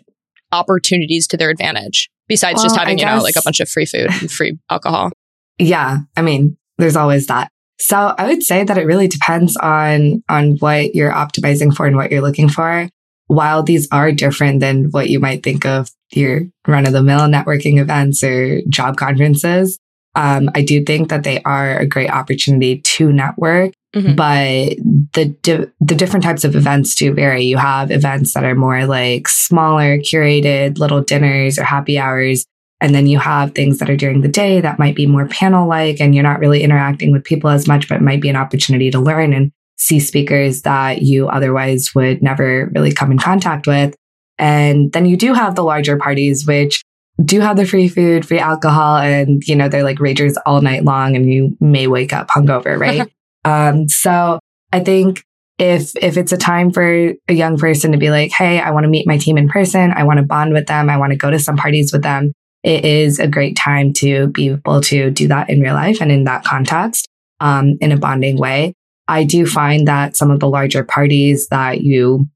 opportunities 0.52 1.26
to 1.28 1.36
their 1.36 1.50
advantage 1.50 2.10
besides 2.28 2.62
just 2.62 2.76
having, 2.76 2.98
I 2.98 3.00
you 3.00 3.16
know, 3.16 3.22
like 3.22 3.36
a 3.36 3.42
bunch 3.42 3.60
of 3.60 3.68
free 3.68 3.86
food 3.86 4.08
and 4.10 4.30
free 4.30 4.58
alcohol? 4.70 5.10
Yeah. 5.58 5.98
I 6.16 6.22
mean, 6.22 6.56
there's 6.78 6.96
always 6.96 7.26
that. 7.26 7.50
So 7.78 8.14
I 8.16 8.26
would 8.26 8.42
say 8.42 8.64
that 8.64 8.78
it 8.78 8.86
really 8.86 9.08
depends 9.08 9.56
on, 9.56 10.22
on 10.28 10.56
what 10.58 10.94
you're 10.94 11.12
optimizing 11.12 11.74
for 11.74 11.86
and 11.86 11.96
what 11.96 12.10
you're 12.10 12.22
looking 12.22 12.48
for. 12.48 12.88
While 13.26 13.62
these 13.62 13.88
are 13.90 14.12
different 14.12 14.60
than 14.60 14.90
what 14.90 15.08
you 15.08 15.18
might 15.18 15.42
think 15.42 15.64
of 15.64 15.90
your 16.12 16.42
run 16.68 16.86
of 16.86 16.92
the 16.92 17.02
mill 17.02 17.20
networking 17.20 17.80
events 17.80 18.22
or 18.22 18.60
job 18.68 18.96
conferences, 18.96 19.78
um, 20.14 20.50
I 20.54 20.62
do 20.62 20.84
think 20.84 21.08
that 21.08 21.24
they 21.24 21.42
are 21.42 21.78
a 21.78 21.86
great 21.86 22.10
opportunity 22.10 22.80
to 22.80 23.12
network. 23.12 23.72
Mhm. 23.94 24.16
But 24.16 24.76
the 25.14 25.26
di- 25.42 25.66
the 25.80 25.94
different 25.94 26.24
types 26.24 26.44
of 26.44 26.56
events 26.56 26.94
do 26.94 27.12
vary. 27.14 27.44
You 27.44 27.56
have 27.56 27.90
events 27.90 28.34
that 28.34 28.44
are 28.44 28.54
more 28.54 28.86
like 28.86 29.28
smaller, 29.28 29.98
curated 29.98 30.78
little 30.78 31.00
dinners 31.00 31.58
or 31.58 31.64
happy 31.64 31.98
hours 31.98 32.44
and 32.80 32.94
then 32.94 33.06
you 33.06 33.18
have 33.18 33.54
things 33.54 33.78
that 33.78 33.88
are 33.88 33.96
during 33.96 34.20
the 34.20 34.28
day 34.28 34.60
that 34.60 34.78
might 34.78 34.94
be 34.94 35.06
more 35.06 35.26
panel 35.26 35.66
like, 35.66 36.00
and 36.00 36.14
you're 36.14 36.22
not 36.22 36.38
really 36.38 36.62
interacting 36.62 37.12
with 37.12 37.24
people 37.24 37.48
as 37.48 37.66
much, 37.66 37.88
but 37.88 37.96
it 37.96 38.02
might 38.02 38.20
be 38.20 38.28
an 38.28 38.36
opportunity 38.36 38.90
to 38.90 39.00
learn 39.00 39.32
and 39.32 39.52
see 39.78 39.98
speakers 39.98 40.62
that 40.62 41.00
you 41.00 41.26
otherwise 41.28 41.94
would 41.94 42.22
never 42.22 42.70
really 42.74 42.92
come 42.92 43.10
in 43.10 43.18
contact 43.18 43.66
with. 43.66 43.94
And 44.38 44.92
then 44.92 45.06
you 45.06 45.16
do 45.16 45.32
have 45.32 45.54
the 45.54 45.64
larger 45.64 45.96
parties, 45.96 46.46
which 46.46 46.82
do 47.24 47.40
have 47.40 47.56
the 47.56 47.64
free 47.64 47.88
food, 47.88 48.26
free 48.26 48.40
alcohol, 48.40 48.98
and, 48.98 49.42
you 49.46 49.56
know, 49.56 49.68
they're 49.68 49.82
like 49.84 49.98
ragers 49.98 50.34
all 50.44 50.60
night 50.60 50.84
long 50.84 51.16
and 51.16 51.32
you 51.32 51.56
may 51.60 51.86
wake 51.86 52.12
up 52.12 52.28
hungover, 52.28 52.78
right? 52.78 53.10
um, 53.44 53.88
so 53.88 54.38
I 54.72 54.80
think 54.80 55.22
if 55.58 55.92
if 56.02 56.16
it's 56.16 56.32
a 56.32 56.36
time 56.36 56.72
for 56.72 57.12
a 57.28 57.32
young 57.32 57.56
person 57.58 57.92
to 57.92 57.98
be 57.98 58.10
like, 58.10 58.32
hey, 58.32 58.60
I 58.60 58.70
want 58.72 58.84
to 58.84 58.88
meet 58.90 59.06
my 59.06 59.18
team 59.18 59.38
in 59.38 59.48
person, 59.48 59.92
I 59.94 60.02
want 60.04 60.18
to 60.18 60.24
bond 60.24 60.52
with 60.52 60.66
them, 60.66 60.90
I 60.90 60.96
want 60.96 61.12
to 61.12 61.16
go 61.18 61.30
to 61.30 61.38
some 61.38 61.56
parties 61.56 61.92
with 61.92 62.02
them, 62.02 62.32
it 62.62 62.84
is 62.84 63.20
a 63.20 63.28
great 63.28 63.56
time 63.56 63.92
to 63.94 64.26
be 64.28 64.48
able 64.50 64.80
to 64.82 65.10
do 65.10 65.28
that 65.28 65.50
in 65.50 65.60
real 65.60 65.74
life 65.74 66.00
and 66.00 66.10
in 66.10 66.24
that 66.24 66.44
context, 66.44 67.06
um, 67.40 67.76
in 67.80 67.92
a 67.92 67.96
bonding 67.96 68.36
way. 68.38 68.72
I 69.06 69.22
do 69.24 69.46
find 69.46 69.86
that 69.86 70.16
some 70.16 70.30
of 70.30 70.40
the 70.40 70.48
larger 70.48 70.82
parties 70.82 71.46
that 71.48 71.82
you 71.82 72.26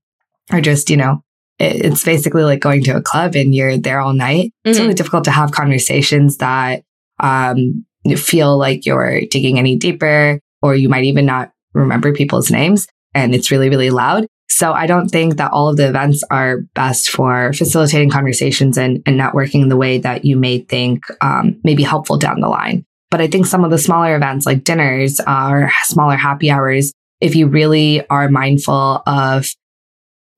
are 0.52 0.60
just, 0.60 0.88
you 0.90 0.96
know, 0.96 1.22
it- 1.58 1.84
it's 1.86 2.04
basically 2.04 2.44
like 2.44 2.60
going 2.60 2.84
to 2.84 2.96
a 2.96 3.02
club 3.02 3.34
and 3.34 3.52
you're 3.54 3.78
there 3.78 4.00
all 4.00 4.12
night. 4.12 4.52
It's 4.64 4.78
Mhm. 4.78 4.82
really 4.82 4.94
difficult 4.94 5.24
to 5.24 5.30
have 5.32 5.50
conversations 5.50 6.36
that 6.36 6.82
um, 7.20 7.84
feel 8.16 8.56
like 8.56 8.86
you're 8.86 9.22
digging 9.22 9.58
any 9.58 9.74
deeper, 9.74 10.38
or 10.62 10.74
you 10.74 10.88
might 10.88 11.04
even 11.04 11.26
not 11.26 11.52
remember 11.74 12.12
people's 12.12 12.50
names. 12.50 12.86
And 13.14 13.34
it's 13.34 13.50
really, 13.50 13.68
really 13.68 13.90
loud. 13.90 14.26
So 14.50 14.72
I 14.72 14.86
don't 14.86 15.08
think 15.08 15.36
that 15.36 15.52
all 15.52 15.68
of 15.68 15.76
the 15.76 15.88
events 15.88 16.24
are 16.30 16.62
best 16.74 17.10
for 17.10 17.52
facilitating 17.52 18.10
conversations 18.10 18.78
and, 18.78 19.02
and 19.06 19.20
networking 19.20 19.62
in 19.62 19.68
the 19.68 19.76
way 19.76 19.98
that 19.98 20.24
you 20.24 20.36
may 20.36 20.60
think 20.60 21.04
um, 21.20 21.60
may 21.64 21.74
be 21.74 21.82
helpful 21.82 22.16
down 22.16 22.40
the 22.40 22.48
line. 22.48 22.84
But 23.10 23.20
I 23.20 23.26
think 23.26 23.46
some 23.46 23.64
of 23.64 23.70
the 23.70 23.78
smaller 23.78 24.16
events 24.16 24.46
like 24.46 24.64
dinners 24.64 25.20
or 25.26 25.70
smaller 25.84 26.16
happy 26.16 26.50
hours, 26.50 26.92
if 27.20 27.34
you 27.34 27.46
really 27.46 28.06
are 28.08 28.28
mindful 28.28 29.02
of 29.06 29.46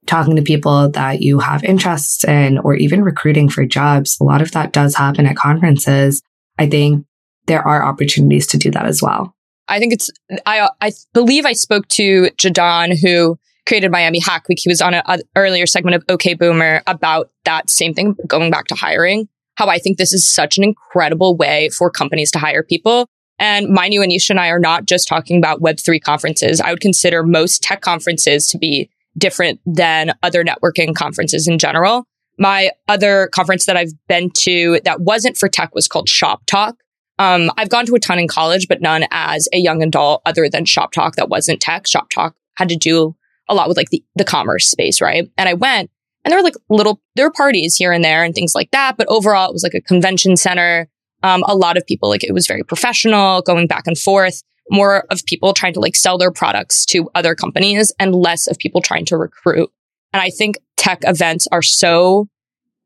talking 0.06 0.36
to 0.36 0.42
people 0.42 0.90
that 0.90 1.20
you 1.20 1.38
have 1.38 1.64
interests 1.64 2.24
in 2.24 2.58
or 2.58 2.74
even 2.74 3.02
recruiting 3.02 3.48
for 3.48 3.64
jobs, 3.64 4.16
a 4.20 4.24
lot 4.24 4.42
of 4.42 4.50
that 4.52 4.72
does 4.72 4.96
happen 4.96 5.26
at 5.26 5.36
conferences. 5.36 6.20
I 6.58 6.68
think 6.68 7.06
there 7.46 7.66
are 7.66 7.82
opportunities 7.82 8.46
to 8.48 8.58
do 8.58 8.70
that 8.72 8.86
as 8.86 9.02
well. 9.02 9.34
I 9.70 9.78
think 9.78 9.94
it's 9.94 10.10
I 10.44 10.68
I 10.80 10.92
believe 11.14 11.46
I 11.46 11.54
spoke 11.54 11.88
to 11.88 12.28
Jadon 12.36 13.00
who 13.00 13.38
created 13.66 13.90
Miami 13.90 14.18
Hack 14.18 14.48
Week. 14.48 14.58
He 14.60 14.68
was 14.68 14.80
on 14.80 14.94
an 14.94 15.20
earlier 15.36 15.66
segment 15.66 15.94
of 15.94 16.04
OK 16.08 16.34
Boomer 16.34 16.82
about 16.86 17.30
that 17.44 17.70
same 17.70 17.94
thing, 17.94 18.16
going 18.26 18.50
back 18.50 18.66
to 18.66 18.74
hiring. 18.74 19.28
How 19.54 19.68
I 19.68 19.78
think 19.78 19.96
this 19.96 20.12
is 20.12 20.28
such 20.28 20.58
an 20.58 20.64
incredible 20.64 21.36
way 21.36 21.68
for 21.70 21.90
companies 21.90 22.30
to 22.32 22.38
hire 22.38 22.62
people. 22.62 23.06
And 23.38 23.68
mind 23.68 23.94
you, 23.94 24.00
Anisha 24.00 24.30
and 24.30 24.40
I 24.40 24.48
are 24.48 24.58
not 24.58 24.86
just 24.86 25.08
talking 25.08 25.38
about 25.38 25.60
Web3 25.60 26.02
conferences. 26.02 26.60
I 26.60 26.70
would 26.70 26.80
consider 26.80 27.22
most 27.22 27.62
tech 27.62 27.80
conferences 27.80 28.48
to 28.48 28.58
be 28.58 28.90
different 29.16 29.60
than 29.64 30.12
other 30.22 30.44
networking 30.44 30.94
conferences 30.94 31.46
in 31.46 31.58
general. 31.58 32.06
My 32.38 32.70
other 32.88 33.28
conference 33.32 33.66
that 33.66 33.76
I've 33.76 33.92
been 34.08 34.30
to 34.42 34.80
that 34.84 35.00
wasn't 35.00 35.36
for 35.36 35.48
tech 35.48 35.74
was 35.74 35.88
called 35.88 36.08
Shop 36.08 36.42
Talk. 36.46 36.76
Um, 37.20 37.50
I've 37.58 37.68
gone 37.68 37.84
to 37.84 37.94
a 37.94 38.00
ton 38.00 38.18
in 38.18 38.28
college, 38.28 38.66
but 38.66 38.80
none 38.80 39.04
as 39.10 39.46
a 39.52 39.58
young 39.58 39.82
adult 39.82 40.22
other 40.24 40.48
than 40.48 40.64
Shop 40.64 40.90
Talk 40.90 41.16
that 41.16 41.28
wasn't 41.28 41.60
tech. 41.60 41.86
Shop 41.86 42.08
Talk 42.08 42.34
had 42.56 42.70
to 42.70 42.76
do 42.76 43.14
a 43.46 43.54
lot 43.54 43.68
with 43.68 43.76
like 43.76 43.90
the, 43.90 44.02
the 44.16 44.24
commerce 44.24 44.70
space, 44.70 45.02
right? 45.02 45.30
And 45.36 45.46
I 45.46 45.52
went 45.52 45.90
and 46.24 46.32
there 46.32 46.38
were 46.38 46.42
like 46.44 46.54
little, 46.70 47.02
there 47.16 47.26
were 47.26 47.32
parties 47.32 47.76
here 47.76 47.92
and 47.92 48.02
there 48.02 48.24
and 48.24 48.34
things 48.34 48.54
like 48.54 48.70
that. 48.70 48.96
But 48.96 49.06
overall, 49.08 49.50
it 49.50 49.52
was 49.52 49.62
like 49.62 49.74
a 49.74 49.82
convention 49.82 50.34
center. 50.38 50.88
Um, 51.22 51.44
a 51.46 51.54
lot 51.54 51.76
of 51.76 51.84
people, 51.86 52.08
like 52.08 52.24
it 52.24 52.32
was 52.32 52.46
very 52.46 52.62
professional, 52.62 53.42
going 53.42 53.66
back 53.66 53.86
and 53.86 53.98
forth, 53.98 54.42
more 54.70 55.04
of 55.10 55.22
people 55.26 55.52
trying 55.52 55.74
to 55.74 55.80
like 55.80 55.96
sell 55.96 56.16
their 56.16 56.32
products 56.32 56.86
to 56.86 57.10
other 57.14 57.34
companies 57.34 57.92
and 57.98 58.14
less 58.14 58.46
of 58.46 58.56
people 58.56 58.80
trying 58.80 59.04
to 59.04 59.18
recruit. 59.18 59.70
And 60.14 60.22
I 60.22 60.30
think 60.30 60.56
tech 60.78 61.00
events 61.02 61.46
are 61.52 61.60
so 61.60 62.28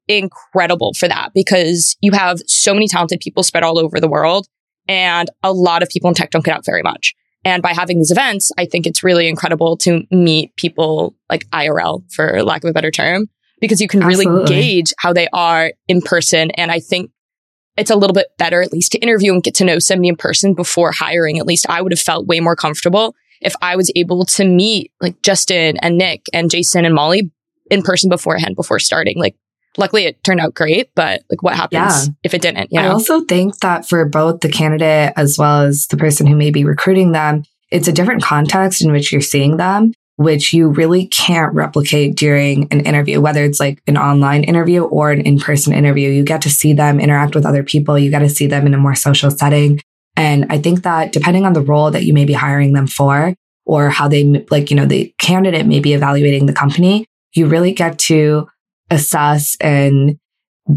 incredible 0.09 0.93
for 0.95 1.09
that 1.09 1.31
because 1.35 1.97
you 2.01 2.13
have 2.13 2.39
so 2.47 2.75
many 2.75 2.89
talented 2.89 3.21
people 3.21 3.43
spread 3.43 3.63
all 3.65 3.79
over 3.79 4.01
the 4.01 4.09
world 4.09 4.47
and 4.89 5.31
a 5.43 5.53
lot 5.53 5.83
of 5.83 5.89
people 5.89 6.09
in 6.09 6.15
tech 6.15 6.31
don't 6.31 6.45
get 6.45 6.55
out 6.55 6.65
very 6.67 6.83
much. 6.83 7.15
And 7.45 7.63
by 7.63 7.75
having 7.75 7.99
these 7.99 8.11
events, 8.11 8.51
I 8.59 8.67
think 8.67 8.87
it's 8.87 9.05
really 9.05 9.29
incredible 9.29 9.77
to 9.79 10.03
meet 10.11 10.57
people 10.57 11.15
like 11.29 11.49
IRL, 11.51 12.03
for 12.13 12.43
lack 12.43 12.65
of 12.65 12.71
a 12.71 12.73
better 12.73 12.91
term, 12.91 13.27
because 13.61 13.81
you 13.81 13.89
can 13.89 14.01
really 14.01 14.27
gauge 14.47 14.93
how 14.99 15.13
they 15.13 15.29
are 15.33 15.73
in 15.87 16.01
person. 16.01 16.51
And 16.53 16.71
I 16.71 16.81
think 16.81 17.11
it's 17.77 17.91
a 17.91 17.97
little 17.97 18.15
bit 18.15 18.29
better, 18.39 18.63
at 18.63 18.73
least 18.73 18.93
to 18.93 18.99
interview 18.99 19.33
and 19.33 19.43
get 19.43 19.55
to 19.57 19.65
know 19.65 19.79
somebody 19.79 20.09
in 20.09 20.17
person 20.17 20.55
before 20.55 20.93
hiring. 20.93 21.39
At 21.39 21.47
least 21.47 21.69
I 21.69 21.83
would 21.83 21.93
have 21.93 22.01
felt 22.01 22.27
way 22.27 22.41
more 22.41 22.57
comfortable 22.57 23.15
if 23.41 23.55
I 23.61 23.77
was 23.77 23.93
able 23.95 24.25
to 24.25 24.45
meet 24.45 24.93
like 25.01 25.21
Justin 25.23 25.77
and 25.79 25.99
Nick 25.99 26.25
and 26.33 26.51
Jason 26.51 26.85
and 26.85 26.95
Molly 26.95 27.31
in 27.71 27.83
person 27.83 28.09
beforehand 28.09 28.57
before 28.57 28.79
starting. 28.79 29.19
Like, 29.19 29.37
luckily 29.77 30.05
it 30.05 30.23
turned 30.25 30.41
out 30.41 30.55
great, 30.55 30.91
but 30.95 31.23
like 31.31 31.43
what 31.43 31.55
happens 31.55 32.07
Yeah. 32.09 32.13
if 32.23 32.35
it 32.35 32.43
didn't? 32.43 32.69
You 32.71 32.81
I 32.81 32.89
also 32.89 33.21
think 33.23 33.59
that 33.61 33.89
for 33.89 34.05
both 34.05 34.41
the 34.41 34.49
candidate 34.49 35.13
as 35.17 35.37
well 35.39 35.63
as 35.63 35.87
the 35.89 35.97
person 35.97 36.27
who 36.27 36.37
may 36.37 36.51
be 36.51 36.65
recruiting 36.65 37.13
them, 37.13 37.45
it's 37.71 37.89
a 37.89 37.93
different 37.93 38.23
context 38.23 38.83
in 38.85 38.93
which 38.93 39.11
you're 39.13 39.21
seeing 39.21 39.57
them, 39.57 39.93
which 40.17 40.53
you 40.53 40.69
really 40.69 41.07
can't 41.07 41.53
replicate 41.55 42.15
during 42.17 42.69
an 42.71 42.81
interview, 42.81 43.21
whether 43.21 43.43
it's 43.45 43.59
like 43.59 43.83
an 43.87 43.99
online 43.99 44.45
interview 44.45 44.85
or 44.85 45.11
an 45.11 45.21
in 45.23 45.39
person 45.39 45.73
interview. 45.73 46.11
You 46.11 46.23
get 46.25 46.43
to 46.43 46.51
see 46.51 46.73
them 46.73 47.01
interact 47.01 47.35
with 47.35 47.45
other 47.47 47.63
people, 47.65 47.99
you 47.99 48.11
get 48.11 48.21
to 48.21 48.29
see 48.29 48.47
them 48.47 48.67
in 48.67 48.75
a 48.75 48.79
more 48.79 48.95
social 48.95 49.31
setting. 49.31 49.81
And 50.17 50.47
I 50.51 50.59
think 50.59 50.85
that 50.85 51.13
depending 51.13 51.45
on 51.45 51.55
the 51.55 51.61
role 51.61 51.91
that 51.91 52.05
you 52.05 52.15
may 52.15 52.25
be 52.25 52.33
hiring 52.35 52.75
them 52.75 52.87
for, 52.87 53.35
or 53.67 53.89
how 53.91 54.07
they, 54.07 54.45
like, 54.51 54.71
you 54.71 54.77
know, 54.77 54.87
the 54.87 55.13
candidate 55.19 55.67
may 55.67 55.81
be 55.81 55.95
evaluating 55.95 56.47
the 56.47 56.53
company, 56.53 57.07
you 57.35 57.47
really 57.47 57.73
get 57.73 57.99
to 57.99 58.47
assess 58.91 59.57
and 59.61 60.19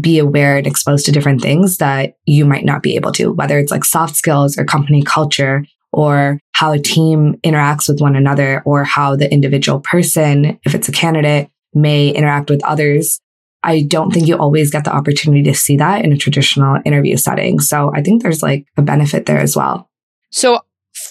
be 0.00 0.18
aware 0.18 0.58
and 0.58 0.66
exposed 0.66 1.06
to 1.06 1.12
different 1.12 1.40
things 1.40 1.78
that 1.78 2.14
you 2.26 2.44
might 2.44 2.64
not 2.64 2.82
be 2.82 2.96
able 2.96 3.12
to, 3.12 3.32
whether 3.32 3.58
it's 3.58 3.70
like 3.70 3.84
soft 3.84 4.16
skills 4.16 4.58
or 4.58 4.64
company 4.64 5.02
culture 5.02 5.64
or 5.92 6.38
how 6.52 6.72
a 6.72 6.78
team 6.78 7.36
interacts 7.44 7.88
with 7.88 8.00
one 8.00 8.14
another 8.14 8.62
or 8.66 8.84
how 8.84 9.16
the 9.16 9.32
individual 9.32 9.80
person, 9.80 10.58
if 10.64 10.74
it's 10.74 10.88
a 10.88 10.92
candidate, 10.92 11.48
may 11.72 12.10
interact 12.10 12.50
with 12.50 12.62
others. 12.64 13.20
I 13.62 13.82
don't 13.82 14.12
think 14.12 14.26
you 14.26 14.36
always 14.36 14.70
get 14.70 14.84
the 14.84 14.94
opportunity 14.94 15.42
to 15.44 15.54
see 15.54 15.76
that 15.78 16.04
in 16.04 16.12
a 16.12 16.18
traditional 16.18 16.78
interview 16.84 17.16
setting. 17.16 17.58
So 17.58 17.90
I 17.94 18.02
think 18.02 18.22
there's 18.22 18.42
like 18.42 18.66
a 18.76 18.82
benefit 18.82 19.26
there 19.26 19.40
as 19.40 19.56
well. 19.56 19.88
So 20.30 20.60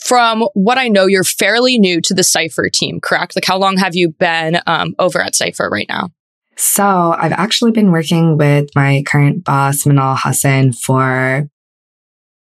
from 0.05 0.47
what 0.53 0.77
I 0.77 0.87
know, 0.87 1.07
you're 1.07 1.23
fairly 1.23 1.79
new 1.79 1.99
to 2.01 2.13
the 2.13 2.21
Cyphr 2.21 2.71
team, 2.71 2.99
correct? 3.01 3.35
Like 3.35 3.45
how 3.45 3.57
long 3.57 3.77
have 3.77 3.95
you 3.95 4.09
been 4.09 4.59
um, 4.67 4.93
over 4.99 5.19
at 5.21 5.33
Cyphr 5.33 5.69
right 5.69 5.87
now? 5.89 6.09
So 6.57 7.15
I've 7.17 7.33
actually 7.33 7.71
been 7.71 7.91
working 7.91 8.37
with 8.37 8.69
my 8.75 9.03
current 9.05 9.43
boss, 9.43 9.83
Manal 9.83 10.17
Hassan, 10.19 10.73
for 10.73 11.47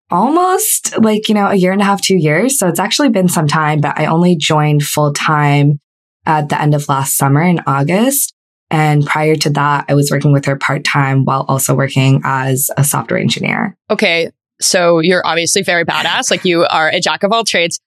almost 0.09 0.97
like, 0.99 1.27
you 1.27 1.35
know, 1.35 1.47
a 1.47 1.55
year 1.55 1.71
and 1.73 1.81
a 1.81 1.85
half, 1.85 2.01
two 2.01 2.15
years. 2.15 2.57
So 2.57 2.67
it's 2.67 2.79
actually 2.79 3.09
been 3.09 3.27
some 3.27 3.47
time, 3.47 3.81
but 3.81 3.99
I 3.99 4.05
only 4.05 4.35
joined 4.35 4.83
full 4.83 5.11
time 5.11 5.79
at 6.25 6.49
the 6.49 6.61
end 6.61 6.73
of 6.73 6.87
last 6.87 7.17
summer 7.17 7.41
in 7.41 7.59
August. 7.67 8.33
And 8.71 9.05
prior 9.05 9.35
to 9.35 9.49
that, 9.51 9.85
I 9.89 9.93
was 9.93 10.09
working 10.09 10.31
with 10.31 10.45
her 10.45 10.55
part 10.55 10.83
time 10.83 11.25
while 11.25 11.45
also 11.47 11.75
working 11.75 12.21
as 12.23 12.69
a 12.77 12.83
software 12.83 13.19
engineer. 13.19 13.77
Okay. 13.91 14.31
So 14.61 14.99
you're 14.99 15.25
obviously 15.25 15.61
very 15.61 15.85
badass. 15.85 16.31
Like 16.31 16.45
you 16.45 16.65
are 16.65 16.89
a 16.89 16.99
jack 16.99 17.23
of 17.23 17.31
all 17.31 17.43
trades. 17.43 17.79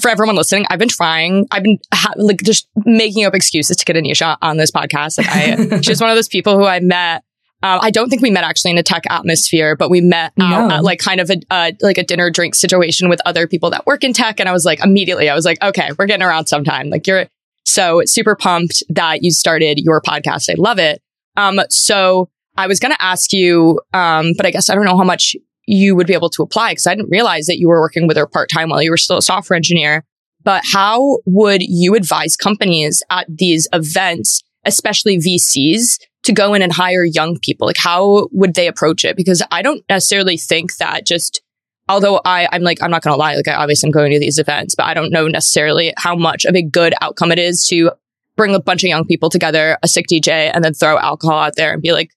For 0.00 0.08
everyone 0.08 0.36
listening, 0.36 0.66
I've 0.68 0.78
been 0.78 0.88
trying, 0.88 1.46
I've 1.52 1.62
been 1.62 1.78
ha- 1.92 2.14
like 2.16 2.42
just 2.42 2.68
making 2.84 3.24
up 3.24 3.34
excuses 3.34 3.76
to 3.76 3.84
get 3.84 3.96
Anisha 3.96 4.36
on 4.42 4.56
this 4.56 4.70
podcast. 4.70 5.18
Like 5.18 5.28
I, 5.28 5.80
she's 5.82 6.00
one 6.00 6.10
of 6.10 6.16
those 6.16 6.28
people 6.28 6.58
who 6.58 6.64
I 6.64 6.80
met 6.80 7.22
um, 7.62 7.80
I 7.82 7.90
don't 7.90 8.10
think 8.10 8.20
we 8.22 8.30
met 8.30 8.44
actually 8.44 8.72
in 8.72 8.78
a 8.78 8.82
tech 8.82 9.04
atmosphere, 9.08 9.76
but 9.76 9.90
we 9.90 10.00
met 10.00 10.32
out 10.40 10.70
at 10.70 10.84
like 10.84 10.98
kind 10.98 11.20
of 11.20 11.30
a 11.30 11.40
uh, 11.50 11.72
like 11.80 11.96
a 11.96 12.04
dinner 12.04 12.30
drink 12.30 12.54
situation 12.54 13.08
with 13.08 13.20
other 13.24 13.46
people 13.48 13.70
that 13.70 13.86
work 13.86 14.04
in 14.04 14.12
tech. 14.12 14.38
And 14.38 14.48
I 14.48 14.52
was 14.52 14.64
like, 14.64 14.84
immediately, 14.84 15.30
I 15.30 15.34
was 15.34 15.44
like, 15.46 15.60
okay, 15.62 15.90
we're 15.98 16.06
getting 16.06 16.24
around 16.24 16.46
sometime. 16.46 16.90
Like 16.90 17.06
you're 17.06 17.26
so 17.64 18.02
super 18.04 18.36
pumped 18.36 18.82
that 18.90 19.22
you 19.22 19.32
started 19.32 19.78
your 19.78 20.02
podcast. 20.02 20.50
I 20.50 20.54
love 20.58 20.78
it. 20.78 21.02
Um, 21.36 21.58
so 21.70 22.28
I 22.58 22.66
was 22.66 22.78
going 22.78 22.92
to 22.92 23.02
ask 23.02 23.32
you, 23.32 23.80
um, 23.92 24.32
but 24.36 24.46
I 24.46 24.50
guess 24.50 24.68
I 24.68 24.74
don't 24.74 24.84
know 24.84 24.96
how 24.96 25.04
much 25.04 25.34
you 25.66 25.96
would 25.96 26.06
be 26.06 26.14
able 26.14 26.30
to 26.30 26.42
apply 26.42 26.72
because 26.72 26.86
I 26.86 26.94
didn't 26.94 27.10
realize 27.10 27.46
that 27.46 27.58
you 27.58 27.68
were 27.68 27.80
working 27.80 28.06
with 28.06 28.16
her 28.16 28.26
part 28.26 28.48
time 28.48 28.68
while 28.68 28.82
you 28.82 28.90
were 28.90 28.96
still 28.96 29.18
a 29.18 29.22
software 29.22 29.56
engineer. 29.56 30.04
But 30.42 30.62
how 30.64 31.18
would 31.26 31.62
you 31.62 31.96
advise 31.96 32.36
companies 32.36 33.02
at 33.10 33.26
these 33.28 33.66
events, 33.72 34.44
especially 34.64 35.18
VCs, 35.18 35.98
to 36.22 36.32
go 36.32 36.54
in 36.54 36.62
and 36.62 36.72
hire 36.72 37.04
young 37.04 37.38
people? 37.40 37.66
Like, 37.66 37.78
how 37.78 38.28
would 38.30 38.54
they 38.54 38.68
approach 38.68 39.04
it? 39.04 39.16
Because 39.16 39.42
I 39.50 39.62
don't 39.62 39.84
necessarily 39.88 40.36
think 40.36 40.76
that 40.76 41.04
just, 41.04 41.42
although 41.88 42.20
I, 42.24 42.48
I'm 42.52 42.62
like, 42.62 42.80
I'm 42.80 42.92
not 42.92 43.02
going 43.02 43.14
to 43.14 43.18
lie, 43.18 43.34
like, 43.34 43.48
obviously 43.48 43.52
I 43.52 43.62
obviously 43.62 43.88
am 43.88 43.92
going 43.92 44.12
to 44.12 44.20
these 44.20 44.38
events, 44.38 44.76
but 44.76 44.86
I 44.86 44.94
don't 44.94 45.10
know 45.10 45.26
necessarily 45.26 45.92
how 45.96 46.14
much 46.14 46.44
of 46.44 46.54
a 46.54 46.62
good 46.62 46.94
outcome 47.00 47.32
it 47.32 47.40
is 47.40 47.66
to 47.70 47.90
bring 48.36 48.54
a 48.54 48.60
bunch 48.60 48.84
of 48.84 48.88
young 48.88 49.04
people 49.04 49.30
together, 49.30 49.78
a 49.82 49.88
sick 49.88 50.06
DJ, 50.08 50.52
and 50.54 50.62
then 50.62 50.74
throw 50.74 50.96
alcohol 50.96 51.38
out 51.38 51.56
there 51.56 51.72
and 51.72 51.82
be 51.82 51.92
like, 51.92 52.10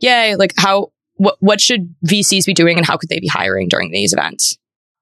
yay, 0.00 0.36
like, 0.36 0.52
how, 0.58 0.91
what, 1.14 1.36
what 1.40 1.60
should 1.60 1.94
VCs 2.06 2.46
be 2.46 2.54
doing 2.54 2.76
and 2.76 2.86
how 2.86 2.96
could 2.96 3.08
they 3.08 3.20
be 3.20 3.28
hiring 3.28 3.68
during 3.68 3.90
these 3.90 4.12
events? 4.12 4.56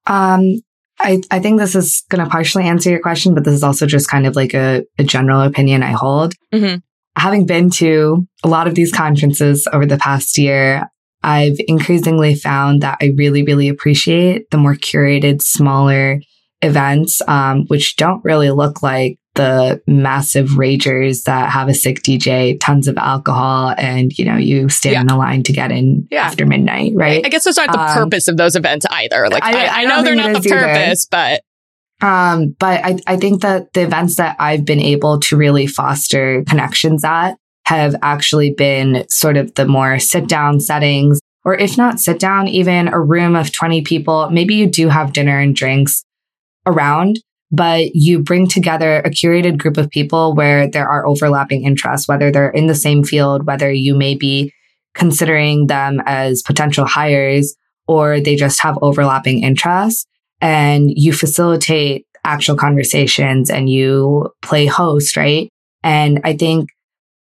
Um, 0.06 0.60
I, 0.98 1.22
I 1.30 1.40
think 1.40 1.58
this 1.58 1.74
is 1.74 2.02
going 2.10 2.22
to 2.22 2.30
partially 2.30 2.64
answer 2.64 2.90
your 2.90 3.00
question, 3.00 3.34
but 3.34 3.44
this 3.44 3.54
is 3.54 3.62
also 3.62 3.86
just 3.86 4.10
kind 4.10 4.26
of 4.26 4.36
like 4.36 4.54
a, 4.54 4.84
a 4.98 5.04
general 5.04 5.40
opinion 5.42 5.82
I 5.82 5.92
hold. 5.92 6.34
Mm-hmm 6.52 6.78
having 7.16 7.46
been 7.46 7.70
to 7.70 8.26
a 8.44 8.48
lot 8.48 8.66
of 8.66 8.74
these 8.74 8.92
conferences 8.92 9.68
over 9.72 9.86
the 9.86 9.98
past 9.98 10.38
year, 10.38 10.88
I've 11.22 11.58
increasingly 11.68 12.34
found 12.34 12.82
that 12.82 12.96
I 13.02 13.12
really, 13.14 13.42
really 13.42 13.68
appreciate 13.68 14.50
the 14.50 14.56
more 14.56 14.74
curated, 14.74 15.42
smaller 15.42 16.20
events, 16.62 17.20
um, 17.28 17.66
which 17.66 17.96
don't 17.96 18.24
really 18.24 18.50
look 18.50 18.82
like 18.82 19.18
the 19.34 19.80
massive 19.86 20.50
ragers 20.50 21.24
that 21.24 21.50
have 21.50 21.68
a 21.68 21.74
sick 21.74 22.02
DJ, 22.02 22.58
tons 22.60 22.88
of 22.88 22.96
alcohol, 22.98 23.74
and 23.78 24.16
you 24.18 24.24
know 24.24 24.36
you 24.36 24.68
stand 24.68 24.94
yeah. 24.94 25.00
in 25.02 25.10
a 25.10 25.16
line 25.16 25.42
to 25.44 25.52
get 25.52 25.70
in 25.70 26.06
yeah. 26.10 26.26
after 26.26 26.44
midnight, 26.44 26.92
right? 26.94 27.24
I 27.24 27.28
guess 27.28 27.44
that's 27.44 27.56
not 27.56 27.72
the 27.72 27.80
um, 27.80 27.94
purpose 27.94 28.28
of 28.28 28.36
those 28.36 28.56
events 28.56 28.86
either. 28.90 29.28
Like 29.28 29.42
I, 29.42 29.66
I, 29.66 29.82
I 29.82 29.84
know 29.84 30.02
they're 30.02 30.14
not 30.14 30.42
the 30.42 30.48
purpose, 30.48 31.06
either. 31.12 31.40
but 32.00 32.06
um, 32.06 32.56
but 32.58 32.84
I, 32.84 32.98
I 33.06 33.16
think 33.16 33.42
that 33.42 33.72
the 33.72 33.82
events 33.82 34.16
that 34.16 34.36
I've 34.38 34.64
been 34.64 34.80
able 34.80 35.20
to 35.20 35.36
really 35.36 35.66
foster 35.66 36.42
connections 36.44 37.04
at 37.04 37.36
have 37.66 37.94
actually 38.02 38.52
been 38.52 39.04
sort 39.08 39.36
of 39.36 39.54
the 39.54 39.66
more 39.66 39.98
sit 39.98 40.28
down 40.28 40.60
settings, 40.60 41.20
or 41.44 41.54
if 41.54 41.76
not 41.76 42.00
sit 42.00 42.18
down, 42.18 42.48
even 42.48 42.88
a 42.88 42.98
room 42.98 43.36
of 43.36 43.52
20 43.52 43.82
people. 43.82 44.28
Maybe 44.30 44.54
you 44.54 44.66
do 44.66 44.88
have 44.88 45.12
dinner 45.12 45.38
and 45.38 45.54
drinks 45.54 46.02
around, 46.66 47.20
but 47.50 47.94
you 47.94 48.20
bring 48.20 48.46
together 48.46 48.98
a 48.98 49.10
curated 49.10 49.58
group 49.58 49.76
of 49.76 49.90
people 49.90 50.34
where 50.34 50.68
there 50.68 50.88
are 50.88 51.06
overlapping 51.06 51.64
interests, 51.64 52.06
whether 52.06 52.30
they're 52.30 52.50
in 52.50 52.66
the 52.66 52.74
same 52.74 53.02
field, 53.02 53.46
whether 53.46 53.70
you 53.70 53.94
may 53.94 54.14
be 54.14 54.52
considering 54.94 55.66
them 55.66 56.00
as 56.06 56.42
potential 56.42 56.84
hires 56.84 57.54
or 57.86 58.20
they 58.20 58.36
just 58.36 58.62
have 58.62 58.78
overlapping 58.82 59.42
interests 59.42 60.06
and 60.40 60.90
you 60.94 61.12
facilitate 61.12 62.06
actual 62.24 62.56
conversations 62.56 63.50
and 63.50 63.68
you 63.68 64.30
play 64.42 64.66
host, 64.66 65.16
right? 65.16 65.48
And 65.82 66.20
I 66.24 66.36
think 66.36 66.68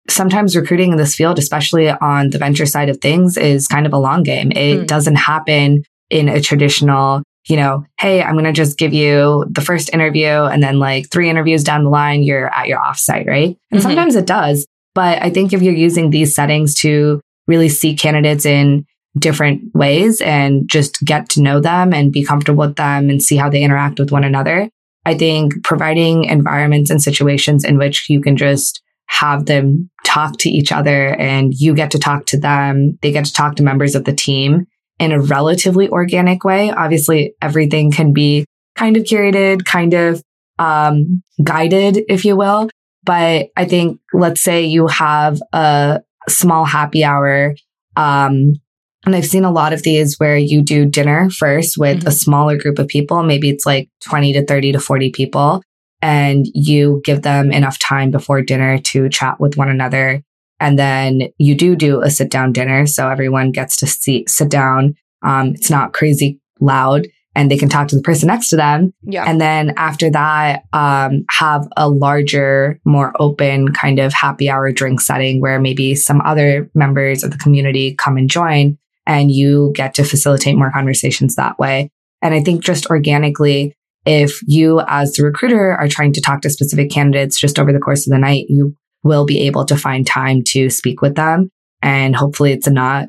sometimes 0.09 0.55
recruiting 0.55 0.91
in 0.91 0.97
this 0.97 1.15
field, 1.15 1.39
especially 1.39 1.89
on 1.89 2.31
the 2.31 2.37
venture 2.37 2.65
side 2.65 2.89
of 2.89 2.99
things, 2.99 3.37
is 3.37 3.67
kind 3.67 3.85
of 3.85 3.93
a 3.93 3.99
long 3.99 4.23
game. 4.23 4.51
It 4.51 4.81
mm. 4.81 4.87
doesn't 4.87 5.15
happen 5.15 5.83
in 6.09 6.27
a 6.27 6.41
traditional, 6.41 7.23
you 7.49 7.57
know, 7.57 7.83
hey, 7.99 8.21
I'm 8.21 8.33
going 8.33 8.45
to 8.45 8.51
just 8.51 8.77
give 8.77 8.93
you 8.93 9.45
the 9.49 9.61
first 9.61 9.91
interview 9.93 10.27
and 10.27 10.61
then 10.61 10.79
like 10.79 11.09
three 11.09 11.29
interviews 11.29 11.63
down 11.63 11.83
the 11.83 11.89
line, 11.89 12.23
you're 12.23 12.53
at 12.53 12.67
your 12.67 12.79
offsite, 12.79 13.27
right? 13.27 13.57
And 13.71 13.79
mm-hmm. 13.79 13.87
sometimes 13.87 14.15
it 14.15 14.25
does. 14.27 14.67
But 14.93 15.21
I 15.21 15.29
think 15.29 15.51
if 15.53 15.61
you're 15.61 15.73
using 15.73 16.09
these 16.09 16.35
settings 16.35 16.75
to 16.81 17.21
really 17.47 17.69
see 17.69 17.95
candidates 17.95 18.45
in 18.45 18.85
different 19.17 19.73
ways 19.73 20.21
and 20.21 20.69
just 20.69 20.99
get 21.03 21.29
to 21.29 21.41
know 21.41 21.59
them 21.59 21.93
and 21.93 22.11
be 22.11 22.23
comfortable 22.23 22.67
with 22.67 22.75
them 22.75 23.09
and 23.09 23.21
see 23.21 23.35
how 23.35 23.49
they 23.49 23.63
interact 23.63 23.99
with 23.99 24.11
one 24.11 24.23
another. 24.23 24.69
I 25.05 25.17
think 25.17 25.63
providing 25.63 26.25
environments 26.25 26.91
and 26.91 27.01
situations 27.01 27.63
in 27.63 27.77
which 27.77 28.09
you 28.09 28.21
can 28.21 28.37
just 28.37 28.81
have 29.07 29.47
them 29.47 29.89
talk 30.05 30.37
to 30.37 30.49
each 30.49 30.71
other 30.71 31.15
and 31.15 31.53
you 31.55 31.73
get 31.73 31.89
to 31.91 31.99
talk 31.99 32.27
to 32.27 32.39
them, 32.39 32.99
they 33.01 33.11
get 33.11 33.25
to 33.25 33.33
talk 33.33 33.55
to 33.55 33.63
members 33.63 33.95
of 33.95 34.05
the 34.05 34.13
team 34.13 34.67
in 34.99 35.11
a 35.11 35.21
relatively 35.21 35.89
organic 35.89 36.43
way. 36.43 36.71
Obviously, 36.71 37.33
everything 37.41 37.91
can 37.91 38.13
be 38.13 38.45
kind 38.75 38.97
of 38.97 39.03
curated, 39.03 39.65
kind 39.65 39.93
of 39.93 40.21
um, 40.57 41.23
guided, 41.43 41.99
if 42.09 42.25
you 42.25 42.35
will. 42.35 42.69
But 43.03 43.49
I 43.55 43.65
think, 43.65 43.99
let's 44.13 44.41
say 44.41 44.65
you 44.65 44.87
have 44.87 45.41
a 45.53 46.01
small 46.27 46.65
happy 46.65 47.03
hour 47.03 47.55
um, 47.95 48.53
and 49.05 49.15
I've 49.15 49.25
seen 49.25 49.45
a 49.45 49.51
lot 49.51 49.73
of 49.73 49.83
these 49.83 50.17
where 50.19 50.37
you 50.37 50.61
do 50.61 50.85
dinner 50.85 51.29
first 51.29 51.77
with 51.77 51.99
mm-hmm. 51.99 52.07
a 52.07 52.11
smaller 52.11 52.57
group 52.57 52.79
of 52.79 52.87
people. 52.87 53.23
Maybe 53.23 53.49
it's 53.49 53.65
like 53.65 53.89
20 54.05 54.33
to 54.33 54.45
30 54.45 54.73
to 54.73 54.79
40 54.79 55.11
people 55.11 55.63
and 56.01 56.45
you 56.53 57.01
give 57.03 57.21
them 57.21 57.51
enough 57.51 57.79
time 57.79 58.11
before 58.11 58.41
dinner 58.41 58.77
to 58.77 59.09
chat 59.09 59.39
with 59.39 59.57
one 59.57 59.69
another. 59.69 60.21
And 60.59 60.77
then 60.77 61.29
you 61.37 61.55
do 61.55 61.75
do 61.75 62.01
a 62.01 62.09
sit 62.09 62.29
down 62.29 62.51
dinner. 62.51 62.85
So 62.85 63.09
everyone 63.09 63.51
gets 63.51 63.77
to 63.77 63.87
see, 63.87 64.25
sit 64.27 64.49
down. 64.49 64.95
Um, 65.21 65.53
it's 65.55 65.69
not 65.69 65.93
crazy 65.93 66.39
loud 66.59 67.07
and 67.35 67.49
they 67.49 67.57
can 67.57 67.69
talk 67.69 67.87
to 67.87 67.95
the 67.95 68.01
person 68.01 68.27
next 68.27 68.49
to 68.49 68.55
them. 68.55 68.93
Yeah. 69.03 69.23
And 69.25 69.39
then 69.39 69.73
after 69.77 70.09
that, 70.11 70.63
um, 70.73 71.25
have 71.29 71.67
a 71.77 71.87
larger, 71.87 72.79
more 72.85 73.13
open 73.19 73.71
kind 73.73 73.99
of 73.99 74.13
happy 74.13 74.49
hour 74.49 74.71
drink 74.71 74.99
setting 74.99 75.39
where 75.39 75.59
maybe 75.59 75.95
some 75.95 76.21
other 76.21 76.69
members 76.73 77.23
of 77.23 77.31
the 77.31 77.37
community 77.37 77.95
come 77.95 78.17
and 78.17 78.29
join 78.29 78.77
and 79.05 79.31
you 79.31 79.71
get 79.75 79.93
to 79.95 80.03
facilitate 80.03 80.57
more 80.57 80.71
conversations 80.71 81.35
that 81.35 81.57
way. 81.59 81.89
And 82.21 82.33
I 82.33 82.41
think 82.41 82.63
just 82.63 82.87
organically, 82.87 83.73
if 84.05 84.39
you 84.45 84.81
as 84.87 85.13
the 85.13 85.23
recruiter 85.23 85.71
are 85.71 85.87
trying 85.87 86.13
to 86.13 86.21
talk 86.21 86.41
to 86.41 86.49
specific 86.49 86.89
candidates 86.89 87.39
just 87.39 87.59
over 87.59 87.71
the 87.71 87.79
course 87.79 88.07
of 88.07 88.11
the 88.11 88.19
night, 88.19 88.45
you 88.49 88.75
will 89.03 89.25
be 89.25 89.41
able 89.41 89.65
to 89.65 89.77
find 89.77 90.05
time 90.05 90.43
to 90.47 90.69
speak 90.69 91.01
with 91.01 91.15
them. 91.15 91.49
And 91.81 92.15
hopefully 92.15 92.51
it's 92.51 92.67
not 92.67 93.07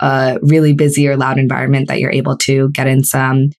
a 0.00 0.38
really 0.42 0.72
busy 0.72 1.08
or 1.08 1.16
loud 1.16 1.38
environment 1.38 1.88
that 1.88 2.00
you're 2.00 2.12
able 2.12 2.36
to 2.38 2.70
get 2.70 2.86
in 2.86 3.04
some 3.04 3.50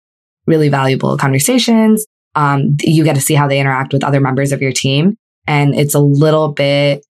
really 0.47 0.69
valuable 0.69 1.17
conversations. 1.17 2.05
Um, 2.35 2.77
you 2.83 3.05
get 3.05 3.15
to 3.15 3.21
see 3.21 3.35
how 3.35 3.49
they 3.49 3.61
interact 3.61 3.93
with 3.93 4.05
other 4.05 4.21
members 4.21 4.53
of 4.53 4.63
your 4.63 4.73
team. 4.73 5.17
And 5.47 5.75
it's 5.75 5.95
a 5.95 6.01
little 6.01 6.53
bit 6.53 7.05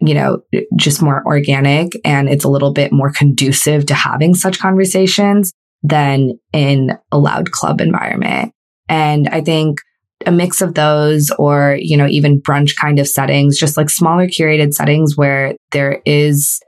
you 0.00 0.14
know, 0.14 0.42
just 0.76 1.02
more 1.02 1.22
organic 1.26 1.92
and 2.04 2.28
it's 2.28 2.44
a 2.44 2.50
little 2.50 2.72
bit 2.72 2.92
more 2.92 3.10
conducive 3.10 3.86
to 3.86 3.94
having 3.94 4.34
such 4.34 4.58
conversations 4.58 5.52
than 5.82 6.38
in 6.52 6.92
a 7.10 7.18
loud 7.18 7.50
club 7.50 7.80
environment. 7.80 8.52
And 8.88 9.28
I 9.28 9.40
think 9.40 9.80
a 10.24 10.32
mix 10.32 10.62
of 10.62 10.74
those 10.74 11.30
or, 11.38 11.76
you 11.80 11.96
know, 11.96 12.06
even 12.06 12.40
brunch 12.40 12.76
kind 12.76 12.98
of 12.98 13.06
settings, 13.06 13.58
just 13.58 13.76
like 13.76 13.90
smaller 13.90 14.26
curated 14.26 14.72
settings 14.72 15.16
where 15.16 15.54
there 15.72 16.00
is 16.06 16.60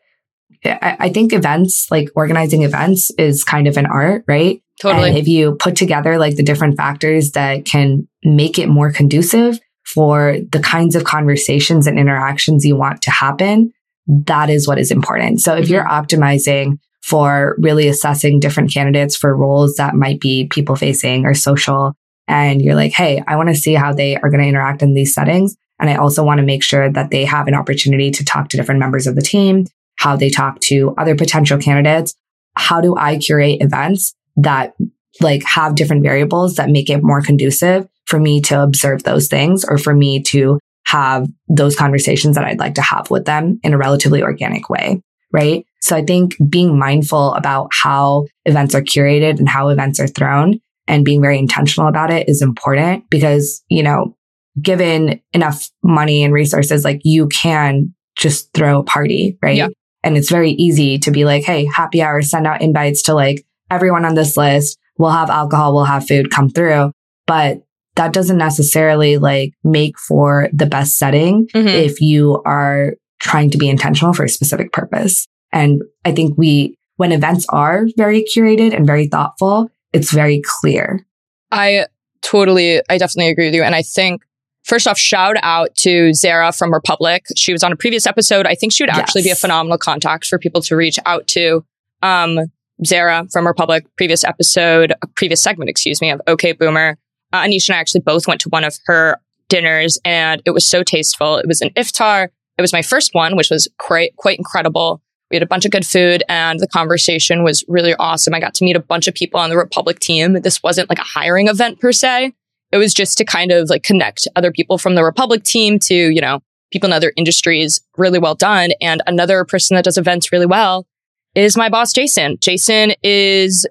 I, 0.65 0.97
I 0.99 1.09
think 1.11 1.33
events, 1.33 1.91
like 1.91 2.11
organizing 2.15 2.63
events 2.63 3.11
is 3.19 3.45
kind 3.45 3.69
of 3.69 3.77
an 3.77 3.87
art, 3.87 4.25
right? 4.27 4.61
Totally. 4.81 5.11
And 5.11 5.19
if 5.19 5.29
you 5.29 5.55
put 5.57 5.77
together 5.77 6.19
like 6.19 6.37
the 6.37 6.43
different 6.43 6.77
factors 6.77 7.33
that 7.33 7.65
can 7.65 8.09
make 8.25 8.59
it 8.59 8.69
more 8.69 8.93
conducive 8.93 9.59
for 9.87 10.37
the 10.53 10.61
kinds 10.61 10.95
of 10.95 11.05
conversations 11.05 11.87
and 11.87 11.99
interactions 11.99 12.65
you 12.65 12.77
want 12.77 13.03
to 13.03 13.11
happen, 13.11 13.73
that 14.07 14.51
is 14.51 14.67
what 14.67 14.79
is 14.79 14.91
important. 14.91 15.41
So 15.41 15.55
if 15.55 15.65
Mm-hmm. 15.65 15.75
you're 15.75 15.85
optimizing 15.85 16.79
for 17.03 17.57
really 17.59 17.89
assessing 17.89 18.41
different 18.41 18.73
candidates 18.73 19.17
for 19.17 19.35
roles 19.35 19.77
that 19.77 19.95
might 19.95 20.21
be 20.21 20.47
people 20.49 20.77
facing 20.77 21.25
or 21.25 21.35
social, 21.35 21.95
and 22.29 22.63
you're 22.63 22.75
like, 22.75 22.93
Hey, 22.93 23.23
I 23.27 23.37
want 23.37 23.49
to 23.49 23.55
see 23.55 23.75
how 23.75 23.93
they 23.93 24.17
are 24.17 24.31
going 24.31 24.43
to 24.43 24.49
interact 24.49 24.83
in 24.83 24.95
these 24.95 25.15
settings. 25.15 25.57
And 25.81 25.89
I 25.89 25.97
also 25.97 26.25
want 26.25 26.39
to 26.39 26.47
make 26.47 26.63
sure 26.63 26.91
that 26.91 27.11
they 27.11 27.25
have 27.25 27.49
an 27.49 27.55
opportunity 27.55 28.11
to 28.11 28.25
talk 28.25 28.49
to 28.49 28.57
different 28.57 28.81
members 28.81 29.07
of 29.07 29.15
the 29.15 29.23
team, 29.23 29.67
how 29.97 30.17
they 30.17 30.31
talk 30.31 30.61
to 30.61 30.95
other 30.99 31.17
potential 31.17 31.59
candidates. 31.59 32.15
How 32.57 32.81
do 32.81 32.97
I 32.97 33.19
curate 33.19 33.63
events 33.63 34.15
that 34.37 34.75
like 35.21 35.43
have 35.45 35.75
different 35.75 36.03
variables 36.03 36.57
that 36.57 36.71
make 36.71 36.91
it 36.91 37.03
more 37.03 37.23
conducive 37.23 37.89
for 38.07 38.19
me 38.19 38.41
to 38.43 38.63
observe 38.63 39.03
those 39.03 39.29
things 39.29 39.65
or 39.65 39.79
for 39.79 39.95
me 39.95 40.23
to 40.23 40.59
have 40.87 41.29
those 41.49 41.77
conversations 41.77 42.37
that 42.37 42.45
I'd 42.45 42.59
like 42.59 42.75
to 42.77 42.83
have 42.83 43.11
with 43.11 43.27
them 43.27 43.61
in 43.63 43.75
a 43.75 43.79
relatively 43.79 44.23
organic 44.23 44.71
way. 44.71 45.03
Right. 45.33 45.67
So 45.81 45.95
I 45.95 46.05
think 46.05 46.35
being 46.49 46.79
mindful 46.79 47.35
about 47.35 47.71
how 47.83 48.27
events 48.47 48.75
are 48.75 48.83
curated 48.83 49.39
and 49.39 49.49
how 49.49 49.69
events 49.69 50.01
are 50.01 50.09
thrown 50.09 50.61
and 50.89 51.05
being 51.05 51.21
very 51.21 51.39
intentional 51.39 51.89
about 51.89 52.11
it 52.11 52.29
is 52.29 52.43
important 52.43 53.09
because, 53.11 53.63
you 53.69 53.83
know, 53.83 54.17
given 54.61 55.21
enough 55.33 55.71
money 55.85 56.25
and 56.25 56.33
resources, 56.35 56.85
like 56.85 57.01
you 57.05 57.29
can 57.29 57.95
just 58.17 58.53
throw 58.55 58.81
a 58.81 58.85
party, 58.85 59.39
right? 59.43 59.57
Yeah. 59.57 59.69
And 60.03 60.17
it's 60.17 60.31
very 60.31 60.53
easy 60.53 60.99
to 60.99 61.11
be 61.11 61.25
like, 61.25 61.45
Hey, 61.45 61.67
happy 61.67 62.03
hour, 62.03 62.23
send 62.23 62.47
out 62.47 62.63
invites 62.63 63.03
to 63.03 63.15
like 63.15 63.45
everyone 63.71 64.05
on 64.05 64.15
this 64.15 64.37
list. 64.37 64.77
We'll 64.99 65.11
have 65.11 65.31
alcohol, 65.31 65.75
we'll 65.75 65.85
have 65.85 66.07
food 66.09 66.31
come 66.31 66.49
through. 66.51 66.91
But 67.27 67.59
that 67.97 68.13
doesn't 68.13 68.39
necessarily 68.39 69.19
like 69.19 69.53
make 69.65 69.99
for 69.99 70.49
the 70.53 70.67
best 70.67 70.99
setting 70.99 71.47
Mhm. 71.55 71.67
if 71.67 72.01
you 72.01 72.43
are 72.47 72.95
trying 73.21 73.51
to 73.51 73.59
be 73.59 73.69
intentional 73.69 74.13
for 74.15 74.25
a 74.25 74.29
specific 74.29 74.73
purpose. 74.73 75.27
And 75.53 75.83
I 76.05 76.13
think 76.13 76.39
we, 76.39 76.77
when 76.97 77.11
events 77.13 77.45
are 77.51 77.87
very 77.97 78.25
curated 78.25 78.75
and 78.75 78.87
very 78.87 79.09
thoughtful, 79.09 79.69
it's 79.93 80.13
very 80.13 80.43
clear. 80.45 81.05
I 81.51 81.87
totally, 82.23 82.83
I 82.89 82.99
definitely 82.99 83.31
agree 83.31 83.47
with 83.47 83.55
you. 83.55 83.63
And 83.63 83.75
I 83.75 83.83
think, 83.83 84.23
first 84.65 84.87
off, 84.87 84.99
shout 84.99 85.37
out 85.43 85.75
to 85.77 86.13
Zara 86.15 86.53
from 86.53 86.73
Republic. 86.73 87.25
She 87.37 87.53
was 87.53 87.63
on 87.63 87.73
a 87.73 87.77
previous 87.77 88.07
episode. 88.07 88.47
I 88.47 88.55
think 88.55 88.73
she 88.73 88.83
would 88.83 88.91
actually 88.91 89.23
be 89.23 89.31
a 89.31 89.37
phenomenal 89.37 89.79
contact 89.79 90.27
for 90.27 90.39
people 90.39 90.61
to 90.63 90.77
reach 90.77 90.99
out 91.07 91.27
to. 91.29 91.65
Um, 92.03 92.39
Zara 92.87 93.27
from 93.33 93.47
Republic, 93.47 93.87
previous 93.97 94.25
episode, 94.25 94.95
previous 95.17 95.43
segment, 95.43 95.69
excuse 95.69 96.01
me, 96.01 96.11
of 96.11 96.21
OK 96.27 96.53
Boomer. 96.53 96.97
Uh, 97.33 97.43
Anisha 97.43 97.71
and 97.71 97.77
I 97.77 97.81
actually 97.81 98.03
both 98.03 98.27
went 98.27 98.41
to 98.43 98.49
one 98.49 98.65
of 98.65 98.79
her 98.87 99.21
dinners 99.49 99.99
and 100.05 100.41
it 100.45 100.51
was 100.51 100.67
so 100.67 100.83
tasteful. 100.83 101.37
It 101.39 101.47
was 101.47 101.61
an 101.61 101.71
iftar. 101.71 102.29
It 102.57 102.63
was 102.63 102.73
my 102.73 102.83
first 102.83 103.15
one, 103.15 103.37
which 103.37 103.51
was 103.51 103.69
quite, 103.79 104.17
quite 104.17 104.39
incredible. 104.39 105.03
We 105.31 105.37
had 105.37 105.43
a 105.43 105.47
bunch 105.47 105.65
of 105.65 105.71
good 105.71 105.87
food 105.87 106.23
and 106.29 106.59
the 106.59 106.69
conversation 106.69 107.43
was 107.43 107.65
really 107.69 107.95
awesome. 107.95 108.35
I 108.35 108.41
got 108.41 108.55
to 108.55 108.65
meet 108.65 108.77
a 108.77 108.81
bunch 108.81 109.09
of 109.09 109.15
people 109.15 109.39
on 109.41 109.51
the 109.51 109.57
Republic 109.57 109.99
team. 109.99 110.41
This 110.41 110.63
wasn't 110.63 110.89
like 110.89 110.99
a 110.99 111.05
hiring 111.05 111.49
event 111.49 111.81
per 111.81 111.93
se. 111.93 112.33
It 112.73 112.79
was 112.79 112.95
just 112.95 113.19
to 113.19 113.25
kind 113.25 113.51
of 113.51 113.69
like 113.69 113.83
connect 113.83 114.27
other 114.37 114.53
people 114.53 114.79
from 114.79 114.95
the 114.95 115.05
Republic 115.05 115.43
team 115.43 115.79
to, 115.81 115.95
you 115.95 116.21
know, 116.21 116.41
people 116.73 116.89
in 116.89 116.93
other 116.93 117.13
industries. 117.17 117.81
Really 117.97 118.19
well 118.19 118.35
done. 118.35 118.71
And 118.81 119.03
another 119.07 119.45
person 119.45 119.75
that 119.75 119.85
does 119.85 119.99
events 119.99 120.33
really 120.33 120.47
well 120.47 120.87
is 121.35 121.57
my 121.57 121.69
boss, 121.69 121.93
Jason. 121.93 122.39
Jason 122.41 122.93
is 123.03 123.67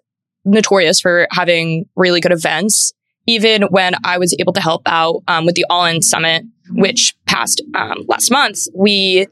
notorious 0.46 1.00
for 1.00 1.28
having 1.32 1.86
really 1.96 2.22
good 2.22 2.32
events. 2.32 2.94
Even 3.30 3.64
when 3.64 3.94
I 4.06 4.18
was 4.18 4.34
able 4.40 4.54
to 4.54 4.62
help 4.62 4.84
out 4.86 5.22
um, 5.28 5.46
with 5.46 5.56
the 5.56 5.66
All 5.70 5.86
In 5.86 6.02
Summit, 6.02 6.46
which 6.70 7.14
passed 7.26 7.62
um, 7.76 8.06
last 8.08 8.32
month, 8.32 8.60
we 8.74 9.28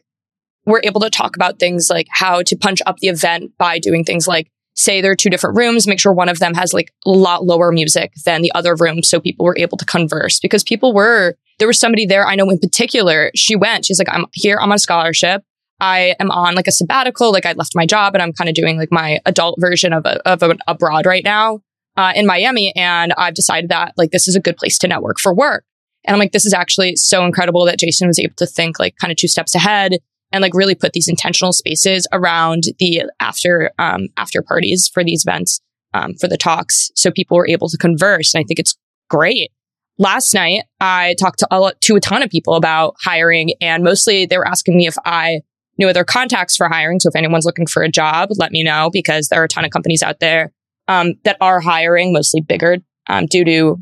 were 0.65 0.81
able 0.83 1.01
to 1.01 1.09
talk 1.09 1.35
about 1.35 1.59
things 1.59 1.89
like 1.89 2.07
how 2.11 2.41
to 2.43 2.55
punch 2.55 2.81
up 2.85 2.97
the 2.97 3.07
event 3.07 3.51
by 3.57 3.79
doing 3.79 4.03
things 4.03 4.27
like 4.27 4.49
say 4.75 5.01
there 5.01 5.11
are 5.11 5.15
two 5.15 5.29
different 5.29 5.57
rooms, 5.57 5.87
make 5.87 5.99
sure 5.99 6.13
one 6.13 6.29
of 6.29 6.39
them 6.39 6.53
has 6.53 6.73
like 6.73 6.93
a 7.05 7.09
lot 7.09 7.45
lower 7.45 7.71
music 7.71 8.11
than 8.25 8.41
the 8.41 8.51
other 8.53 8.75
room 8.75 9.01
so 9.01 9.19
people 9.19 9.45
were 9.45 9.57
able 9.57 9.77
to 9.77 9.85
converse 9.85 10.39
because 10.39 10.63
people 10.63 10.93
were 10.93 11.35
there 11.59 11.67
was 11.67 11.79
somebody 11.79 12.05
there 12.05 12.27
I 12.27 12.35
know 12.35 12.49
in 12.49 12.59
particular, 12.59 13.31
she 13.33 13.55
went, 13.55 13.85
she's 13.85 13.99
like, 13.99 14.09
I'm 14.11 14.25
here, 14.33 14.57
I'm 14.59 14.71
on 14.71 14.75
a 14.75 14.79
scholarship. 14.79 15.43
I 15.79 16.15
am 16.19 16.31
on 16.31 16.55
like 16.55 16.67
a 16.67 16.71
sabbatical, 16.71 17.31
like 17.31 17.45
I 17.45 17.53
left 17.53 17.75
my 17.75 17.85
job 17.85 18.13
and 18.13 18.21
I'm 18.21 18.33
kind 18.33 18.49
of 18.49 18.55
doing 18.55 18.77
like 18.77 18.91
my 18.91 19.19
adult 19.25 19.55
version 19.59 19.93
of 19.93 20.05
a, 20.05 20.25
of 20.27 20.43
abroad 20.67 21.05
right 21.05 21.23
now 21.23 21.59
uh, 21.97 22.13
in 22.15 22.25
Miami. 22.25 22.73
And 22.75 23.13
I've 23.17 23.33
decided 23.33 23.69
that 23.69 23.93
like 23.97 24.11
this 24.11 24.27
is 24.27 24.35
a 24.35 24.41
good 24.41 24.57
place 24.57 24.77
to 24.79 24.87
network 24.87 25.19
for 25.19 25.33
work. 25.33 25.65
And 26.05 26.13
I'm 26.13 26.19
like, 26.19 26.31
this 26.33 26.45
is 26.45 26.53
actually 26.53 26.95
so 26.95 27.25
incredible 27.25 27.65
that 27.65 27.79
Jason 27.79 28.07
was 28.07 28.19
able 28.19 28.35
to 28.37 28.45
think 28.45 28.79
like 28.79 28.95
kind 29.01 29.11
of 29.11 29.17
two 29.17 29.27
steps 29.27 29.55
ahead 29.55 29.95
and 30.31 30.41
like 30.41 30.53
really 30.53 30.75
put 30.75 30.93
these 30.93 31.07
intentional 31.07 31.53
spaces 31.53 32.07
around 32.11 32.63
the 32.79 33.03
after 33.19 33.71
um, 33.79 34.07
after 34.17 34.41
parties 34.41 34.89
for 34.93 35.03
these 35.03 35.23
events 35.25 35.61
um, 35.93 36.13
for 36.19 36.27
the 36.27 36.37
talks, 36.37 36.91
so 36.95 37.11
people 37.11 37.37
were 37.37 37.47
able 37.47 37.69
to 37.69 37.77
converse. 37.77 38.33
And 38.33 38.43
I 38.43 38.45
think 38.45 38.59
it's 38.59 38.75
great. 39.09 39.51
Last 39.97 40.33
night, 40.33 40.63
I 40.81 41.15
talked 41.19 41.39
to 41.39 41.47
a, 41.49 41.59
lot- 41.59 41.79
to 41.81 41.95
a 41.95 42.01
ton 42.01 42.21
of 42.21 42.29
people 42.29 42.55
about 42.55 42.95
hiring, 43.01 43.51
and 43.61 43.83
mostly 43.83 44.25
they 44.25 44.37
were 44.37 44.47
asking 44.47 44.75
me 44.75 44.87
if 44.87 44.95
I 45.05 45.39
knew 45.77 45.87
other 45.87 46.03
contacts 46.03 46.57
for 46.57 46.67
hiring. 46.67 46.99
So 46.99 47.09
if 47.09 47.15
anyone's 47.15 47.45
looking 47.45 47.67
for 47.67 47.81
a 47.81 47.89
job, 47.89 48.29
let 48.37 48.51
me 48.51 48.63
know 48.63 48.89
because 48.91 49.27
there 49.27 49.41
are 49.41 49.45
a 49.45 49.49
ton 49.49 49.63
of 49.65 49.71
companies 49.71 50.03
out 50.03 50.19
there 50.19 50.51
um, 50.87 51.13
that 51.23 51.37
are 51.39 51.61
hiring, 51.61 52.11
mostly 52.11 52.41
bigger, 52.41 52.77
um, 53.07 53.25
due 53.25 53.45
to 53.45 53.77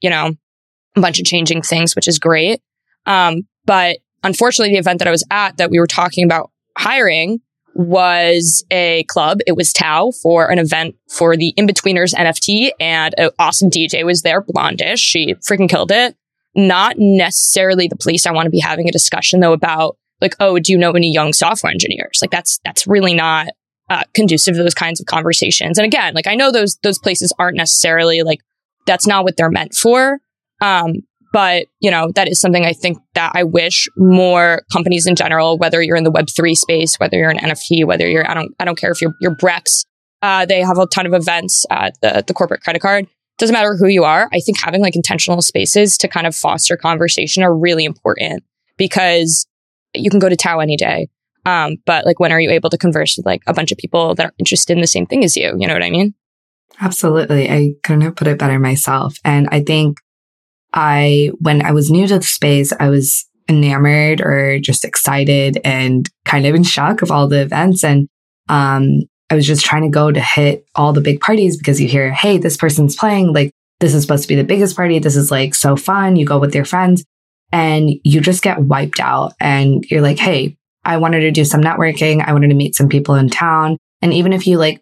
you 0.00 0.10
know 0.10 0.32
a 0.96 1.00
bunch 1.00 1.18
of 1.18 1.24
changing 1.24 1.62
things, 1.62 1.96
which 1.96 2.08
is 2.08 2.18
great. 2.18 2.60
Um, 3.06 3.42
but 3.64 3.98
unfortunately, 4.24 4.74
the 4.74 4.80
event 4.80 4.98
that 4.98 5.08
I 5.08 5.12
was 5.12 5.24
at 5.30 5.56
that 5.58 5.70
we 5.70 5.78
were 5.78 5.86
talking 5.86 6.24
about 6.24 6.50
hiring 6.76 7.40
was 7.74 8.64
a 8.70 9.04
club. 9.04 9.38
It 9.46 9.56
was 9.56 9.72
Tao 9.72 10.12
for 10.22 10.50
an 10.50 10.58
event 10.58 10.96
for 11.08 11.36
the 11.36 11.48
In-Betweeners 11.56 12.14
NFT 12.14 12.70
and 12.80 13.14
an 13.18 13.30
awesome 13.38 13.70
DJ 13.70 14.04
was 14.04 14.22
there, 14.22 14.42
Blondish. 14.42 14.98
She 14.98 15.34
freaking 15.34 15.68
killed 15.68 15.90
it. 15.90 16.16
Not 16.54 16.96
necessarily 16.98 17.88
the 17.88 17.96
place 17.96 18.26
I 18.26 18.32
want 18.32 18.46
to 18.46 18.50
be 18.50 18.60
having 18.60 18.88
a 18.88 18.92
discussion 18.92 19.40
though 19.40 19.52
about 19.52 19.96
like, 20.20 20.36
oh, 20.38 20.58
do 20.58 20.72
you 20.72 20.78
know 20.78 20.92
any 20.92 21.12
young 21.12 21.32
software 21.32 21.72
engineers? 21.72 22.20
Like 22.22 22.30
that's, 22.30 22.60
that's 22.64 22.86
really 22.86 23.12
not 23.12 23.48
uh, 23.90 24.04
conducive 24.14 24.54
to 24.54 24.62
those 24.62 24.74
kinds 24.74 25.00
of 25.00 25.06
conversations. 25.06 25.76
And 25.76 25.84
again, 25.84 26.14
like 26.14 26.28
I 26.28 26.36
know 26.36 26.52
those, 26.52 26.78
those 26.82 26.98
places 26.98 27.34
aren't 27.38 27.56
necessarily 27.56 28.22
like, 28.22 28.40
that's 28.86 29.06
not 29.06 29.24
what 29.24 29.36
they're 29.36 29.50
meant 29.50 29.74
for. 29.74 30.20
Um, 30.60 31.02
but 31.34 31.66
you 31.80 31.90
know 31.90 32.12
that 32.14 32.28
is 32.28 32.40
something 32.40 32.64
I 32.64 32.72
think 32.72 32.98
that 33.14 33.32
I 33.34 33.42
wish 33.42 33.88
more 33.96 34.62
companies 34.72 35.04
in 35.04 35.16
general, 35.16 35.58
whether 35.58 35.82
you're 35.82 35.96
in 35.96 36.04
the 36.04 36.12
Web 36.12 36.28
three 36.34 36.54
space, 36.54 36.94
whether 37.00 37.18
you're 37.18 37.28
an 37.28 37.38
NFT, 37.38 37.84
whether 37.84 38.08
you're 38.08 38.30
I 38.30 38.34
don't 38.34 38.54
I 38.60 38.64
don't 38.64 38.78
care 38.78 38.92
if 38.92 39.02
you're 39.02 39.14
you're 39.20 39.34
Brex, 39.34 39.84
uh, 40.22 40.46
they 40.46 40.60
have 40.60 40.78
a 40.78 40.86
ton 40.86 41.06
of 41.06 41.12
events 41.12 41.66
at 41.70 42.00
the 42.00 42.22
the 42.24 42.32
corporate 42.32 42.62
credit 42.62 42.80
card. 42.80 43.08
Doesn't 43.36 43.52
matter 43.52 43.76
who 43.76 43.88
you 43.88 44.04
are. 44.04 44.28
I 44.32 44.38
think 44.38 44.60
having 44.62 44.80
like 44.80 44.94
intentional 44.94 45.42
spaces 45.42 45.98
to 45.98 46.08
kind 46.08 46.24
of 46.24 46.36
foster 46.36 46.76
conversation 46.76 47.42
are 47.42 47.52
really 47.52 47.84
important 47.84 48.44
because 48.76 49.44
you 49.92 50.10
can 50.10 50.20
go 50.20 50.28
to 50.28 50.36
Tao 50.36 50.60
any 50.60 50.76
day. 50.76 51.08
Um, 51.46 51.78
but 51.84 52.06
like 52.06 52.20
when 52.20 52.30
are 52.30 52.40
you 52.40 52.50
able 52.50 52.70
to 52.70 52.78
converse 52.78 53.16
with 53.16 53.26
like 53.26 53.42
a 53.48 53.52
bunch 53.52 53.72
of 53.72 53.78
people 53.78 54.14
that 54.14 54.26
are 54.26 54.34
interested 54.38 54.74
in 54.74 54.80
the 54.80 54.86
same 54.86 55.04
thing 55.04 55.24
as 55.24 55.36
you? 55.36 55.52
You 55.58 55.66
know 55.66 55.74
what 55.74 55.82
I 55.82 55.90
mean? 55.90 56.14
Absolutely. 56.80 57.50
I 57.50 57.72
couldn't 57.82 58.02
have 58.02 58.14
put 58.14 58.28
it 58.28 58.38
better 58.38 58.58
myself. 58.60 59.16
And 59.24 59.48
I 59.50 59.60
think 59.60 59.98
I, 60.74 61.30
when 61.40 61.64
I 61.64 61.72
was 61.72 61.90
new 61.90 62.06
to 62.06 62.18
the 62.18 62.24
space, 62.24 62.72
I 62.78 62.90
was 62.90 63.24
enamored 63.48 64.20
or 64.20 64.58
just 64.58 64.84
excited 64.84 65.60
and 65.64 66.08
kind 66.24 66.46
of 66.46 66.54
in 66.54 66.64
shock 66.64 67.02
of 67.02 67.10
all 67.10 67.28
the 67.28 67.40
events. 67.40 67.84
And, 67.84 68.08
um, 68.48 69.02
I 69.30 69.36
was 69.36 69.46
just 69.46 69.64
trying 69.64 69.82
to 69.82 69.88
go 69.88 70.10
to 70.12 70.20
hit 70.20 70.66
all 70.74 70.92
the 70.92 71.00
big 71.00 71.20
parties 71.20 71.56
because 71.56 71.80
you 71.80 71.88
hear, 71.88 72.12
Hey, 72.12 72.38
this 72.38 72.56
person's 72.56 72.96
playing. 72.96 73.32
Like, 73.32 73.50
this 73.80 73.94
is 73.94 74.02
supposed 74.02 74.22
to 74.22 74.28
be 74.28 74.36
the 74.36 74.44
biggest 74.44 74.76
party. 74.76 74.98
This 74.98 75.16
is 75.16 75.30
like 75.30 75.54
so 75.54 75.76
fun. 75.76 76.16
You 76.16 76.26
go 76.26 76.38
with 76.38 76.54
your 76.54 76.64
friends 76.64 77.04
and 77.52 77.90
you 78.04 78.20
just 78.20 78.42
get 78.42 78.60
wiped 78.60 79.00
out 79.00 79.32
and 79.40 79.84
you're 79.90 80.02
like, 80.02 80.18
Hey, 80.18 80.56
I 80.84 80.98
wanted 80.98 81.20
to 81.20 81.30
do 81.30 81.44
some 81.44 81.60
networking. 81.60 82.22
I 82.24 82.32
wanted 82.32 82.48
to 82.48 82.54
meet 82.54 82.74
some 82.74 82.88
people 82.88 83.14
in 83.14 83.30
town. 83.30 83.78
And 84.02 84.12
even 84.12 84.32
if 84.32 84.46
you 84.46 84.58
like 84.58 84.80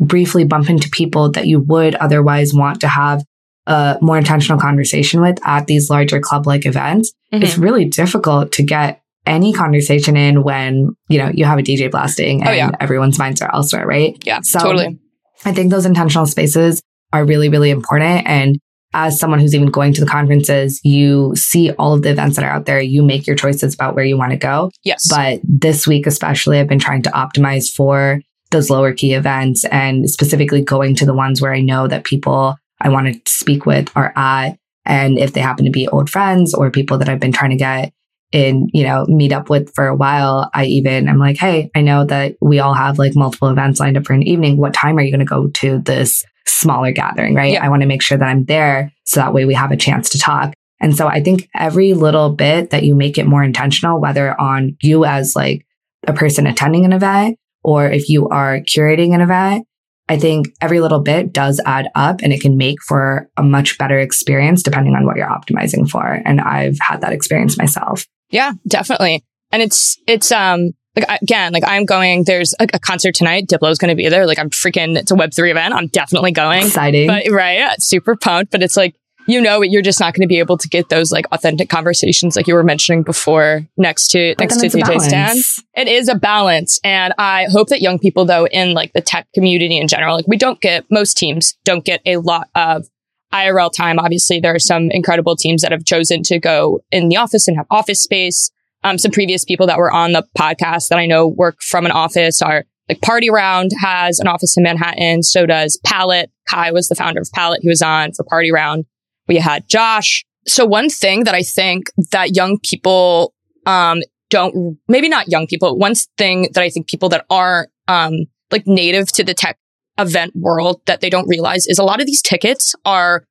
briefly 0.00 0.44
bump 0.44 0.68
into 0.68 0.90
people 0.90 1.30
that 1.32 1.46
you 1.46 1.60
would 1.60 1.94
otherwise 1.94 2.52
want 2.52 2.80
to 2.80 2.88
have 2.88 3.24
a 3.66 3.98
more 4.00 4.18
intentional 4.18 4.60
conversation 4.60 5.20
with 5.20 5.38
at 5.46 5.66
these 5.66 5.90
larger 5.90 6.20
club 6.20 6.46
like 6.46 6.66
events, 6.66 7.12
it's 7.30 7.52
mm-hmm. 7.52 7.62
really 7.62 7.84
difficult 7.86 8.52
to 8.52 8.62
get 8.62 9.02
any 9.26 9.52
conversation 9.52 10.16
in 10.16 10.42
when, 10.42 10.94
you 11.08 11.18
know, 11.18 11.30
you 11.32 11.44
have 11.44 11.58
a 11.58 11.62
DJ 11.62 11.90
blasting 11.90 12.40
and 12.40 12.50
Oh, 12.50 12.52
yeah. 12.52 12.70
everyone's 12.80 13.18
minds 13.18 13.40
are 13.40 13.52
elsewhere, 13.54 13.86
right? 13.86 14.16
Yeah, 14.24 14.40
So 14.42 14.58
totally. 14.58 14.98
I 15.44 15.52
think 15.52 15.70
those 15.70 15.86
intentional 15.86 16.26
spaces 16.26 16.82
are 17.12 17.24
really, 17.24 17.48
really 17.48 17.70
important. 17.70 18.26
And 18.26 18.58
as 18.92 19.18
someone 19.18 19.40
who's 19.40 19.54
even 19.54 19.70
going 19.70 19.92
to 19.94 20.00
the 20.00 20.06
conferences, 20.06 20.80
you 20.84 21.34
see 21.34 21.72
all 21.72 21.94
of 21.94 22.02
the 22.02 22.10
events 22.10 22.36
that 22.36 22.44
are 22.44 22.50
out 22.50 22.66
there. 22.66 22.80
You 22.80 23.02
make 23.02 23.26
your 23.26 23.36
choices 23.36 23.74
about 23.74 23.94
where 23.94 24.04
you 24.04 24.16
want 24.16 24.30
to 24.30 24.38
go. 24.38 24.70
Yes. 24.84 25.08
But 25.10 25.40
this 25.42 25.86
week, 25.86 26.06
especially, 26.06 26.60
I've 26.60 26.68
been 26.68 26.78
trying 26.78 27.02
to 27.02 27.10
optimize 27.10 27.70
for 27.70 28.20
those 28.50 28.70
lower 28.70 28.92
key 28.92 29.14
events 29.14 29.64
and 29.64 30.08
specifically 30.08 30.62
going 30.62 30.94
to 30.96 31.06
the 31.06 31.14
ones 31.14 31.42
where 31.42 31.52
I 31.52 31.60
know 31.60 31.88
that 31.88 32.04
people 32.04 32.56
I 32.84 32.90
want 32.90 33.12
to 33.12 33.32
speak 33.32 33.66
with 33.66 33.90
are 33.96 34.12
at. 34.14 34.58
And 34.84 35.18
if 35.18 35.32
they 35.32 35.40
happen 35.40 35.64
to 35.64 35.70
be 35.70 35.88
old 35.88 36.10
friends 36.10 36.54
or 36.54 36.70
people 36.70 36.98
that 36.98 37.08
I've 37.08 37.20
been 37.20 37.32
trying 37.32 37.50
to 37.50 37.56
get 37.56 37.92
in, 38.30 38.68
you 38.74 38.84
know, 38.84 39.06
meet 39.06 39.32
up 39.32 39.48
with 39.48 39.74
for 39.74 39.86
a 39.86 39.96
while, 39.96 40.50
I 40.52 40.66
even, 40.66 41.08
I'm 41.08 41.18
like, 41.18 41.38
Hey, 41.38 41.70
I 41.74 41.80
know 41.80 42.04
that 42.04 42.36
we 42.40 42.60
all 42.60 42.74
have 42.74 42.98
like 42.98 43.16
multiple 43.16 43.48
events 43.48 43.80
lined 43.80 43.96
up 43.96 44.04
for 44.04 44.12
an 44.12 44.22
evening. 44.22 44.58
What 44.58 44.74
time 44.74 44.98
are 44.98 45.02
you 45.02 45.10
going 45.10 45.20
to 45.20 45.24
go 45.24 45.48
to 45.48 45.78
this 45.78 46.24
smaller 46.46 46.92
gathering? 46.92 47.34
Right. 47.34 47.54
Yeah. 47.54 47.64
I 47.64 47.70
want 47.70 47.82
to 47.82 47.88
make 47.88 48.02
sure 48.02 48.18
that 48.18 48.24
I'm 48.24 48.44
there. 48.44 48.92
So 49.06 49.20
that 49.20 49.32
way 49.32 49.46
we 49.46 49.54
have 49.54 49.72
a 49.72 49.76
chance 49.76 50.10
to 50.10 50.18
talk. 50.18 50.52
And 50.80 50.94
so 50.94 51.06
I 51.06 51.22
think 51.22 51.48
every 51.54 51.94
little 51.94 52.30
bit 52.30 52.70
that 52.70 52.82
you 52.82 52.94
make 52.94 53.16
it 53.16 53.26
more 53.26 53.42
intentional, 53.42 54.00
whether 54.00 54.38
on 54.38 54.76
you 54.82 55.06
as 55.06 55.34
like 55.34 55.64
a 56.06 56.12
person 56.12 56.46
attending 56.46 56.84
an 56.84 56.92
event 56.92 57.38
or 57.62 57.90
if 57.90 58.10
you 58.10 58.28
are 58.28 58.60
curating 58.60 59.14
an 59.14 59.22
event, 59.22 59.66
I 60.08 60.18
think 60.18 60.48
every 60.60 60.80
little 60.80 61.00
bit 61.00 61.32
does 61.32 61.60
add 61.64 61.88
up 61.94 62.20
and 62.22 62.32
it 62.32 62.40
can 62.40 62.56
make 62.56 62.82
for 62.82 63.28
a 63.36 63.42
much 63.42 63.78
better 63.78 63.98
experience 63.98 64.62
depending 64.62 64.94
on 64.94 65.06
what 65.06 65.16
you're 65.16 65.28
optimizing 65.28 65.88
for. 65.88 66.06
And 66.06 66.40
I've 66.40 66.78
had 66.80 67.00
that 67.00 67.12
experience 67.12 67.56
myself. 67.56 68.06
Yeah, 68.30 68.52
definitely. 68.68 69.24
And 69.50 69.62
it's, 69.62 69.98
it's, 70.06 70.30
um, 70.30 70.72
like 70.96 71.22
again, 71.22 71.52
like 71.52 71.64
I'm 71.66 71.86
going, 71.86 72.24
there's 72.24 72.54
a, 72.60 72.66
a 72.74 72.78
concert 72.78 73.14
tonight. 73.14 73.48
Diplo's 73.48 73.78
going 73.78 73.88
to 73.88 73.96
be 73.96 74.08
there. 74.08 74.26
Like 74.26 74.38
I'm 74.38 74.50
freaking, 74.50 74.96
it's 74.96 75.10
a 75.10 75.14
web3 75.14 75.50
event. 75.50 75.74
I'm 75.74 75.88
definitely 75.88 76.32
going. 76.32 76.66
Exciting. 76.66 77.06
But 77.06 77.24
right, 77.30 77.74
super 77.78 78.14
pumped. 78.14 78.52
But 78.52 78.62
it's 78.62 78.76
like, 78.76 78.94
you 79.26 79.40
know, 79.40 79.62
you're 79.62 79.82
just 79.82 80.00
not 80.00 80.14
going 80.14 80.22
to 80.22 80.28
be 80.28 80.38
able 80.38 80.58
to 80.58 80.68
get 80.68 80.88
those 80.88 81.10
like 81.10 81.26
authentic 81.32 81.68
conversations 81.68 82.36
like 82.36 82.46
you 82.46 82.54
were 82.54 82.62
mentioning 82.62 83.02
before 83.02 83.66
next 83.76 84.08
to, 84.08 84.34
But 84.36 84.44
next 84.44 84.60
to 84.60 84.68
DJ 84.68 85.00
Stan. 85.00 85.36
It 85.74 85.88
is 85.88 86.08
a 86.08 86.14
balance. 86.14 86.78
And 86.84 87.14
I 87.18 87.46
hope 87.50 87.68
that 87.68 87.80
young 87.80 87.98
people, 87.98 88.24
though, 88.24 88.46
in 88.46 88.74
like 88.74 88.92
the 88.92 89.00
tech 89.00 89.26
community 89.34 89.78
in 89.78 89.88
general, 89.88 90.16
like 90.16 90.28
we 90.28 90.36
don't 90.36 90.60
get, 90.60 90.84
most 90.90 91.16
teams 91.16 91.56
don't 91.64 91.84
get 91.84 92.00
a 92.04 92.18
lot 92.18 92.48
of 92.54 92.86
IRL 93.32 93.72
time. 93.72 93.98
Obviously, 93.98 94.40
there 94.40 94.54
are 94.54 94.60
some 94.60 94.90
incredible 94.90 95.36
teams 95.36 95.62
that 95.62 95.72
have 95.72 95.84
chosen 95.84 96.22
to 96.24 96.38
go 96.38 96.80
in 96.90 97.08
the 97.08 97.16
office 97.16 97.48
and 97.48 97.56
have 97.56 97.66
office 97.70 98.02
space. 98.02 98.50
Um, 98.84 98.98
some 98.98 99.10
previous 99.10 99.44
people 99.44 99.66
that 99.66 99.78
were 99.78 99.90
on 99.90 100.12
the 100.12 100.26
podcast 100.38 100.88
that 100.88 100.98
I 100.98 101.06
know 101.06 101.26
work 101.26 101.62
from 101.62 101.86
an 101.86 101.92
office 101.92 102.42
are 102.42 102.64
like 102.88 103.00
Party 103.00 103.30
Round 103.30 103.70
has 103.82 104.20
an 104.20 104.28
office 104.28 104.56
in 104.56 104.62
Manhattan. 104.62 105.22
So 105.22 105.46
does 105.46 105.80
Palette. 105.84 106.30
Kai 106.48 106.70
was 106.70 106.88
the 106.88 106.94
founder 106.94 107.22
of 107.22 107.30
Palette. 107.32 107.60
He 107.62 107.68
was 107.68 107.80
on 107.80 108.12
for 108.12 108.24
Party 108.24 108.52
Round. 108.52 108.84
We 109.28 109.36
had 109.36 109.68
Josh. 109.68 110.24
So 110.46 110.64
one 110.64 110.90
thing 110.90 111.24
that 111.24 111.34
I 111.34 111.42
think 111.42 111.90
that 112.10 112.36
young 112.36 112.58
people, 112.62 113.32
um, 113.66 114.00
don't, 114.30 114.78
maybe 114.88 115.08
not 115.08 115.28
young 115.28 115.46
people, 115.46 115.78
one 115.78 115.94
thing 116.18 116.48
that 116.52 116.62
I 116.62 116.68
think 116.70 116.88
people 116.88 117.08
that 117.10 117.24
aren't, 117.30 117.70
um, 117.88 118.26
like 118.50 118.66
native 118.66 119.08
to 119.12 119.24
the 119.24 119.34
tech 119.34 119.58
event 119.98 120.32
world 120.34 120.80
that 120.86 121.00
they 121.00 121.08
don't 121.08 121.28
realize 121.28 121.66
is 121.66 121.78
a 121.78 121.84
lot 121.84 122.00
of 122.00 122.06
these 122.06 122.20
tickets 122.20 122.74
are 122.84 123.24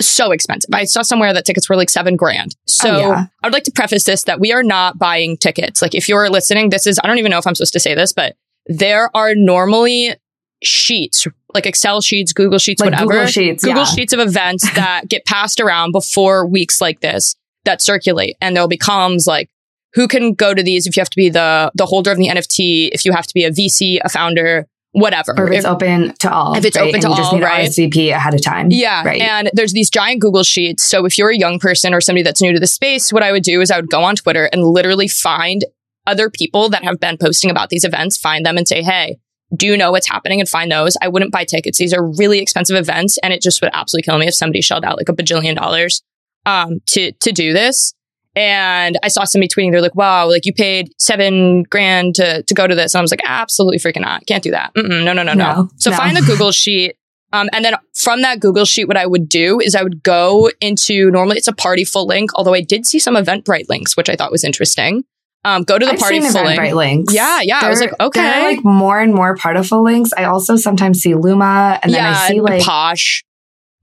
so 0.00 0.30
expensive. 0.30 0.70
I 0.72 0.84
saw 0.84 1.02
somewhere 1.02 1.32
that 1.32 1.44
tickets 1.44 1.68
were 1.68 1.76
like 1.76 1.90
seven 1.90 2.16
grand. 2.16 2.54
So 2.66 2.90
Oh, 2.90 2.98
yeah. 2.98 3.26
I 3.42 3.46
would 3.46 3.52
like 3.52 3.64
to 3.64 3.72
preface 3.72 4.04
this 4.04 4.24
that 4.24 4.40
we 4.40 4.52
are 4.52 4.62
not 4.62 4.98
buying 4.98 5.36
tickets. 5.36 5.82
Like 5.82 5.94
if 5.94 6.08
you're 6.08 6.28
listening, 6.30 6.70
this 6.70 6.86
is, 6.86 7.00
I 7.02 7.06
don't 7.06 7.18
even 7.18 7.30
know 7.30 7.38
if 7.38 7.46
I'm 7.46 7.54
supposed 7.54 7.72
to 7.72 7.80
say 7.80 7.94
this, 7.94 8.12
but 8.12 8.36
there 8.66 9.10
are 9.16 9.34
normally 9.34 10.14
sheets, 10.62 11.26
like 11.54 11.66
Excel 11.66 12.00
sheets, 12.00 12.32
Google 12.32 12.58
sheets, 12.58 12.80
Like 12.80 12.92
whatever. 12.92 13.10
Google 13.12 13.26
Sheets, 13.26 13.64
Google 13.64 13.82
yeah. 13.82 13.86
sheets 13.86 14.12
of 14.12 14.20
events 14.20 14.68
that 14.74 15.02
get 15.08 15.24
passed 15.24 15.60
around 15.60 15.92
before 15.92 16.46
weeks 16.46 16.80
like 16.80 17.00
this 17.00 17.36
that 17.64 17.80
circulate. 17.82 18.36
And 18.40 18.54
there'll 18.56 18.68
be 18.68 18.76
columns 18.76 19.26
like 19.26 19.48
who 19.94 20.06
can 20.08 20.34
go 20.34 20.54
to 20.54 20.62
these 20.62 20.86
if 20.86 20.96
you 20.96 21.00
have 21.00 21.10
to 21.10 21.16
be 21.16 21.28
the 21.30 21.70
the 21.74 21.86
holder 21.86 22.10
of 22.10 22.18
the 22.18 22.28
NFT, 22.28 22.90
if 22.92 23.04
you 23.04 23.12
have 23.12 23.26
to 23.26 23.34
be 23.34 23.44
a 23.44 23.50
VC, 23.50 23.98
a 24.04 24.08
founder, 24.08 24.66
whatever. 24.92 25.34
Or 25.36 25.48
if 25.48 25.58
it's 25.58 25.64
If- 25.64 25.70
open 25.70 26.14
to 26.20 26.32
all. 26.32 26.56
if 26.56 26.64
it's 26.64 26.76
right? 26.76 26.82
open 26.88 26.94
and 26.96 27.02
to 27.02 27.08
you 27.10 27.16
just 27.16 27.32
all, 27.32 27.38
need 27.38 27.44
right? 27.44 27.68
RSVP 27.68 28.10
ahead 28.10 28.34
of 28.34 28.42
time. 28.42 28.68
Yeah. 28.70 29.04
Right. 29.04 29.20
And 29.20 29.50
there's 29.54 29.72
these 29.72 29.90
giant 29.90 30.20
Google 30.20 30.42
sheets. 30.44 30.82
So 30.84 31.04
if 31.06 31.16
you're 31.18 31.30
a 31.30 31.36
young 31.36 31.58
person 31.58 31.94
or 31.94 32.00
somebody 32.00 32.22
that's 32.22 32.42
new 32.42 32.52
to 32.52 32.60
the 32.60 32.66
space, 32.66 33.12
what 33.12 33.22
I 33.22 33.32
would 33.32 33.42
do 33.44 33.60
is 33.60 33.70
I 33.70 33.76
would 33.76 33.90
go 33.90 34.02
on 34.02 34.16
Twitter 34.16 34.44
and 34.52 34.62
literally 34.64 35.08
find 35.08 35.64
other 36.06 36.30
people 36.30 36.68
that 36.70 36.84
have 36.84 36.98
been 37.00 37.16
posting 37.18 37.50
about 37.50 37.68
these 37.68 37.84
events, 37.84 38.16
find 38.16 38.44
them 38.46 38.56
and 38.56 38.66
say, 38.66 38.82
Hey, 38.82 39.18
do 39.56 39.66
you 39.66 39.76
know 39.76 39.90
what's 39.90 40.08
happening 40.08 40.40
and 40.40 40.48
find 40.48 40.70
those? 40.70 40.96
I 41.00 41.08
wouldn't 41.08 41.32
buy 41.32 41.44
tickets. 41.44 41.78
These 41.78 41.94
are 41.94 42.04
really 42.04 42.38
expensive 42.38 42.76
events. 42.76 43.18
And 43.22 43.32
it 43.32 43.40
just 43.40 43.60
would 43.62 43.70
absolutely 43.72 44.04
kill 44.10 44.18
me 44.18 44.26
if 44.26 44.34
somebody 44.34 44.60
shelled 44.60 44.84
out 44.84 44.96
like 44.98 45.08
a 45.08 45.14
bajillion 45.14 45.56
dollars, 45.56 46.02
um, 46.46 46.80
to, 46.88 47.12
to 47.12 47.32
do 47.32 47.52
this. 47.52 47.94
And 48.36 48.98
I 49.02 49.08
saw 49.08 49.24
somebody 49.24 49.48
tweeting, 49.48 49.72
they're 49.72 49.82
like, 49.82 49.96
wow, 49.96 50.28
like 50.28 50.46
you 50.46 50.52
paid 50.52 50.92
seven 50.98 51.64
grand 51.64 52.14
to, 52.16 52.42
to 52.42 52.54
go 52.54 52.66
to 52.66 52.74
this. 52.74 52.94
And 52.94 53.00
I 53.00 53.02
was 53.02 53.10
like, 53.10 53.22
absolutely 53.24 53.78
freaking 53.78 54.02
not. 54.02 54.26
Can't 54.26 54.44
do 54.44 54.52
that. 54.52 54.72
Mm-mm, 54.74 55.02
no, 55.04 55.12
no, 55.12 55.22
no, 55.22 55.32
no. 55.32 55.54
No, 55.54 55.68
So 55.76 55.90
no. 55.90 55.96
find 55.96 56.16
the 56.16 56.22
Google 56.22 56.52
sheet. 56.52 56.94
Um, 57.32 57.48
and 57.52 57.64
then 57.64 57.74
from 57.94 58.22
that 58.22 58.40
Google 58.40 58.64
sheet, 58.64 58.86
what 58.86 58.96
I 58.96 59.06
would 59.06 59.28
do 59.28 59.60
is 59.60 59.74
I 59.74 59.82
would 59.82 60.02
go 60.02 60.50
into 60.60 61.10
normally 61.10 61.36
it's 61.36 61.48
a 61.48 61.52
Partiful 61.52 62.06
link, 62.06 62.30
although 62.34 62.54
I 62.54 62.60
did 62.62 62.86
see 62.86 62.98
some 62.98 63.16
Eventbrite 63.16 63.68
links, 63.68 63.96
which 63.96 64.08
I 64.08 64.14
thought 64.16 64.30
was 64.30 64.44
interesting. 64.44 65.04
Um, 65.44 65.62
go 65.62 65.78
to 65.78 65.86
the 65.86 65.92
I've 65.92 65.98
party 65.98 66.20
seen 66.20 66.32
full. 66.32 66.42
Eventbrite 66.42 66.74
links. 66.74 67.14
Yeah, 67.14 67.40
yeah. 67.42 67.60
I 67.62 67.68
was 67.70 67.80
like, 67.80 67.92
okay. 68.00 68.20
They're 68.20 68.50
like 68.56 68.64
more 68.64 68.98
and 69.00 69.14
more 69.14 69.36
part 69.36 69.56
of 69.56 69.66
full 69.66 69.84
links. 69.84 70.10
I 70.16 70.24
also 70.24 70.56
sometimes 70.56 71.00
see 71.00 71.14
Luma 71.14 71.78
and 71.82 71.92
then 71.94 72.02
yeah, 72.02 72.18
I 72.18 72.28
see 72.28 72.40
like 72.40 72.62
Posh. 72.62 73.24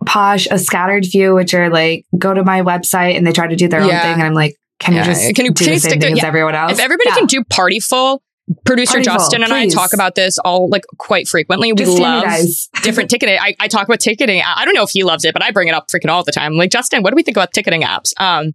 Posh, 0.06 0.48
a 0.52 0.60
scattered 0.60 1.06
few, 1.06 1.34
which 1.34 1.54
are 1.54 1.70
like 1.70 2.06
go 2.18 2.34
to 2.34 2.44
my 2.44 2.62
website 2.62 3.18
and 3.18 3.26
they 3.26 3.32
try 3.32 3.48
to 3.48 3.56
do 3.56 3.68
their 3.68 3.80
own 3.82 3.90
thing. 3.90 3.96
And 4.14 4.24
I'm 4.24 4.34
like, 4.34 4.56
can 4.80 4.94
Yeah. 4.94 5.00
you 5.00 5.06
just 5.14 5.36
Can 5.36 5.46
you- 5.46 5.52
do 5.54 5.64
can 5.64 5.68
the 5.68 5.74
you 5.76 5.80
same 5.80 5.90
stick 5.92 6.00
to- 6.02 6.06
thing 6.08 6.14
as 6.14 6.22
yeah. 6.22 6.28
everyone 6.28 6.54
else? 6.56 6.74
If 6.74 6.80
everybody 6.80 7.10
Yeah. 7.10 7.16
can 7.16 7.26
do 7.26 7.44
Partiful, 7.46 8.22
producer 8.66 8.96
Partiful, 8.98 9.18
Justin 9.20 9.44
and 9.44 9.52
I 9.54 9.68
talk 9.70 9.94
about 9.94 10.14
this 10.16 10.38
all 10.40 10.70
like 10.70 10.84
quite 11.00 11.28
frequently. 11.28 11.72
We 11.72 11.78
Just 11.78 11.98
love 11.98 12.26
different 12.84 13.10
ticketing. 13.10 13.40
I, 13.42 13.56
I 13.60 13.68
talk 13.70 13.88
about 13.88 14.02
ticketing. 14.02 14.42
I, 14.46 14.54
I 14.62 14.66
don't 14.66 14.76
know 14.76 14.84
if 14.84 14.92
he 14.92 15.04
loves 15.04 15.24
it, 15.26 15.34
but 15.34 15.42
I 15.42 15.50
bring 15.52 15.70
it 15.70 15.74
up 15.74 15.88
freaking 15.88 16.10
all 16.10 16.24
the 16.24 16.32
time. 16.34 16.52
I'm 16.52 16.58
like, 16.58 16.70
Justin, 16.70 17.02
what 17.02 17.10
do 17.12 17.16
we 17.16 17.24
think 17.24 17.38
about 17.38 17.54
ticketing 17.54 17.82
apps? 17.82 18.12
Um, 18.20 18.52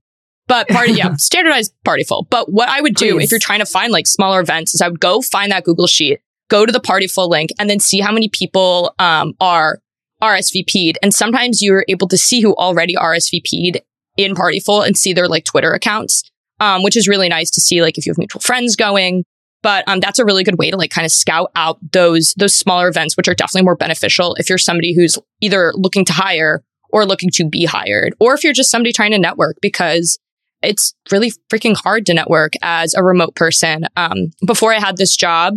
but 0.51 0.69
party, 0.69 0.95
yeah, 0.95 1.15
standardized 1.19 1.73
Partiful. 1.85 2.27
But 2.29 2.53
what 2.53 2.69
I 2.69 2.81
would 2.81 2.97
do 2.97 3.15
Please. 3.15 3.25
if 3.25 3.31
you're 3.31 3.39
trying 3.39 3.61
to 3.61 3.67
find 3.67 3.93
like 3.93 4.09
smaller 4.09 4.41
events 4.41 4.75
is 4.75 4.81
I 4.81 4.89
would 4.89 4.99
go 4.99 5.23
find 5.23 5.53
that 5.53 5.63
Google 5.63 5.87
sheet, 5.87 6.19
go 6.49 6.67
to 6.67 6.73
the 6.73 6.81
Partiful 6.81 7.29
link, 7.29 7.51
and 7.61 7.71
then 7.71 7.79
see 7.79 8.01
how 8.01 8.11
many 8.11 8.29
people 8.29 8.93
um, 8.99 9.35
are 9.41 9.79
RSVP'd. 10.21 10.99
And 11.03 11.15
sometimes 11.15 11.63
you're 11.63 11.85
able 11.87 12.09
to 12.09 12.19
see 12.19 12.41
who 12.41 12.57
already 12.57 12.97
RSVP'd 12.97 13.81
in 14.17 14.35
Partiful 14.35 14.83
and 14.83 14.99
see 14.99 15.13
their 15.13 15.29
like 15.29 15.45
Twitter 15.45 15.73
accounts, 15.73 16.29
um, 16.59 16.83
which 16.83 16.97
is 16.97 17.07
really 17.07 17.29
nice 17.29 17.51
to 17.53 17.61
see 17.61 17.81
like 17.81 17.97
if 17.97 18.05
you 18.05 18.11
have 18.11 18.19
mutual 18.19 18.41
friends 18.41 18.75
going. 18.75 19.25
But 19.63 19.85
um, 19.87 20.01
that's 20.01 20.19
a 20.19 20.25
really 20.25 20.43
good 20.43 20.59
way 20.59 20.73
to 20.73 20.77
like 20.77 20.91
kind 20.91 21.05
of 21.05 21.13
scout 21.13 21.53
out 21.55 21.79
those 21.93 22.35
those 22.37 22.57
smaller 22.57 22.89
events, 22.89 23.17
which 23.17 23.29
are 23.29 23.35
definitely 23.35 23.67
more 23.67 23.77
beneficial 23.77 24.35
if 24.35 24.49
you're 24.49 24.59
somebody 24.59 24.97
who's 24.97 25.17
either 25.41 25.73
looking 25.77 26.05
to 26.07 26.13
hire 26.13 26.65
or 26.93 27.07
looking 27.07 27.31
to 27.35 27.49
be 27.49 27.67
hired, 27.67 28.15
or 28.19 28.35
if 28.35 28.43
you're 28.43 28.53
just 28.53 28.71
somebody 28.73 28.93
trying 28.93 29.13
to 29.13 29.19
network 29.19 29.57
because 29.63 30.19
it's 30.63 30.95
really 31.11 31.33
freaking 31.53 31.77
hard 31.77 32.07
to 32.07 32.15
network 32.15 32.53
as 32.63 32.95
a 32.95 33.03
remote 33.03 33.35
person. 33.35 33.87
Um, 33.97 34.31
before 34.47 34.73
I 34.75 34.79
had 34.81 34.97
this 34.97 35.17
job, 35.17 35.57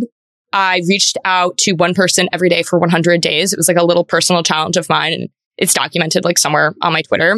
I 0.52 0.80
reached 0.88 1.18
out 1.24 1.58
to 1.58 1.72
one 1.72 1.94
person 1.94 2.28
every 2.32 2.48
day 2.48 2.62
for 2.62 2.78
100 2.78 3.20
days. 3.20 3.52
It 3.52 3.56
was 3.56 3.68
like 3.68 3.76
a 3.76 3.84
little 3.84 4.04
personal 4.04 4.42
challenge 4.42 4.76
of 4.76 4.88
mine, 4.88 5.12
and 5.12 5.28
it's 5.58 5.74
documented 5.74 6.24
like 6.24 6.38
somewhere 6.38 6.74
on 6.80 6.92
my 6.92 7.02
Twitter 7.02 7.36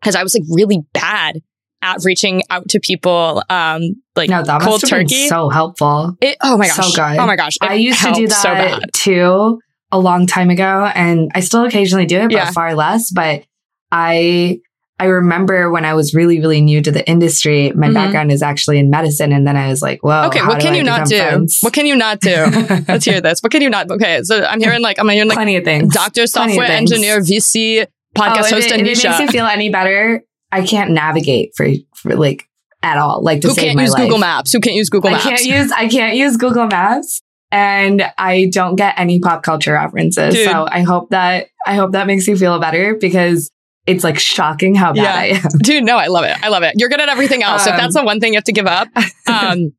because 0.00 0.14
I 0.16 0.22
was 0.22 0.34
like 0.34 0.44
really 0.50 0.80
bad 0.92 1.40
at 1.80 1.98
reaching 2.04 2.42
out 2.50 2.68
to 2.70 2.80
people. 2.80 3.42
Um, 3.48 3.82
like 4.16 4.28
no, 4.28 4.42
that 4.42 4.60
cold 4.60 4.82
turkey. 4.86 5.28
so 5.28 5.48
helpful. 5.48 6.16
It, 6.20 6.36
oh 6.42 6.56
my 6.56 6.66
gosh. 6.66 6.76
So 6.76 6.92
good. 6.94 7.18
Oh 7.18 7.26
my 7.26 7.36
gosh. 7.36 7.56
I 7.62 7.74
used 7.74 8.02
to 8.02 8.12
do 8.12 8.28
so 8.28 8.48
that 8.48 8.80
bad. 8.80 8.90
too 8.92 9.60
a 9.90 9.98
long 9.98 10.26
time 10.26 10.50
ago, 10.50 10.90
and 10.94 11.30
I 11.34 11.40
still 11.40 11.64
occasionally 11.64 12.06
do 12.06 12.18
it, 12.18 12.24
but 12.24 12.32
Yeah. 12.32 12.50
far 12.50 12.74
less. 12.74 13.10
But 13.10 13.44
I 13.90 14.60
I 15.00 15.04
remember 15.06 15.70
when 15.70 15.84
I 15.84 15.94
was 15.94 16.12
really 16.14 16.40
really 16.40 16.60
new 16.60 16.80
to 16.82 16.90
the 16.90 17.08
industry, 17.08 17.72
my 17.74 17.88
Mhm. 17.88 17.94
background 17.94 18.32
is 18.32 18.42
actually 18.42 18.78
in 18.78 18.90
medicine, 18.90 19.32
and 19.32 19.46
then 19.46 19.56
I 19.56 19.68
was 19.68 19.80
like, 19.80 20.02
"Whoa, 20.02 20.24
okay, 20.26 20.40
what 20.40 20.60
can 20.60 20.74
you 20.74 20.82
not 20.82 21.06
do? 21.06 21.18
friends? 21.18 21.58
What 21.60 21.72
can 21.72 21.86
you 21.86 21.96
not 21.96 22.20
do? 22.20 22.34
Let's 22.88 23.04
hear 23.04 23.20
this. 23.20 23.40
What 23.40 23.52
can 23.52 23.62
you 23.62 23.70
not? 23.70 23.90
Okay, 23.90 24.22
so 24.24 24.44
I'm 24.44 24.60
hearing 24.60 24.82
like 24.82 24.98
I'm 24.98 25.08
hearing 25.08 25.28
like 25.28 25.36
Plenty 25.36 25.56
of 25.56 25.64
things. 25.64 25.94
doctor, 25.94 26.26
software 26.26 26.66
engineer, 26.66 27.20
VC, 27.20 27.86
podcast 28.16 28.52
oh, 28.52 28.56
host, 28.56 28.70
it, 28.70 28.72
if 28.72 28.80
it 28.80 28.84
makes 29.04 29.20
you 29.20 29.28
feel 29.28 29.46
any 29.46 29.70
better, 29.70 30.22
I 30.50 30.62
can't 30.62 30.90
navigate 30.90 31.50
for, 31.56 31.68
for 31.94 32.16
like 32.16 32.44
at 32.82 32.96
all. 32.98 33.22
Like 33.22 33.40
to 33.42 33.48
Who 33.48 33.54
save 33.54 33.64
can't 33.64 33.76
my 33.76 33.82
use 33.82 33.92
life. 33.92 34.02
Google 34.02 34.18
Maps? 34.18 34.52
Who 34.52 34.60
can't 34.60 34.76
use 34.76 34.88
Google 34.88 35.10
Maps? 35.10 35.26
I 35.26 35.28
can't 35.28 35.44
use 35.44 35.72
I 35.72 35.88
can't 35.88 36.16
use 36.16 36.36
Google 36.36 36.66
Maps 36.66 37.20
and 37.50 38.02
I 38.18 38.50
don't 38.52 38.76
get 38.76 38.94
any 38.98 39.20
pop 39.20 39.42
culture 39.42 39.72
references. 39.74 40.34
Dude. 40.34 40.48
So 40.48 40.66
I 40.70 40.82
hope 40.82 41.10
that 41.10 41.46
I 41.66 41.74
hope 41.74 41.92
that 41.92 42.06
makes 42.06 42.26
you 42.26 42.36
feel 42.36 42.58
better 42.58 42.94
because 43.00 43.50
it's 43.88 44.04
like 44.04 44.18
shocking 44.18 44.74
how 44.76 44.92
bad 44.92 45.02
Yeah. 45.02 45.14
I 45.16 45.24
am. 45.38 45.58
Dude, 45.62 45.84
no, 45.84 45.96
I 45.96 46.06
love 46.06 46.24
it. 46.24 46.36
I 46.42 46.48
love 46.48 46.62
it. 46.62 46.74
You're 46.76 46.88
good 46.88 47.00
at 47.00 47.08
everything 47.08 47.42
else. 47.42 47.66
if 47.66 47.72
Um, 47.72 47.78
that's 47.78 47.94
the 47.94 48.04
one 48.04 48.20
thing 48.20 48.34
you 48.34 48.36
have 48.36 48.44
to 48.44 48.52
give 48.52 48.66
up. 48.66 48.88
Um, 49.28 49.72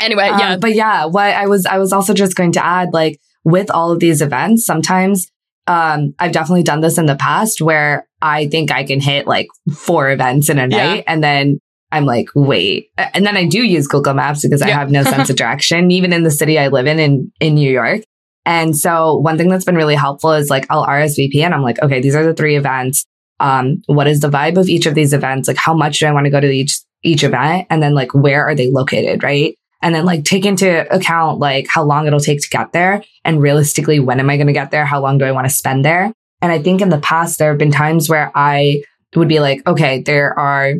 anyway, 0.00 0.28
Um, 0.28 0.38
yeah. 0.40 0.56
but 0.56 0.74
yeah, 0.74 1.04
what 1.04 1.24
I 1.34 1.46
was 1.46 1.66
I 1.66 1.78
was 1.78 1.92
also 1.92 2.14
just 2.14 2.34
going 2.36 2.52
to 2.52 2.64
add 2.64 2.88
like 2.92 3.18
with 3.44 3.70
all 3.70 3.90
of 3.92 4.00
these 4.00 4.20
events, 4.22 4.64
sometimes 4.66 5.26
um, 5.68 6.14
I've 6.18 6.32
definitely 6.32 6.62
done 6.62 6.80
this 6.80 6.96
in 6.98 7.06
the 7.06 7.16
past 7.16 7.60
where 7.60 8.06
I 8.22 8.46
think 8.48 8.70
I 8.72 8.84
can 8.84 9.00
hit 9.00 9.26
like 9.26 9.46
four 9.74 10.10
events 10.10 10.48
in 10.48 10.58
a 10.58 10.62
Yeah. 10.68 10.86
night 10.86 11.04
and 11.06 11.22
then 11.22 11.58
I'm 11.92 12.04
like, 12.04 12.28
wait. 12.34 12.90
And 12.98 13.24
then 13.26 13.36
I 13.36 13.46
do 13.46 13.62
use 13.62 13.86
Google 13.86 14.14
Maps 14.14 14.42
because 14.42 14.60
I 14.62 14.70
have 14.70 14.90
no 14.90 15.02
sense 15.12 15.30
of 15.30 15.36
direction, 15.36 15.90
even 15.90 16.12
in 16.12 16.22
the 16.24 16.30
city 16.30 16.58
I 16.58 16.68
live 16.68 16.86
in, 16.86 16.98
in, 16.98 17.32
in 17.40 17.54
New 17.54 17.70
York. 17.70 18.00
And 18.44 18.76
so 18.76 19.16
one 19.16 19.38
thing 19.38 19.48
that's 19.48 19.64
been 19.64 19.76
really 19.76 19.94
helpful 19.96 20.32
is 20.32 20.50
like 20.50 20.66
I'll 20.70 20.86
RSVP 20.86 21.36
and 21.44 21.52
I'm 21.54 21.62
like, 21.62 21.80
okay, 21.82 22.00
these 22.00 22.14
are 22.14 22.24
the 22.24 22.34
three 22.34 22.56
events. 22.56 23.04
Um, 23.40 23.82
what 23.86 24.06
is 24.06 24.20
the 24.20 24.28
vibe 24.30 24.56
of 24.58 24.68
each 24.68 24.86
of 24.86 24.94
these 24.94 25.12
events? 25.12 25.48
Like 25.48 25.56
how 25.56 25.74
much 25.74 25.98
do 26.00 26.06
I 26.06 26.12
want 26.12 26.24
to 26.26 26.30
go 26.30 26.40
to 26.40 26.50
each, 26.50 26.78
each 27.04 27.22
event? 27.22 27.66
And 27.70 27.82
then 27.82 27.94
like, 27.94 28.14
where 28.14 28.44
are 28.46 28.54
they 28.54 28.70
located? 28.70 29.22
Right. 29.22 29.56
And 29.82 29.94
then 29.94 30.04
like 30.06 30.24
take 30.24 30.46
into 30.46 30.92
account 30.94 31.38
like 31.38 31.66
how 31.68 31.84
long 31.84 32.06
it'll 32.06 32.18
take 32.18 32.40
to 32.40 32.48
get 32.48 32.72
there 32.72 33.04
and 33.24 33.40
realistically, 33.42 34.00
when 34.00 34.20
am 34.20 34.30
I 34.30 34.36
going 34.36 34.46
to 34.46 34.52
get 34.52 34.70
there? 34.70 34.86
How 34.86 35.00
long 35.00 35.18
do 35.18 35.24
I 35.26 35.32
want 35.32 35.46
to 35.46 35.54
spend 35.54 35.84
there? 35.84 36.12
And 36.42 36.50
I 36.52 36.60
think 36.62 36.80
in 36.80 36.88
the 36.88 36.98
past, 36.98 37.38
there 37.38 37.50
have 37.50 37.58
been 37.58 37.70
times 37.70 38.08
where 38.08 38.32
I 38.34 38.82
would 39.14 39.28
be 39.28 39.40
like, 39.40 39.66
okay, 39.66 40.02
there 40.02 40.36
are 40.38 40.74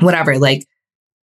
whatever, 0.00 0.38
like 0.38 0.64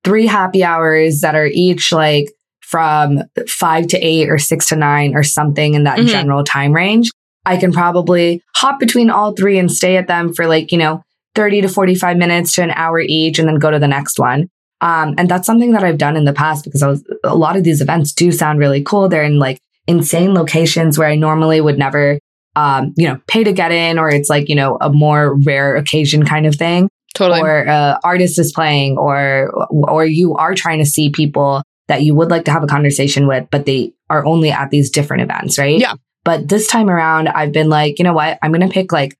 three 0.03 0.27
happy 0.27 0.63
hours 0.63 1.21
that 1.21 1.35
are 1.35 1.47
each 1.47 1.91
like 1.91 2.27
from 2.61 3.19
five 3.47 3.87
to 3.87 3.97
eight 3.97 4.29
or 4.29 4.37
six 4.37 4.67
to 4.69 4.75
nine 4.75 5.15
or 5.15 5.23
something 5.23 5.73
in 5.73 5.85
that 5.85 5.99
Mhm. 5.99 6.07
general 6.07 6.43
time 6.43 6.71
range. 6.73 7.09
I 7.49 7.57
can 7.57 7.71
probably 7.71 8.41
hop 8.55 8.79
between 8.79 9.09
all 9.09 9.33
three 9.33 9.57
and 9.57 9.71
stay 9.71 9.97
at 9.97 10.07
them 10.07 10.33
for 10.33 10.47
like, 10.47 10.71
you 10.71 10.77
know, 10.77 11.01
30 11.35 11.61
to 11.61 11.69
45 11.69 12.17
minutes 12.17 12.53
to 12.53 12.63
an 12.63 12.71
hour 12.71 12.99
each 12.99 13.39
and 13.39 13.47
then 13.47 13.55
go 13.55 13.71
to 13.71 13.79
the 13.79 13.87
next 13.87 14.19
one. 14.19 14.49
Um, 14.81 15.15
and 15.17 15.27
that's 15.27 15.45
something 15.45 15.71
that 15.71 15.83
I've 15.83 15.97
done 15.97 16.15
in 16.15 16.25
the 16.25 16.33
past 16.33 16.63
because 16.63 16.81
I 16.81 16.87
was, 16.87 17.03
a 17.23 17.35
lot 17.35 17.57
of 17.57 17.63
these 17.63 17.81
events 17.81 18.13
do 18.13 18.31
sound 18.31 18.59
really 18.59 18.83
cool. 18.83 19.09
They're 19.09 19.23
in 19.23 19.39
like 19.39 19.59
insane 19.87 20.33
locations 20.33 20.97
where 20.97 21.07
I 21.07 21.15
normally 21.15 21.59
would 21.59 21.77
never, 21.77 22.19
um, 22.55 22.93
you 22.95 23.07
know, 23.07 23.19
pay 23.27 23.43
to 23.43 23.51
get 23.51 23.71
in, 23.71 23.99
or 23.99 24.09
it's 24.09 24.29
like, 24.29 24.47
you 24.47 24.55
know, 24.55 24.77
a 24.79 24.89
more 24.91 25.37
rare 25.45 25.75
occasion 25.75 26.25
kind 26.25 26.45
of 26.45 26.55
thing 26.55 26.89
Totally. 27.15 27.41
or 27.41 27.67
uh, 27.67 27.97
artist 28.03 28.39
is 28.39 28.51
playing 28.53 28.97
or 28.97 29.51
or 29.71 30.05
you 30.05 30.35
are 30.35 30.53
trying 30.53 30.79
to 30.79 30.85
see 30.85 31.09
people 31.09 31.63
that 31.87 32.03
you 32.03 32.13
would 32.13 32.29
like 32.29 32.45
to 32.45 32.51
have 32.51 32.63
a 32.63 32.67
conversation 32.67 33.27
with 33.27 33.47
but 33.49 33.65
they 33.65 33.93
are 34.09 34.25
only 34.25 34.51
at 34.51 34.69
these 34.69 34.89
different 34.89 35.23
events 35.23 35.57
right 35.57 35.79
Yeah. 35.79 35.95
But 36.29 36.47
this 36.53 36.65
time 36.73 36.89
around 36.95 37.27
i've 37.39 37.51
been 37.59 37.69
like 37.69 37.97
you 37.99 38.03
know 38.07 38.13
what 38.21 38.37
i'm 38.41 38.51
going 38.55 38.67
to 38.69 38.73
pick 38.79 38.91
like 38.91 39.13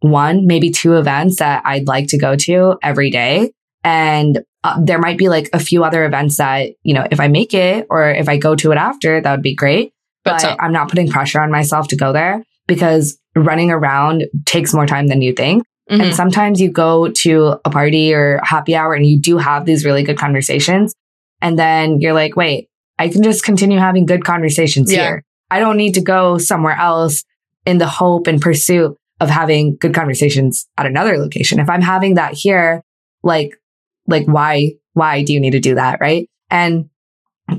one 0.00 0.46
maybe 0.46 0.70
two 0.70 0.92
events 1.02 1.34
that 1.38 1.62
i'd 1.70 1.86
like 1.94 2.06
to 2.08 2.18
go 2.18 2.36
to 2.36 2.76
every 2.82 3.10
day 3.10 3.50
and 3.84 4.40
uh, 4.62 4.76
there 4.88 4.98
might 4.98 5.16
be 5.18 5.28
like 5.28 5.48
a 5.52 5.60
few 5.68 5.84
other 5.84 6.04
events 6.04 6.36
that 6.36 6.70
you 6.82 6.94
know 6.94 7.06
if 7.10 7.20
i 7.20 7.28
make 7.28 7.52
it 7.54 7.86
or 7.90 8.10
if 8.10 8.28
i 8.28 8.36
go 8.36 8.54
to 8.54 8.72
it 8.72 8.78
after 8.78 9.20
that 9.20 9.32
would 9.32 9.42
be 9.42 9.54
great 9.54 9.92
But 10.24 10.32
but 10.32 10.40
so- 10.42 10.56
i'm 10.60 10.72
not 10.72 10.88
putting 10.90 11.08
pressure 11.16 11.40
on 11.40 11.50
myself 11.50 11.88
to 11.88 11.96
go 11.96 12.12
there 12.12 12.44
because 12.66 13.18
running 13.36 13.70
around 13.70 14.24
takes 14.46 14.74
more 14.74 14.86
time 14.86 15.06
than 15.08 15.22
you 15.22 15.32
think 15.32 15.64
Mhm. 15.90 16.02
and 16.02 16.14
sometimes 16.14 16.60
you 16.60 16.70
go 16.70 17.08
to 17.24 17.32
a 17.64 17.70
party 17.70 18.14
or 18.14 18.40
happy 18.44 18.76
hour 18.76 18.92
and 18.94 19.04
you 19.06 19.16
do 19.20 19.38
have 19.38 19.64
these 19.66 19.84
really 19.84 20.04
good 20.04 20.16
conversations. 20.16 20.94
And 21.42 21.58
then 21.58 22.00
you're 22.00 22.12
like, 22.12 22.36
wait, 22.36 22.68
I 22.96 23.08
can 23.08 23.24
just 23.24 23.42
continue 23.42 23.78
having 23.80 24.06
good 24.06 24.24
conversations 24.24 24.92
Yeah. 24.92 25.02
here. 25.02 25.24
I 25.50 25.58
don't 25.58 25.76
need 25.76 25.94
to 25.94 26.00
go 26.00 26.38
somewhere 26.38 26.76
else 26.76 27.24
in 27.66 27.78
the 27.78 27.86
hope 27.86 28.26
and 28.26 28.40
pursuit 28.40 28.96
of 29.20 29.28
having 29.28 29.76
good 29.76 29.94
conversations 29.94 30.66
at 30.78 30.86
another 30.86 31.18
location. 31.18 31.60
If 31.60 31.68
I'm 31.68 31.82
having 31.82 32.14
that 32.14 32.34
here, 32.34 32.82
like, 33.22 33.60
like 34.06 34.26
why, 34.26 34.74
why 34.94 35.24
do 35.24 35.32
you 35.32 35.40
need 35.40 35.50
to 35.50 35.60
do 35.60 35.74
that? 35.74 36.00
Right. 36.00 36.28
And 36.50 36.88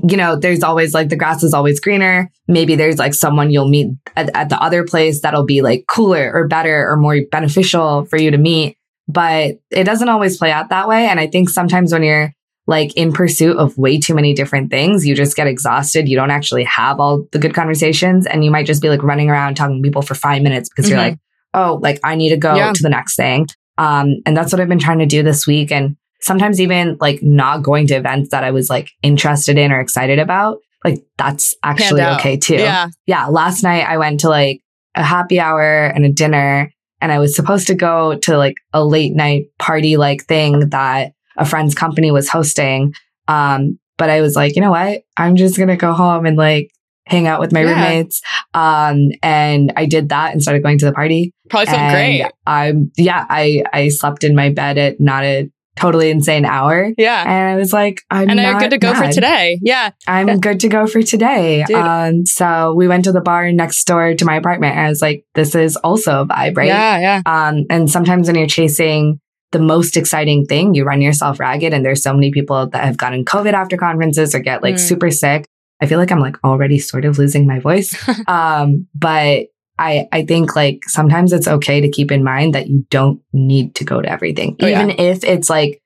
you 0.08 0.16
know, 0.16 0.36
there's 0.36 0.62
always 0.62 0.94
like 0.94 1.08
the 1.08 1.16
grass 1.16 1.42
is 1.42 1.54
always 1.54 1.80
greener. 1.80 2.30
Maybe 2.48 2.76
there's 2.76 2.98
like 2.98 3.14
someone 3.14 3.50
you'll 3.50 3.68
meet 3.68 3.90
at, 4.16 4.34
at 4.34 4.48
the 4.48 4.60
other 4.60 4.84
place 4.84 5.20
that'll 5.20 5.44
be 5.44 5.60
like 5.60 5.86
cooler 5.86 6.32
or 6.32 6.48
better 6.48 6.90
or 6.90 6.96
more 6.96 7.18
beneficial 7.30 8.06
for 8.06 8.16
you 8.18 8.30
to 8.30 8.38
meet. 8.38 8.76
But 9.08 9.60
it 9.70 9.84
doesn't 9.84 10.08
always 10.08 10.38
play 10.38 10.50
out 10.50 10.70
that 10.70 10.88
way. 10.88 11.06
And 11.06 11.20
I 11.20 11.26
think 11.26 11.50
sometimes 11.50 11.92
when 11.92 12.02
you're 12.02 12.32
like 12.66 12.94
in 12.96 13.12
pursuit 13.12 13.56
of 13.56 13.76
way 13.76 13.98
too 13.98 14.14
many 14.14 14.34
different 14.34 14.70
things, 14.70 15.04
you 15.06 15.14
just 15.14 15.36
get 15.36 15.46
exhausted. 15.46 16.08
You 16.08 16.16
don't 16.16 16.30
actually 16.30 16.64
have 16.64 17.00
all 17.00 17.24
the 17.32 17.38
good 17.38 17.54
conversations 17.54 18.26
and 18.26 18.44
you 18.44 18.50
might 18.50 18.66
just 18.66 18.80
be 18.82 18.88
like 18.88 19.02
running 19.02 19.28
around 19.30 19.56
talking 19.56 19.82
to 19.82 19.86
people 19.86 20.02
for 20.02 20.14
five 20.14 20.42
minutes 20.42 20.68
because 20.68 20.88
you're 20.88 20.98
Mhm. 20.98 21.08
like, 21.10 21.18
oh, 21.54 21.78
like 21.82 21.98
I 22.04 22.14
need 22.14 22.30
to 22.30 22.36
go 22.36 22.54
Yeah. 22.54 22.72
to 22.72 22.82
the 22.82 22.88
next 22.88 23.16
thing. 23.16 23.46
Um, 23.78 24.16
and 24.26 24.36
that's 24.36 24.52
what 24.52 24.60
I've 24.60 24.68
been 24.68 24.78
trying 24.78 25.00
to 25.00 25.06
do 25.06 25.22
this 25.22 25.46
week. 25.46 25.72
And 25.72 25.96
sometimes 26.20 26.60
even 26.60 26.96
like 27.00 27.20
not 27.22 27.62
going 27.64 27.88
to 27.88 27.94
events 27.94 28.30
that 28.30 28.44
I 28.44 28.52
was 28.52 28.70
like 28.70 28.90
interested 29.02 29.58
in 29.58 29.72
or 29.72 29.80
excited 29.80 30.20
about, 30.20 30.58
like 30.84 31.02
that's 31.18 31.54
actually 31.64 32.02
okay 32.02 32.36
too. 32.36 32.54
Yeah. 32.56 32.88
Yeah. 33.06 33.26
Last 33.26 33.62
night 33.64 33.86
I 33.88 33.98
went 33.98 34.20
to 34.20 34.28
like 34.28 34.60
a 34.94 35.02
happy 35.02 35.40
hour 35.40 35.86
and 35.86 36.04
a 36.04 36.12
dinner 36.12 36.70
and 37.00 37.10
I 37.10 37.18
was 37.18 37.34
supposed 37.34 37.66
to 37.66 37.74
go 37.74 38.14
to 38.18 38.36
like 38.38 38.54
a 38.72 38.84
late 38.84 39.14
night 39.16 39.46
party 39.58 39.96
like 39.96 40.24
thing 40.26 40.68
that 40.70 41.12
a 41.36 41.44
friend's 41.44 41.74
company 41.74 42.10
was 42.10 42.28
hosting. 42.28 42.92
Um, 43.28 43.78
but 43.98 44.10
I 44.10 44.20
was 44.20 44.34
like, 44.36 44.56
you 44.56 44.62
know 44.62 44.70
what? 44.70 45.02
I'm 45.16 45.36
just 45.36 45.56
going 45.56 45.68
to 45.68 45.76
go 45.76 45.92
home 45.92 46.26
and 46.26 46.36
like 46.36 46.70
hang 47.06 47.26
out 47.26 47.40
with 47.40 47.52
my 47.52 47.62
Yeah. 47.62 47.72
roommates. 47.72 48.20
Um, 48.54 49.10
and 49.22 49.72
I 49.76 49.86
did 49.86 50.08
that 50.10 50.32
and 50.32 50.42
started 50.42 50.62
going 50.62 50.78
to 50.78 50.86
the 50.86 50.92
party. 50.92 51.32
Probably 51.50 51.66
felt 51.66 51.90
great. 51.92 52.24
I'm, 52.46 52.90
yeah, 52.96 53.26
I, 53.28 53.62
I 53.72 53.88
slept 53.88 54.24
in 54.24 54.34
my 54.34 54.50
bed 54.50 54.78
at 54.78 55.00
not 55.00 55.24
a 55.24 55.50
totally 55.74 56.10
insane 56.10 56.44
hour. 56.44 56.90
Yeah. 56.98 57.22
And 57.22 57.50
I 57.50 57.56
was 57.56 57.72
like, 57.72 58.02
I'm 58.10 58.28
And 58.28 58.38
you're 58.38 58.58
good 58.58 58.70
to 58.70 58.78
go 58.78 58.94
for 58.94 59.08
today. 59.10 59.58
Yeah. 59.62 59.90
I'm 60.06 60.38
good 60.38 60.60
to 60.60 60.68
go 60.68 60.86
for 60.86 61.02
today. 61.02 61.64
Dude. 61.66 61.76
Um, 61.76 62.26
so 62.26 62.74
we 62.76 62.88
went 62.88 63.04
to 63.04 63.12
the 63.12 63.22
bar 63.22 63.50
next 63.52 63.84
door 63.84 64.14
to 64.14 64.24
my 64.24 64.36
apartment. 64.36 64.76
And 64.76 64.86
I 64.86 64.88
was 64.88 65.00
like, 65.00 65.24
this 65.34 65.54
is 65.54 65.76
also 65.76 66.22
a 66.22 66.26
vibe, 66.26 66.56
right? 66.56 66.66
Yeah. 66.66 66.98
Yeah. 66.98 67.22
Um, 67.24 67.64
and 67.70 67.90
sometimes 67.90 68.26
when 68.28 68.36
you're 68.36 68.46
chasing 68.46 69.18
the 69.52 69.58
most 69.58 69.96
exciting 69.96 70.44
thing, 70.46 70.74
you 70.74 70.84
run 70.84 71.00
yourself 71.00 71.38
ragged. 71.38 71.72
And 71.72 71.84
there's 71.84 72.02
so 72.02 72.12
many 72.12 72.30
people 72.32 72.66
that 72.68 72.84
have 72.84 72.96
gotten 72.96 73.24
COVID 73.24 73.52
after 73.52 73.76
conferences 73.76 74.34
or 74.34 74.40
get 74.40 74.62
like 74.62 74.74
Mm. 74.76 74.80
super 74.80 75.10
sick. 75.10 75.46
I 75.80 75.86
feel 75.86 75.98
like 75.98 76.10
I'm 76.12 76.20
like 76.20 76.36
already 76.44 76.78
sort 76.78 77.04
of 77.04 77.18
losing 77.18 77.46
my 77.46 77.58
voice. 77.58 77.96
um, 78.28 78.86
but 78.94 79.46
I, 79.78 80.06
I 80.12 80.24
think 80.24 80.54
like 80.54 80.82
sometimes 80.86 81.32
it's 81.32 81.48
okay 81.48 81.80
to 81.80 81.88
keep 81.90 82.12
in 82.12 82.22
mind 82.22 82.54
that 82.54 82.68
you 82.68 82.86
don't 82.90 83.20
need 83.32 83.74
to 83.76 83.84
go 83.84 84.00
to 84.00 84.08
everything, 84.10 84.56
Oh, 84.62 84.66
yeah. 84.66 84.82
even 84.82 84.90
if 84.98 85.24
it's 85.24 85.48
like, 85.50 85.80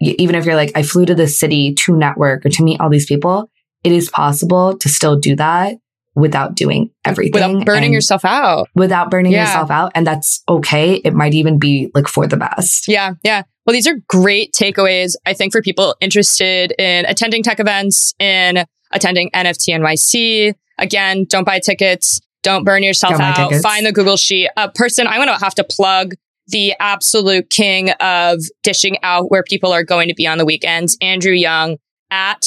even 0.00 0.34
if 0.34 0.44
you're 0.44 0.56
like, 0.56 0.72
I 0.74 0.82
flew 0.82 1.06
to 1.06 1.14
the 1.14 1.28
city 1.28 1.74
to 1.74 1.96
network 1.96 2.44
or 2.44 2.48
to 2.50 2.62
meet 2.64 2.80
all 2.80 2.90
these 2.90 3.06
people, 3.06 3.50
it 3.82 3.92
is 3.92 4.08
possible 4.10 4.76
to 4.78 4.88
still 4.88 5.18
do 5.18 5.36
that 5.36 5.76
without 6.14 6.54
doing 6.54 6.90
everything. 7.04 7.32
Without 7.32 7.66
burning 7.66 7.92
yourself 7.92 8.24
out. 8.24 8.68
Without 8.74 9.10
burning 9.10 9.32
Yeah. 9.32 9.46
yourself 9.46 9.70
out. 9.70 9.92
And 9.94 10.06
that's 10.06 10.42
okay. 10.48 10.94
It 11.04 11.12
might 11.14 11.34
even 11.34 11.58
be 11.58 11.90
like 11.94 12.06
for 12.08 12.26
the 12.26 12.36
best. 12.36 12.88
Yeah, 12.88 13.14
yeah. 13.22 13.42
Well, 13.66 13.72
these 13.72 13.86
are 13.86 13.96
great 14.08 14.52
takeaways, 14.52 15.14
I 15.26 15.32
think, 15.32 15.52
for 15.52 15.62
people 15.62 15.96
interested 16.00 16.72
in 16.78 17.06
attending 17.06 17.42
tech 17.42 17.60
events, 17.60 18.14
in 18.18 18.64
attending 18.92 19.30
NFT 19.34 19.74
NYC. 19.74 20.54
Again, 20.78 21.24
don't 21.28 21.44
buy 21.44 21.60
tickets. 21.60 22.20
Don't 22.42 22.64
burn 22.64 22.82
yourself 22.82 23.12
Don't 23.12 23.22
out. 23.22 23.54
Find 23.62 23.86
the 23.86 23.92
Google 23.92 24.18
Sheet. 24.18 24.50
A 24.56 24.68
person, 24.70 25.06
I'm 25.06 25.16
going 25.16 25.28
to 25.28 25.42
have 25.42 25.54
to 25.54 25.64
plug 25.64 26.12
the 26.48 26.74
absolute 26.78 27.48
king 27.48 27.90
of 28.00 28.38
dishing 28.62 28.98
out 29.02 29.30
where 29.30 29.42
people 29.42 29.72
are 29.72 29.82
going 29.82 30.08
to 30.08 30.14
be 30.14 30.26
on 30.26 30.36
the 30.36 30.44
weekends, 30.44 30.98
Andrew 31.00 31.32
Yeung 31.32 31.78
at 32.10 32.42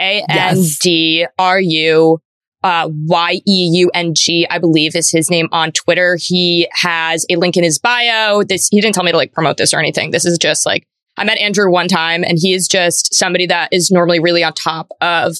A 0.00 0.24
N 0.28 0.56
D 0.80 1.26
R 1.38 1.60
U 1.60 2.18
uh, 2.62 2.88
Y 2.90 3.40
E 3.46 3.70
U 3.74 3.90
N 3.94 4.14
G, 4.14 4.46
I 4.48 4.58
believe 4.58 4.94
is 4.94 5.10
his 5.10 5.30
name 5.30 5.48
on 5.52 5.72
Twitter. 5.72 6.16
He 6.20 6.68
has 6.72 7.26
a 7.30 7.36
link 7.36 7.56
in 7.56 7.64
his 7.64 7.78
bio. 7.78 8.42
This, 8.42 8.68
he 8.68 8.80
didn't 8.80 8.94
tell 8.94 9.04
me 9.04 9.10
to 9.10 9.16
like 9.16 9.32
promote 9.32 9.56
this 9.56 9.74
or 9.74 9.78
anything. 9.78 10.10
This 10.10 10.24
is 10.24 10.38
just 10.38 10.64
like, 10.66 10.86
I 11.16 11.24
met 11.24 11.38
Andrew 11.38 11.70
one 11.70 11.88
time 11.88 12.24
and 12.24 12.38
he 12.40 12.54
is 12.54 12.68
just 12.68 13.14
somebody 13.14 13.46
that 13.46 13.68
is 13.72 13.90
normally 13.90 14.20
really 14.20 14.42
on 14.44 14.52
top 14.54 14.88
of 15.00 15.36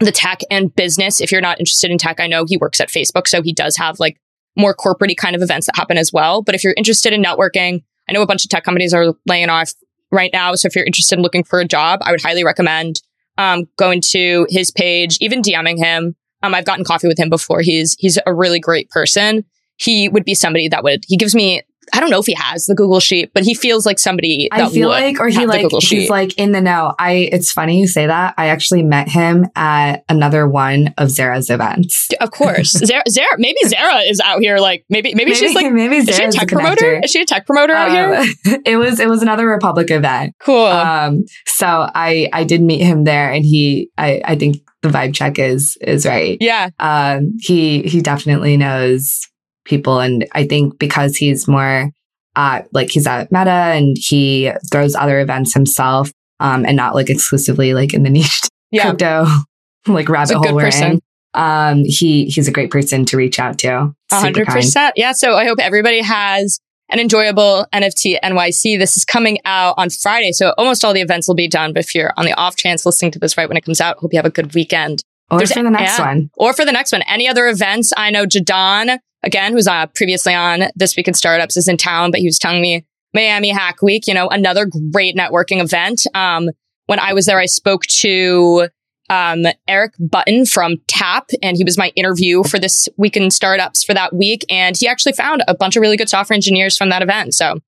the 0.00 0.12
tech 0.12 0.40
and 0.50 0.74
business. 0.74 1.20
If 1.20 1.30
you're 1.30 1.40
not 1.40 1.60
interested 1.60 1.90
in 1.90 1.98
tech, 1.98 2.20
I 2.20 2.26
know 2.26 2.44
he 2.46 2.56
works 2.56 2.80
at 2.80 2.88
Facebook. 2.88 3.26
So 3.28 3.42
he 3.42 3.52
does 3.52 3.76
have 3.76 4.00
like 4.00 4.18
more 4.56 4.74
corporate 4.74 5.16
kind 5.16 5.36
of 5.36 5.42
events 5.42 5.66
that 5.66 5.76
happen 5.76 5.98
as 5.98 6.12
well. 6.12 6.42
But 6.42 6.54
if 6.54 6.64
you're 6.64 6.74
interested 6.76 7.12
in 7.12 7.22
networking, 7.22 7.82
I 8.08 8.12
know 8.12 8.22
a 8.22 8.26
bunch 8.26 8.44
of 8.44 8.50
tech 8.50 8.64
companies 8.64 8.94
are 8.94 9.14
laying 9.26 9.48
off 9.48 9.72
right 10.10 10.30
now. 10.32 10.54
So 10.54 10.66
if 10.66 10.76
you're 10.76 10.84
interested 10.84 11.18
in 11.18 11.22
looking 11.22 11.44
for 11.44 11.60
a 11.60 11.64
job, 11.64 12.00
I 12.02 12.10
would 12.10 12.22
highly 12.22 12.44
recommend 12.44 13.00
um, 13.38 13.66
going 13.78 14.00
to 14.10 14.46
his 14.50 14.70
page, 14.70 15.18
even 15.20 15.42
DMing 15.42 15.78
him. 15.78 16.14
Um, 16.42 16.54
I've 16.54 16.64
gotten 16.64 16.84
coffee 16.84 17.08
with 17.08 17.18
him 17.18 17.28
before. 17.30 17.60
He's 17.60 17.96
he's 17.98 18.18
a 18.26 18.34
really 18.34 18.60
great 18.60 18.88
person. 18.90 19.44
He 19.76 20.08
would 20.08 20.24
be 20.24 20.34
somebody 20.34 20.68
that 20.68 20.84
would 20.84 21.04
he 21.06 21.16
gives 21.16 21.34
me. 21.34 21.62
I 21.92 22.00
don't 22.00 22.10
know 22.10 22.20
if 22.20 22.26
he 22.26 22.34
has 22.34 22.66
the 22.66 22.74
Google 22.74 23.00
sheet, 23.00 23.32
but 23.34 23.42
he 23.42 23.54
feels 23.54 23.84
like 23.84 23.98
somebody 23.98 24.48
that 24.50 24.60
I 24.60 24.68
feel 24.68 24.88
would 24.88 24.94
like, 24.94 25.20
or 25.20 25.28
he 25.28 25.46
like, 25.46 25.70
he's 25.70 25.82
sheet. 25.82 26.10
like 26.10 26.38
in 26.38 26.52
the 26.52 26.60
know. 26.60 26.94
I, 26.98 27.28
it's 27.32 27.50
funny 27.50 27.80
you 27.80 27.88
say 27.88 28.06
that. 28.06 28.34
I 28.38 28.48
actually 28.48 28.82
met 28.82 29.08
him 29.08 29.46
at 29.56 30.04
another 30.08 30.48
one 30.48 30.94
of 30.96 31.10
Zara's 31.10 31.50
events. 31.50 32.08
of 32.20 32.30
course, 32.30 32.70
Zara, 32.70 33.02
Zara. 33.08 33.38
Maybe 33.38 33.58
Zara 33.66 34.00
is 34.00 34.20
out 34.20 34.40
here. 34.40 34.58
Like 34.58 34.84
maybe 34.88 35.14
maybe, 35.14 35.34
she's 35.34 35.54
like. 35.54 35.72
maybe 35.72 35.96
Is 35.96 36.16
she 36.16 36.24
a 36.24 36.30
tech 36.30 36.48
the 36.48 36.56
promoter? 36.56 37.00
Is 37.02 37.10
she 37.10 37.22
a 37.22 37.26
tech 37.26 37.46
promoter 37.46 37.72
out 37.72 37.90
here? 37.90 38.14
Um, 38.14 38.62
it 38.64 38.76
was, 38.76 39.00
it 39.00 39.08
was 39.08 39.22
another 39.22 39.46
Republic 39.46 39.90
event. 39.90 40.34
Cool. 40.40 40.66
Um, 40.66 41.24
so 41.46 41.66
I, 41.66 42.28
I 42.32 42.44
did 42.44 42.62
meet 42.62 42.82
him 42.82 43.04
there 43.04 43.32
and 43.32 43.44
he, 43.44 43.90
I, 43.98 44.22
I 44.24 44.36
think 44.36 44.58
the 44.82 44.88
vibe 44.88 45.14
check 45.14 45.38
is, 45.38 45.76
is 45.80 46.06
right. 46.06 46.38
yeah. 46.40 46.70
Um, 46.78 47.34
he, 47.40 47.82
he 47.82 48.00
definitely 48.00 48.56
knows 48.56 49.28
people. 49.64 50.00
And 50.00 50.26
I 50.32 50.46
think 50.46 50.78
because 50.78 51.16
he's 51.16 51.46
more, 51.48 51.90
uh, 52.36 52.62
like 52.72 52.90
he's 52.90 53.06
at 53.06 53.30
Meta 53.32 53.50
and 53.50 53.96
he 53.98 54.50
throws 54.70 54.94
other 54.94 55.20
events 55.20 55.54
himself, 55.54 56.10
um, 56.40 56.64
and 56.64 56.76
not 56.76 56.94
like 56.94 57.10
exclusively 57.10 57.74
like 57.74 57.94
in 57.94 58.02
the 58.02 58.10
niche 58.18 58.40
Yeah. 58.70 58.88
crypto, 58.90 59.26
like 59.86 60.08
rabbit 60.08 60.36
hole 60.36 60.54
we're 60.54 60.64
person. 60.64 60.92
in. 60.92 61.00
Um, 61.34 61.82
he, 61.84 62.26
he's 62.26 62.46
a 62.48 62.52
great 62.52 62.70
person 62.70 63.04
to 63.06 63.16
reach 63.16 63.38
out 63.38 63.58
to. 63.60 63.92
Hundred 64.10 64.46
percent. 64.48 64.92
Yeah. 64.96 65.12
So 65.12 65.34
I 65.34 65.46
hope 65.46 65.58
everybody 65.60 66.02
has 66.02 66.58
an 66.90 66.98
enjoyable 66.98 67.64
NFT 67.72 68.20
NYC. 68.22 68.78
This 68.78 68.98
is 68.98 69.04
coming 69.06 69.38
out 69.46 69.74
on 69.78 69.88
Friday. 69.88 70.32
So 70.32 70.52
almost 70.58 70.84
all 70.84 70.92
the 70.92 71.00
events 71.00 71.26
will 71.26 71.34
be 71.34 71.48
done. 71.48 71.72
But 71.72 71.84
if 71.84 71.94
you're 71.94 72.12
on 72.18 72.26
the 72.26 72.34
off 72.34 72.56
chance 72.56 72.84
listening 72.84 73.12
to 73.12 73.18
this 73.18 73.38
right 73.38 73.48
when 73.48 73.56
it 73.56 73.64
comes 73.64 73.80
out, 73.80 73.96
hope 73.96 74.12
you 74.12 74.18
have 74.18 74.26
a 74.26 74.30
good 74.30 74.52
weekend. 74.54 75.02
Or 75.30 75.38
There's- 75.38 75.54
for 75.54 75.62
the 75.62 75.70
next 75.70 75.98
yeah. 75.98 76.06
one. 76.06 76.30
Or 76.36 76.52
for 76.52 76.66
the 76.66 76.72
next 76.72 76.92
one, 76.92 77.00
any 77.08 77.26
other 77.26 77.46
events? 77.48 77.92
I 77.96 78.10
know 78.10 78.26
Jadon, 78.26 78.98
again, 79.22 79.52
who's 79.52 79.66
uh, 79.66 79.86
previously 79.94 80.34
on 80.34 80.64
This 80.74 80.96
Week 80.96 81.08
in 81.08 81.14
Startups, 81.14 81.56
is 81.56 81.68
in 81.68 81.76
town, 81.76 82.10
but 82.10 82.20
he 82.20 82.26
was 82.26 82.38
telling 82.38 82.60
me 82.60 82.84
Miami 83.14 83.50
Hack 83.50 83.82
Week, 83.82 84.06
you 84.06 84.14
know, 84.14 84.28
another 84.28 84.66
great 84.92 85.16
networking 85.16 85.60
event. 85.60 86.06
Um, 86.14 86.50
when 86.86 86.98
I 86.98 87.12
was 87.12 87.26
there, 87.26 87.38
I 87.38 87.46
spoke 87.46 87.82
to 87.86 88.68
um, 89.10 89.44
Eric 89.68 89.92
Button 89.98 90.46
from 90.46 90.76
TAP, 90.88 91.30
and 91.42 91.56
he 91.56 91.64
was 91.64 91.76
my 91.76 91.92
interview 91.94 92.42
for 92.42 92.58
this 92.58 92.88
week 92.96 93.16
in 93.16 93.30
startups 93.30 93.84
for 93.84 93.94
that 93.94 94.14
week. 94.14 94.44
And 94.48 94.76
he 94.76 94.88
actually 94.88 95.12
found 95.12 95.42
a 95.46 95.54
bunch 95.54 95.76
of 95.76 95.80
really 95.80 95.96
good 95.96 96.08
software 96.08 96.34
engineers 96.34 96.76
from 96.76 96.88
that 96.88 97.02
event. 97.02 97.34
So, 97.34 97.58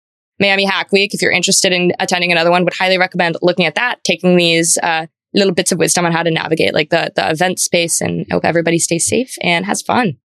Miami 0.40 0.64
Hack 0.64 0.90
Week, 0.90 1.14
if 1.14 1.22
you're 1.22 1.30
interested 1.30 1.72
in 1.72 1.92
attending 2.00 2.32
another 2.32 2.50
one, 2.50 2.64
would 2.64 2.74
highly 2.74 2.98
recommend 2.98 3.36
looking 3.40 3.66
at 3.66 3.76
that, 3.76 4.02
taking 4.02 4.36
these 4.36 4.76
uh, 4.82 5.06
little 5.32 5.54
bits 5.54 5.70
of 5.70 5.78
wisdom 5.78 6.04
on 6.04 6.12
how 6.12 6.24
to 6.24 6.30
navigate 6.30 6.74
like 6.74 6.90
the 6.90 7.12
the 7.14 7.30
event 7.30 7.60
space. 7.60 8.00
And 8.00 8.26
hope 8.32 8.44
everybody 8.44 8.78
stays 8.78 9.06
safe 9.06 9.34
and 9.42 9.64
has 9.66 9.82
fun. 9.82 10.16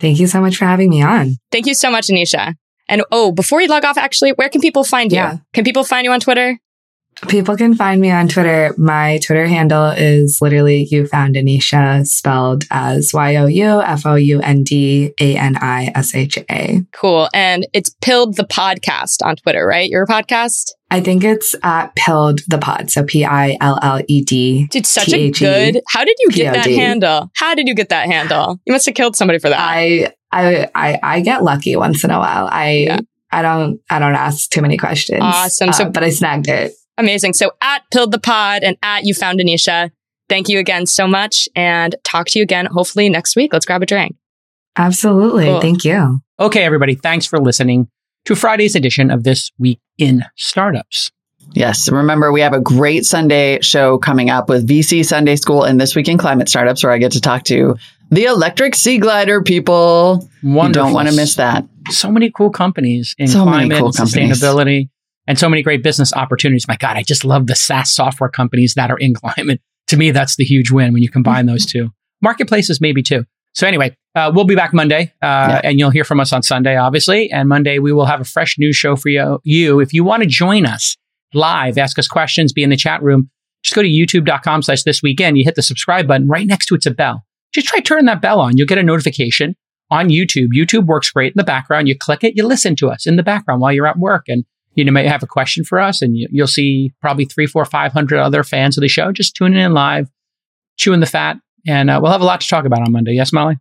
Thank 0.00 0.18
you 0.18 0.26
so 0.26 0.40
much 0.40 0.56
for 0.56 0.64
having 0.64 0.90
me 0.90 1.02
on. 1.02 1.36
Thank 1.50 1.66
you 1.66 1.74
so 1.74 1.90
much, 1.90 2.08
Anisha. 2.08 2.54
And 2.88 3.04
oh, 3.10 3.32
before 3.32 3.60
you 3.60 3.68
log 3.68 3.84
off, 3.84 3.96
actually, 3.96 4.32
where 4.32 4.48
can 4.48 4.60
people 4.60 4.84
find 4.84 5.12
you? 5.12 5.16
Yeah. 5.16 5.38
Can 5.52 5.64
people 5.64 5.84
find 5.84 6.04
you 6.04 6.12
on 6.12 6.20
Twitter? 6.20 6.58
People 7.28 7.56
can 7.56 7.74
find 7.74 8.00
me 8.00 8.10
on 8.10 8.26
Twitter. 8.28 8.74
My 8.76 9.18
Twitter 9.24 9.46
handle 9.46 9.90
is 9.90 10.38
literally 10.42 10.88
you 10.90 11.06
found 11.06 11.36
Anisha 11.36 12.04
spelled 12.06 12.64
as 12.70 13.12
Y 13.14 13.36
O 13.36 13.46
U 13.46 13.80
F 13.80 14.04
O 14.04 14.16
U 14.16 14.40
N 14.40 14.64
D 14.64 15.14
A 15.20 15.36
N 15.36 15.56
I 15.60 15.92
S 15.94 16.14
H 16.14 16.36
A. 16.50 16.80
Cool. 16.92 17.28
And 17.32 17.66
it's 17.72 17.94
Pilled 18.00 18.36
the 18.36 18.42
Podcast 18.44 19.24
on 19.24 19.36
Twitter, 19.36 19.64
right? 19.66 19.88
Your 19.88 20.04
podcast? 20.06 20.72
I 20.90 21.00
think 21.00 21.22
it's 21.24 21.54
at 21.62 21.94
Pilled 21.94 22.40
the 22.48 22.58
Pod. 22.58 22.90
So 22.90 23.04
P 23.04 23.24
I 23.24 23.56
L 23.60 23.78
L 23.82 24.02
E 24.08 24.22
D. 24.24 24.66
Dude, 24.66 24.84
such 24.84 25.12
a 25.12 25.30
good. 25.30 25.80
How 25.88 26.04
did 26.04 26.16
you 26.20 26.30
get 26.30 26.54
that 26.54 26.66
handle? 26.66 27.30
How 27.36 27.54
did 27.54 27.68
you 27.68 27.74
get 27.74 27.88
that 27.90 28.06
handle? 28.08 28.58
You 28.66 28.72
must 28.72 28.84
have 28.86 28.96
killed 28.96 29.14
somebody 29.16 29.38
for 29.38 29.48
that. 29.48 29.60
I, 29.60 30.12
I, 30.32 30.68
I, 30.74 30.98
I 31.02 31.20
get 31.20 31.44
lucky 31.44 31.76
once 31.76 32.02
in 32.02 32.10
a 32.10 32.18
while. 32.18 32.48
I, 32.50 32.70
Yeah. 32.86 32.98
I 33.34 33.40
don't, 33.40 33.80
I 33.88 33.98
don't 33.98 34.14
ask 34.14 34.50
too 34.50 34.60
many 34.60 34.76
questions. 34.76 35.22
Awesome. 35.22 35.72
So- 35.72 35.84
Uh, 35.84 35.88
but 35.90 36.02
I 36.04 36.10
snagged 36.10 36.48
it. 36.48 36.72
Amazing. 36.98 37.32
So 37.34 37.52
at 37.60 37.82
Pilled 37.92 38.12
the 38.12 38.18
Pod 38.18 38.62
and 38.62 38.76
at 38.82 39.04
You 39.04 39.14
Found 39.14 39.40
Anisha, 39.40 39.90
thank 40.28 40.48
you 40.48 40.58
again 40.58 40.86
so 40.86 41.06
much 41.06 41.48
and 41.56 41.94
talk 42.04 42.26
to 42.28 42.38
you 42.38 42.42
again 42.42 42.66
hopefully 42.66 43.08
next 43.08 43.36
week. 43.36 43.52
Let's 43.52 43.66
grab 43.66 43.82
a 43.82 43.86
drink. 43.86 44.16
Absolutely. 44.76 45.44
Cool. 45.44 45.60
Thank 45.60 45.84
you. 45.84 46.20
Okay, 46.40 46.64
everybody, 46.64 46.94
thanks 46.94 47.26
for 47.26 47.38
listening 47.38 47.88
to 48.24 48.34
Friday's 48.34 48.74
edition 48.74 49.10
of 49.10 49.24
This 49.24 49.50
Week 49.58 49.80
in 49.98 50.24
Startups. 50.36 51.10
Yes. 51.54 51.90
Remember, 51.90 52.32
we 52.32 52.40
have 52.40 52.54
a 52.54 52.60
great 52.60 53.04
Sunday 53.04 53.60
show 53.60 53.98
coming 53.98 54.30
up 54.30 54.48
with 54.48 54.66
VC 54.66 55.04
Sunday 55.04 55.36
School 55.36 55.64
and 55.64 55.80
This 55.80 55.94
Week 55.94 56.08
in 56.08 56.16
Climate 56.16 56.48
Startups, 56.48 56.82
where 56.82 56.92
I 56.92 56.98
get 56.98 57.12
to 57.12 57.20
talk 57.20 57.44
to 57.44 57.76
the 58.10 58.24
electric 58.24 58.74
sea 58.74 58.98
glider 58.98 59.42
people. 59.42 60.28
You 60.42 60.72
don't 60.72 60.92
want 60.92 61.08
to 61.08 61.16
miss 61.16 61.34
that. 61.34 61.64
So 61.90 62.10
many 62.10 62.30
cool 62.30 62.50
companies 62.50 63.14
in 63.18 63.28
So 63.28 63.44
many 63.44 63.68
climate 63.68 63.78
cool 63.78 63.88
and 63.88 63.96
companies. 63.96 64.40
And 65.26 65.38
so 65.38 65.48
many 65.48 65.62
great 65.62 65.82
business 65.82 66.12
opportunities. 66.12 66.66
My 66.68 66.76
God, 66.76 66.96
I 66.96 67.02
just 67.02 67.24
love 67.24 67.46
the 67.46 67.54
SaaS 67.54 67.90
software 67.92 68.28
companies 68.30 68.74
that 68.74 68.90
are 68.90 68.98
in 68.98 69.14
climate. 69.14 69.60
To 69.88 69.96
me, 69.98 70.10
that's 70.10 70.36
the 70.36 70.44
huge 70.44 70.70
win 70.70 70.92
when 70.94 71.02
you 71.02 71.10
combine 71.10 71.44
those 71.46 71.66
two. 71.66 71.90
Marketplaces, 72.22 72.80
maybe 72.80 73.02
too. 73.02 73.24
So 73.52 73.66
anyway, 73.66 73.94
uh, 74.14 74.30
we'll 74.34 74.46
be 74.46 74.54
back 74.54 74.72
Monday, 74.72 75.12
uh, 75.20 75.26
Yeah. 75.50 75.60
and 75.64 75.78
you'll 75.78 75.90
hear 75.90 76.04
from 76.04 76.18
us 76.20 76.32
on 76.32 76.42
Sunday, 76.42 76.76
obviously. 76.76 77.30
And 77.30 77.46
Monday 77.48 77.78
we 77.78 77.92
will 77.92 78.06
have 78.06 78.20
a 78.20 78.24
fresh 78.24 78.56
news 78.58 78.76
show 78.76 78.96
for 78.96 79.08
you. 79.10 79.40
You, 79.44 79.80
if 79.80 79.92
you 79.92 80.02
want 80.04 80.22
to 80.22 80.28
join 80.28 80.64
us 80.64 80.96
live, 81.34 81.76
ask 81.76 81.98
us 81.98 82.08
questions, 82.08 82.52
be 82.54 82.62
in 82.62 82.70
the 82.70 82.76
chat 82.76 83.02
room. 83.02 83.28
Just 83.64 83.74
go 83.74 83.82
to 83.82 83.88
youtube.com 83.88 84.62
slash 84.62 84.84
this 84.84 85.02
weekend. 85.02 85.36
You 85.36 85.44
hit 85.44 85.56
the 85.56 85.62
subscribe 85.62 86.06
button. 86.06 86.26
Right 86.28 86.46
next 86.46 86.66
to 86.66 86.74
it's 86.74 86.86
a 86.86 86.90
bell. 86.90 87.26
Just 87.52 87.66
try 87.66 87.80
turning 87.80 88.06
that 88.06 88.22
bell 88.22 88.40
on. 88.40 88.56
You'll 88.56 88.68
get 88.68 88.78
a 88.78 88.82
notification 88.82 89.56
on 89.90 90.08
YouTube. 90.08 90.48
YouTube 90.56 90.86
works 90.86 91.10
great 91.10 91.32
in 91.32 91.36
the 91.36 91.44
background. 91.44 91.86
You 91.88 91.98
click 91.98 92.24
it, 92.24 92.34
you 92.36 92.46
listen 92.46 92.76
to 92.76 92.88
us 92.88 93.06
in 93.06 93.16
the 93.16 93.22
background 93.22 93.60
while 93.60 93.72
you're 93.72 93.86
at 93.86 93.98
work. 93.98 94.24
And 94.28 94.44
you 94.74 94.84
know, 94.84 94.92
may 94.92 95.06
have 95.06 95.22
a 95.22 95.26
question 95.26 95.64
for 95.64 95.78
us, 95.80 96.02
and 96.02 96.16
you, 96.16 96.28
you'll 96.30 96.46
see 96.46 96.92
probably 97.00 97.24
three, 97.24 97.46
four, 97.46 97.64
five 97.64 97.92
hundred 97.92 98.18
other 98.20 98.42
fans 98.44 98.76
of 98.76 98.82
the 98.82 98.88
show 98.88 99.12
just 99.12 99.34
tuning 99.36 99.58
in 99.60 99.72
live, 99.74 100.08
chewing 100.78 101.00
the 101.00 101.06
fat, 101.06 101.36
and 101.66 101.90
uh, 101.90 101.98
we'll 102.02 102.12
have 102.12 102.20
a 102.22 102.24
lot 102.24 102.40
to 102.40 102.48
talk 102.48 102.64
about 102.64 102.80
on 102.80 102.90
Monday. 102.92 103.12
Yes, 103.12 103.32
Molly, 103.32 103.56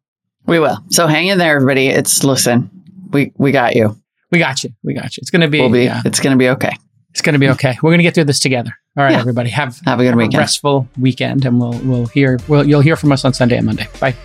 We 0.46 0.60
will. 0.60 0.78
So 0.90 1.08
hang 1.08 1.28
in 1.28 1.38
there, 1.38 1.56
everybody. 1.56 1.88
It's 1.88 2.24
listen. 2.24 2.70
We 3.12 3.32
we 3.38 3.52
got 3.52 3.76
you. 3.76 3.98
we 4.32 4.40
got 4.40 4.64
you. 4.64 4.72
We 4.84 4.94
got 4.94 5.18
you. 5.18 5.22
It's 5.22 5.30
gonna 5.32 5.48
be. 5.50 5.60
We'll 5.60 5.70
be. 5.70 5.86
It's 6.06 6.20
going 6.20 6.32
to 6.32 6.38
be 6.38 6.50
okay. 6.50 6.72
it's 7.12 7.22
gonna 7.22 7.40
be 7.40 7.50
okay. 7.50 7.78
We're 7.84 7.92
gonna 7.92 8.04
get 8.04 8.16
through 8.16 8.24
this 8.26 8.40
together. 8.40 8.72
All 8.98 9.04
right, 9.04 9.12
Yeah. 9.12 9.20
everybody. 9.20 9.50
Have 9.50 9.80
Have 9.86 10.00
a 10.00 10.04
good 10.04 10.10
have 10.10 10.18
weekend. 10.18 10.38
restful 10.40 10.88
weekend, 11.00 11.46
and 11.46 11.60
we'll 11.60 11.78
we'll 11.84 12.06
hear. 12.08 12.40
We'll, 12.48 12.66
you'll 12.66 12.82
hear 12.82 12.96
from 12.96 13.12
us 13.12 13.26
on 13.26 13.34
Sunday 13.34 13.58
and 13.58 13.66
Monday. 13.66 13.88
Bye. 14.00 14.16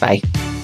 Bye. 0.00 0.59